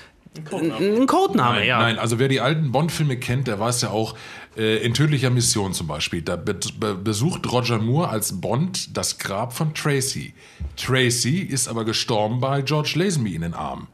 [0.52, 1.78] ein, ein Codename, Nein, ja.
[1.78, 4.16] nein, also wer die alten Bond-Filme kennt, der weiß ja auch,
[4.56, 9.18] äh, in tödlicher Mission zum Beispiel, da be be besucht Roger Moore als Bond das
[9.18, 10.34] Grab von Tracy.
[10.76, 13.88] Tracy ist aber gestorben bei George Lazenby in den Armen.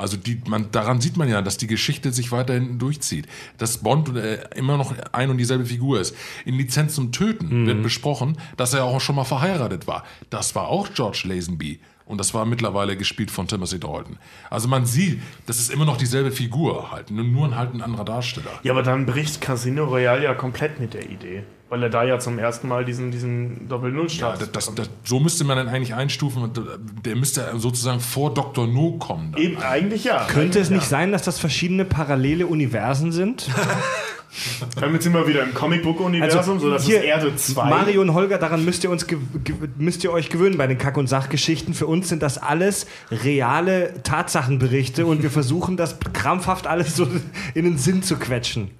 [0.00, 3.26] Also die, man, daran sieht man ja, dass die Geschichte sich weiterhin durchzieht.
[3.58, 6.16] Dass Bond äh, immer noch ein und dieselbe Figur ist.
[6.46, 10.04] In Lizenz zum Töten wird besprochen, dass er auch schon mal verheiratet war.
[10.30, 11.80] Das war auch George Lazenby.
[12.10, 14.18] Und das war mittlerweile gespielt von Timothy Dalton.
[14.50, 18.50] Also man sieht, das ist immer noch dieselbe Figur halt, nur, halt ein anderer Darsteller.
[18.64, 21.44] Ja, aber dann bricht Casino Royale ja komplett mit der Idee.
[21.70, 25.20] Weil er da ja zum ersten Mal diesen, diesen Ja, Doppel-Null-Status das, das, das, so
[25.20, 26.42] müsste man dann eigentlich einstufen.
[26.42, 26.60] und
[27.04, 28.66] Der müsste sozusagen vor Dr.
[28.66, 29.32] No kommen.
[29.32, 29.40] Dann.
[29.40, 30.26] Eben, eigentlich ja.
[30.26, 33.46] Könnte es Eigentlich nicht sein, dass das verschiedene parallele Universen sind?
[33.46, 33.54] ja.
[34.80, 37.68] Damit sind wir wieder im Comicbook-Universum, so dass hier, es Erde 2.
[37.68, 40.78] Mario und Holger, daran müsst ihr, uns ge ge müsst ihr euch gewöhnen bei den
[40.78, 41.74] Kack- und Sachgeschichten.
[41.74, 47.08] Für uns sind das alles reale Tatsachenberichte und wir versuchen das krampfhaft alles so
[47.54, 48.70] in den Sinn zu quetschen.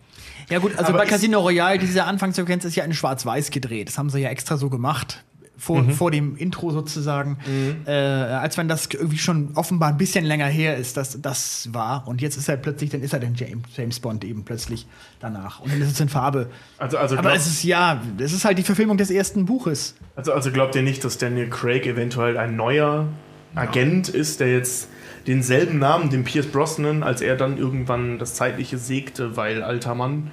[0.50, 3.88] Ja gut, also Aber bei Casino Royale, diese Anfangssequenz ist ja in Schwarz-Weiß gedreht.
[3.88, 5.24] Das haben sie ja extra so gemacht.
[5.56, 7.36] Vor, vor dem Intro sozusagen.
[7.84, 12.08] Äh, als wenn das irgendwie schon offenbar ein bisschen länger her ist, dass das war.
[12.08, 14.86] Und jetzt ist er plötzlich, dann ist er dann James, James Bond eben plötzlich
[15.20, 15.60] danach.
[15.60, 16.48] Und dann ist es in Farbe.
[16.78, 19.96] Also, also, Aber es ist ja, es ist halt die Verfilmung des ersten Buches.
[20.16, 23.08] also, also glaubt ihr nicht, dass Daniel Craig eventuell ein neuer
[23.54, 24.88] Agent ist, der jetzt
[25.26, 30.30] denselben Namen, den Pierce Brosnan, als er dann irgendwann das Zeitliche segte, weil alter Mann.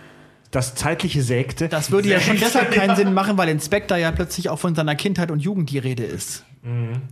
[0.52, 1.68] Das zeitliche Sägte.
[1.68, 2.96] Das würde ja schon deshalb keinen ja.
[2.98, 6.44] Sinn machen, weil Inspector ja plötzlich auch von seiner Kindheit und Jugend die Rede ist.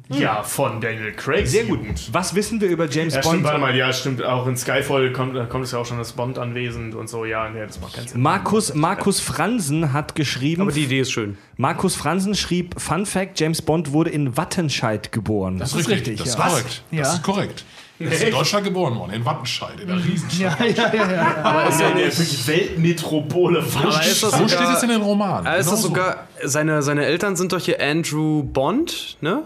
[0.10, 1.48] Ja, von Daniel Craig.
[1.48, 1.80] Sehr gut.
[2.12, 3.44] Was wissen wir über James Ja, stimmt, Bond?
[3.46, 4.22] warte mal, ja, stimmt.
[4.22, 7.24] Auch in Skyfall kommt, da kommt es ja auch schon das Bond anwesend und so.
[7.24, 8.22] Ja, nee, das macht keinen Sinn.
[8.22, 10.62] Markus, Markus Fransen hat geschrieben.
[10.62, 11.38] Aber die Idee ist schön.
[11.56, 15.58] Markus Fransen schrieb: Fun Fact: James Bond wurde in Wattenscheid geboren.
[15.58, 16.84] Das ist richtig, das ist korrekt.
[16.92, 17.04] Ja.
[17.04, 17.66] Das ist korrekt.
[17.98, 20.60] Er ist in Deutschland geboren worden, in Wattenscheid, in der Riesenstadt.
[20.60, 21.36] Ja, ja, ja, ja.
[21.44, 23.60] Aber ist ja eine wirklich Weltmetropole.
[23.60, 23.76] Ist
[24.24, 25.46] das sogar- steht es in den Romanen.
[25.60, 25.88] Ist das so.
[25.88, 29.44] sogar, seine, seine Eltern sind doch hier Andrew Bond, ne?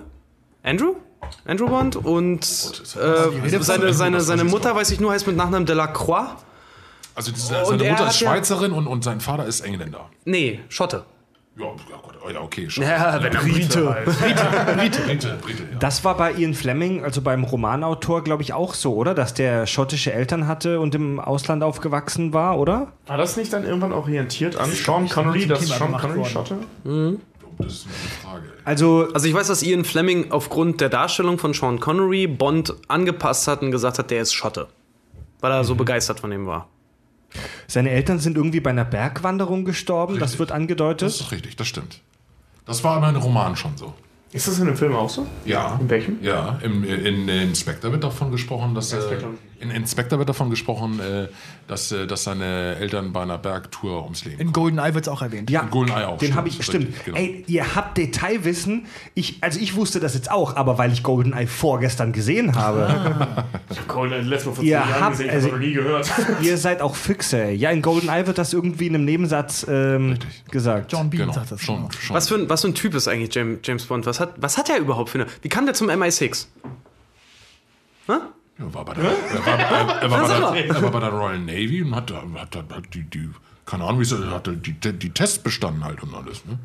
[0.64, 0.96] Andrew?
[1.46, 6.30] Andrew Bond und äh, seine, seine, seine Mutter, weiß ich nur, heißt mit Nachnamen Delacroix.
[7.14, 10.10] Also seine er Mutter ist ja- Schweizerin und, und sein Vater ist Engländer.
[10.26, 11.06] Nee, Schotte.
[11.58, 12.70] Ja, ja, gut, oh ja okay.
[12.70, 12.84] Schon.
[12.84, 13.98] Ja, wenn er Brite.
[14.06, 15.78] Brite, Brite, Brite, ja.
[15.80, 19.14] Das war bei Ian Fleming, also beim Romanautor, glaube ich, auch so, oder?
[19.14, 22.94] Dass der schottische Eltern hatte und im Ausland aufgewachsen war, oder?
[23.08, 26.30] War das nicht dann irgendwann orientiert an Sean Connery, das Thema Sean Connery worden.
[26.30, 26.58] Schotte?
[27.58, 27.96] Das ist eine
[28.32, 28.44] Frage.
[28.64, 33.48] Also, Also ich weiß, dass Ian Fleming aufgrund der Darstellung von Sean Connery Bond angepasst
[33.50, 34.68] hat und gesagt hat, der ist Schotte.
[35.42, 36.70] Weil er so begeistert von ihm war.
[37.68, 40.40] Seine Eltern sind irgendwie bei einer Bergwanderung gestorben, das Richtig.
[40.40, 41.08] wird angedeutet.
[41.10, 42.02] Das ist richtig, das stimmt.
[42.66, 43.94] Das war in meinem Roman schon so.
[44.32, 45.26] Ist das in dem Film auch so?
[45.46, 45.78] Ja.
[45.82, 46.22] In welchem?
[46.22, 49.30] Ja, im, in, in Inspector wird davon gesprochen, dass äh, Inspector.
[49.60, 51.28] In Inspector wird davon gesprochen, äh,
[51.68, 55.22] dass, äh, dass seine Eltern bei einer Bergtour ums Leben In GoldenEye wird es auch
[55.22, 55.50] erwähnt.
[55.50, 56.88] Ja, In Goldeneye auch, den stimmt, habe ich, stimmt.
[56.88, 57.18] richtig, genau.
[57.18, 58.86] Ey, ihr habt Detailwissen.
[59.16, 63.46] Ich, also ich wusste das jetzt auch, aber weil ich GoldenEye vorgestern gesehen habe.
[63.72, 65.66] Ich habe Colin letztes Mal vor Ihr zehn Jahren habt- gesehen, ich also- habe noch
[65.68, 66.12] nie gehört.
[66.42, 67.44] ihr seid auch Füchse.
[67.44, 67.56] ey.
[67.56, 70.18] Ja, in GoldenEye wird das irgendwie in einem Nebensatz ähm,
[70.50, 70.92] gesagt.
[70.92, 71.62] John Bean Genau, sagt das.
[71.62, 71.90] schon, genau.
[71.92, 72.16] schon.
[72.16, 74.06] Was für, ein, was für ein Typ ist eigentlich James, James Bond?
[74.08, 75.28] Was hat, was hat er überhaupt für eine.
[75.42, 76.48] Wie kam der zum MI6?
[78.08, 78.14] Hä?
[78.60, 81.10] Ja, war bei der, er, war, er, er, war bei der, er war bei der
[81.10, 83.30] Royal Navy und hat, hat, hat, hat die, die,
[83.66, 86.46] keine Ahnung, wie es hat die, die Tests bestanden halt und alles.
[86.46, 86.60] Ne?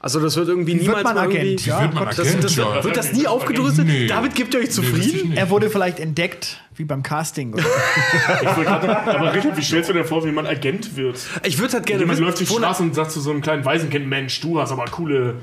[0.00, 1.38] Also das wird irgendwie Wie wird niemals man irgendwie.
[1.40, 1.66] Agent?
[1.66, 2.84] Ja, Wird man Das, Agent, das, ja.
[2.84, 3.88] wird das nie aufgedröselt?
[3.88, 4.06] Nee.
[4.06, 5.30] Damit gebt ihr euch Nee, zufrieden?
[5.30, 5.38] nicht.
[5.38, 7.52] Er wurde vielleicht entdeckt, wie beim Casting.
[7.54, 7.64] Oder?
[8.40, 11.18] Ich wollte gerade- aber Richard, wie stellst du dir vor, wie man Agent wird?
[11.42, 13.64] Ich würde halt gerne Jemand wissen, läuft die Straße und sagt zu so einem kleinen
[13.64, 15.34] Waisenkind, Mensch, du hast aber coole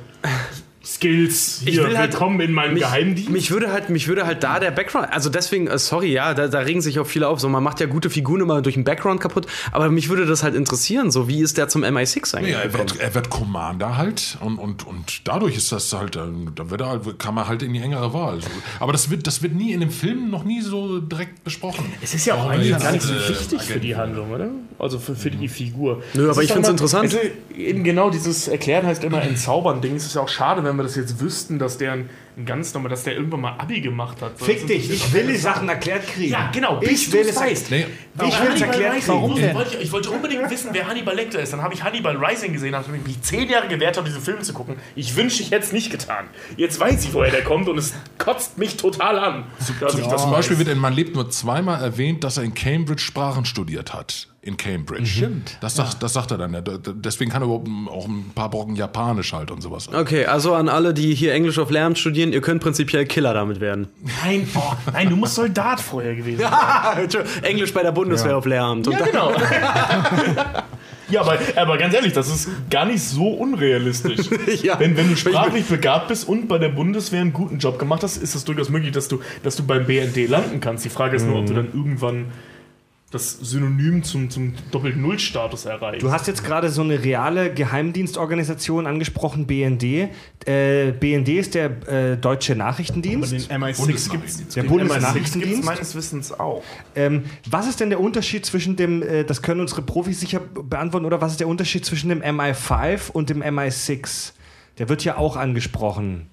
[0.85, 1.61] Skills.
[1.65, 3.31] Ich Hier, will halt- willkommen in meinem mich, Geheimdienst.
[3.31, 6.47] Mich würde halt, mich würde halt da der Background, also deswegen, äh, sorry, ja, da,
[6.47, 7.39] da regen sich auch viele auf.
[7.39, 10.43] So, man macht ja gute Figuren immer durch den Background kaputt, aber mich würde das
[10.43, 11.09] halt interessieren.
[11.11, 12.53] So, wie ist der zum MI6 eigentlich?
[12.53, 16.51] Ja, er wird, er wird Commander halt und, und, und dadurch ist das halt, ähm,
[16.55, 18.41] da wird er halt, kam er halt in die engere Wahl.
[18.41, 18.47] So.
[18.79, 21.85] Aber das wird, das wird nie in dem Film noch nie so direkt besprochen.
[22.03, 23.95] Es ist ja auch eigentlich gar nicht so äh, wichtig für die.
[23.95, 24.49] Handlung, oder?
[24.77, 26.03] Also für, für die Figur.
[26.15, 27.05] Nö, aber Es ich find's immer- interessant.
[27.05, 27.17] Also
[27.57, 29.95] eben genau dieses Erklären heißt immer entzaubern Ding.
[29.95, 32.73] Es ist ja auch schade, wenn wir das jetzt wüssten, dass der ein, ein ganz
[32.73, 34.39] normal, dass der irgendwann mal Abi gemacht hat.
[34.39, 36.31] Fick dich, ich will die Sachen erklärt kriegen.
[36.31, 36.79] Ja, genau.
[36.81, 37.71] Ich bis will es weißt.
[37.71, 37.85] Nee,
[38.27, 39.07] Ich will es erklärt kriegen.
[39.07, 39.49] Warum denn?
[39.49, 41.53] Ich wollte, ich wollte unbedingt wissen, wer Hannibal Lecter ist.
[41.53, 44.53] Dann habe ich Hannibal Rising gesehen, habe mich zehn Jahre gewehrt, habe, diesen Film zu
[44.53, 44.75] gucken.
[44.95, 46.25] Ich wünschte, ich hätte es nicht getan.
[46.57, 49.43] Jetzt weiß ich, woher der kommt und es kotzt mich total an.
[49.79, 50.65] dass ich das Zum Beispiel weiß.
[50.65, 54.27] wird in Man lebt nur zweimal erwähnt, dass er in Cambridge Sprachen studiert hat.
[54.45, 55.07] In Cambridge.
[55.07, 55.57] Stimmt.
[55.59, 56.53] Das, sagt, das sagt er dann.
[56.53, 56.61] ja.
[56.61, 59.89] Deswegen kann er überhaupt auch ein paar Brocken Japanisch halt und sowas.
[59.91, 63.59] Okay, also an alle, die hier Englisch auf Lehramt studieren, ihr könnt prinzipiell Killer damit
[63.59, 63.87] werden.
[64.23, 67.25] Nein, oh, nein, du musst Soldat vorher gewesen sein.
[67.41, 68.85] Englisch bei der Bundeswehr auf Lehramt.
[68.85, 69.31] Ja, genau.
[71.09, 74.29] ja, aber, aber ganz ehrlich, das ist gar nicht so unrealistisch.
[74.61, 74.79] Ja.
[74.79, 78.17] Wenn, wenn du sprachlich begabt bist und bei der Bundeswehr einen guten Job gemacht hast,
[78.17, 80.85] ist es durchaus möglich, dass du, dass du beim BND landen kannst.
[80.85, 82.27] Die Frage ist nur, ob du dann irgendwann
[83.15, 86.03] das Synonym zum, zum Doppel-Null-Status erreichst.
[86.03, 90.09] Du hast jetzt gerade so eine reale Geheimdienstorganisation angesprochen, BND.
[90.45, 93.31] Äh, BND ist der äh, Deutsche Nachrichtendienst.
[93.31, 94.11] den MI6 Bundesnachrichtendienst.
[94.39, 95.35] gibt's- Der Bundesnachrichtendienst.
[95.35, 96.63] MI6 gibt's meines Wissens auch.
[96.95, 101.05] Ähm, was ist denn der Unterschied zwischen dem, äh, das können unsere Profis sicher beantworten,
[101.05, 104.33] oder was ist der Unterschied zwischen dem MI5 und dem MI6?
[104.77, 106.27] Der wird ja auch angesprochen.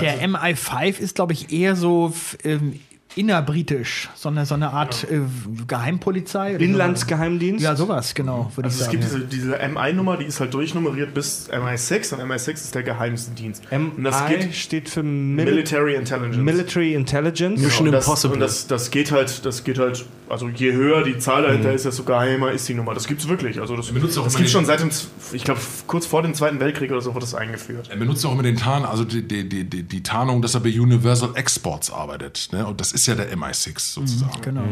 [0.00, 2.80] Der MI5 ist, glaube ich, eher so ähm,
[3.16, 5.20] innerbritisch, so eine, so eine Art äh,
[5.66, 6.54] Geheimpolizei.
[6.54, 7.64] oder Inlandsgeheimdienst?
[7.64, 9.26] Ja, sowas, genau, würde Also ich es gibt sagen.
[9.30, 13.62] diese, diese MI-Nummer, die ist halt durchnummeriert bis MI6 und MI6 ist der geheimste Dienst.
[13.70, 16.36] und das MI geht steht für Mil Military Intelligence.
[16.36, 17.60] Military Intelligence.
[17.60, 18.34] Mission und das, Impossible.
[18.34, 21.86] Und das, das geht halt, das geht halt, also je höher die Zahl dahinter ist,
[21.86, 22.94] desto geheimer ist die Nummer.
[22.94, 23.60] Das gibt's wirklich.
[23.60, 24.90] Also das, benutzt auch das gibt's schon seit dem,
[25.32, 27.88] ich glaube, kurz vor dem Zweiten Weltkrieg oder so wurde das eingeführt.
[27.90, 30.60] Er benutzt auch immer den Tarn, also die, die, die, die, die Tarnung, dass er
[30.60, 32.48] bei Universal Exports arbeitet.
[32.52, 32.66] Ne?
[32.66, 34.40] Und das ist ja der MI6 sozusagen.
[34.42, 34.64] Genau.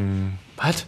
[0.57, 0.87] Was?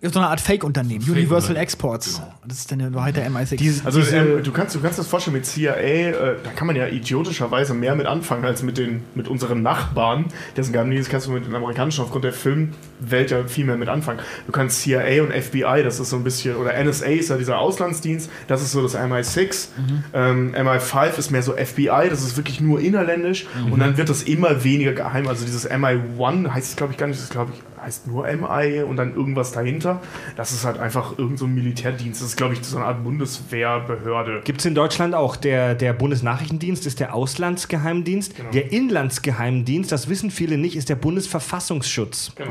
[0.00, 1.26] Ist so eine Art Fake-Unternehmen, Universal
[1.56, 1.62] Fake-Unternehmen.
[1.62, 2.14] Exports.
[2.18, 2.34] Genau.
[2.46, 3.56] Das ist dann in Wahrheit der MI6.
[3.56, 6.68] Diese- Also diese- ähm, du, kannst, du kannst das vorstellen mit CIA, äh, da kann
[6.68, 10.26] man ja idiotischerweise mehr mit anfangen als mit, den, mit unseren Nachbarn.
[10.56, 14.20] Dessen Geheimdienst kannst du mit den amerikanischen aufgrund der Filmwelt ja viel mehr mit anfangen.
[14.46, 17.58] Du kannst CIA und FBI, das ist so ein bisschen, oder NSA ist ja dieser
[17.58, 19.68] Auslandsdienst, das ist so das MI6.
[20.14, 24.22] Ähm, MI5 ist mehr so FBI, das ist wirklich nur innerländisch und dann wird das
[24.22, 25.26] immer weniger geheim.
[25.26, 28.82] Also dieses MI1 heißt es glaube ich gar nicht, das glaube ich heißt nur MI
[28.82, 30.00] und dann irgendwas dahinter.
[30.36, 32.20] Das ist halt einfach irgend so ein Militärdienst.
[32.20, 34.42] Das ist glaube ich so eine Art Bundeswehrbehörde.
[34.44, 35.36] Gibt es in Deutschland auch.
[35.36, 38.34] Der, der Bundesnachrichtendienst ist der Auslandsgeheimdienst.
[38.52, 42.32] Der Inlandsgeheimdienst, das wissen viele nicht, ist der Bundesverfassungsschutz.
[42.36, 42.48] Genau.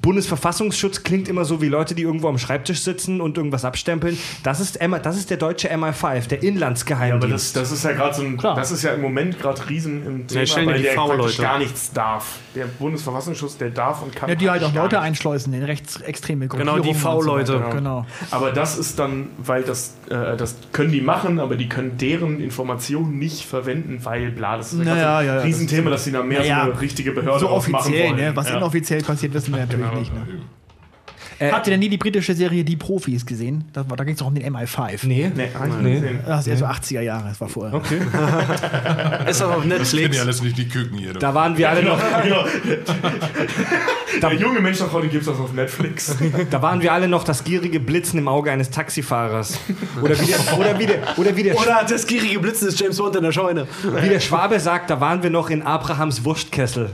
[0.00, 4.18] Bundesverfassungsschutz klingt immer so wie Leute, die irgendwo am Schreibtisch sitzen und irgendwas abstempeln.
[4.42, 7.32] Das ist, M das ist der deutsche MI5, der Aber Inlandsgeheimdienst.
[7.34, 10.26] das, das ist ja gerade so ein, das ist ja im Moment gerade riesen im
[10.26, 10.94] Thema, dir weil die der
[11.38, 12.38] gar nichts darf.
[12.54, 16.78] Der Bundesverfassungsschutz, der darf und kann ja, die halt auch Leute einschleusen in rechtsextreme Genau,
[16.78, 17.60] die und so V-Leute.
[17.60, 17.70] weiter.
[17.76, 18.06] Genau.
[18.30, 22.40] Aber das ist dann, weil das, äh, das können die machen, aber die können deren
[22.40, 26.22] Informationen nicht verwenden, weil bla, das ist Naja, ein ja, ja, Riesenthema, dass sie da
[26.22, 28.16] mehr Naja, so eine richtige Behörde So offiziell, wollen.
[28.16, 28.32] ne?
[28.36, 28.56] Was ja.
[28.56, 29.98] inoffiziell passiert, wissen wir natürlich Genau.
[29.98, 30.14] nicht.
[30.14, 30.26] Ne?
[31.40, 33.64] Habt ihr denn nie die britische Serie Die Profis gesehen?
[33.74, 35.06] War, da ging es doch um den MI5.
[35.06, 35.30] nee.
[35.34, 35.48] Nee,
[35.82, 36.02] Nee.
[36.26, 37.74] Das ist eher so 80er Jahre, das war vorher.
[37.74, 37.98] Okay.
[39.28, 40.16] Ist auch auf Das kennen Netflix.
[40.16, 41.12] ja alles nicht die Küken hier.
[41.14, 42.44] Da waren wir alle noch, Genau.
[44.22, 46.16] Der junge Mensch nach heute gibt es das auf Netflix.
[46.50, 49.58] da waren wir alle noch das gierige Blitzen im Auge eines Taxifahrers.
[50.00, 52.96] Oder wie der, oder wie der, oder wie der, Oder das gierige Blitzen ist James
[52.96, 53.66] Bond in der Scheune.
[54.00, 56.90] wie der Schwabe sagt, da waren wir noch in Abrahams Wurstkessel.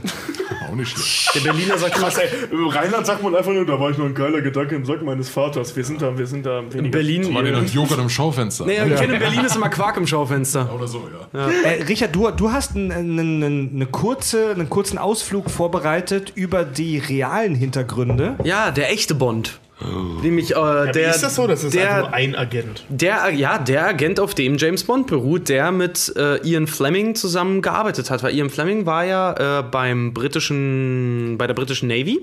[0.73, 1.35] Auch nicht schlecht.
[1.35, 2.27] Der Berliner sagt Krass, ey.
[2.51, 5.03] Im Rheinland sagt man einfach nur, da war ich noch ein geiler Gedanke im Sack
[5.03, 5.75] meines Vaters.
[5.75, 6.89] Wir sind da, wir sind da in.
[6.89, 7.21] Berlin.
[7.21, 8.65] Die noch Joghurt im Schaufenster?
[8.65, 10.73] Nee, ich kenne in Berlin ist immer Quark im Schaufenster.
[10.73, 11.47] Oder so, ja.
[11.47, 16.97] Äh, Richard, du, du hast einen, einen, eine kurze, einen kurzen Ausflug vorbereitet über die
[16.97, 18.35] realen Hintergründe.
[18.43, 19.59] Ja, der echte Bond.
[20.21, 20.93] Nämlich äh, der.
[20.93, 21.47] Wie ist das so?
[21.47, 22.85] Das ist der, einfach nur ein Agent.
[22.89, 27.61] Der, ja, der Agent, auf dem James Bond beruht, der mit äh, Ian Fleming zusammen
[27.61, 28.23] gearbeitet hat.
[28.23, 32.19] Weil Ian Fleming war ja äh, beim britischen, bei der britischen Navy,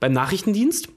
[0.00, 0.88] beim Nachrichtendienst.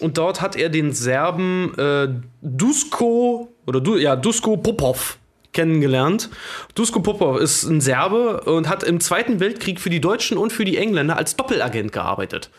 [0.00, 2.08] Und dort hat er den Serben äh,
[2.42, 5.16] Dusko oder du, ja, Dusko Popov
[5.54, 6.28] kennengelernt.
[6.74, 10.66] Dusko Popov ist ein Serbe und hat im Zweiten Weltkrieg für die Deutschen und für
[10.66, 12.50] die Engländer als Doppelagent gearbeitet.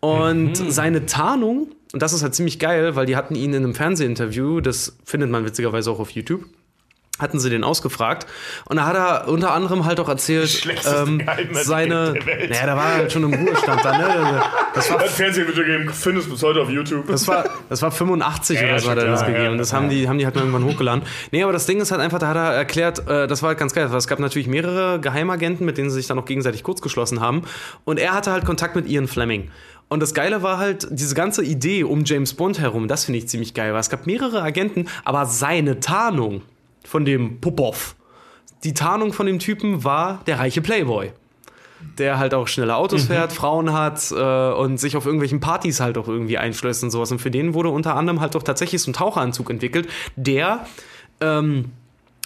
[0.00, 3.74] Und seine Tarnung, und das ist halt ziemlich geil, weil die hatten ihn in einem
[3.74, 6.44] Fernsehinterview, das findet man witzigerweise auch auf YouTube,
[7.18, 8.28] hatten sie den ausgefragt.
[8.66, 11.20] Und da hat er unter anderem halt auch erzählt, ähm,
[11.50, 12.14] seine.
[12.48, 14.42] Naja, da war er halt schon im Ruhestand da, ne?
[14.74, 17.08] Das war Fernsehen gegeben, findest du bis heute auf YouTube.
[17.08, 19.44] das war, das war 85 Ja, oder ja, so hat er das gegeben.
[19.52, 19.56] ja.
[19.56, 21.02] das haben die, haben die halt irgendwann hochgeladen.
[21.32, 23.58] Nee, aber das Ding ist halt einfach, da hat er erklärt, äh, das war halt
[23.58, 26.62] ganz geil, weil es gab natürlich mehrere Geheimagenten, mit denen sie sich dann auch gegenseitig
[26.62, 27.42] kurzgeschlossen haben.
[27.84, 29.50] Und er hatte halt Kontakt mit Ian Fleming.
[29.88, 33.28] Und das Geile war halt, diese ganze Idee um James Bond herum, das finde ich
[33.28, 36.42] ziemlich geil, weil es gab mehrere Agenten, aber seine Tarnung
[36.84, 37.96] von dem Popov,
[38.64, 41.12] die Tarnung von dem Typen war der reiche Playboy
[41.98, 45.98] der halt auch schnelle Autos fährt, Frauen hat äh, und sich auf irgendwelchen Partys halt
[45.98, 47.10] auch irgendwie einschleust und sowas.
[47.12, 50.66] Und für den wurde unter anderem halt auch tatsächlich so ein Taucheranzug entwickelt, der
[51.20, 51.72] ähm,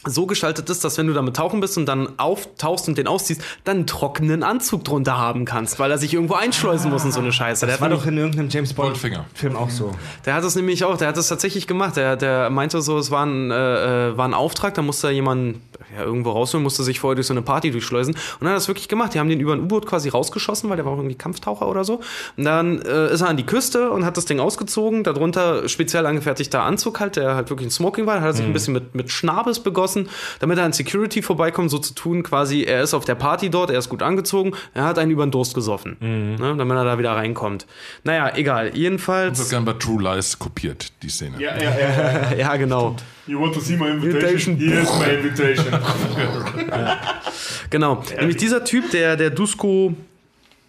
[0.04, 3.42] so gestaltet ist, dass wenn du damit tauchen bist und dann auftauchst und den ausziehst,
[3.64, 7.20] dann einen trockenen Anzug drunter haben kannst, weil er sich irgendwo einschleusen muss und so
[7.20, 7.66] eine Scheiße.
[7.66, 9.18] Der Das hat war doch in irgendeinem James Goldfinger.
[9.18, 9.92] Bond-Film auch so.
[10.26, 11.96] der hat das nämlich auch, der hat das tatsächlich gemacht.
[11.96, 15.62] Der, der meinte so, es war ein, äh, äh, war ein Auftrag, da musste jemanden
[15.94, 18.14] ja, irgendwo rausholen, musste sich vorher durch so eine Party durchschleusen.
[18.14, 19.14] Und dann hat er das wirklich gemacht.
[19.14, 21.84] Die haben den über ein U-Boot quasi rausgeschossen, weil der war auch irgendwie Kampftaucher oder
[21.84, 22.00] so.
[22.36, 25.04] Und dann äh, ist er an die Küste und hat das Ding ausgezogen.
[25.04, 28.16] Darunter speziell angefertigter Anzug halt, der halt wirklich ein Smoking war.
[28.16, 30.08] Da hat er sich ein bisschen mit, mit Schnabes begossen,
[30.40, 33.70] damit er an Security vorbeikommt, so zu tun quasi, er ist auf der Party dort,
[33.70, 36.98] er ist gut angezogen, er hat einen über den Durst gesoffen, ne, damit er da
[36.98, 37.66] wieder reinkommt.
[38.04, 38.66] Naja, egal.
[38.66, 41.36] Wird Jedenfalls, gern bei True Lies kopiert, die Szene.
[41.38, 42.34] Ja, ja, ja.
[42.34, 42.96] ja genau.
[43.32, 44.58] You want to see my Invitation.
[44.58, 44.58] invitation?
[44.58, 45.72] Here's my invitation.
[47.70, 48.02] Genau.
[48.18, 49.94] Nämlich dieser Typ, der, der Dusko.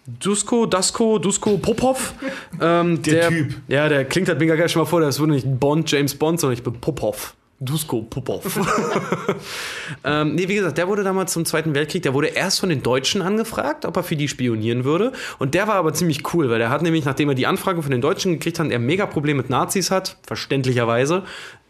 [0.06, 2.14] Dusko, Dasko, Dusko Popov.
[2.62, 3.56] Ähm, der, Typ.
[3.68, 4.70] Ja, der klingt halt mega geil.
[4.70, 7.34] Schon mal vor, das wurde nicht Bond, James Bond, sondern ich bin Popov.
[7.64, 8.44] Dusko Popov.
[10.04, 12.82] ähm, nee, wie gesagt, der wurde damals zum Zweiten Weltkrieg, der wurde erst von den
[12.82, 15.12] Deutschen angefragt, ob er für die spionieren würde.
[15.38, 17.90] Und der war aber ziemlich cool, weil der hat nämlich, nachdem er die Anfrage von
[17.90, 21.24] den Deutschen gekriegt hat und er ein mega Problem mit Nazis hat, verständlicherweise,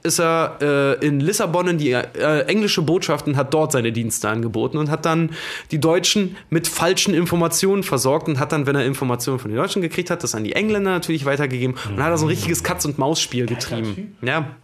[0.04, 4.28] ist er äh, in Lissabon in die äh, englische Botschaft und hat dort seine Dienste
[4.28, 5.30] angeboten und hat dann
[5.70, 9.80] die Deutschen mit falschen Informationen versorgt und hat dann, wenn er Informationen von den Deutschen
[9.80, 13.46] gekriegt hat, das an die Engländer natürlich weitergegeben und hat er so ein richtiges Katz-und-Maus-Spiel
[13.46, 14.16] getrieben.
[14.20, 14.56] Ja.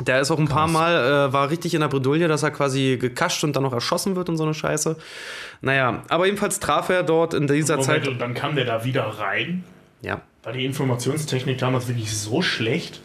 [0.00, 2.96] Der ist auch ein paar Mal, äh, war richtig in der Bredouille, dass er quasi
[2.98, 4.96] gekascht und dann noch erschossen wird und so eine Scheiße.
[5.60, 8.08] Naja, aber jedenfalls traf er dort in dieser Moment, Zeit.
[8.08, 9.64] und dann kam der da wieder rein.
[10.00, 10.22] Ja.
[10.42, 13.00] War die Informationstechnik damals wirklich so schlecht?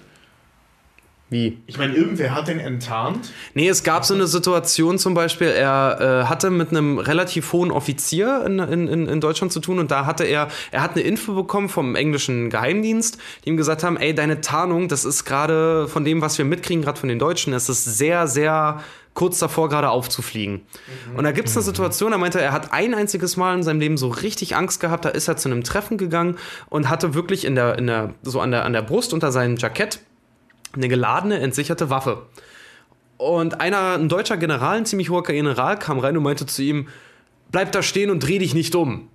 [1.29, 1.57] Wie?
[1.67, 3.33] Ich meine, irgendwer hat den enttarnt.
[3.53, 7.69] Nee, es gab so eine Situation zum Beispiel, er äh, hatte mit einem relativ hohen
[7.69, 11.33] Offizier in, in, in Deutschland zu tun und da hatte er, er hat eine Info
[11.33, 16.05] bekommen vom englischen Geheimdienst, die ihm gesagt haben, ey, deine Tarnung, das ist gerade von
[16.05, 18.81] dem, was wir mitkriegen, gerade von den Deutschen, es ist sehr, sehr
[19.13, 20.61] kurz davor, gerade aufzufliegen.
[21.15, 23.63] Und da gibt es eine Situation, da meinte er, er hat ein einziges Mal in
[23.63, 26.37] seinem Leben so richtig Angst gehabt, da ist er zu einem Treffen gegangen
[26.69, 29.57] und hatte wirklich in der, in der, so an der, an der Brust unter seinem
[29.57, 29.99] Jackett
[30.77, 32.23] eine geladene, entsicherte Waffe.
[33.17, 36.87] Und einer, ein deutscher General, ein ziemlich hoher General, kam rein und meinte zu ihm,
[37.51, 39.09] bleib da stehen und dreh dich nicht um.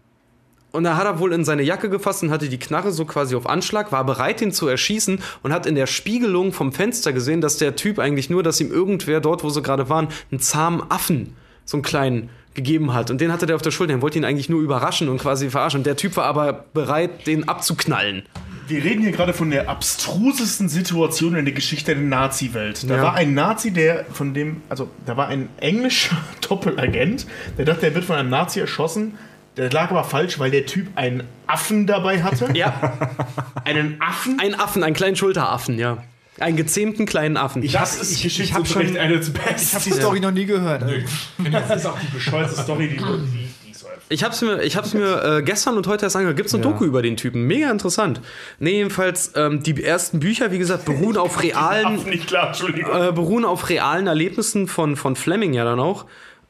[0.73, 3.37] Und da hat er wohl in seine Jacke gefasst und hatte die Knarre so quasi
[3.37, 7.43] auf Anschlag, war bereit, ihn zu erschießen und hat in der Spiegelung vom Fenster gesehen,
[7.43, 10.83] dass der Typ eigentlich nur, dass ihm irgendwer dort, wo sie gerade waren, einen zahmen
[10.89, 11.37] Affen,
[11.67, 13.11] so einen kleinen, gegeben hat.
[13.11, 13.93] Und den hatte der auf der Schulter.
[13.95, 15.79] Den wollte ihn eigentlich nur überraschen und quasi verarschen.
[15.81, 18.23] Und der Typ war aber bereit, den abzuknallen.
[18.69, 22.89] Wir reden hier gerade von der abstrusesten Situation in der Geschichte der Nazi-Welt.
[22.89, 23.03] Da Ja.
[23.03, 26.17] war ein Nazi, der von dem, also da war ein englischer
[26.49, 27.27] Doppelagent,
[27.59, 29.15] der dachte, er wird von einem Nazi erschossen.
[29.59, 32.49] Der lag aber falsch, weil der Typ einen Affen dabei hatte.
[32.55, 32.95] Ja,
[33.65, 34.39] Einen Affen?
[34.41, 35.99] ein Affen, einen kleinen Schulteraffen, ja.
[36.41, 37.63] Einen gezähmten kleinen Affen.
[37.71, 39.39] das ist ich- ich hab schon- eine der Ich habe
[39.85, 39.93] die besten.
[39.93, 40.83] Story noch nie gehört.
[40.83, 40.97] Also.
[41.51, 43.49] Das ist auch die bescheuerte Story, die, die.
[44.09, 46.37] Ich hab's mir, ich hab's mir äh, gestern und heute erst angehört.
[46.37, 47.47] Gibt's eine Doku über den Typen?
[47.47, 48.21] Mega interessant.
[48.59, 52.91] Nee, jedenfalls, ähm, die ersten Bücher, wie gesagt, beruhen auf realen, nicht klar, Entschuldigung.
[52.95, 56.05] äh, beruhen auf realen Erlebnissen von, von Fleming ja dann auch.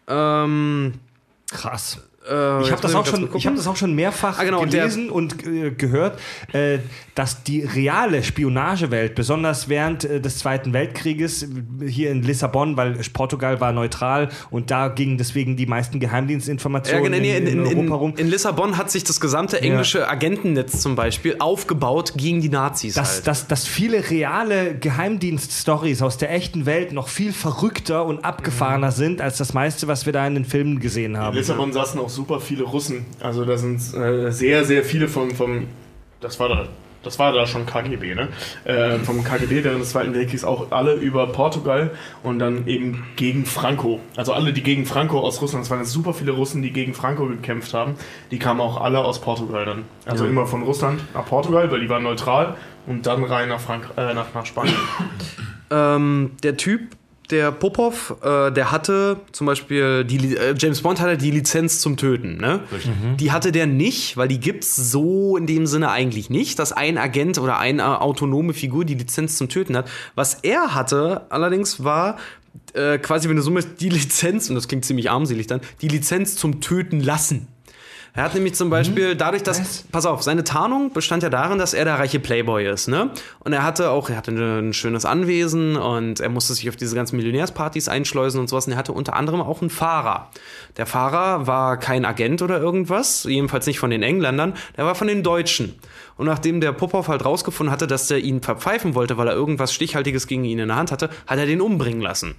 [0.09, 0.95] Ähm,
[1.51, 1.99] Krass.
[2.29, 5.11] Äh, Ich habe das, auch schon- ich hab das auch schon mehrfach Ah, genau, gelesen
[5.11, 6.19] und äh, gehört,
[6.53, 6.79] äh,
[7.15, 11.47] dass die reale Spionagewelt, besonders während äh, des Zweiten Weltkrieges,
[11.85, 17.05] hier in Lissabon, weil Portugal war neutral und da gingen deswegen die meisten Ja, Geheimdienstinformationen
[17.05, 18.15] genau, nee, in, in, in, Europa rum.
[18.17, 22.95] in Lissabon hat sich das gesamte englische Agentennetz zum Beispiel aufgebaut gegen die Nazis.
[22.95, 23.27] dass, halt.
[23.27, 28.93] dass, dass viele reale Geheimdienst-Stories aus der echten Welt noch viel verrückter und abgefahrener Mhm.
[28.93, 31.37] sind als das meiste, was wir da in den Filmen gesehen In haben.
[31.37, 33.07] Lissabon saßen auch super viele Russen.
[33.21, 35.67] Also da sind äh, sehr, sehr viele vom, vom
[36.21, 36.69] das war da,
[37.03, 38.29] das war da schon KGB, ne?
[38.65, 41.91] Äh, vom KGB während des Zweiten Weltkriegs auch alle über Portugal
[42.23, 44.01] und dann eben gegen Franco.
[44.17, 47.27] Also alle, die gegen Franco aus Russland, es waren super viele Russen, die gegen Franco
[47.27, 47.95] gekämpft haben,
[48.31, 49.85] die kamen auch alle aus Portugal dann.
[50.07, 52.57] Also immer von Russland nach Portugal, weil die waren neutral
[52.87, 54.77] und dann rein nach, Frank äh, nach, nach Spanien.
[55.71, 56.83] ähm, der Typ,
[57.33, 61.97] der Popov, äh, der hatte zum Beispiel, die, äh, James Bond hatte die Lizenz zum
[61.97, 62.61] Töten, ne?
[63.17, 66.99] Die hatte der nicht, weil die gibt's so in dem Sinne eigentlich nicht, dass ein
[66.99, 69.91] Agent oder eine autonome Figur die Lizenz zum Töten hat.
[70.15, 72.19] Was er hatte allerdings war
[72.75, 75.89] äh, quasi, wenn du so möchtest, die Lizenz, und das klingt ziemlich armselig dann, die
[75.89, 77.49] Lizenz zum Töten lassen.
[78.15, 81.73] Er hat nämlich zum Beispiel dadurch, dass, pass auf, seine Tarnung bestand ja darin, dass
[81.73, 83.11] er der reiche Playboy ist, ne?
[83.41, 86.95] Und er hatte auch, er hatte ein schönes Anwesen und er musste sich auf diese
[86.95, 88.67] ganzen Millionärspartys einschleusen und sowas.
[88.67, 90.31] Und er hatte unter anderem auch einen Fahrer.
[90.77, 95.07] Der Fahrer war kein Agent oder irgendwas, jedenfalls nicht von den Engländern, der war von
[95.07, 95.75] den Deutschen.
[96.19, 99.73] Und nachdem der Popov halt rausgefunden hatte, dass der ihn verpfeifen wollte, weil er irgendwas
[99.73, 102.35] Stichhaltiges gegen ihn in der Hand hatte, hat er den umbringen lassen.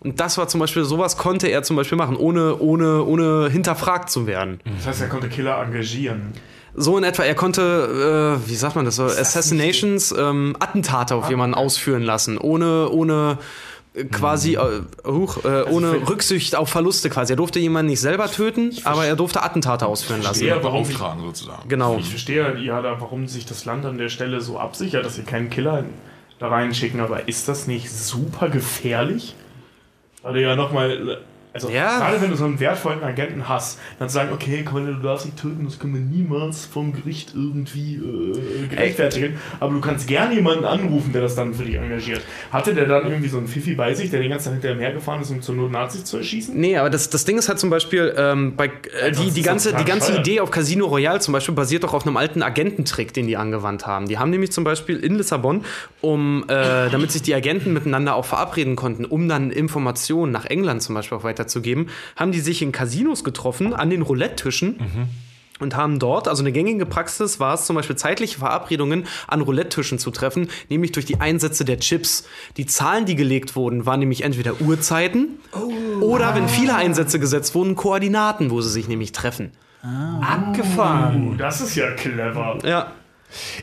[0.00, 4.10] Und das war zum Beispiel, sowas konnte er zum Beispiel machen, ohne, ohne, ohne hinterfragt
[4.10, 4.60] zu werden.
[4.76, 6.32] Das heißt, er konnte Killer engagieren.
[6.74, 11.28] So in etwa, er konnte, äh, wie sagt man das so, Assassinations, ähm, Attentate auf
[11.28, 13.38] jemanden ausführen lassen, ohne, ohne
[13.94, 14.60] äh, quasi, äh,
[15.04, 17.32] huch, äh, ohne für- Rücksicht auf Verluste quasi.
[17.32, 20.44] Er durfte jemanden nicht selber töten, aber er durfte Attentate ausführen lassen.
[20.44, 20.48] verstehe.
[20.50, 20.90] Ja, warum nicht?
[20.96, 21.68] beauftragen sozusagen.
[21.68, 21.96] Genau.
[21.98, 25.22] Ich verstehe ja, da, warum sich das Land an der Stelle so absichert, dass sie
[25.24, 25.84] keinen Killer
[26.38, 29.34] da reinschicken, aber ist das nicht super gefährlich?
[30.28, 31.18] Weil ja nochmal.
[31.64, 31.98] Also, Ja.
[31.98, 35.26] gerade wenn du so einen wertvollen Agenten hast, dann zu sagen, okay, Keule, du darfst
[35.26, 39.36] nicht töten, das können wir niemals vom Gericht irgendwie äh, gerechtfertigen.
[39.60, 42.22] Aber du kannst gerne jemanden anrufen, der das dann für dich engagiert.
[42.52, 44.92] Hatte der dann irgendwie so einen Fifi bei sich, der den ganzen Tag hinterher mehr
[44.92, 46.58] gefahren ist, um zur Not Nazis zu erschießen?
[46.58, 48.66] Nee, aber das, das Ding ist halt zum Beispiel, ähm, bei,
[49.00, 52.06] äh, die, die ganze, die ganze Idee auf Casino Royale zum Beispiel basiert doch auf
[52.06, 54.06] einem alten Agententrick, den die angewandt haben.
[54.08, 55.64] Die haben nämlich zum Beispiel in Lissabon,
[56.00, 60.82] um, äh, damit sich die Agenten miteinander auch verabreden konnten, um dann Informationen nach England
[60.82, 65.08] zum Beispiel auch weiterzugeben, haben die sich in Casinos getroffen, an den Roulette-Tischen.
[65.60, 69.98] Und haben dort, also eine gängige Praxis war es zum Beispiel zeitliche Verabredungen an Roulette-Tischen
[69.98, 72.28] zu treffen, nämlich durch die Einsätze der Chips.
[72.56, 75.40] Die Zahlen, die gelegt wurden, waren nämlich entweder Uhrzeiten
[76.00, 79.50] oder, wenn viele Einsätze gesetzt wurden, Koordinaten, wo sie sich nämlich treffen.
[79.82, 81.30] Abgefahren.
[81.30, 82.58] Uh, das ist ja clever.
[82.64, 82.92] Ja.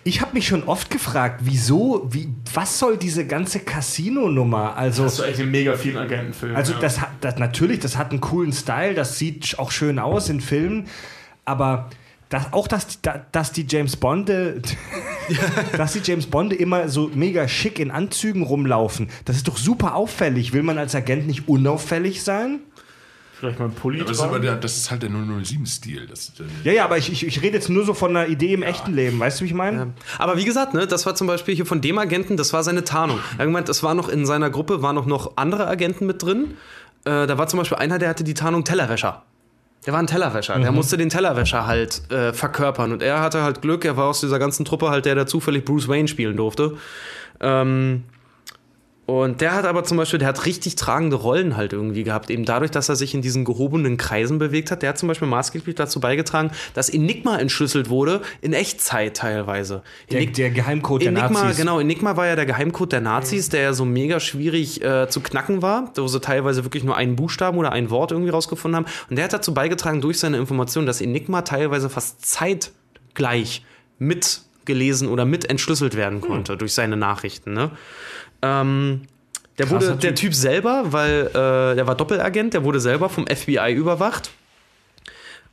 [0.04, 4.76] Ich habe mich schon oft gefragt, wieso, wie, was soll diese ganze Casino-Nummer?
[4.78, 6.56] Also, Das ist echt in mega vielen Agentenfilmen.
[6.56, 6.80] also ja.
[6.80, 10.40] das hat das, natürlich, das hat einen coolen Style, das sieht auch schön aus in
[10.42, 10.88] Filmen,
[11.46, 11.90] aber
[12.30, 14.62] das, auch, dass, da- dass die James Bonde,
[15.78, 19.96] dass die James Bonde immer so mega schick in Anzügen rumlaufen, das ist doch super
[19.96, 20.54] auffällig.
[20.54, 22.60] Will man als Agent nicht unauffällig sein?
[23.46, 26.08] Vielleicht mal ein Pulli Aber das ist, der, das ist halt der 007-Stil.
[26.08, 28.54] Das, äh, Ja, ja, aber ich, ich, ich rede jetzt nur so von einer Idee
[28.54, 29.20] im echten Leben.
[29.20, 29.94] Weißt du, wie ich meine?
[30.18, 32.84] Aber wie gesagt, ne, das war zum Beispiel hier von dem Agenten, das war seine
[32.84, 33.20] Tarnung.
[33.34, 36.24] Er hat gemeint, es war noch in seiner Gruppe, waren noch, noch andere Agenten mit
[36.24, 36.56] drin.
[37.06, 39.24] Äh, da war zum Beispiel einer, der hatte die Tarnung Tellerwäscher.
[39.86, 40.58] Der war ein Tellerwäscher.
[40.58, 42.92] Der musste den Tellerwäscher halt äh, verkörpern.
[42.92, 45.64] Und er hatte halt Glück, er war aus dieser ganzen Truppe halt der, der zufällig
[45.64, 46.78] Bruce Wayne spielen durfte.
[47.40, 48.06] Ähm,
[49.06, 52.44] und der hat aber zum Beispiel, der hat richtig tragende Rollen halt irgendwie gehabt, eben
[52.44, 54.82] dadurch, dass er sich in diesen gehobenen Kreisen bewegt hat.
[54.82, 59.84] Der hat zum Beispiel maßgeblich dazu beigetragen, dass Enigma entschlüsselt wurde, in Echtzeit teilweise.
[60.10, 61.58] Der, der Geheimcode der Enigma, Nazis.
[61.58, 65.22] genau, Enigma war ja der Geheimcode der Nazis, der ja so mega schwierig äh, zu
[65.22, 68.92] knacken war, wo sie teilweise wirklich nur einen Buchstaben oder ein Wort irgendwie rausgefunden haben.
[69.12, 73.64] Und der hat dazu beigetragen, durch seine Informationen, dass Enigma teilweise fast zeitgleich
[74.00, 77.54] mitgelesen oder mit entschlüsselt werden konnte durch seine Nachrichten.
[77.54, 77.70] Ne?
[78.46, 79.02] Ähm,
[79.58, 80.32] der Krasser wurde, der Typ.
[80.32, 84.32] Typ selber, weil äh, der war Doppelagent, der wurde selber vom FBI überwacht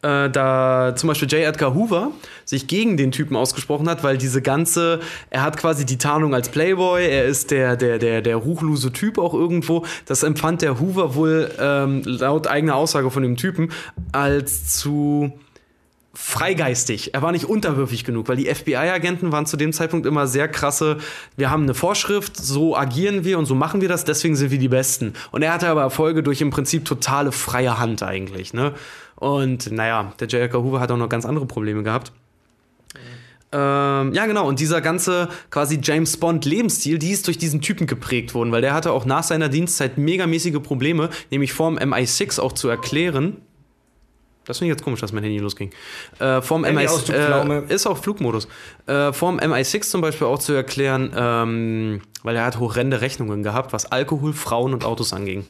[0.03, 1.41] äh, da zum Beispiel J.
[1.43, 2.11] Edgar Hoover
[2.45, 5.01] sich gegen den Typen ausgesprochen hat, weil diese ganze,
[5.31, 9.19] er hat quasi die Tarnung als Playboy, er ist der, der, der, der ruchlose Typ
[9.19, 9.85] auch irgendwo.
[10.07, 13.71] Das empfand der Hoover wohl ähm, laut eigener Aussage von dem Typen
[14.11, 15.33] als zu
[16.15, 17.15] freigeistig.
[17.15, 20.99] Er war nicht unterwürfig genug, weil die FBI-Agenten waren zu dem Zeitpunkt immer sehr krasse,
[21.37, 24.59] wir haben eine Vorschrift, so agieren wir und so machen wir das, deswegen sind wir
[24.59, 25.15] die Besten.
[25.31, 28.75] Und er hatte aber Erfolge durch im Prinzip totale freie Hand eigentlich, ne?
[29.17, 30.43] Und naja, der J.
[30.43, 32.13] Edgar Hoover hat auch noch ganz andere Probleme gehabt.
[33.53, 34.49] Ähm, ja, genau.
[34.49, 38.63] Und dieser ganze quasi James Bond Lebensstil, die ist durch diesen Typen geprägt worden, weil
[38.63, 43.37] der hatte auch nach seiner Dienstzeit megamäßige Probleme, nämlich vorm MI6 auch zu erklären.
[44.45, 45.71] Das finde ich jetzt komisch, dass mein Handy losging.
[46.19, 47.65] Äh, vorm MI6 Handy-Ausdruckspflaume.
[47.69, 48.49] äh, ist auch Flugmodus.
[48.87, 53.73] Äh, vorm MI6 zum Beispiel auch zu erklären, ähm, weil er hat horrende Rechnungen gehabt,
[53.73, 55.47] was Alkohol, Frauen und Autos anging.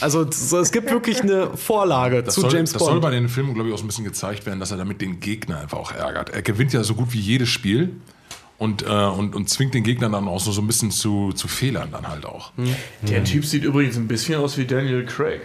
[0.00, 3.02] Also so, es gibt wirklich eine Vorlage Das zu soll, James das soll Bond.
[3.02, 5.20] bei den Filmen, glaube ich, auch so ein bisschen gezeigt werden, dass er damit den
[5.20, 6.30] Gegner einfach auch ärgert.
[6.30, 7.94] Er gewinnt ja so gut wie jedes Spiel
[8.58, 11.48] und, äh, und, und zwingt den Gegner dann auch so, so ein bisschen zu, zu
[11.48, 12.52] Fehlern dann halt auch.
[13.02, 15.42] Der Typ sieht übrigens ein bisschen aus wie Daniel Craig.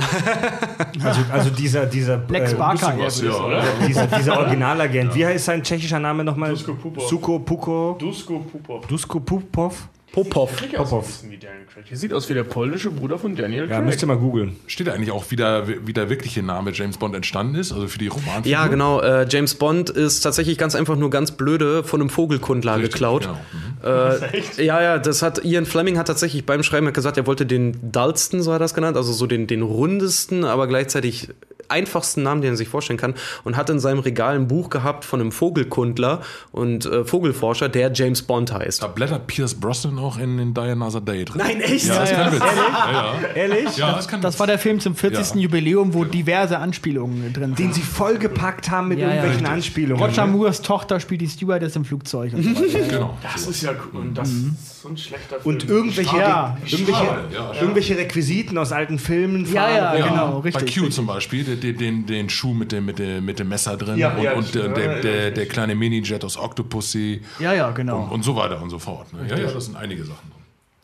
[1.02, 2.94] Also, also dieser, dieser, Lex Barker.
[2.98, 3.30] Was, eher.
[3.30, 3.62] ja, oder?
[3.86, 5.14] dieser, dieser Originalagent.
[5.14, 6.50] Wie heißt sein tschechischer Name nochmal?
[6.50, 7.08] Dusko Pupov.
[7.08, 7.96] Suko Puko.
[7.98, 8.86] Dusko Pupov.
[8.86, 9.88] Dusko Pupov.
[10.12, 10.58] Popov.
[10.60, 11.84] Sieht aus ein bisschen wie Daniel Craig.
[11.88, 13.84] Der sieht aus wie der polnische Bruder von Daniel Ja, Craig.
[13.86, 14.56] müsst ihr mal googeln.
[14.66, 17.86] Steht da eigentlich auch, wie der, wie der wirkliche Name James Bond entstanden ist, also
[17.88, 18.50] für die Romanfigur?
[18.50, 19.00] Ja, genau.
[19.00, 23.22] Äh, James Bond ist tatsächlich ganz einfach nur ganz blöde von einem Vogelkundler Richtig, geklaut.
[23.22, 23.34] genau.
[23.34, 24.56] Mhm.
[24.58, 27.92] Äh, ja, ja, das hat Ian Fleming hat tatsächlich beim Schreiben gesagt, er wollte den
[27.92, 31.28] dullsten, so hat er das genannt, also so den, den rundesten, aber gleichzeitig
[31.68, 33.14] einfachsten Namen, den er sich vorstellen kann,
[33.44, 37.92] und hat in seinem Regal ein Buch gehabt von einem Vogelkundler und äh, Vogelforscher, der
[37.92, 38.82] James Bond heißt.
[38.82, 41.40] Da blättert Pierce Brosnan auch in, in Die Another Day drin.
[41.44, 41.86] Nein, echt?
[41.86, 42.40] Ja, das ist kein Witz.
[42.40, 43.28] Ja, ja.
[43.34, 43.76] Ehrlich?
[43.76, 45.34] ja, das kann Das war der Film zum 40.
[45.36, 45.40] Ja.
[45.42, 47.74] Jubiläum, wo diverse Anspielungen drin Den sind.
[47.74, 49.14] sie vollgepackt haben mit Ja, ja.
[49.16, 49.46] irgendwelchen.
[49.46, 50.02] Anspielungen.
[50.04, 50.32] Roger ne?
[50.32, 52.50] Moores Tochter spielt die Stewardess im Flugzeug und so.
[52.90, 53.16] Genau.
[53.22, 54.00] Das ist ja cool.
[54.00, 55.54] Und das ist so ein schlechter Film.
[55.54, 56.56] Und irgendwelche, Ja.
[56.66, 59.44] irgendwelche, Schade, ja, irgendwelche Requisiten aus alten Filmen.
[59.52, 60.02] Ja, ja, Farben.
[60.08, 60.76] genau, Bei richtig.
[60.78, 63.76] Q zum Beispiel, den, den, den, den Schuh mit dem, mit, dem, mit dem Messer
[63.76, 67.20] drin Ja, und, ja, und der, Ja, der, ja, der, der kleine Mini-Jet aus Octopussy
[67.38, 68.02] Ja, ja, genau.
[68.04, 69.12] und, und so weiter und so fort.
[69.12, 69.20] Ne?
[69.28, 70.30] Ja, ja, das sind einige Sachen.
[70.30, 70.40] drin.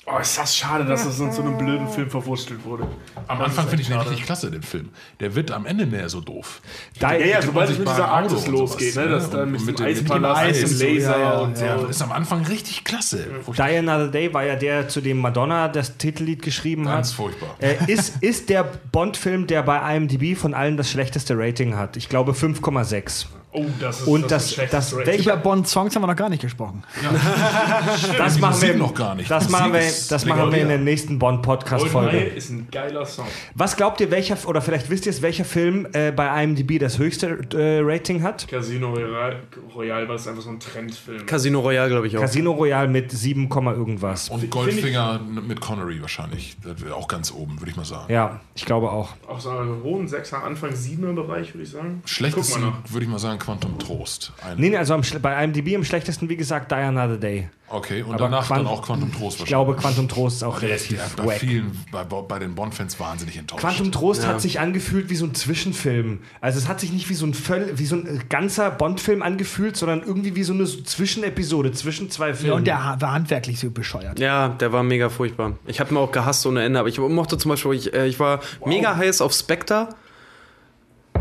[0.08, 2.86] Oh, ist das schade, dass das in so einem blöden Film verwurstelt wurde.
[3.26, 4.90] Am Anfang finde ich den richtig klasse, den Film.
[5.18, 6.60] Der wird am Ende mehr so doof.
[7.00, 9.08] Da, Ja, ja, sobald es mit dieser Arktis losgeht, ne?
[9.08, 11.64] Dass dann mit, mit dem Eispalast Eis und Laser ja, ja, und so.
[11.64, 13.26] Der ist am Anfang richtig klasse.
[13.48, 17.16] Die Another Day war ja der, zu dem Madonna das Titellied geschrieben Ganz hat.
[17.16, 17.56] furchtbar.
[17.58, 21.96] Äh, ist, ist der Bond-Film, der bei IMDb von allen das schlechteste Rating hat.
[21.96, 23.26] Ich glaube 5,6.
[23.56, 24.72] Oh, das ist Und das, ist schlecht.
[24.72, 26.82] das, Über welcher, Bond-Songs haben wir noch gar nicht gesprochen.
[28.18, 29.30] das Die machen wir noch gar nicht.
[29.30, 32.18] Das machen wir, das machen wir in der nächsten Bond-Podcast-Folge.
[32.18, 33.26] ist ein geiler Song.
[33.54, 36.98] Was glaubt ihr, welcher, oder vielleicht wisst ihr es, welcher Film äh, bei IMDb das
[36.98, 38.46] höchste äh, Rating hat?
[38.46, 39.40] Casino Royale,
[39.74, 41.24] Royale war es einfach so ein Trendfilm.
[41.24, 42.20] Casino Royale, glaube ich auch.
[42.20, 44.28] Casino Royale mit 7, irgendwas.
[44.28, 46.56] Und Goldfinger mit Connery wahrscheinlich.
[46.62, 48.12] Das wäre auch ganz oben, würde ich mal sagen.
[48.12, 49.14] Ja, ich glaube auch.
[49.26, 52.02] Auch so einen hohen Sechser, Anfang Siebener Bereich, würde ich sagen.
[52.04, 54.32] Schlechtesten würde ich mal sagen Quantum Trost.
[54.44, 57.48] Ein, Nee, nee, also am, bei IMDb am schlechtesten, wie gesagt, Die Another Day.
[57.68, 60.56] Okay, und Aber danach Quant- dann auch Quantum Trost Ich glaube, Quantum Trost ist auch
[60.56, 61.38] ist relativ der bei wack.
[61.38, 63.60] vielen, bei, bei den Bond-Fans wahnsinnig enttäuscht.
[63.60, 64.28] Quantum Trost Ja.
[64.30, 66.20] hat sich angefühlt wie so ein Zwischenfilm.
[66.40, 69.76] Also es hat sich nicht wie so ein, Völl, wie so ein ganzer Bond-Film angefühlt,
[69.76, 72.48] sondern irgendwie wie so eine Zwischenepisode zwischen zwei Filmen.
[72.50, 74.18] Ja, und der war handwerklich so bescheuert.
[74.18, 75.52] Ja, der war mega furchtbar.
[75.66, 78.18] Ich habe mir auch gehasst ohne Ende, aber ich mochte zum Beispiel, ich, äh, ich
[78.20, 79.88] war mega heiß auf Spectre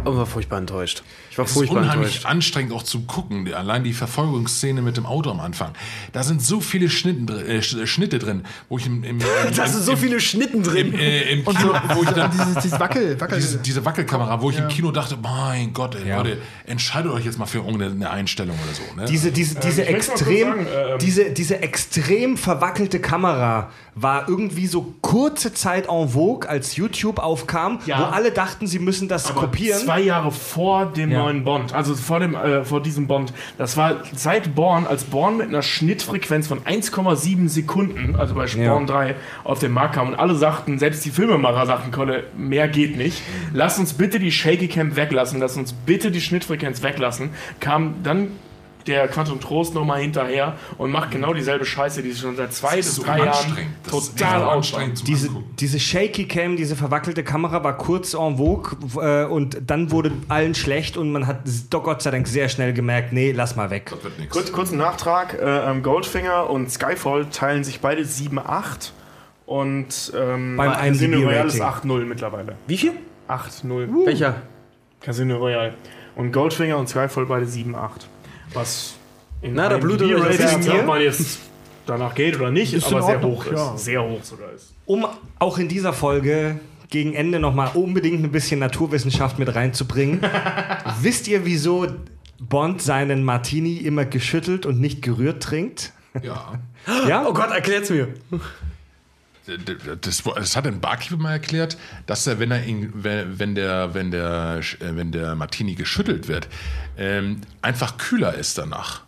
[0.03, 1.01] und war furchtbar enttäuscht.
[1.35, 2.25] Ich war Es ist furchtbar unheimlich enttäuscht.
[2.25, 3.53] anstrengend auch zu gucken.
[3.53, 5.71] Allein die Verfolgungsszene mit dem Auto am Anfang.
[6.13, 9.67] Da sind so viele Schnitten, äh, Sch- Schnitte drin, wo ich im, im, im, Da
[9.67, 10.93] sind so im, viele Schnitten drin.
[10.93, 13.37] im, äh, im Kino, wo ich dann Dieses, dieses Wackel, Wackel.
[13.37, 16.17] diese, diese Wackelkamera, wo ich im Kino dachte, mein Gott, ey, Ja.
[16.19, 18.95] Leute, entscheidet euch jetzt mal für irgendeine Einstellung oder so.
[19.01, 19.05] Ne?
[19.09, 24.27] Diese, diese, diese, möchte mal kurz extrem, sagen, ähm, diese, diese extrem verwackelte Kamera war
[24.29, 27.99] irgendwie so kurze Zeit en vogue, als YouTube aufkam, Ja.
[27.99, 29.81] wo alle dachten, sie müssen das Aber kopieren.
[29.81, 31.24] Zwei Jahre vor dem Ja.
[31.25, 33.33] Neuen Bond, also vor, dem, äh, vor diesem Bond.
[33.57, 38.71] Das war seit Born, als Born mit einer Schnittfrequenz von 1,7 Sekunden, also bei Ja.
[38.73, 40.09] Born 3, auf den Markt kam.
[40.09, 43.21] Und alle sagten, selbst die Filmemacher sagten, Kolle, mehr geht nicht.
[43.53, 47.31] Lass uns bitte die Shaky Cam weglassen, lass uns bitte die Schnittfrequenz weglassen.
[47.59, 48.27] Kam dann
[48.87, 52.77] der Quantum Trost nochmal hinterher und macht genau dieselbe Scheiße, die sie schon seit zwei
[52.77, 57.77] bis so drei Jahren total anstrengend zum diese, diese Shaky Cam, diese verwackelte Kamera war
[57.77, 61.39] kurz en vogue äh, und dann wurde allen schlecht und man hat
[61.69, 63.89] doch Gott sei Dank sehr schnell gemerkt, nee, lass mal weg.
[63.91, 64.31] Das wird nix.
[64.31, 68.91] Kurz, kurzen Nachtrag: äh, ähm, Goldfinger und Skyfall teilen sich beide 7,8
[69.45, 71.91] und ähm, Beim Casino Royale ist Rating.
[71.91, 72.55] 8,0 mittlerweile.
[72.67, 72.93] Wie viel?
[73.27, 74.05] 8,0.
[74.05, 74.41] Welcher?
[75.01, 75.73] Casino Royale.
[76.15, 78.05] Und Goldfinger und Skyfall beide 7,8.
[78.55, 78.95] Was
[79.41, 80.79] in Na, da blutet euch das Rating, Herz.
[80.81, 81.39] ob man jetzt
[81.85, 83.51] danach geht oder nicht, Ist aber sehr Ordnung, hoch ist.
[83.53, 83.77] ja.
[83.77, 84.73] Sehr hoch sogar ist.
[84.85, 85.05] Um
[85.39, 86.59] auch in dieser Folge
[86.89, 90.21] gegen Ende nochmal unbedingt ein bisschen Naturwissenschaft mit reinzubringen.
[91.01, 91.87] Wisst ihr, wieso
[92.39, 95.93] Bond seinen Martini immer geschüttelt und nicht gerührt trinkt?
[96.23, 96.59] Ja.
[97.07, 97.25] Ja?
[97.27, 98.07] Oh Gott, erklärt's mir.
[100.01, 104.11] Das, das hat ein Barkeeper mal erklärt, dass er, wenn er ihn, wenn, der, wenn
[104.11, 106.47] der, äh, wenn der Martini geschüttelt wird,
[106.97, 109.03] ähm, einfach kühler ist danach.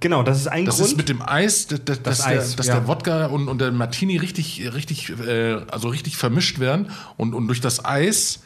[0.00, 0.90] Genau, das ist ein Das Grund.
[0.90, 2.74] ist mit dem Eis, dass, dass, Das der, Eis, dass ja.
[2.76, 7.48] der Wodka und, und der Martini richtig, richtig, äh, also richtig vermischt werden und, und
[7.48, 8.40] durch das Eis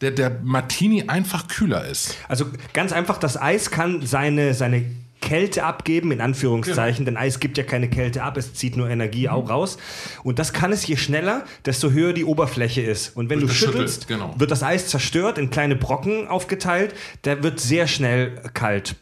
[0.00, 2.16] der, der Martini einfach kühler ist.
[2.28, 4.84] Also ganz einfach, das Eis kann seine, seine
[5.22, 9.30] Kälte abgeben, in Anführungszeichen, denn Eis gibt ja keine Kälte ab, es zieht nur Energie
[9.30, 9.78] auch raus.
[10.22, 13.16] Und das kann es je schneller, desto höher die Oberfläche ist.
[13.16, 14.34] Und wenn Durch du schüttelst, genau.
[14.36, 16.94] wird das Eis zerstört, in kleine Brocken aufgeteilt,
[17.24, 18.96] der wird sehr schnell kalt.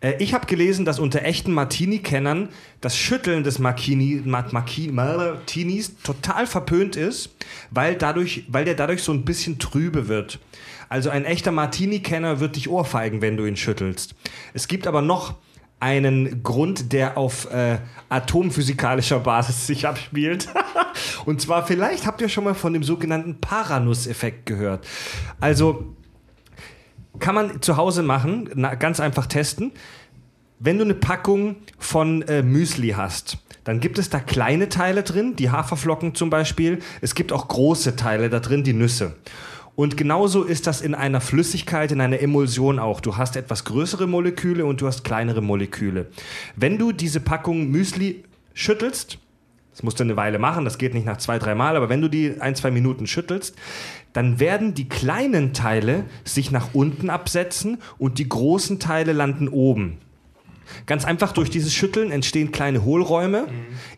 [0.00, 2.48] Äh, Ich habe gelesen, dass unter echten Martini-Kennern
[2.80, 7.34] das Schütteln des Martini, Martinis total verpönt ist,
[7.70, 10.38] weil, dadurch, weil der dadurch so ein bisschen trübe wird.
[10.88, 14.14] Also ein echter Martini-Kenner wird dich ohrfeigen, wenn du ihn schüttelst.
[14.54, 15.34] Es gibt aber noch
[15.86, 20.48] einen Grund, der auf äh, atomphysikalischer Basis sich abspielt.
[21.26, 24.84] Und zwar, vielleicht habt ihr schon mal von dem sogenannten Paranuss-Effekt gehört.
[25.40, 25.94] Also
[27.20, 29.70] kann man zu Hause machen, na, ganz einfach testen.
[30.58, 35.36] Wenn du eine Packung von äh, Müsli hast, dann gibt es da kleine Teile drin,
[35.36, 36.80] die Haferflocken zum Beispiel.
[37.00, 39.14] Es gibt auch große Teile da drin, die Nüsse.
[39.76, 43.00] Und genauso ist das in einer Flüssigkeit, in einer Emulsion auch.
[43.00, 46.06] Du hast etwas größere Moleküle und du hast kleinere Moleküle.
[46.56, 48.24] Wenn du diese Packung Müsli
[48.54, 49.18] schüttelst,
[49.72, 52.00] das musst du eine Weile machen, das geht nicht nach zwei, drei Mal, aber wenn
[52.00, 53.54] du die ein, zwei Minuten schüttelst,
[54.14, 59.98] dann werden die kleinen Teile sich nach unten absetzen und die großen Teile landen oben.
[60.86, 63.48] Ganz einfach durch dieses Schütteln entstehen kleine Hohlräume,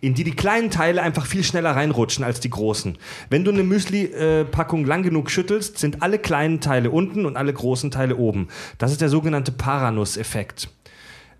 [0.00, 2.98] in die die kleinen Teile einfach viel schneller reinrutschen als die großen.
[3.30, 7.90] Wenn du eine Müsli-Packung lang genug schüttelst, sind alle kleinen Teile unten und alle großen
[7.90, 8.48] Teile oben.
[8.78, 10.68] Das ist der sogenannte Paranuss-Effekt.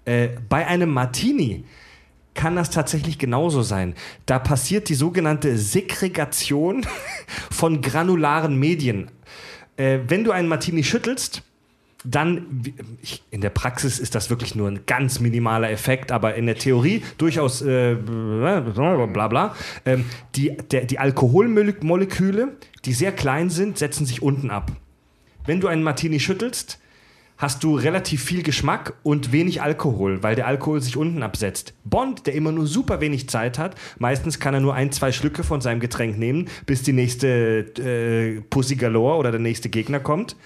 [0.05, 1.65] Äh, bei einem Martini
[2.35, 3.95] kann das tatsächlich genauso sein.
[4.25, 6.87] Da passiert die sogenannte Segregation
[7.51, 9.11] von granularen Medien.
[9.77, 11.43] Äh, wenn du einen Martini schüttelst,
[12.05, 12.63] dann,
[13.03, 16.55] ich, in der Praxis ist das wirklich nur ein ganz minimaler Effekt, aber in der
[16.55, 18.61] Theorie durchaus äh, bla
[19.29, 19.57] bla.
[19.85, 20.05] Ähm,
[20.37, 24.71] die, der, die Alkoholmoleküle, die sehr klein sind, setzen sich unten ab.
[25.45, 26.79] Wenn du einen Martini schüttelst,
[27.39, 31.73] hast du relativ viel Geschmack und wenig Alkohol, weil der Alkohol sich unten absetzt.
[31.85, 35.45] Bond, der immer nur super wenig Zeit hat, meistens kann er nur ein, zwei Schlücke
[35.45, 37.29] von seinem Getränk nehmen, bis die nächste
[37.79, 40.37] äh, Pussy Galore oder der nächste Gegner kommt,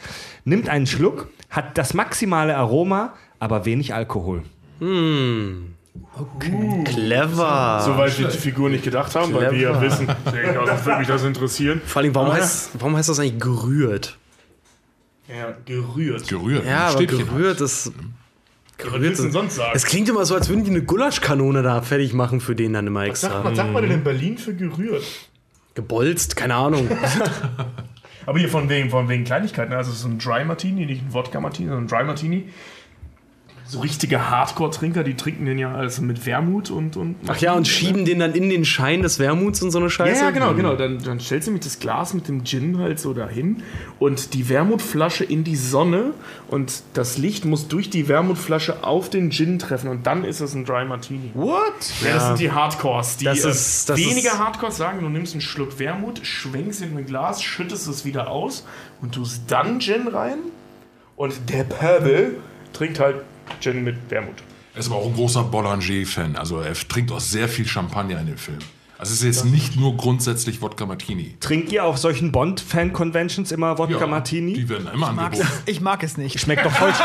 [0.44, 4.42] nimmt einen Schluck, hat das maximale Aroma, aber wenig Alkohol.
[6.84, 7.82] Clever.
[7.84, 9.82] Soweit wir die Figur nicht gedacht haben, weil wir ja Clever.
[9.82, 10.06] wissen,
[10.66, 11.80] sonst würde mich das interessieren.
[11.84, 14.18] Vor allem, warum, Ah, heißt, warum heißt das eigentlich gerührt?
[15.28, 16.28] Ja, gerührt.
[16.28, 16.66] Gerührt.
[16.66, 17.92] Ja, aber gerührt ist.
[18.84, 19.72] Was willst du denn sonst sagen?
[19.74, 22.86] Es klingt immer so, als würden die eine Gulaschkanone da fertig machen für den dann
[22.88, 23.30] immer Was extra.
[23.30, 25.04] sagt, was sagt man denn in Berlin für gerührt?
[25.74, 26.88] Gebolzt, keine Ahnung.
[28.26, 29.72] Aber hier von wegen, von wegen Kleinigkeiten.
[29.72, 32.48] Also es ist ein Dry Martini, nicht ein Wodka Martini, sondern ein Dry Martini.
[33.64, 36.96] So richtige Hardcore-Trinker, die trinken den ja also mit Wermut und.
[36.96, 39.86] und Ach ja, und schieben den dann in den Schein des Wermuts und so eine
[39.86, 40.24] Ja, Scheiße.
[40.24, 40.76] ja, genau, genau.
[40.76, 43.62] Dann, dann stellst du nämlich das Glas mit dem Gin halt so dahin
[43.98, 46.12] und die Wermutflasche in die Sonne
[46.48, 50.54] und das Licht muss durch die Wermutflasche auf den Gin treffen und dann ist es
[50.54, 51.30] ein Dry Martini.
[51.34, 51.62] What?
[52.04, 53.16] Ja, das sind die Hardcores.
[53.16, 56.82] Die Das äh, ist- das weniger ist- Hardcores sagen, du nimmst einen Schluck Wermut, schwenkst
[56.82, 58.66] in ein Glas, schüttest es wieder aus
[59.00, 60.38] und tust dann Gin rein
[61.16, 62.36] und der Pöbel
[62.74, 63.16] trinkt halt
[63.60, 64.34] Gin mit Wermut.
[64.74, 66.36] Er ist aber auch ein großer Boulanger-Fan.
[66.36, 68.58] Also er trinkt auch sehr viel Champagner in dem Film.
[68.98, 71.34] Also es ist jetzt nicht nur grundsätzlich Wodka Martini.
[71.40, 74.52] Trinkt ihr auf solchen Bond-Fan-Conventions immer Wodka Ja, Martini?
[74.52, 75.46] Die werden immer angeboten.
[75.66, 76.38] Ich mag es nicht.
[76.40, 76.92] Schmeckt doch voll.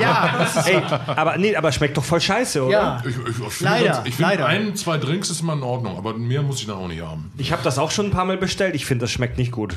[0.00, 2.72] Ja, das ist Ey, aber nee, aber schmeckt doch voll scheiße, oder?
[2.72, 3.02] ja.
[3.06, 4.46] Ich, ich, ich finde, Leider, das- ich finde leider.
[4.46, 7.30] ein, zwei Drinks ist immer in Ordnung, aber mehr muss ich dann auch nicht haben.
[7.38, 8.74] Ich habe das auch schon ein paar Mal bestellt.
[8.74, 9.76] Ich finde, das schmeckt nicht gut.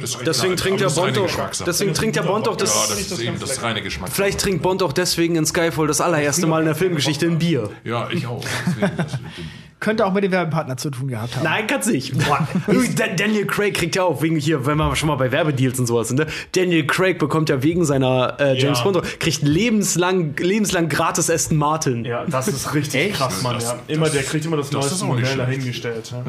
[0.00, 1.14] Das- Deswegen trinkt der das Bond.
[1.14, 1.68] Geschmackssache.
[1.68, 2.88] Deswegen trinkt der Bond doch ja, das.
[2.88, 4.10] das ist eben das reine Geschmack.
[4.12, 7.70] Vielleicht trinkt Bond auch deswegen in Skyfall das allererste Mal in der Filmgeschichte ein Bier.
[7.82, 8.44] Ja, ich auch.
[8.66, 9.18] Deswegen, das-
[9.80, 11.44] Könnte auch mit dem Werbepartner zu tun gehabt haben.
[11.44, 12.12] Nein, kann's nicht.
[13.16, 16.08] Daniel Craig kriegt ja auch wegen hier, wenn wir schon mal bei Werbedeals und sowas
[16.08, 16.26] sind, ne?
[16.52, 18.84] Daniel Craig bekommt ja wegen seiner äh, James Ja.
[18.90, 22.04] Bond kriegt lebenslang, lebenslang gratis Aston Martin.
[22.04, 23.54] Ja, das ist richtig krass, Mann.
[23.54, 23.78] Das- ja.
[23.88, 26.12] Immer, das- der kriegt immer das, das ist neueste Modell dahingestellt.
[26.12, 26.22] Ja.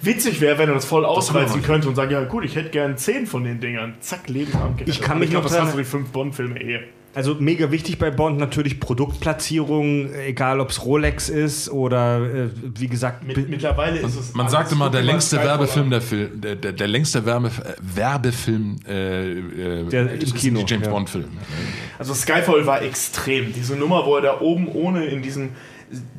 [0.00, 2.96] Witzig wäre, wenn er das voll ausreizen könnte und sagt, ja gut, ich hätte gern
[2.96, 3.94] zehn von den Dingern.
[4.00, 4.76] Zack, lebenslang.
[4.86, 6.80] Ich kann mich noch das hast du die fünf Bond-Filme eh.
[7.14, 12.88] Also mega wichtig bei Bond natürlich Produktplatzierung, egal ob es Rolex ist oder äh, wie
[12.88, 13.26] gesagt.
[13.26, 14.34] Mit, mittlerweile ist es.
[14.34, 18.78] Man sagt immer, der längste Werbefilm der Film, der, der, der längste Werbe, äh, Werbefilm,
[18.88, 20.92] äh, äh, Der im ist Kino, die James ja.
[20.92, 21.28] Bond Film.
[21.98, 23.52] Also Skyfall war extrem.
[23.52, 25.50] Diese Nummer, wo er da oben ohne in diesen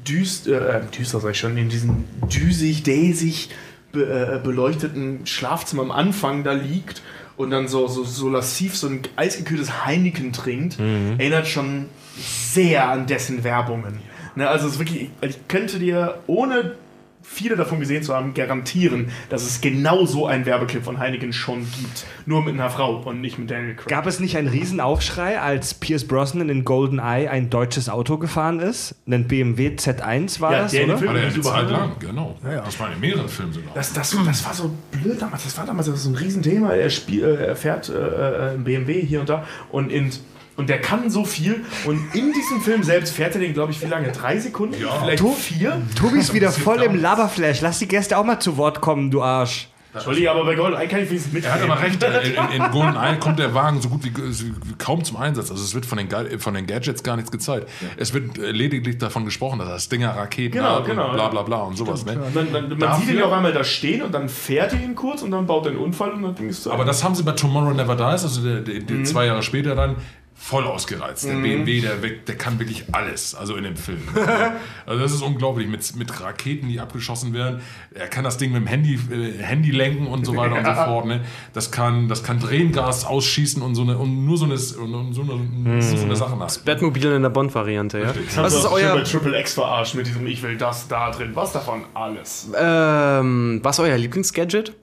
[0.07, 3.49] düst, äh, düster sag ich schon, in diesen düsig, däsig
[3.91, 7.01] be äh, beleuchteten Schlafzimmer am Anfang da liegt
[7.37, 11.85] und dann so, so, so lassiv so ein eisgekühltes Heineken trinkt, erinnert schon
[12.17, 13.99] sehr an dessen Werbungen.
[14.35, 16.75] Ne, also es ist wirklich, ich könnte dir, ohne
[17.23, 21.59] viele davon gesehen zu haben, garantieren, dass es genau so einen Werbeclip von Heineken schon
[21.79, 22.05] gibt.
[22.25, 23.87] Nur mit einer Frau und nicht mit Daniel Craig.
[23.87, 28.95] Gab es nicht einen Riesenaufschrei, als Pierce Brosnan in GoldenEye ein deutsches Auto gefahren ist?
[29.07, 30.97] Ein BMW Z1 war Ja, das, der oder?
[30.97, 31.41] Film- War der.
[31.41, 32.37] Zeit lang, genau.
[32.43, 33.73] Das war in mehreren Filmen sogar.
[33.73, 35.43] Das, das, das war so blöd damals.
[35.43, 36.71] Das war damals so ein Riesenthema.
[36.73, 40.11] Er, spiel, äh, er fährt äh, äh, im BMW hier und da und, in,
[40.57, 41.63] und der kann so viel.
[41.85, 44.11] Und in diesem Film selbst fährt er den, glaube ich, wie lange?
[44.11, 44.75] Drei Sekunden?
[44.81, 44.91] Ja.
[45.01, 45.81] Vielleicht Tu- vier?
[45.95, 47.01] Tobi ist wieder voll im.
[47.01, 47.61] Laberflash.
[47.61, 49.67] Lass die Gäste auch mal zu Wort kommen, du Arsch.
[49.95, 51.45] Entschuldigung, aber bei Golden kann ich wenigstens mit.
[51.45, 52.21] Er hat aber recht, äh,
[52.55, 55.51] in, in GoldenEye kommt der Wagen so gut wie wie kaum zum Einsatz.
[55.51, 57.69] Also es wird von den, von den Gadgets gar nichts gezeigt.
[57.95, 61.23] Es wird äh, lediglich davon gesprochen, dass das Dinger Raketen Genau, hat genau, und bla
[61.25, 61.29] ja.
[61.29, 62.05] bla bla und sowas.
[62.07, 62.15] Ne?
[62.33, 64.81] Man, man, man Dafür- sieht ihn ja auch einmal da stehen und dann fährt er
[64.81, 67.13] ihn kurz und dann baut er einen Unfall und dann bringst du Aber das haben
[67.13, 69.97] sie bei Tomorrow Never Dies, also der, der, der zwei Jahre später dann,
[70.45, 71.23] voll ausgereizt.
[71.25, 74.01] Der BMW, der, weg- der kann wirklich alles, also in dem Film.
[74.85, 77.61] also das ist unglaublich, mit, mit Raketen, die abgeschossen werden.
[77.93, 80.73] Er kann das Ding mit dem Handy, äh, Handy lenken und so weiter und so
[80.73, 81.05] fort.
[81.05, 81.21] Ne?
[81.53, 85.13] Das, kann, das kann Tränengas ausschießen und, so eine, und nur so eine, und, und
[85.13, 86.53] so eine, so eine Sache nach.
[86.59, 88.13] Batmobil in der Bond-Variante, ja.
[88.35, 91.31] Was ist euer, Triple X verarscht mit diesem Ich will das da drin.
[91.35, 91.85] Was davon?
[91.93, 92.49] Alles.
[92.59, 94.73] ähm, was ist euer Lieblingsgadget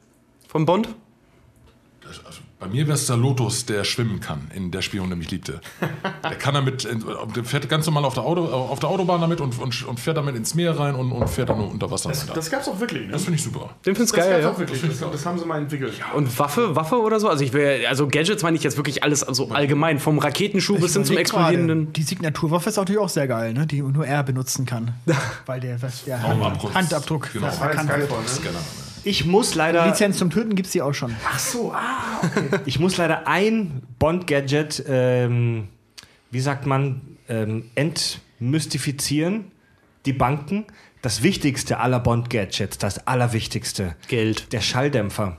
[0.48, 0.88] von Bond?
[2.06, 5.30] Also bei mir wäre es der Lotus, der schwimmen kann, in der Spion, der mich
[5.30, 5.60] liebte.
[6.22, 6.94] Der kann damit, äh,
[7.34, 10.18] der fährt ganz normal auf der, Auto, auf der Autobahn damit und, und, und fährt
[10.18, 12.34] damit ins Meer rein und, und fährt dann nur unter Wasser Das, weiter.
[12.34, 13.06] das gab's auch wirklich.
[13.06, 13.12] Ne?
[13.12, 13.70] Das finde ich super.
[13.86, 14.50] Den findest du Das geil, gab's ja.
[14.50, 14.82] auch wirklich.
[14.82, 15.94] Das, das haben sie mal entwickelt.
[16.14, 17.28] Und Waffe, Waffe oder so?
[17.28, 20.92] Also ich will, also Gadgets meine ich jetzt wirklich alles, also allgemein, vom Raketenschuh bis
[20.92, 21.92] hin zum explodierenden.
[21.94, 23.66] Die Signaturwaffe ist natürlich auch sehr geil, ne?
[23.66, 24.92] die nur er benutzen kann.
[25.46, 26.22] Weil der, der.
[26.74, 27.46] Handabdruck Genau.
[27.46, 28.10] das erkannt wird.
[28.28, 28.58] Scanner.
[29.04, 31.14] Ich muss leider, Lizenz zum Töten gibt es die auch schon.
[31.26, 32.60] Ach so, ah, okay.
[32.66, 35.68] ich muss leider ein Bond-Gadget, ähm,
[36.30, 39.52] wie sagt man, ähm, entmystifizieren.
[40.06, 40.64] Die Banken.
[41.02, 43.96] Das wichtigste aller Bond-Gadgets, das allerwichtigste.
[44.08, 44.52] Geld.
[44.52, 45.36] Der Schalldämpfer.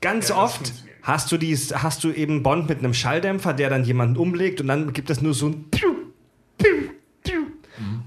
[0.00, 0.72] Ganz oft
[1.02, 4.68] hast du, dies, hast du eben Bond mit einem Schalldämpfer, der dann jemanden umlegt und
[4.68, 5.95] dann gibt es nur so ein Piu.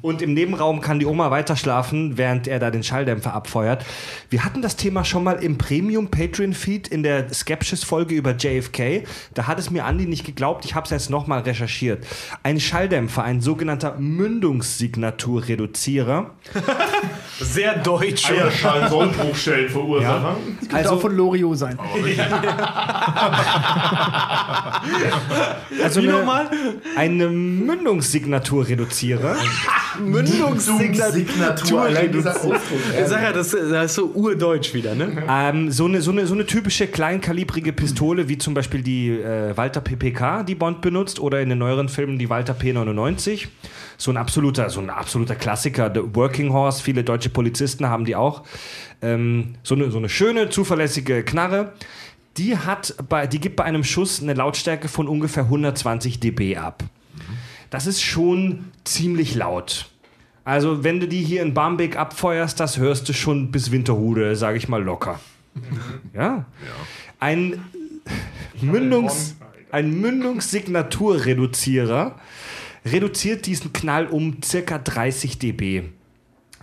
[0.02, 3.84] Und im Nebenraum kann die Oma weiter schlafen, während er da den Schalldämpfer abfeuert.
[4.30, 9.04] Wir hatten das Thema schon mal im Premium Patreon Feed in der Skepsis-Folge über JFK.
[9.34, 10.64] Da hat es mir Andi nicht geglaubt.
[10.64, 12.06] Ich habe es jetzt nochmal recherchiert.
[12.44, 16.30] Ein Schalldämpfer, ein sogenannter Mündungssignaturreduzierer.
[17.40, 18.30] Sehr deutsch.
[18.30, 20.38] Eierschalen, Sollbruchstellenverursacher.
[20.60, 21.78] Könnte Also- auch von Loriot sein.
[25.84, 26.26] Also eine,
[26.96, 29.36] eine Mündungssignaturreduzierer.
[29.98, 31.82] Mündungssignatur.
[31.82, 32.60] Allein dieser Ausdruck.
[33.00, 35.24] Ich sag ja, das, das ist so urdeutsch wieder, ne?
[35.30, 39.56] Ähm, so, eine, so, eine, so eine typische kleinkalibrige Pistole, wie zum Beispiel die äh,
[39.56, 43.48] Walter PPK, die Bond benutzt, oder in den neueren Filmen die Walter P99.
[43.98, 48.16] So ein absoluter, so ein absoluter Klassiker, The Working Horse, viele deutsche Polizisten haben die
[48.16, 48.44] auch.
[49.02, 51.74] Ähm, so, eine, so eine schöne, zuverlässige Knarre.
[52.38, 56.84] Die, hat bei, die gibt bei einem Schuss eine Lautstärke von ungefähr 120 dB ab.
[57.70, 59.90] Das ist schon ziemlich laut.
[60.44, 64.58] Also, wenn du die hier in Barmbek abfeuerst, das hörst du schon bis Winterhude, sage
[64.58, 65.22] ich mal locker.
[66.14, 66.46] Ja.
[67.20, 67.64] Ein,
[68.62, 69.36] Mündungs,
[69.72, 72.16] ein Mündungssignaturreduzierer
[72.86, 75.84] reduziert diesen Knall um circa 30 dB.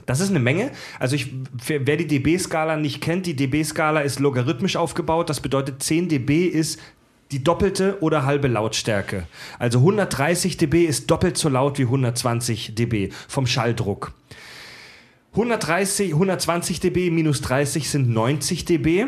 [0.07, 0.71] Das ist eine Menge.
[0.99, 1.33] Also ich,
[1.67, 5.29] wer wer die dB-Skala nicht kennt, die dB-Skala ist logarithmisch aufgebaut.
[5.29, 6.81] Das bedeutet 10 dB ist
[7.33, 9.27] die doppelte oder halbe Lautstärke.
[9.59, 14.13] Also 130 dB ist doppelt so laut wie 120 dB vom Schalldruck.
[15.33, 19.07] 130, 120 dB minus 30 sind 90 dB.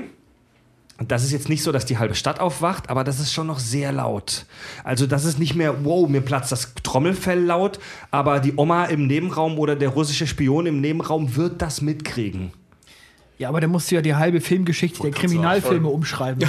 [1.06, 3.60] Das ist jetzt nicht so, dass die halbe Stadt aufwacht, aber das ist schon noch
[3.60, 4.46] sehr laut.
[4.82, 7.78] Also das ist nicht mehr, wow, mir platzt das Trommelfell laut,
[8.10, 12.50] aber die Oma im Nebenraum oder der russische Spion im Nebenraum wird das mitkriegen.
[13.38, 16.44] Ja, aber da musst du ja die halbe Filmgeschichte der Kriminalfilme umschreiben.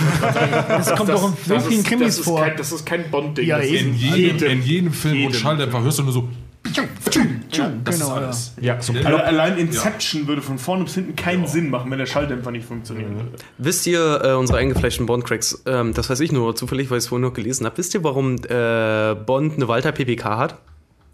[0.67, 2.41] Das kommt doch in so vielen Krimis das ist vor.
[2.41, 3.47] Kein, das ist kein Bond-Ding.
[3.47, 3.89] Ja, eben.
[3.89, 5.33] In jedem, in jedem Film, Jedem.
[5.33, 6.27] Schalldämpfer hörst du nur so.
[6.63, 8.53] Das ist genau, alles.
[8.59, 12.05] Ja, so Alle- Allein Inception würde von vorne bis hinten keinen Sinn machen, wenn der
[12.05, 13.29] Schalldämpfer nicht funktionieren würde.
[13.57, 17.07] Wisst ihr, äh, unsere eingefleischten Bond-Cracks, ähm, das weiß ich nur zufällig, weil ich es
[17.07, 17.77] vorhin noch gelesen habe.
[17.77, 20.59] Wisst ihr, warum äh, Bond eine Walter PPK hat?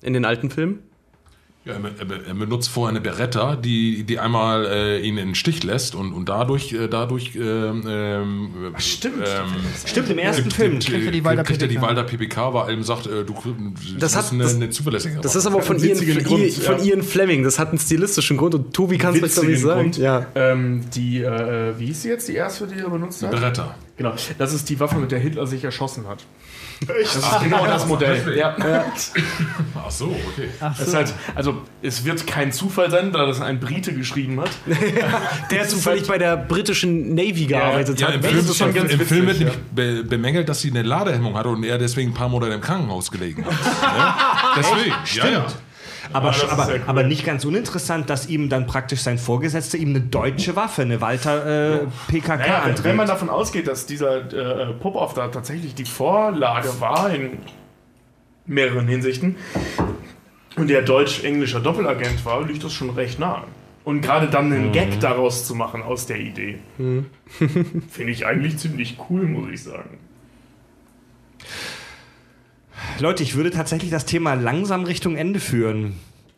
[0.01, 0.79] In den alten Filmen?
[1.65, 5.95] Ja, er, benutzt vorher eine Beretta, die, die einmal äh, ihn in den Stich lässt
[5.95, 9.15] und, und dadurch, äh, dadurch ähm, ähm, Stimmt.
[9.25, 9.45] ähm,
[9.83, 10.77] Stimmt, im ersten gibt- Film.
[10.77, 11.23] Kriegt er die
[11.63, 12.53] er die PPK.
[12.53, 13.33] Weil er ihm sagt, äh, du,
[13.97, 16.83] Das hat- eine, das- eine zuverlässige Das ist aber von, Ian, Grund, von ja.
[16.83, 17.43] Ian Fleming.
[17.43, 18.53] Das hat einen stilistischen Grund.
[18.53, 19.81] Und Tobi kann es ich, Witzigen sagen.
[19.81, 19.97] Grund.
[19.97, 20.27] Ja.
[20.35, 23.31] Ähm, die, äh, wie hieß sie jetzt, die erste, die er benutzt hat?
[23.31, 23.75] Beretta.
[23.97, 26.25] Genau, das ist die Waffe, mit der Hitler sich erschossen hat.
[26.87, 28.37] Das ist genau das Modell.
[28.37, 28.55] Ja.
[29.75, 30.49] Ach so, okay.
[30.59, 34.49] Das ist halt, also es wird kein Zufall sein, da das ein Brite geschrieben hat.
[35.51, 38.15] Der zufällig bei der britischen Navy gearbeitet Ja, hat.
[38.15, 40.61] im das Film, ist schon im, ganz im Film wird witzig, nämlich be bemängelt, dass
[40.61, 43.51] sie eine Ladehemmung hatte und er deswegen ein paar Monate im Krankenhaus gelegen hat.
[43.53, 44.13] ne?
[44.57, 44.95] Deswegen.
[45.13, 45.47] Ja, ja.
[46.13, 46.81] Aber, ist aber, cool.
[46.85, 51.01] aber nicht ganz uninteressant, dass ihm dann praktisch sein Vorgesetzter ihm eine deutsche Waffe, eine
[51.01, 53.09] Walter äh, PKK Naja, wenn, wenn man anträgt.
[53.09, 57.37] davon ausgeht, dass dieser äh, Pop-Off da tatsächlich die Vorlage war in
[58.45, 59.35] mehreren Hinsichten
[60.55, 63.43] und der deutsch-englischer Doppelagent war, liegt das schon recht nah.
[63.83, 66.57] Und gerade dann einen Gag daraus zu machen aus der Idee,
[67.89, 69.99] finde ich eigentlich ziemlich cool, muss ich sagen.
[72.99, 75.93] Leute, ich würde tatsächlich das Thema langsam Richtung Ende führen.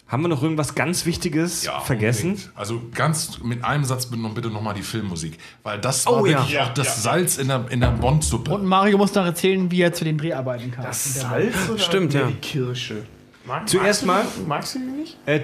[0.07, 2.29] Haben wir noch irgendwas ganz Wichtiges Ja, vergessen?
[2.31, 2.51] unbedingt.
[2.55, 6.11] Also ganz mit einem Satz bitte noch, bitte noch mal die Filmmusik, weil das Oh
[6.21, 6.37] war ja.
[6.39, 6.93] wirklich Ja, auch das ja.
[6.93, 8.51] Salz in der, in der Bond-Suppe.
[8.53, 10.85] Und Mario muss noch erzählen, wie er zu den Dreharbeiten kam.
[10.85, 12.25] Das Salz oder Stimmt, ja.
[12.27, 13.03] die Kirsche?
[13.45, 15.17] Mag, Zuerst magst du mal- die- Magst du die nicht?
[15.25, 15.41] Äh,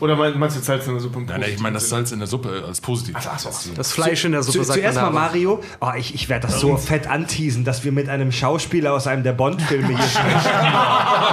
[0.00, 1.20] Oder mein- meinst du Salz in der Suppe?
[1.22, 3.14] Nein, nein, ich meine das Salz in der Suppe als positiv.
[3.18, 3.50] Ach so.
[3.74, 5.10] Das Fleisch in der Suppe, zu, sagt zuerst mal.
[5.10, 5.60] Mario.
[5.80, 9.22] Oh, ich ich werde das so fett anteasen, dass wir mit einem Schauspieler aus einem
[9.22, 10.50] der Bond-Filme hier sprechen.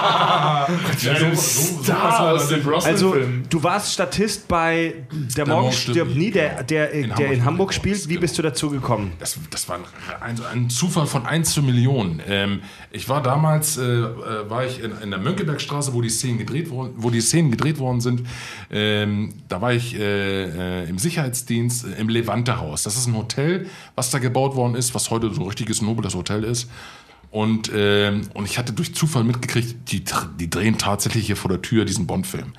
[0.99, 3.15] So- so- so- Star aus den Also,
[3.49, 4.93] du warst Statist bei
[5.35, 8.09] Der, Morgen stirbt nie, der, der, In der in Hamburg Hamburg übrigens, spielt.
[8.09, 9.13] Wie bist du dazu gekommen?
[9.19, 9.79] Das, das war
[10.21, 12.21] ein, ein Zufall von 1 zu Millionen.
[12.27, 12.61] Ähm,
[12.91, 16.69] ich war damals, äh, äh, war ich in, in der Mönckebergstraße, wo die Szenen gedreht
[16.69, 18.21] wurden, wo die Szenen gedreht worden sind.
[18.71, 22.83] Ähm, da war ich äh, äh, im Sicherheitsdienst äh, im Levante-Haus.
[22.83, 26.15] Das ist ein Hotel, was da gebaut worden ist, was heute so ein richtiges nobles
[26.15, 26.69] Hotel ist.
[27.31, 30.03] Und, ähm, und ich hatte durch Zufall mitgekriegt, die,
[30.39, 32.53] die drehen tatsächlich hier vor der Tür diesen Bond-Film.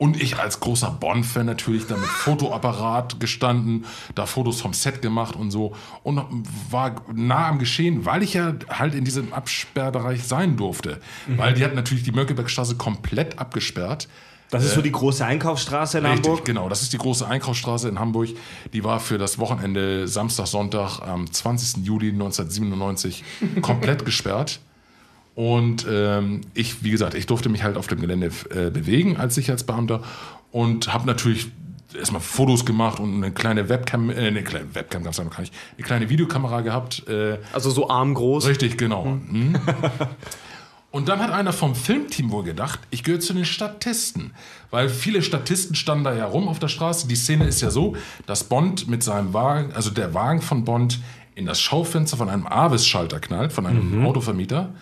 [0.00, 3.84] Und ich als großer Bond-Fan natürlich da mit Fotoapparat gestanden,
[4.14, 5.74] da Fotos vom Set gemacht und so.
[6.02, 6.22] Und
[6.70, 11.02] war nah am Geschehen, weil ich ja halt in diesem Absperrbereich sein durfte.
[11.36, 14.08] Weil die hatten natürlich die Mönckebergstraße komplett abgesperrt.
[14.50, 16.44] Das ist so die große Einkaufsstraße in Richtig, Hamburg.
[16.44, 16.68] genau.
[16.68, 18.28] Das ist die große Einkaufsstraße in Hamburg.
[18.72, 21.84] Die war für das Wochenende Samstag, Sonntag am 20.
[21.86, 23.22] Juli 1997
[23.62, 24.60] komplett gesperrt.
[25.36, 29.36] Und ähm, ich, wie gesagt, ich durfte mich halt auf dem Gelände äh, bewegen als
[29.36, 30.02] Sicherheitsbeamter
[30.50, 31.48] und habe natürlich
[31.96, 35.40] erstmal Fotos gemacht und eine kleine Webcam, äh, eine kleine Webcam gab es noch gar
[35.40, 37.08] nicht, eine kleine Videokamera gehabt.
[37.08, 38.46] Äh, Also so armgroß.
[38.48, 39.04] Richtig, genau.
[39.04, 39.54] Mhm.
[40.90, 44.32] Und dann hat einer vom Filmteam wohl gedacht, ich gehöre zu den Statisten.
[44.70, 47.06] Weil viele Statisten standen da ja rum auf der Straße.
[47.06, 47.94] Die Szene ist ja so,
[48.26, 51.00] dass Bond mit seinem Wagen, also der Wagen von Bond,
[51.36, 54.74] in das Schaufenster von einem Avis-Schalter knallt, von einem Autovermieter.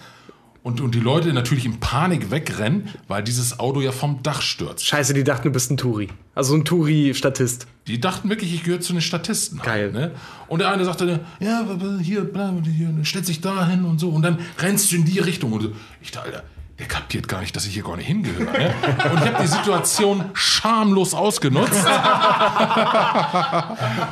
[0.63, 4.85] Und, und die Leute natürlich in Panik wegrennen, weil dieses Auto ja vom Dach stürzt.
[4.87, 6.09] Scheiße, die dachten, du bist ein Touri.
[6.35, 7.67] Also ein Touri-Statist.
[7.87, 9.61] Die dachten wirklich, ich gehöre zu den Statisten.
[9.63, 9.93] Geil.
[9.95, 10.11] Halt, ne?
[10.49, 11.65] Und der eine sagte, ja,
[12.03, 14.11] hier, bleib hier, stellt sich da hin und so.
[14.11, 15.53] Und dann rennst du in die Richtung.
[15.53, 15.73] Und so.
[16.03, 16.45] ich dachte, Alter,
[16.79, 18.53] der kapiert gar nicht, dass ich hier gar nicht hingehöre.
[18.53, 18.73] Ne?
[19.11, 21.73] Und ich habe die Situation schamlos ausgenutzt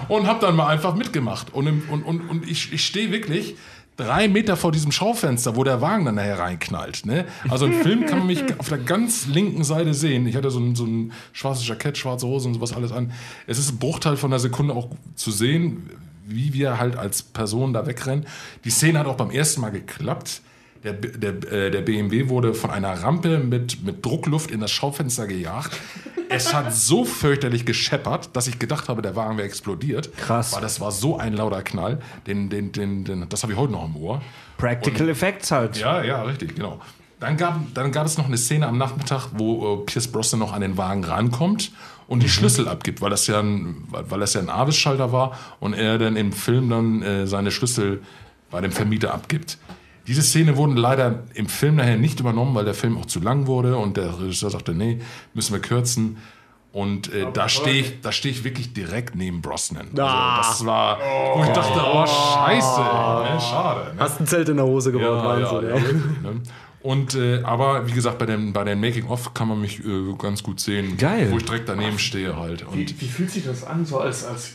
[0.08, 1.54] und habe dann mal einfach mitgemacht.
[1.54, 3.54] Und, im, und, und, und ich, ich stehe wirklich
[3.96, 7.06] drei Meter vor diesem Schaufenster, wo der Wagen dann nachher reinknallt.
[7.06, 7.24] Ne?
[7.48, 10.26] Also im Film kann man mich auf der ganz linken Seite sehen.
[10.26, 13.12] Ich hatte so ein, so ein schwarzes Jackett, schwarze Hose und sowas alles an.
[13.46, 15.90] Es ist ein Bruchteil von einer Sekunde auch zu sehen,
[16.26, 18.26] wie wir halt als Person da wegrennen.
[18.64, 20.42] Die Szene hat auch beim ersten Mal geklappt.
[20.86, 25.26] Der, der, äh, der BMW wurde von einer Rampe mit, mit Druckluft in das Schaufenster
[25.26, 25.80] gejagt.
[26.28, 30.16] Es hat so fürchterlich gescheppert, dass ich gedacht habe, der Wagen wäre explodiert.
[30.16, 30.54] Krass.
[30.54, 31.98] Weil das war so ein lauter Knall.
[32.28, 34.22] Den, den, den, den, das habe ich heute noch im Ohr.
[34.58, 35.76] Practical Effects halt.
[35.76, 36.80] Ja, ja, richtig, genau.
[37.18, 40.52] Dann gab, dann gab es noch eine Szene am Nachmittag, wo äh, Pierce Brosnan noch
[40.52, 41.72] an den Wagen rankommt
[42.06, 45.36] und die Schlüssel abgibt, weil das ja ein, weil, weil das ja ein Avis-Schalter war
[45.58, 48.02] und er dann im Film dann äh, seine Schlüssel
[48.50, 49.58] bei dem Vermieter abgibt.
[50.06, 53.46] Diese Szene wurden leider im Film nachher nicht übernommen, weil der Film auch zu lang
[53.46, 55.00] wurde und der Regisseur sagte, nee,
[55.34, 56.18] müssen wir kürzen.
[56.72, 59.88] Und äh, da stehe ich, da stehe ich wirklich direkt neben Brosnan.
[59.98, 60.36] Ah.
[60.38, 60.98] Also, das war,
[61.34, 63.94] wo ich dachte, oh Scheiße, ey, ne, schade.
[63.94, 64.00] Ne?
[64.00, 65.70] Hast ein Zelt in der Hose gebaut, Wahnsinn.
[65.70, 65.82] ja, ey.
[65.82, 66.42] wirklich, ne?
[66.82, 70.42] Und äh, aber wie gesagt, bei dem, bei dem Making-of kann man mich äh, ganz
[70.42, 71.32] gut sehen, Geil.
[71.32, 72.62] wo ich direkt daneben stehe halt.
[72.64, 74.52] Und Wie, wie fühlt sich das an, so als, als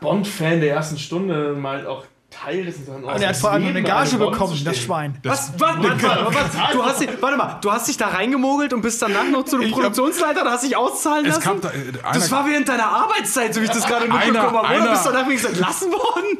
[0.00, 2.76] Bond-Fan der ersten Stunde mal auch Teil des.
[2.88, 5.14] Und er hat vor allem eine Gage bekommen, das Schwein.
[5.22, 5.52] Was?
[5.58, 5.76] Was?
[5.78, 6.72] was?
[6.72, 9.58] Du hast, dich- warte mal, du hast dich da reingemogelt und bist danach noch zu
[9.58, 11.42] dem Produktionsleiter und hast dich auszahlen Es lassen?
[11.44, 14.36] kam da, äh, einer- das war während deiner Arbeitszeit, so wie ich das gerade mitbekommen
[14.38, 14.58] habe.
[14.58, 16.38] Oder einer- bist du danach wenigstens entlassen worden?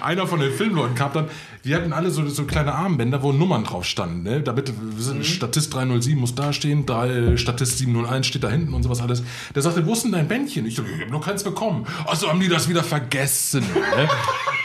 [0.00, 1.28] einer von den Filmleuten kam dann,
[1.62, 4.22] wir hatten alle so, so kleine Armbänder, wo Nummern drauf standen.
[4.22, 4.40] Ne?
[4.40, 9.00] Damit sind, Statist 307 muss da stehen, drei, Statist 701 steht da hinten und sowas
[9.00, 9.22] alles.
[9.54, 10.64] Der sagte, wo ist denn dein Bändchen?
[10.66, 11.86] Ich so, ich hab noch keins bekommen.
[12.06, 13.60] Also haben die das wieder vergessen.
[13.96, 14.08] Ne?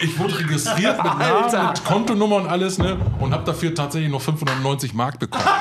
[0.04, 1.68] Ich wurde registriert mit Namen, Alter.
[1.70, 2.98] mit Kontonummer und alles ne?
[3.20, 5.44] und habe dafür tatsächlich noch 590 Mark bekommen.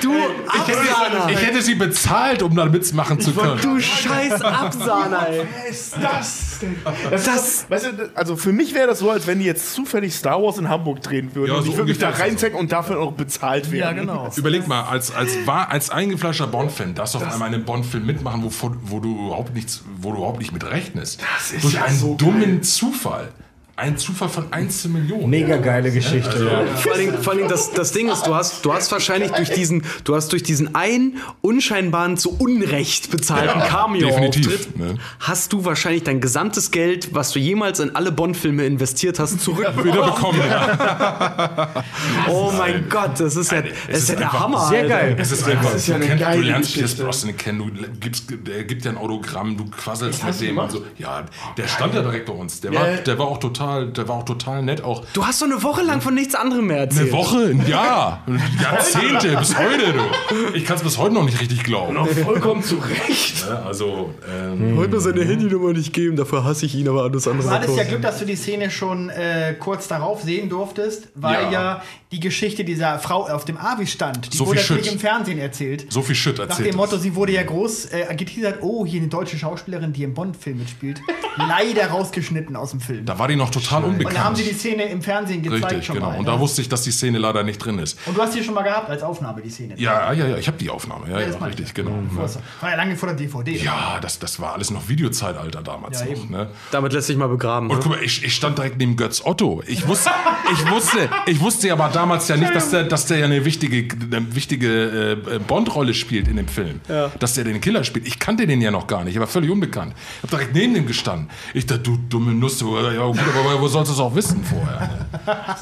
[0.00, 3.60] Du Ich hätte, ich hätte sie bezahlt, um da mitmachen zu können.
[3.60, 5.46] Du scheiß Absahner, ey.
[5.68, 6.76] ist das denn?
[7.10, 10.14] Das, ist, weißt du, also für mich wäre das so, als wenn die jetzt zufällig
[10.14, 12.58] Star Wars in Hamburg drehen würden Ja, und so ich würde mich da das reinzecken
[12.58, 13.80] und dafür auch bezahlt werden.
[13.80, 14.30] Ja, genau.
[14.36, 18.42] Überleg mal, als, als, war, als eingefleischter Bond-Fan, darfst du auf einmal einen Bond-Film mitmachen,
[18.44, 18.50] wo,
[18.82, 21.20] wo, du überhaupt nichts, wo du überhaupt nicht mit rechnest.
[21.36, 23.28] Das ist Durch ja einen so dummen Zufall.
[23.76, 25.30] Ein Zufall von 1 zu Millionen.
[25.30, 26.44] Mega geile Geschichte.
[26.48, 26.64] ja.
[26.76, 29.50] Vor allen Dingen, vor Dingen das, das Ding ist, du hast, du hast wahrscheinlich durch
[29.50, 34.94] diesen, du hast durch diesen einen unscheinbaren zu Unrecht bezahlten definitiv, Cameo-Auftritt, ne?
[35.18, 39.66] hast du wahrscheinlich dein gesamtes Geld, was du jemals in alle Bond-Filme investiert hast, zurück.
[39.82, 40.40] Wieder bekommen.
[40.48, 41.68] Ja.
[42.30, 44.68] oh mein Gott, das ist ja, das es ist ja ist der Hammer.
[44.68, 44.88] Sehr Alter.
[44.94, 45.16] geil.
[45.18, 46.94] Es ist einfach, ist ja eine du, kennst, du geile lernst Pierce.
[46.96, 50.84] Brosnan kennen, du gibst, der gibt dir ein Autogramm, du quasselst mit dem so.
[50.96, 51.24] Ja,
[51.56, 52.60] der stand ja direkt bei uns.
[52.60, 52.96] Der war, Ja.
[52.98, 54.82] der war auch total, der war auch total nett.
[54.84, 57.12] Auch Du hast so eine Woche lang von nichts anderem mehr erzählt.
[57.12, 58.22] eine Woche, ein Jahr,
[58.62, 59.92] Jahrzehnte, bis heute.
[59.92, 60.54] Du.
[60.54, 61.94] Ich kann es bis heute noch nicht richtig glauben.
[61.94, 63.44] Noch vollkommen zu Recht.
[63.48, 67.48] Ja, Also, ähm, Heute seine Handynummer nicht geben, dafür hasse ich ihn, aber alles andere
[67.48, 67.84] Du hattest ja.
[67.84, 71.50] Glück, dass du die Szene schon äh, kurz darauf sehen durftest, weil Ja.
[71.52, 75.00] ja, die Geschichte dieser Frau auf dem Avi stand, die So wurde viel natürlich im
[75.00, 75.86] Fernsehen erzählt.
[75.92, 76.68] so viel Shit Nach erzählt.
[76.68, 80.14] dem Motto, sie wurde ja groß äh, geteasert, oh, hier eine deutsche Schauspielerin, die im
[80.14, 81.00] Bond-Film mitspielt.
[81.36, 83.04] Leider rausgeschnitten aus dem Film.
[83.04, 84.16] Da war die noch total Und unbekannt.
[84.16, 86.10] dann haben sie die Szene im Fernsehen gezeigt Richtig, schon genau.
[86.10, 86.18] mal.
[86.18, 86.30] Und ne?
[86.32, 87.98] da wusste ich, dass die Szene leider nicht drin ist.
[88.06, 89.74] Und du hast die schon mal gehabt als Aufnahme, die Szene.
[89.78, 91.06] Ja, ja, ja, ich habe die Aufnahme.
[91.08, 91.72] Ja, Ja, ja, ich richtig, ja.
[91.74, 91.92] genau.
[92.16, 92.28] Ja.
[92.60, 93.56] War ja lange vor der DVD.
[93.56, 96.28] Ja, das, das war alles noch Videozeitalter damals Ja, noch.
[96.28, 96.48] Ne?
[96.70, 97.70] Damit lässt sich mal begraben.
[97.70, 99.62] Und guck mal, ich, ich stand direkt neben Götz Otto.
[99.66, 100.10] Ich wusste,
[100.52, 103.88] ich wusste, ich wusste aber damals ja nicht, dass der, dass der ja eine wichtige,
[104.10, 106.80] eine wichtige äh, Bond-Rolle spielt in dem Film.
[107.18, 108.06] Dass der den Killer spielt.
[108.06, 109.14] Ich kannte den ja noch gar nicht.
[109.16, 109.94] Er war völlig unbekannt.
[110.18, 111.28] Ich hab direkt neben dem gestanden.
[111.52, 114.42] Ich dachte, du dumme Nuss, du, ja gut, aber wo sollst du es auch wissen
[114.44, 115.06] vorher?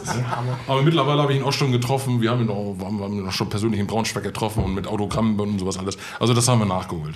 [0.66, 2.20] Aber mittlerweile habe ich ihn auch schon getroffen.
[2.20, 4.86] Wir haben ihn auch, haben haben ihn auch schon persönlich in Braunschweig getroffen und mit
[4.86, 5.96] Autogrammen und sowas alles.
[6.18, 7.14] Also das haben wir nachgeholt.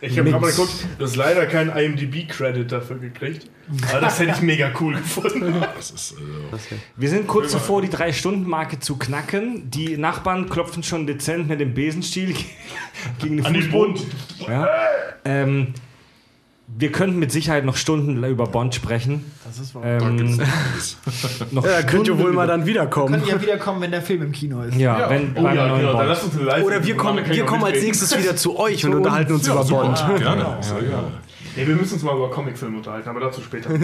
[0.00, 3.48] Ich habe mal geguckt, du hast leider keinen IMDb-Credit dafür gekriegt.
[3.90, 5.54] Aber das hätte ich mega cool gefunden.
[5.76, 9.70] Das ist, äh, Wir sind kurz davor, die Drei-Stunden-Marke zu knacken.
[9.70, 12.34] Die Nachbarn klopfen schon dezent mit dem Besenstiel
[13.18, 13.94] gegen den An den Fußboden.
[13.94, 14.06] Bund.
[14.48, 14.68] Ja.
[15.24, 15.74] Ähm,
[16.66, 19.24] wir könnten mit Sicherheit noch Stunden über Bond sprechen.
[19.56, 19.84] Das ist wahr.
[19.84, 20.40] Ähm,
[21.52, 23.14] noch Ja, könnt ihr wohl mal dann wiederkommen.
[23.14, 24.76] Können ja wiederkommen, wenn der Film im Kino ist.
[24.76, 26.08] Ja, wenn Oh beim ja, neuen genau, dann Bond.
[26.08, 28.94] lass uns eine live Oder wir kommen, wir kommen als nächstes wieder zu euch und
[28.94, 30.04] unterhalten uns über Bond.
[30.18, 30.56] Gerne.
[30.60, 31.12] Sehr gerne.
[31.56, 33.70] Nee, wir müssen uns mal über Comicfilme unterhalten, aber dazu später.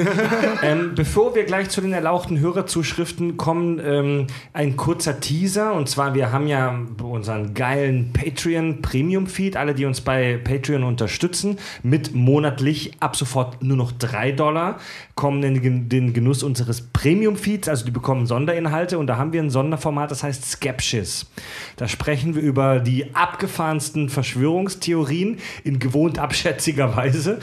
[0.62, 5.72] Ähm, bevor wir gleich zu den erlauchten Hörerzuschriften kommen, ähm, ein kurzer Teaser.
[5.72, 9.56] Und zwar, wir haben ja unseren geilen Patreon Premium Feed.
[9.56, 14.78] Alle, die uns bei Patreon unterstützen, mit monatlich ab sofort nur noch 3 Dollar,
[15.20, 17.68] kommen in den- Genuss unseres Premium Feeds.
[17.68, 18.98] Also die bekommen Sonderinhalte.
[18.98, 21.30] Und da haben wir ein Sonderformat, das heißt Skepsis.
[21.76, 27.38] Da sprechen wir über die abgefahrensten Verschwörungstheorien in gewohnt abschätziger Weise.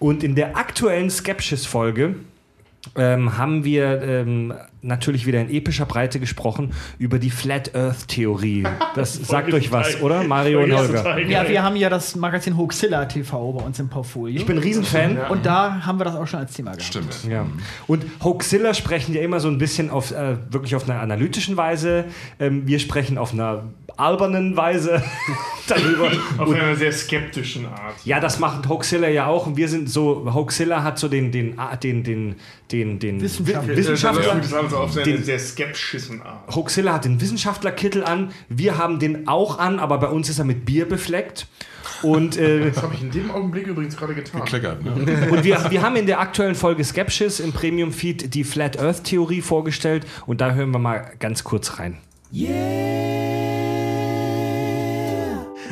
[0.00, 2.16] Und in der aktuellen Skepsis-Folge
[2.96, 4.52] ähm, haben wir ähm,
[4.82, 8.64] natürlich wieder in epischer Breite gesprochen über die Flat Earth Theorie.
[8.94, 10.24] Das sagt euch was, oder?
[10.24, 11.18] Mario und Holger.
[11.20, 14.36] Ja, wir haben ja das Magazin Hoaxilla TV bei uns im Portfolio.
[14.36, 15.18] Ich bin ein Riesenfan.
[15.28, 16.84] und da haben wir das auch schon als Thema gehabt.
[16.84, 17.24] Stimmt.
[17.28, 17.46] Ja.
[17.86, 22.04] Und Hoaxilla sprechen ja immer so ein bisschen auf äh, wirklich auf einer analytischen Weise.
[22.40, 23.64] Ähm, wir sprechen auf einer
[23.96, 25.02] albernen Weise
[25.68, 26.10] darüber.
[26.38, 27.94] Auf einer sehr skeptischen Art.
[28.04, 29.46] Ja, das macht Hoaxilla ja auch.
[29.46, 32.36] Und wir sind so, Hoaxilla hat so den, den, den, den,
[32.70, 33.76] den, den Wissenschaftler.
[33.76, 34.42] Wissenschaftler.
[34.76, 36.54] Haben sie auf eine Den- sehr skeptischen Art.
[36.54, 38.32] Hoaxilla hat den Wissenschaftlerkittel an.
[38.48, 41.46] Wir haben den auch an, aber bei uns ist er mit Bier befleckt.
[42.02, 44.44] Und, äh, Das habe ich in dem Augenblick übrigens gerade getan.
[44.44, 45.28] Kleckert, ne?
[45.30, 49.04] und wir, wir haben in der aktuellen Folge Skepsis im Premium Feed die Flat Earth
[49.04, 50.04] Theorie vorgestellt.
[50.26, 51.98] Und da hören wir mal ganz kurz rein.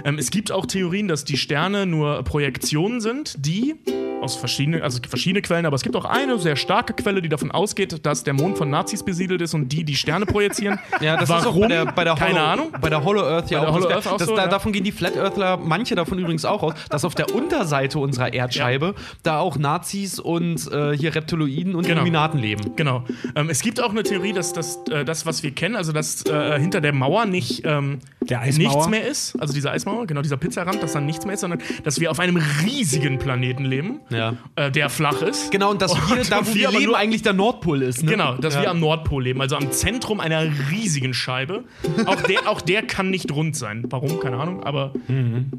[0.04, 3.74] Ähm, es gibt auch Theorien, dass die Sterne nur Projektionen sind, die
[4.20, 7.23] aus verschiedenen, also es gibt verschiedene Quellen, aber es gibt auch eine sehr starke Quelle,
[7.23, 10.78] die davon ausgeht, dass der Mond von Nazis besiedelt ist und die die Sterne projizieren.
[11.00, 11.40] Ja, das Warum?
[11.40, 12.73] ist auch bei der, bei der Keine Hollow, Ahnung.
[12.81, 13.74] Bei der Hollow Earth ja Bei der auch.
[13.74, 14.49] Hollow Earth auch das, so, da, ja.
[14.49, 18.32] Davon gehen die Flat Earthler, manche davon übrigens auch aus, dass auf der Unterseite unserer
[18.34, 21.97] Erdscheibe da auch Nazis und äh, hier Reptiloiden und Genau.
[22.02, 22.76] Illuminaten leben.
[22.76, 23.05] Genau.
[23.34, 26.24] Ähm, es gibt auch eine Theorie, dass das, äh, das was wir kennen, also dass
[26.26, 28.68] äh, hinter der Mauer nicht ähm, Der Eismauer?
[28.74, 31.60] nichts mehr ist, also diese Eismauer, genau dieser Pizzarand, dass da nichts mehr ist, sondern
[31.84, 34.34] dass wir auf einem riesigen Planeten leben, Ja.
[34.56, 35.50] äh, der flach ist.
[35.50, 38.02] Genau, und dass wir, Und da wo wir leben, eigentlich der Nordpol ist.
[38.02, 38.10] Ne?
[38.12, 38.62] Genau, dass ja.
[38.62, 41.64] wir am Nordpol leben, also am Zentrum einer riesigen Scheibe.
[42.06, 43.84] Auch der, auch der kann nicht rund sein.
[43.89, 44.20] Warum?
[44.20, 44.92] Keine Ahnung, aber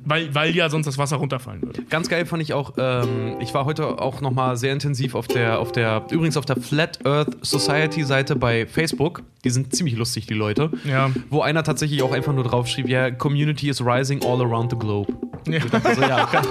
[0.06, 1.84] weil, weil ja sonst das Wasser runterfallen würde.
[1.84, 5.60] Ganz geil fand ich auch, ähm, ich war heute auch nochmal sehr intensiv auf der,
[5.60, 9.24] auf der, übrigens auf der Flat Earth Society Seite bei Facebook.
[9.44, 10.70] Die sind ziemlich lustig, die Leute.
[10.84, 11.10] Ja.
[11.30, 14.78] Wo einer tatsächlich auch einfach nur drauf schrieb, ja, Community is rising all around the
[14.78, 15.14] globe.
[15.48, 15.60] Ja.
[15.84, 16.30] Also ja,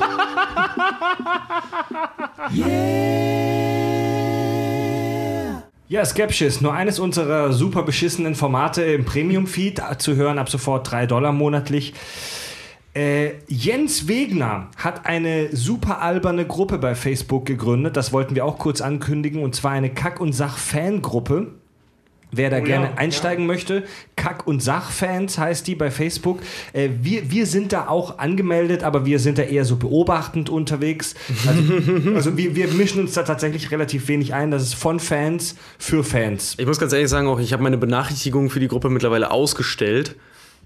[2.46, 3.10] okay.
[5.90, 11.06] Ja, Skepsis, nur eines unserer super beschissenen Formate im Premium-Feed zu hören, ab sofort 3
[11.06, 11.94] Dollar monatlich.
[12.94, 17.96] Äh, Jens Wegner hat eine super alberne Gruppe bei Facebook gegründet.
[17.96, 19.42] Das wollten wir auch kurz ankündigen.
[19.42, 21.59] Und zwar eine Kack- und Sach-Fangruppe.
[22.32, 23.84] Wer da gerne einsteigen möchte,
[24.16, 26.40] Kack- und Sach-Fans heißt die bei Facebook.
[26.72, 31.14] Äh, wir, wir sind da auch angemeldet, aber wir sind da eher so beobachtend unterwegs.
[31.46, 31.62] Also,
[32.14, 34.50] also wir, wir mischen uns da tatsächlich relativ wenig ein.
[34.50, 36.54] Das ist von Fans für Fans.
[36.58, 40.16] Ich muss ganz ehrlich sagen, auch ich habe meine Benachrichtigungen für die Gruppe mittlerweile ausgestellt.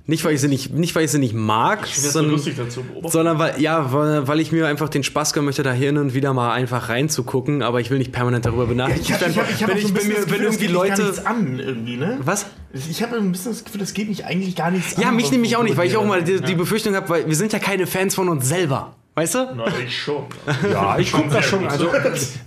[0.07, 2.83] Nicht, weil ich sie nicht, nicht, weil ich sie nicht mag, so sondern, lustig dazu
[2.83, 3.09] beobachten.
[3.11, 6.13] sondern weil, ja, weil, weil ich mir einfach den Spaß gönnen möchte, da hin und
[6.13, 9.33] wieder mal einfach reinzugucken, aber ich will nicht permanent darüber benachrichtigt Ich habe werden.
[9.33, 10.67] ich hab, ich hab wenn, so ich, ein wenn, bisschen mir, das wenn Gefühl, irgendwie
[10.75, 11.03] das geht mich gar Leute.
[11.03, 12.19] nichts an irgendwie, ne?
[12.23, 12.47] Was?
[12.91, 15.17] Ich habe ein bisschen das Gefühl, das geht mich eigentlich gar nichts Ja, an.
[15.17, 16.39] mich was nämlich so auch nicht, weil ich auch mal die, Ja.
[16.41, 18.95] die Befürchtung habe, weil wir sind ja keine Fans von uns selber.
[19.17, 19.47] Weißt du?
[19.55, 20.25] Na, ich schon.
[20.73, 21.69] Ja, ich gucke das sehr schon.
[21.69, 21.89] Also,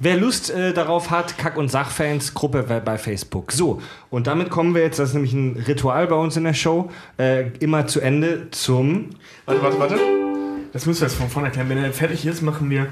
[0.01, 3.53] wer Lust äh, darauf hat, Kack- und Sachfans, Gruppe bei- bei Facebook.
[3.53, 6.53] So, und damit kommen wir jetzt, das ist nämlich ein Ritual bei uns in der
[6.53, 9.11] Show, äh, immer zu Ende zum.
[9.45, 9.99] Warte, warte, warte.
[10.73, 11.69] Das müssen wir jetzt von vorne erklären.
[11.69, 12.87] Wenn er fertig ist, machen wir.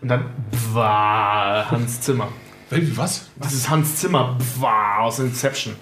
[0.00, 0.24] Und dann.
[0.72, 2.28] Bwa, Hans Zimmer.
[2.70, 3.26] Was?
[3.36, 5.74] Das ist Hans Zimmer Bwa, aus Inception.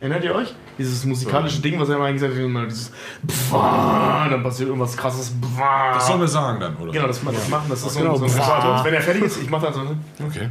[0.00, 0.54] Erinnert ihr euch?
[0.78, 5.32] Dieses musikalische Ding, was er immer gesagt hat, immer dieses Bwa, dann passiert irgendwas krasses
[5.32, 5.94] Bwa.
[5.94, 6.92] Das sollen wir sagen dann, oder?
[6.92, 8.58] Genau, das, das machen, das ist so, Genau, so ein Bwa.
[8.58, 8.84] Ritual.
[8.84, 9.82] Wenn er fertig ist, ich mach dann so.
[9.82, 9.98] ne?
[10.24, 10.50] Okay.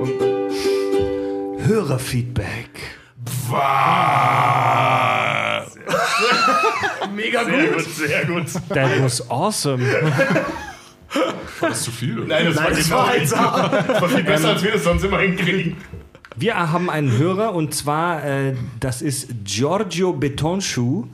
[0.00, 0.10] Und
[1.64, 2.70] Hörerfeedback.
[7.14, 7.52] mega gut.
[7.52, 8.46] Sehr gut, sehr gut.
[8.74, 9.84] That was awesome.
[11.60, 12.18] War das zu viel?
[12.18, 12.28] Oder?
[12.28, 15.76] Nein, das war, das war, das war viel besser, als wir das sonst immer hinkriegen.
[16.38, 21.06] Wir haben einen Hörer und zwar, äh, das ist Giorgio Betonschuh.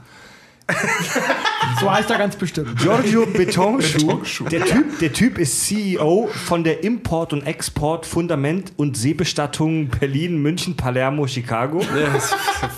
[1.80, 2.78] So heißt er ganz bestimmt.
[2.78, 4.06] Giorgio Betonschuh.
[4.06, 4.44] Betonschuh.
[4.44, 10.42] Der typ, der typ ist CEO von der Import- und Export Fundament- und Seebestattung Berlin,
[10.42, 11.80] München, Palermo, Chicago.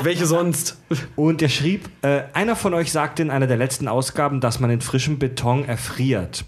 [0.02, 0.78] Welche sonst?
[1.16, 4.70] Und er schrieb, äh, einer von euch sagte in einer der letzten Ausgaben, dass man
[4.70, 6.44] in frischem Beton erfriert.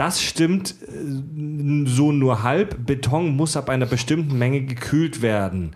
[0.00, 2.86] Das stimmt äh, so nur halb.
[2.86, 5.72] Beton muss ab einer bestimmten Menge gekühlt werden.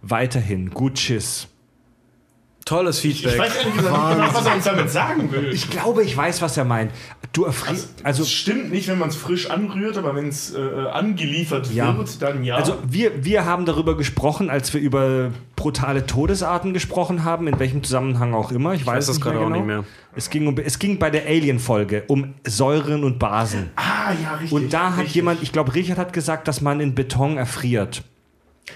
[0.00, 1.48] Weiterhin, gut Tschüss.
[2.66, 3.38] Tolles Ich Feedback.
[3.38, 5.52] weiß ehrlich gesagt nicht genau, was er uns damit sagen will.
[5.54, 6.90] Ich glaube, ich weiß, was er meint.
[7.32, 7.88] Du erfrierst.
[8.02, 10.58] Also, Also, es stimmt nicht, wenn man es frisch anrührt, aber wenn es äh,
[10.92, 11.96] angeliefert Ja.
[11.96, 12.56] wird, dann ja.
[12.56, 17.82] also wir, wir haben darüber gesprochen, als wir über brutale Todesarten gesprochen haben, in welchem
[17.84, 18.74] Zusammenhang auch immer.
[18.74, 19.84] Ich, weiß weiß das es gerade auch nicht mehr.
[20.16, 23.70] Es ging, um, es ging bei der Alien-Folge um Säuren und Basen.
[23.76, 24.52] ah, ja, richtig.
[24.52, 25.14] Und da hat richtig.
[25.14, 28.02] jemand, ich glaube, Richard hat gesagt, dass man in Beton erfriert.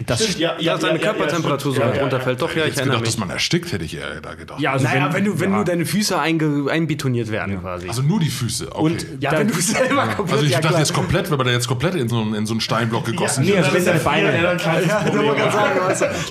[0.06, 2.40] Das Stimmt, ja, Ja, seine Körpertemperatur so ja, weit ja, runterfällt.
[2.40, 3.26] Doch, ja, ich Jetzt erinnere gedacht, dass mich.
[3.26, 4.60] man erstickt, hätte ich eher da gedacht.
[4.60, 5.58] ja, also Naja, wenn, du, wenn ja.
[5.58, 7.88] du deine Füße einge, einbetoniert werden quasi.
[7.88, 8.68] Also nur die Füße.
[8.70, 8.80] Okay.
[8.82, 10.32] und ja, wenn du selber komplett.
[10.32, 12.46] also ich ja, dachte jetzt komplett, wenn man da jetzt komplett in so, einen- in
[12.46, 13.58] so einen Steinblock gegossen Nee, wird.
[13.64, 14.42] also wenn deine Beine.
[14.42, 15.04] Ja, dann Ja,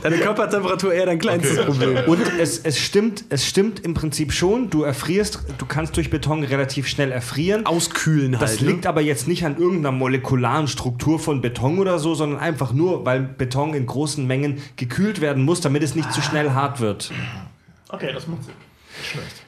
[0.03, 1.97] deine Körpertemperatur eher dein kleinstes Problem.
[2.07, 6.43] Und es, es, stimmt, es stimmt im Prinzip schon, du erfrierst, du kannst durch Beton
[6.43, 7.65] relativ schnell erfrieren.
[7.65, 8.49] Auskühlen halt.
[8.49, 12.71] Das liegt aber jetzt nicht an irgendeiner molekularen Struktur von Beton oder so, sondern einfach
[12.71, 16.79] nur, weil Beton in großen Mengen gekühlt werden muss, damit es nicht zu schnell hart
[16.79, 17.11] wird.
[17.89, 18.53] Okay, das macht Sinn.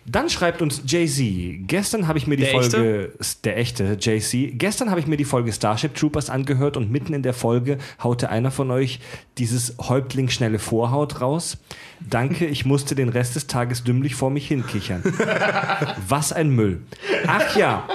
[0.06, 1.68] Dann schreibt uns Jay-Z.
[1.68, 3.14] Gestern habe ich mir die Der Folge.
[3.44, 4.52] Der echte Jay-Z.
[4.54, 8.30] Gestern habe ich mir die Folge Starship Troopers angehört und mitten in der Folge haute
[8.30, 9.00] einer von euch
[9.38, 11.58] dieses Häuptling schnelle Vorhaut raus.
[12.00, 15.04] Danke, ich musste den Rest des Tages dümmlich vor mich hinkichern.
[16.08, 16.82] Was ein Müll.
[17.28, 17.88] Ach ja.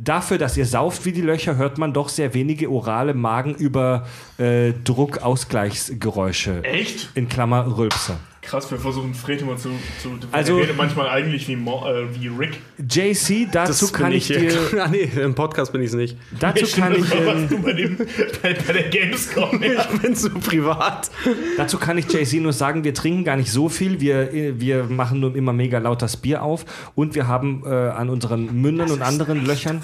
[0.00, 4.06] Dafür, dass ihr sauft wie die Löcher, hört man doch sehr wenige orale Magen über
[4.38, 6.62] äh, Druckausgleichsgeräusche.
[6.62, 7.10] Echt?
[7.16, 8.16] In Klammer Rülpser.
[8.48, 9.68] Krass, wir versuchen Fred immer zu.
[10.02, 12.58] zu Also- redet manchmal eigentlich wie, Mo, äh, wie Rick.
[12.78, 14.50] JC, dazu kann ich dir,
[14.82, 16.16] Ah, nee, im Podcast bin ich es nicht.
[16.40, 17.96] dazu kann ich, Das ähm, du bei, dem,
[18.42, 19.62] bei, bei der Gamescom.
[19.68, 19.86] Ja.
[19.92, 21.10] Ich bin so privat.
[21.58, 25.20] dazu kann ich JC nur sagen, wir trinken gar nicht so viel, wir, wir machen
[25.20, 29.02] nur immer mega laut das Bier auf und wir haben äh, an unseren Mündern und
[29.02, 29.82] anderen Löchern,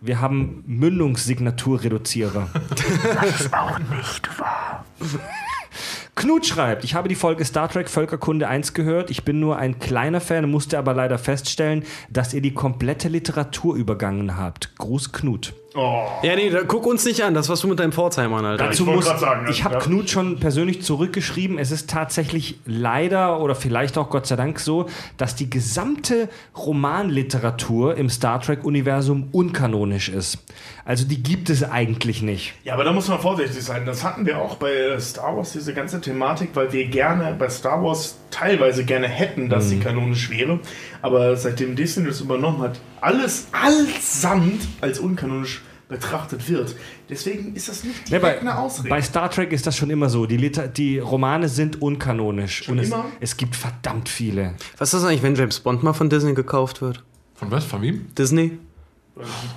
[0.00, 2.48] wir haben Mündungssignaturreduzierer.
[3.20, 4.84] Das ist auch nicht wahr.
[6.16, 9.10] Knut schreibt, ich habe die Folge Star Trek Völkerkunde 1 gehört.
[9.10, 13.76] Ich bin nur ein kleiner Fan, musste aber leider feststellen, dass ihr die komplette Literatur
[13.76, 14.74] übergangen habt.
[14.78, 15.52] Gruß Knut.
[16.22, 17.34] Ja, nee, da, guck uns nicht an.
[17.34, 18.64] Das was du mit deinem Pforzheimern, Alter.
[18.68, 19.80] Dazu wollte muss, sagen, ich habe Ja.
[19.80, 21.58] Knut schon persönlich zurückgeschrieben.
[21.58, 27.96] Es ist tatsächlich leider oder vielleicht auch Gott sei Dank so, dass die gesamte Romanliteratur
[27.96, 30.38] im Star Trek-Universum unkanonisch ist.
[30.84, 32.54] Also die gibt es eigentlich nicht.
[32.64, 33.84] Ja, aber da muss man vorsichtig sein.
[33.86, 37.82] Das hatten wir auch bei Star Wars, diese ganze Thematik, weil wir gerne bei Star
[37.82, 39.68] Wars teilweise gerne hätten, dass Mhm.
[39.68, 40.60] sie kanonisch wäre.
[41.02, 46.74] Aber seitdem Disney das übernommen hat, alles allesamt als unkanonisch betrachtet wird.
[47.08, 48.88] Deswegen ist das nicht Ja, direkt bei, eine Ausrede.
[48.88, 50.26] bei Star Trek ist das schon immer so.
[50.26, 52.68] Die, Liter die Romane sind unkanonisch.
[52.68, 53.04] und es, immer?
[53.20, 54.54] es gibt verdammt viele.
[54.78, 57.04] Was ist das eigentlich, wenn James Bond mal von Disney gekauft wird?
[57.34, 57.64] Von was?
[57.64, 58.06] Von wem?
[58.16, 58.58] Disney?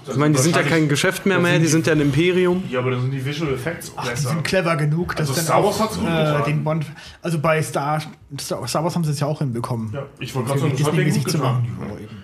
[0.09, 1.91] Ich meine, die sind ja kein Geschäft mehr, das mehr, sind die die- sind ja
[1.93, 2.63] ein Imperium.
[2.69, 4.29] ja, aber da sind die Visual Effects Ach, die besser.
[4.29, 6.85] sind clever genug, dass Also dann Star auch, Wars gut äh, den Bond.
[7.21, 8.01] Also bei Star,
[8.39, 9.91] Star, Wars haben sie es ja auch hinbekommen.
[9.93, 11.77] ja, ich wollte gerade sagen, das hat Disney denen mäßig gut zu machen.
[11.81, 12.23] Ja, eben.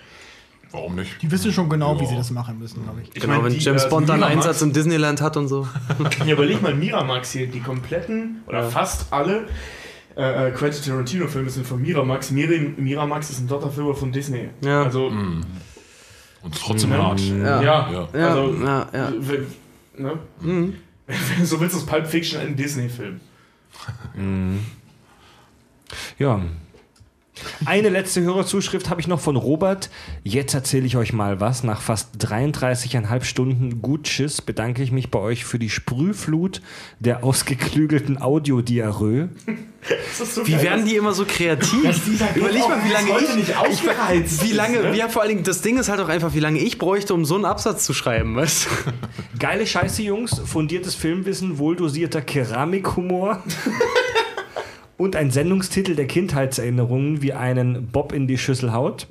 [0.75, 1.21] Warum nicht?
[1.21, 2.09] Die wissen schon genau, wie Ja.
[2.11, 3.07] sie das machen müssen, glaube ich.
[3.09, 5.47] Ich Genau, meine, wenn die, James äh, Bond dann Miramax- Einsatz im Disneyland hat und
[5.47, 5.67] so.
[6.25, 9.47] Ja, überleg mal, Miramax hier, die kompletten oder fast alle
[10.17, 12.31] äh, äh, Quentin Tarantino-Filme sind von Miramax.
[12.31, 14.49] Miri, Miramax ist ein Tochterfirma von Disney.
[14.61, 14.83] Ja.
[14.83, 15.43] Also, Und
[16.57, 17.19] trotzdem hart.
[17.19, 17.61] ja, Ja.
[17.91, 18.07] Ja.
[18.13, 19.13] Ja, also, ja, ja.
[19.17, 19.45] wenn,
[19.97, 20.19] ne?
[20.41, 20.73] Du
[21.45, 23.19] so willst, ist Pulp Fiction ein Disney-Film.
[26.17, 26.41] Ja.
[27.65, 29.89] Eine letzte Hörerzuschrift habe ich noch von Robert.
[30.23, 31.63] Jetzt erzähle ich euch mal was.
[31.63, 36.61] Nach fast 33,5 Stunden gut Tschüss bedanke ich mich bei euch für die Sprühflut
[36.99, 39.29] der ausgeklügelten Audiodiarrhoe.
[40.45, 41.83] Wie werden die immer so kreativ?
[42.35, 44.97] Überleg mal, wie lange ich, nicht ausgereizt wie lange, ist, ne?
[44.97, 47.25] ja, vor allen Dingen, das Ding ist halt auch einfach, wie lange ich bräuchte, um
[47.25, 48.67] so einen Absatz zu schreiben, weißt?
[49.39, 50.41] Geile Scheiße, Jungs.
[50.45, 53.43] Fundiertes Filmwissen, wohldosierter Keramikhumor.
[54.97, 59.07] Und ein Sendungstitel der Kindheitserinnerungen wie einen Bob in die Schüssel haut.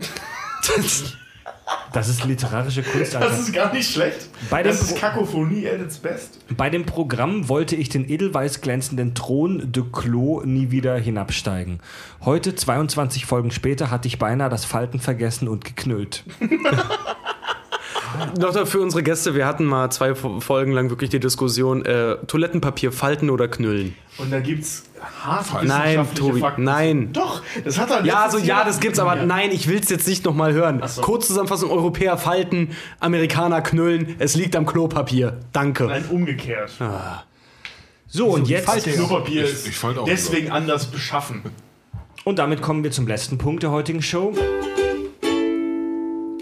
[1.93, 3.29] Das ist literarische Kunst, Alter.
[3.29, 4.29] Das ist gar nicht schlecht.
[4.51, 6.39] Bei das dem ist Pro- Kakophonie at its best.
[6.57, 11.81] Bei dem Programm wollte ich den edelweiß glänzenden Thron de Clos nie wieder hinabsteigen.
[12.25, 16.25] Heute, 22 Folgen später, hatte ich beinahe das Falten vergessen und geknüllt.
[18.39, 22.17] Noch für unsere Gäste, wir hatten mal zwei Fo- Folgen lang wirklich die Diskussion, äh,
[22.27, 23.95] Toilettenpapier falten oder knüllen.
[24.19, 24.85] Und da gibt's
[25.23, 26.65] hart Nein, Tobi, Fakten.
[26.65, 27.13] nein.
[27.13, 29.27] Doch, das hat er Ja, also ja, das gibt's, aber Ja.
[29.27, 30.83] nein, ich will's jetzt nicht nochmal hören.
[30.87, 31.03] so.
[31.03, 32.71] Kurzzusammenfassung, Europäer falten,
[33.01, 35.41] Amerikaner knüllen, es liegt am Klopapier.
[35.53, 35.85] Danke.
[35.85, 36.71] Nein, umgekehrt.
[38.07, 38.67] So, und jetzt.
[38.67, 38.93] Falte.
[38.93, 41.43] Klopapier Ich- ist ich falte auch deswegen anders beschaffen.
[42.25, 44.33] Und damit kommen wir zum letzten Punkt der heutigen Show.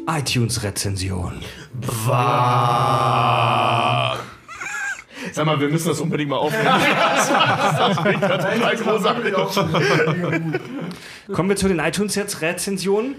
[0.06, 1.40] iTunes-Rezension.
[5.32, 6.64] Sag mal, wir müssen das unbedingt mal aufnehmen.
[7.78, 9.34] das gerade total großartig.
[11.32, 13.14] Kommen wir zu den iTunes-Rezensionen.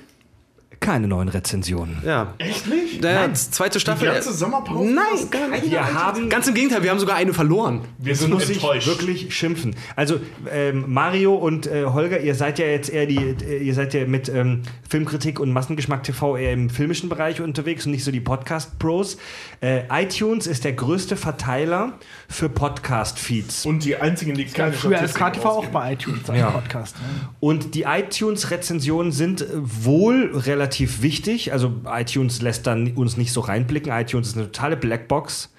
[0.83, 1.97] Keine neuen Rezensionen.
[2.05, 2.33] Ja.
[2.39, 3.01] Echt nicht?
[3.01, 4.07] Naja, zweite Die Staffel.
[4.11, 4.91] ganze Sommerpause?
[4.91, 5.71] Nein, gar nicht.
[5.71, 7.81] Wir haben Ganz im Gegenteil, wir haben sogar eine verloren.
[7.97, 8.87] Wir sind muss ich enttäuscht.
[8.87, 9.75] wirklich schimpfen.
[9.95, 10.19] Also
[10.51, 14.05] ähm, Mario und äh, Holger, ihr seid ja jetzt eher die, äh, ihr seid ja
[14.05, 18.19] mit ähm, Filmkritik und Massengeschmack TV eher im filmischen Bereich unterwegs und nicht so die
[18.19, 19.17] Podcast-Pros.
[19.61, 21.93] Äh, iTunes ist der größte Verteiler
[22.27, 23.65] für Podcast-Feeds.
[23.65, 26.49] Und die einzigen, die keine Früher als KTV auch bei iTunes Ja.
[26.51, 26.97] Podcast.
[26.97, 27.29] Ne?
[27.39, 31.51] Und die iTunes-Rezensionen sind wohl relativ wichtig.
[31.51, 33.91] Also iTunes lässt dann uns nicht so reinblicken.
[33.91, 35.49] iTunes ist eine totale Blackbox.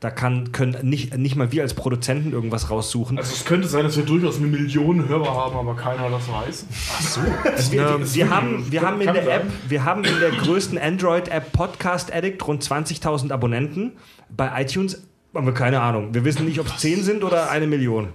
[0.00, 3.18] Da kann, können nicht, nicht mal wir als Produzenten irgendwas raussuchen.
[3.18, 6.66] Also es könnte sein, dass wir durchaus eine Million Hörer haben, aber keiner das weiß.
[6.98, 7.20] Also
[7.72, 9.40] wir, wir, wir, haben, wir, haben in kann der sein.
[9.40, 13.94] App, wir haben in der größten Android-App Podcast Addict rund 20.000 Abonnenten.
[14.28, 15.02] Bei iTunes
[15.34, 16.14] haben wir keine Ahnung.
[16.14, 18.10] Wir wissen nicht, ob es 10 sind oder eine Million.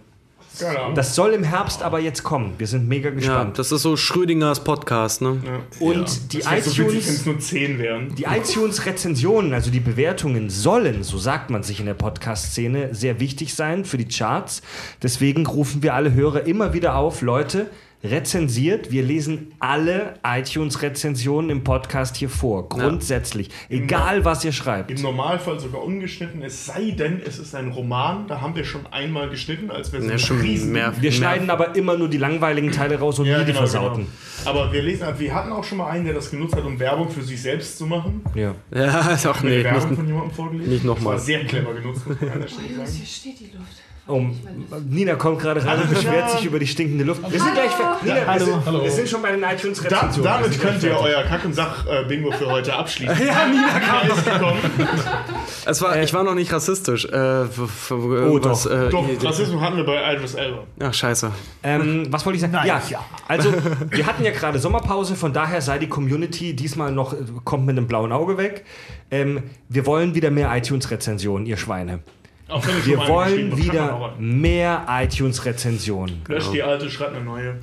[0.61, 0.95] Ahnung.
[0.95, 2.53] Das soll im Herbst aber jetzt kommen.
[2.57, 3.59] Wir sind mega Ja, gespannt.
[3.59, 5.37] das ist so Schrödingers Podcast, ne?
[5.79, 7.25] Und die Das wäre so witzig, iTunes.
[7.25, 8.15] nur 10 wären.
[8.15, 13.53] Die iTunes-Rezensionen, also die Bewertungen, sollen, so sagt man sich in der Podcast-Szene, sehr wichtig
[13.55, 14.61] sein für die Charts.
[15.01, 17.69] Deswegen rufen wir alle Hörer immer wieder auf, Leute,
[18.03, 18.91] rezensiert.
[18.91, 22.67] Wir lesen alle iTunes-Rezensionen im Podcast hier vor.
[22.69, 23.49] Grundsätzlich.
[23.69, 24.91] Egal, was ihr schreibt.
[24.91, 28.27] Im Normalfall sogar ungeschnitten, es sei denn, es ist ein Roman.
[28.27, 30.93] Da haben wir schon einmal geschnitten, als wir so Ja, Riesen- mehr.
[30.95, 31.11] Wir mehr.
[31.11, 34.07] schneiden aber immer nur die langweiligen Teile raus und Ja, nie die genau, versauten.
[34.43, 34.49] genau.
[34.49, 37.09] Aber wir lesen, wir hatten auch schon mal einen, der das genutzt hat, um Werbung
[37.09, 38.21] für sich selbst zu machen.
[38.35, 38.53] Ja.
[38.75, 39.63] Ja, doch, Eine nee.
[39.63, 40.73] Werbung Nicht, von jemandem vorgelesen.
[40.73, 43.39] nicht noch Das war sehr clever genutzt, muss man an der Stelle Jungs, hier steht
[43.39, 43.77] die Luft.
[44.05, 44.37] Um,
[44.89, 47.21] Nina kommt gerade rein und beschwert sich über die stinkende Luft.
[47.31, 48.45] Wir sind gleich fer- Nina, wir, Hallo.
[48.45, 50.15] sind, wir sind schon bei den Da, iTunes-Rezensionen.
[50.17, 51.05] Wir damit könnt ihr fertig.
[51.15, 53.15] euer Kack- und Sach-Bingo für heute abschließen.
[53.25, 54.59] ja, Nina kam ist gekommen.
[55.65, 57.05] es war, ich war noch nicht rassistisch.
[57.05, 57.45] Äh,
[57.89, 58.71] Oh, was, doch.
[58.71, 60.63] Äh, Doch, Rassismus hatten wir bei Idris Elba.
[60.81, 61.31] Ach, scheiße.
[61.63, 62.53] Ähm, was wollte ich sagen?
[62.53, 62.99] Nein, ja, ja.
[63.29, 63.53] also
[63.89, 67.77] wir hatten ja gerade Sommerpause, von daher sei die Community diesmal noch, äh, kommt mit
[67.77, 68.65] einem blauen Auge weg.
[69.11, 71.99] Ähm, wir wollen wieder mehr iTunes-Rezensionen, ihr Schweine.
[72.49, 76.21] Auch wenn ich Wir wollen wieder mehr iTunes-Rezensionen.
[76.27, 77.55] Löscht die alte, schreibt eine neue.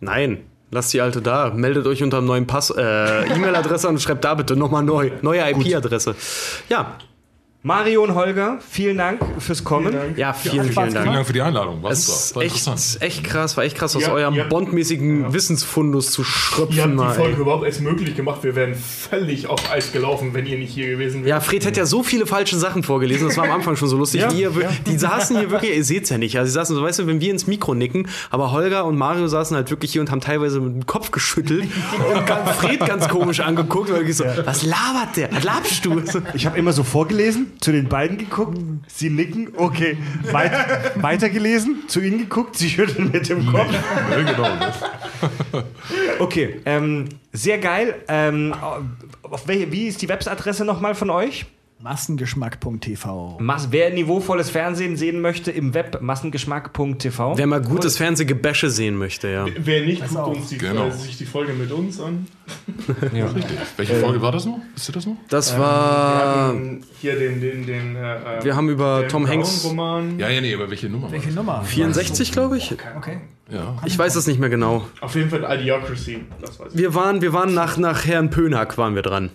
[0.00, 1.50] Nein, lasst die alte da.
[1.50, 2.80] Meldet euch unter einem neuen Pass, äh,
[3.34, 5.10] E-Mail-Adresse an und schreibt da bitte nochmal neu.
[5.22, 6.14] Neue IP-Adresse.
[6.68, 6.98] Ja,
[7.66, 9.94] Mario und Holger, vielen Dank fürs Kommen.
[10.16, 11.14] ja, vielen, Spaß vielen Vielen Dank.
[11.14, 11.82] Dank für die Einladung.
[11.82, 12.18] War Es super.
[12.18, 13.02] ist War echt, interessant.
[13.02, 14.44] echt krass, war echt krass, aus Ja, eurem ja.
[14.44, 17.00] bondmäßigen Wissensfundus zu Ihr schröpfen.
[17.00, 17.40] habt die Folge ey.
[17.40, 18.40] überhaupt erst möglich gemacht.
[18.44, 21.28] Wir wären völlig auf Eis gelaufen, wenn ihr nicht hier gewesen wärt.
[21.30, 23.96] Ja, Fred hat ja so viele falsche Sachen vorgelesen, das war am Anfang schon so
[23.96, 24.20] lustig.
[24.20, 26.76] Ja, wie ihr, wir- Die saßen hier wirklich, ihr seht's ja nicht, also sie saßen
[26.76, 29.90] so, weißt du, wenn wir ins Mikro nicken, aber Holger und Mario saßen halt wirklich
[29.90, 31.64] hier und haben teilweise mit dem Kopf geschüttelt
[32.14, 35.32] und ganz Fred ganz komisch angeguckt, weil ich so, was labert der?
[35.32, 36.02] Was labst du?
[36.34, 38.58] Ich habe immer so vorgelesen, zu den beiden geguckt,
[38.88, 39.96] sie nicken, okay.
[40.30, 40.52] Weit,
[40.96, 43.72] weitergelesen, zu ihnen geguckt, sie schütteln mit dem Kopf.
[44.10, 44.42] Ja, genau.
[44.42, 45.64] Ne?
[46.18, 48.02] Okay, ähm, sehr geil.
[48.08, 48.54] Ähm,
[49.22, 51.46] auf welche, wie ist die Websadresse nochmal von euch?
[51.80, 53.36] Massengeschmack.tv.
[53.40, 57.36] Mas wer niveauvolles Fernsehen sehen möchte im Web, massengeschmack.tv.
[57.36, 59.46] Wer mal gutes Fernsehgebäsche sehen möchte, ja.
[59.58, 60.36] Wer nicht, guckt auf.
[60.36, 60.86] uns die, Genau.
[60.86, 62.26] äh, sich die Folge mit uns an.
[63.76, 64.60] Welche Folge war das noch?
[64.74, 65.16] Wisst ihr das noch?
[65.28, 66.54] Das Wir war,
[67.00, 70.18] hier den, den, den äh, wir haben über den Tom Hanks Roman.
[70.18, 71.10] Ja, ja, nee, aber welche Nummer?
[71.12, 71.62] Welche Nummer?
[71.64, 72.72] 64, glaube ich.
[72.96, 73.18] Okay.
[73.50, 73.76] Ja.
[73.84, 74.86] Ich weiß es nicht mehr genau.
[75.00, 76.24] Auf jeden Fall Idiocracy.
[76.40, 76.78] Das weiß ich.
[76.78, 79.30] Wir waren, wir waren nach, nach Herrn Pönack waren wir dran.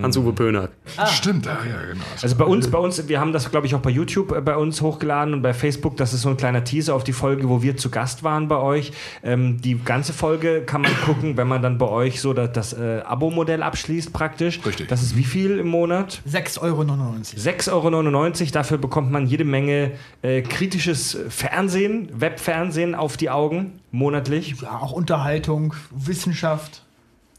[0.00, 0.70] Hans-Uwe Pönack.
[1.08, 2.04] Stimmt, ja, ja, genau.
[2.22, 4.56] Also bei uns, bei uns, wir haben das, glaube ich, auch bei YouTube äh, bei
[4.56, 5.98] uns hochgeladen und bei Facebook.
[5.98, 8.56] Das ist so ein kleiner Teaser auf die Folge, wo wir zu Gast waren bei
[8.56, 8.92] euch.
[9.22, 12.72] Ähm, die ganze Folge kann man gucken, wenn man dann bei euch so das, das
[12.72, 14.60] äh, Abo-Modell abschließt, praktisch.
[14.64, 14.88] Richtig.
[14.88, 16.22] Das ist wie viel im Monat?
[16.26, 16.82] 6,99 Euro.
[16.82, 18.50] 6,99 Euro.
[18.52, 19.92] Dafür bekommt man jede Menge
[20.22, 23.51] äh, kritisches Fernsehen, Webfernsehen auf die Augen,
[23.90, 24.54] monatlich.
[24.62, 26.82] Ja, auch Unterhaltung, Wissenschaft,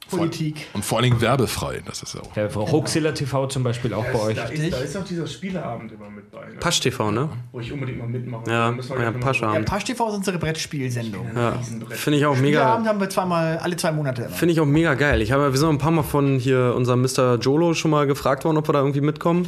[0.10, 0.68] Politik.
[0.74, 2.34] Und vor allen Dingen werbefrei, das ist ja auch.
[2.34, 4.36] Der Frau Hoaxilla TV zum Beispiel auch bei euch.
[4.36, 6.56] Da ist, da ist auch dieser Spieleabend immer mit bei, ne?
[6.60, 7.30] Pasch TV, ne?
[7.52, 8.44] wo ich unbedingt mal mitmache.
[8.48, 9.48] Ja, ja, gleich noch Pascha.
[9.48, 11.28] mal- Ja, Pasch TV ist unsere Brettspielsendung.
[11.36, 11.54] Ja.
[11.92, 12.90] Finde ich auch Spieleabend mega.
[12.90, 14.32] haben wir zweimal, alle zwei Monate immer.
[14.32, 15.22] Finde ich auch mega geil.
[15.22, 17.38] Ich habe, wir sind ein paar Mal von hier unserem Mr.
[17.40, 19.48] Jolo schon mal gefragt worden, ob wir da irgendwie mitkommen.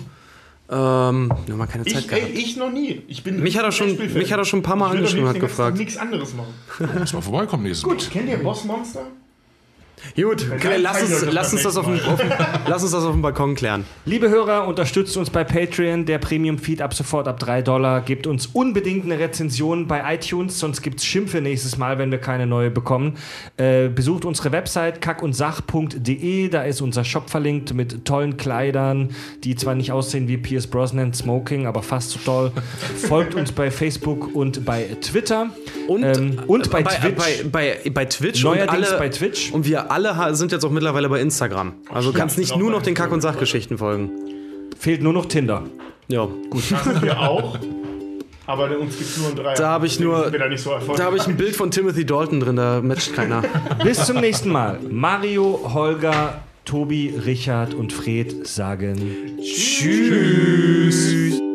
[0.68, 2.34] Ähm, nur mal keine Zeit Ich, ey, gehabt.
[2.38, 3.03] ich noch nie.
[3.08, 5.27] Ich bin Mich hat er schon- mich hat er schon ein paar Mal Ich angeschrieben,
[5.27, 5.77] hat ganzen Tag gefragt.
[5.77, 6.53] nichts anderes machen.
[7.00, 7.98] Muss mal vorbeikommen nächstes Mal.
[7.98, 9.06] Kennt ihr Boss Monster?
[10.16, 12.22] Gut, okay, lass, uns, lass, uns das auf dem, auf
[12.67, 13.85] lass uns das auf dem Balkon klären.
[14.06, 18.01] Liebe Hörer, unterstützt uns bei Patreon, der Premium-Feed ab sofort ab 3 Dollar.
[18.01, 22.19] Gebt uns unbedingt eine Rezension bei iTunes, sonst gibt es Schimpfe nächstes Mal, wenn wir
[22.19, 23.17] keine neue bekommen.
[23.58, 29.09] Äh, besucht unsere Website kackundsach.de, da ist unser Shop verlinkt mit tollen Kleidern,
[29.43, 32.51] die zwar nicht aussehen wie Pierce Brosnan Smoking, aber fast so toll.
[33.08, 35.50] Folgt uns bei Facebook und bei Twitter.
[35.88, 37.16] Und, Ähm, und bei Twitch.
[37.16, 38.43] Bei, bei, bei Twitch.
[38.43, 39.51] Neuerdings und alle, bei Twitch.
[39.51, 41.74] Und wir alle sind jetzt auch mittlerweile bei Instagram.
[41.91, 43.22] Also du kannst nicht genau, nur noch den Kack- und.
[43.22, 44.11] Sachgeschichten folgen.
[44.77, 45.64] Fehlt nur noch Tinder.
[46.07, 46.27] Ja.
[46.69, 47.57] Da sind wir auch.
[48.45, 49.56] Aber uns gibt es nur ein Dreier.
[49.56, 50.77] Da habe ich nur- da so.
[50.95, 53.43] Da habe ich ein Bild von Timothy Dalton drin, da matcht keiner.
[53.83, 54.80] Bis zum nächsten Mal.
[54.90, 61.14] Mario, Holger, Tobi, Richard und Fred sagen Tschüss.
[61.14, 61.55] Dieser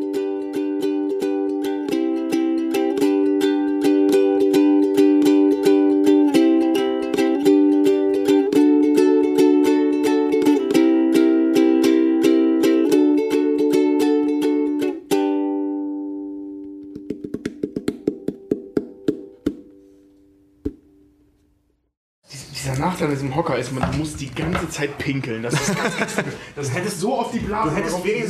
[23.01, 25.43] Nachteil an diesem Hocker ist, man muss die ganze Zeit pinkeln.
[25.43, 26.15] Das ist ganz, ganz
[26.55, 27.75] Das hättest so auf die Blase.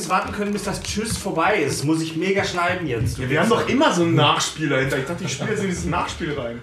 [0.08, 1.84] warten können, bis das Tschüss vorbei ist.
[1.84, 3.18] Muss ich mega schneiden jetzt.
[3.18, 4.98] Wir haben doch immer so einen Nachspiel dahinter.
[4.98, 6.62] Ich dachte, ich spiele jetzt in dieses Nachspiel rein.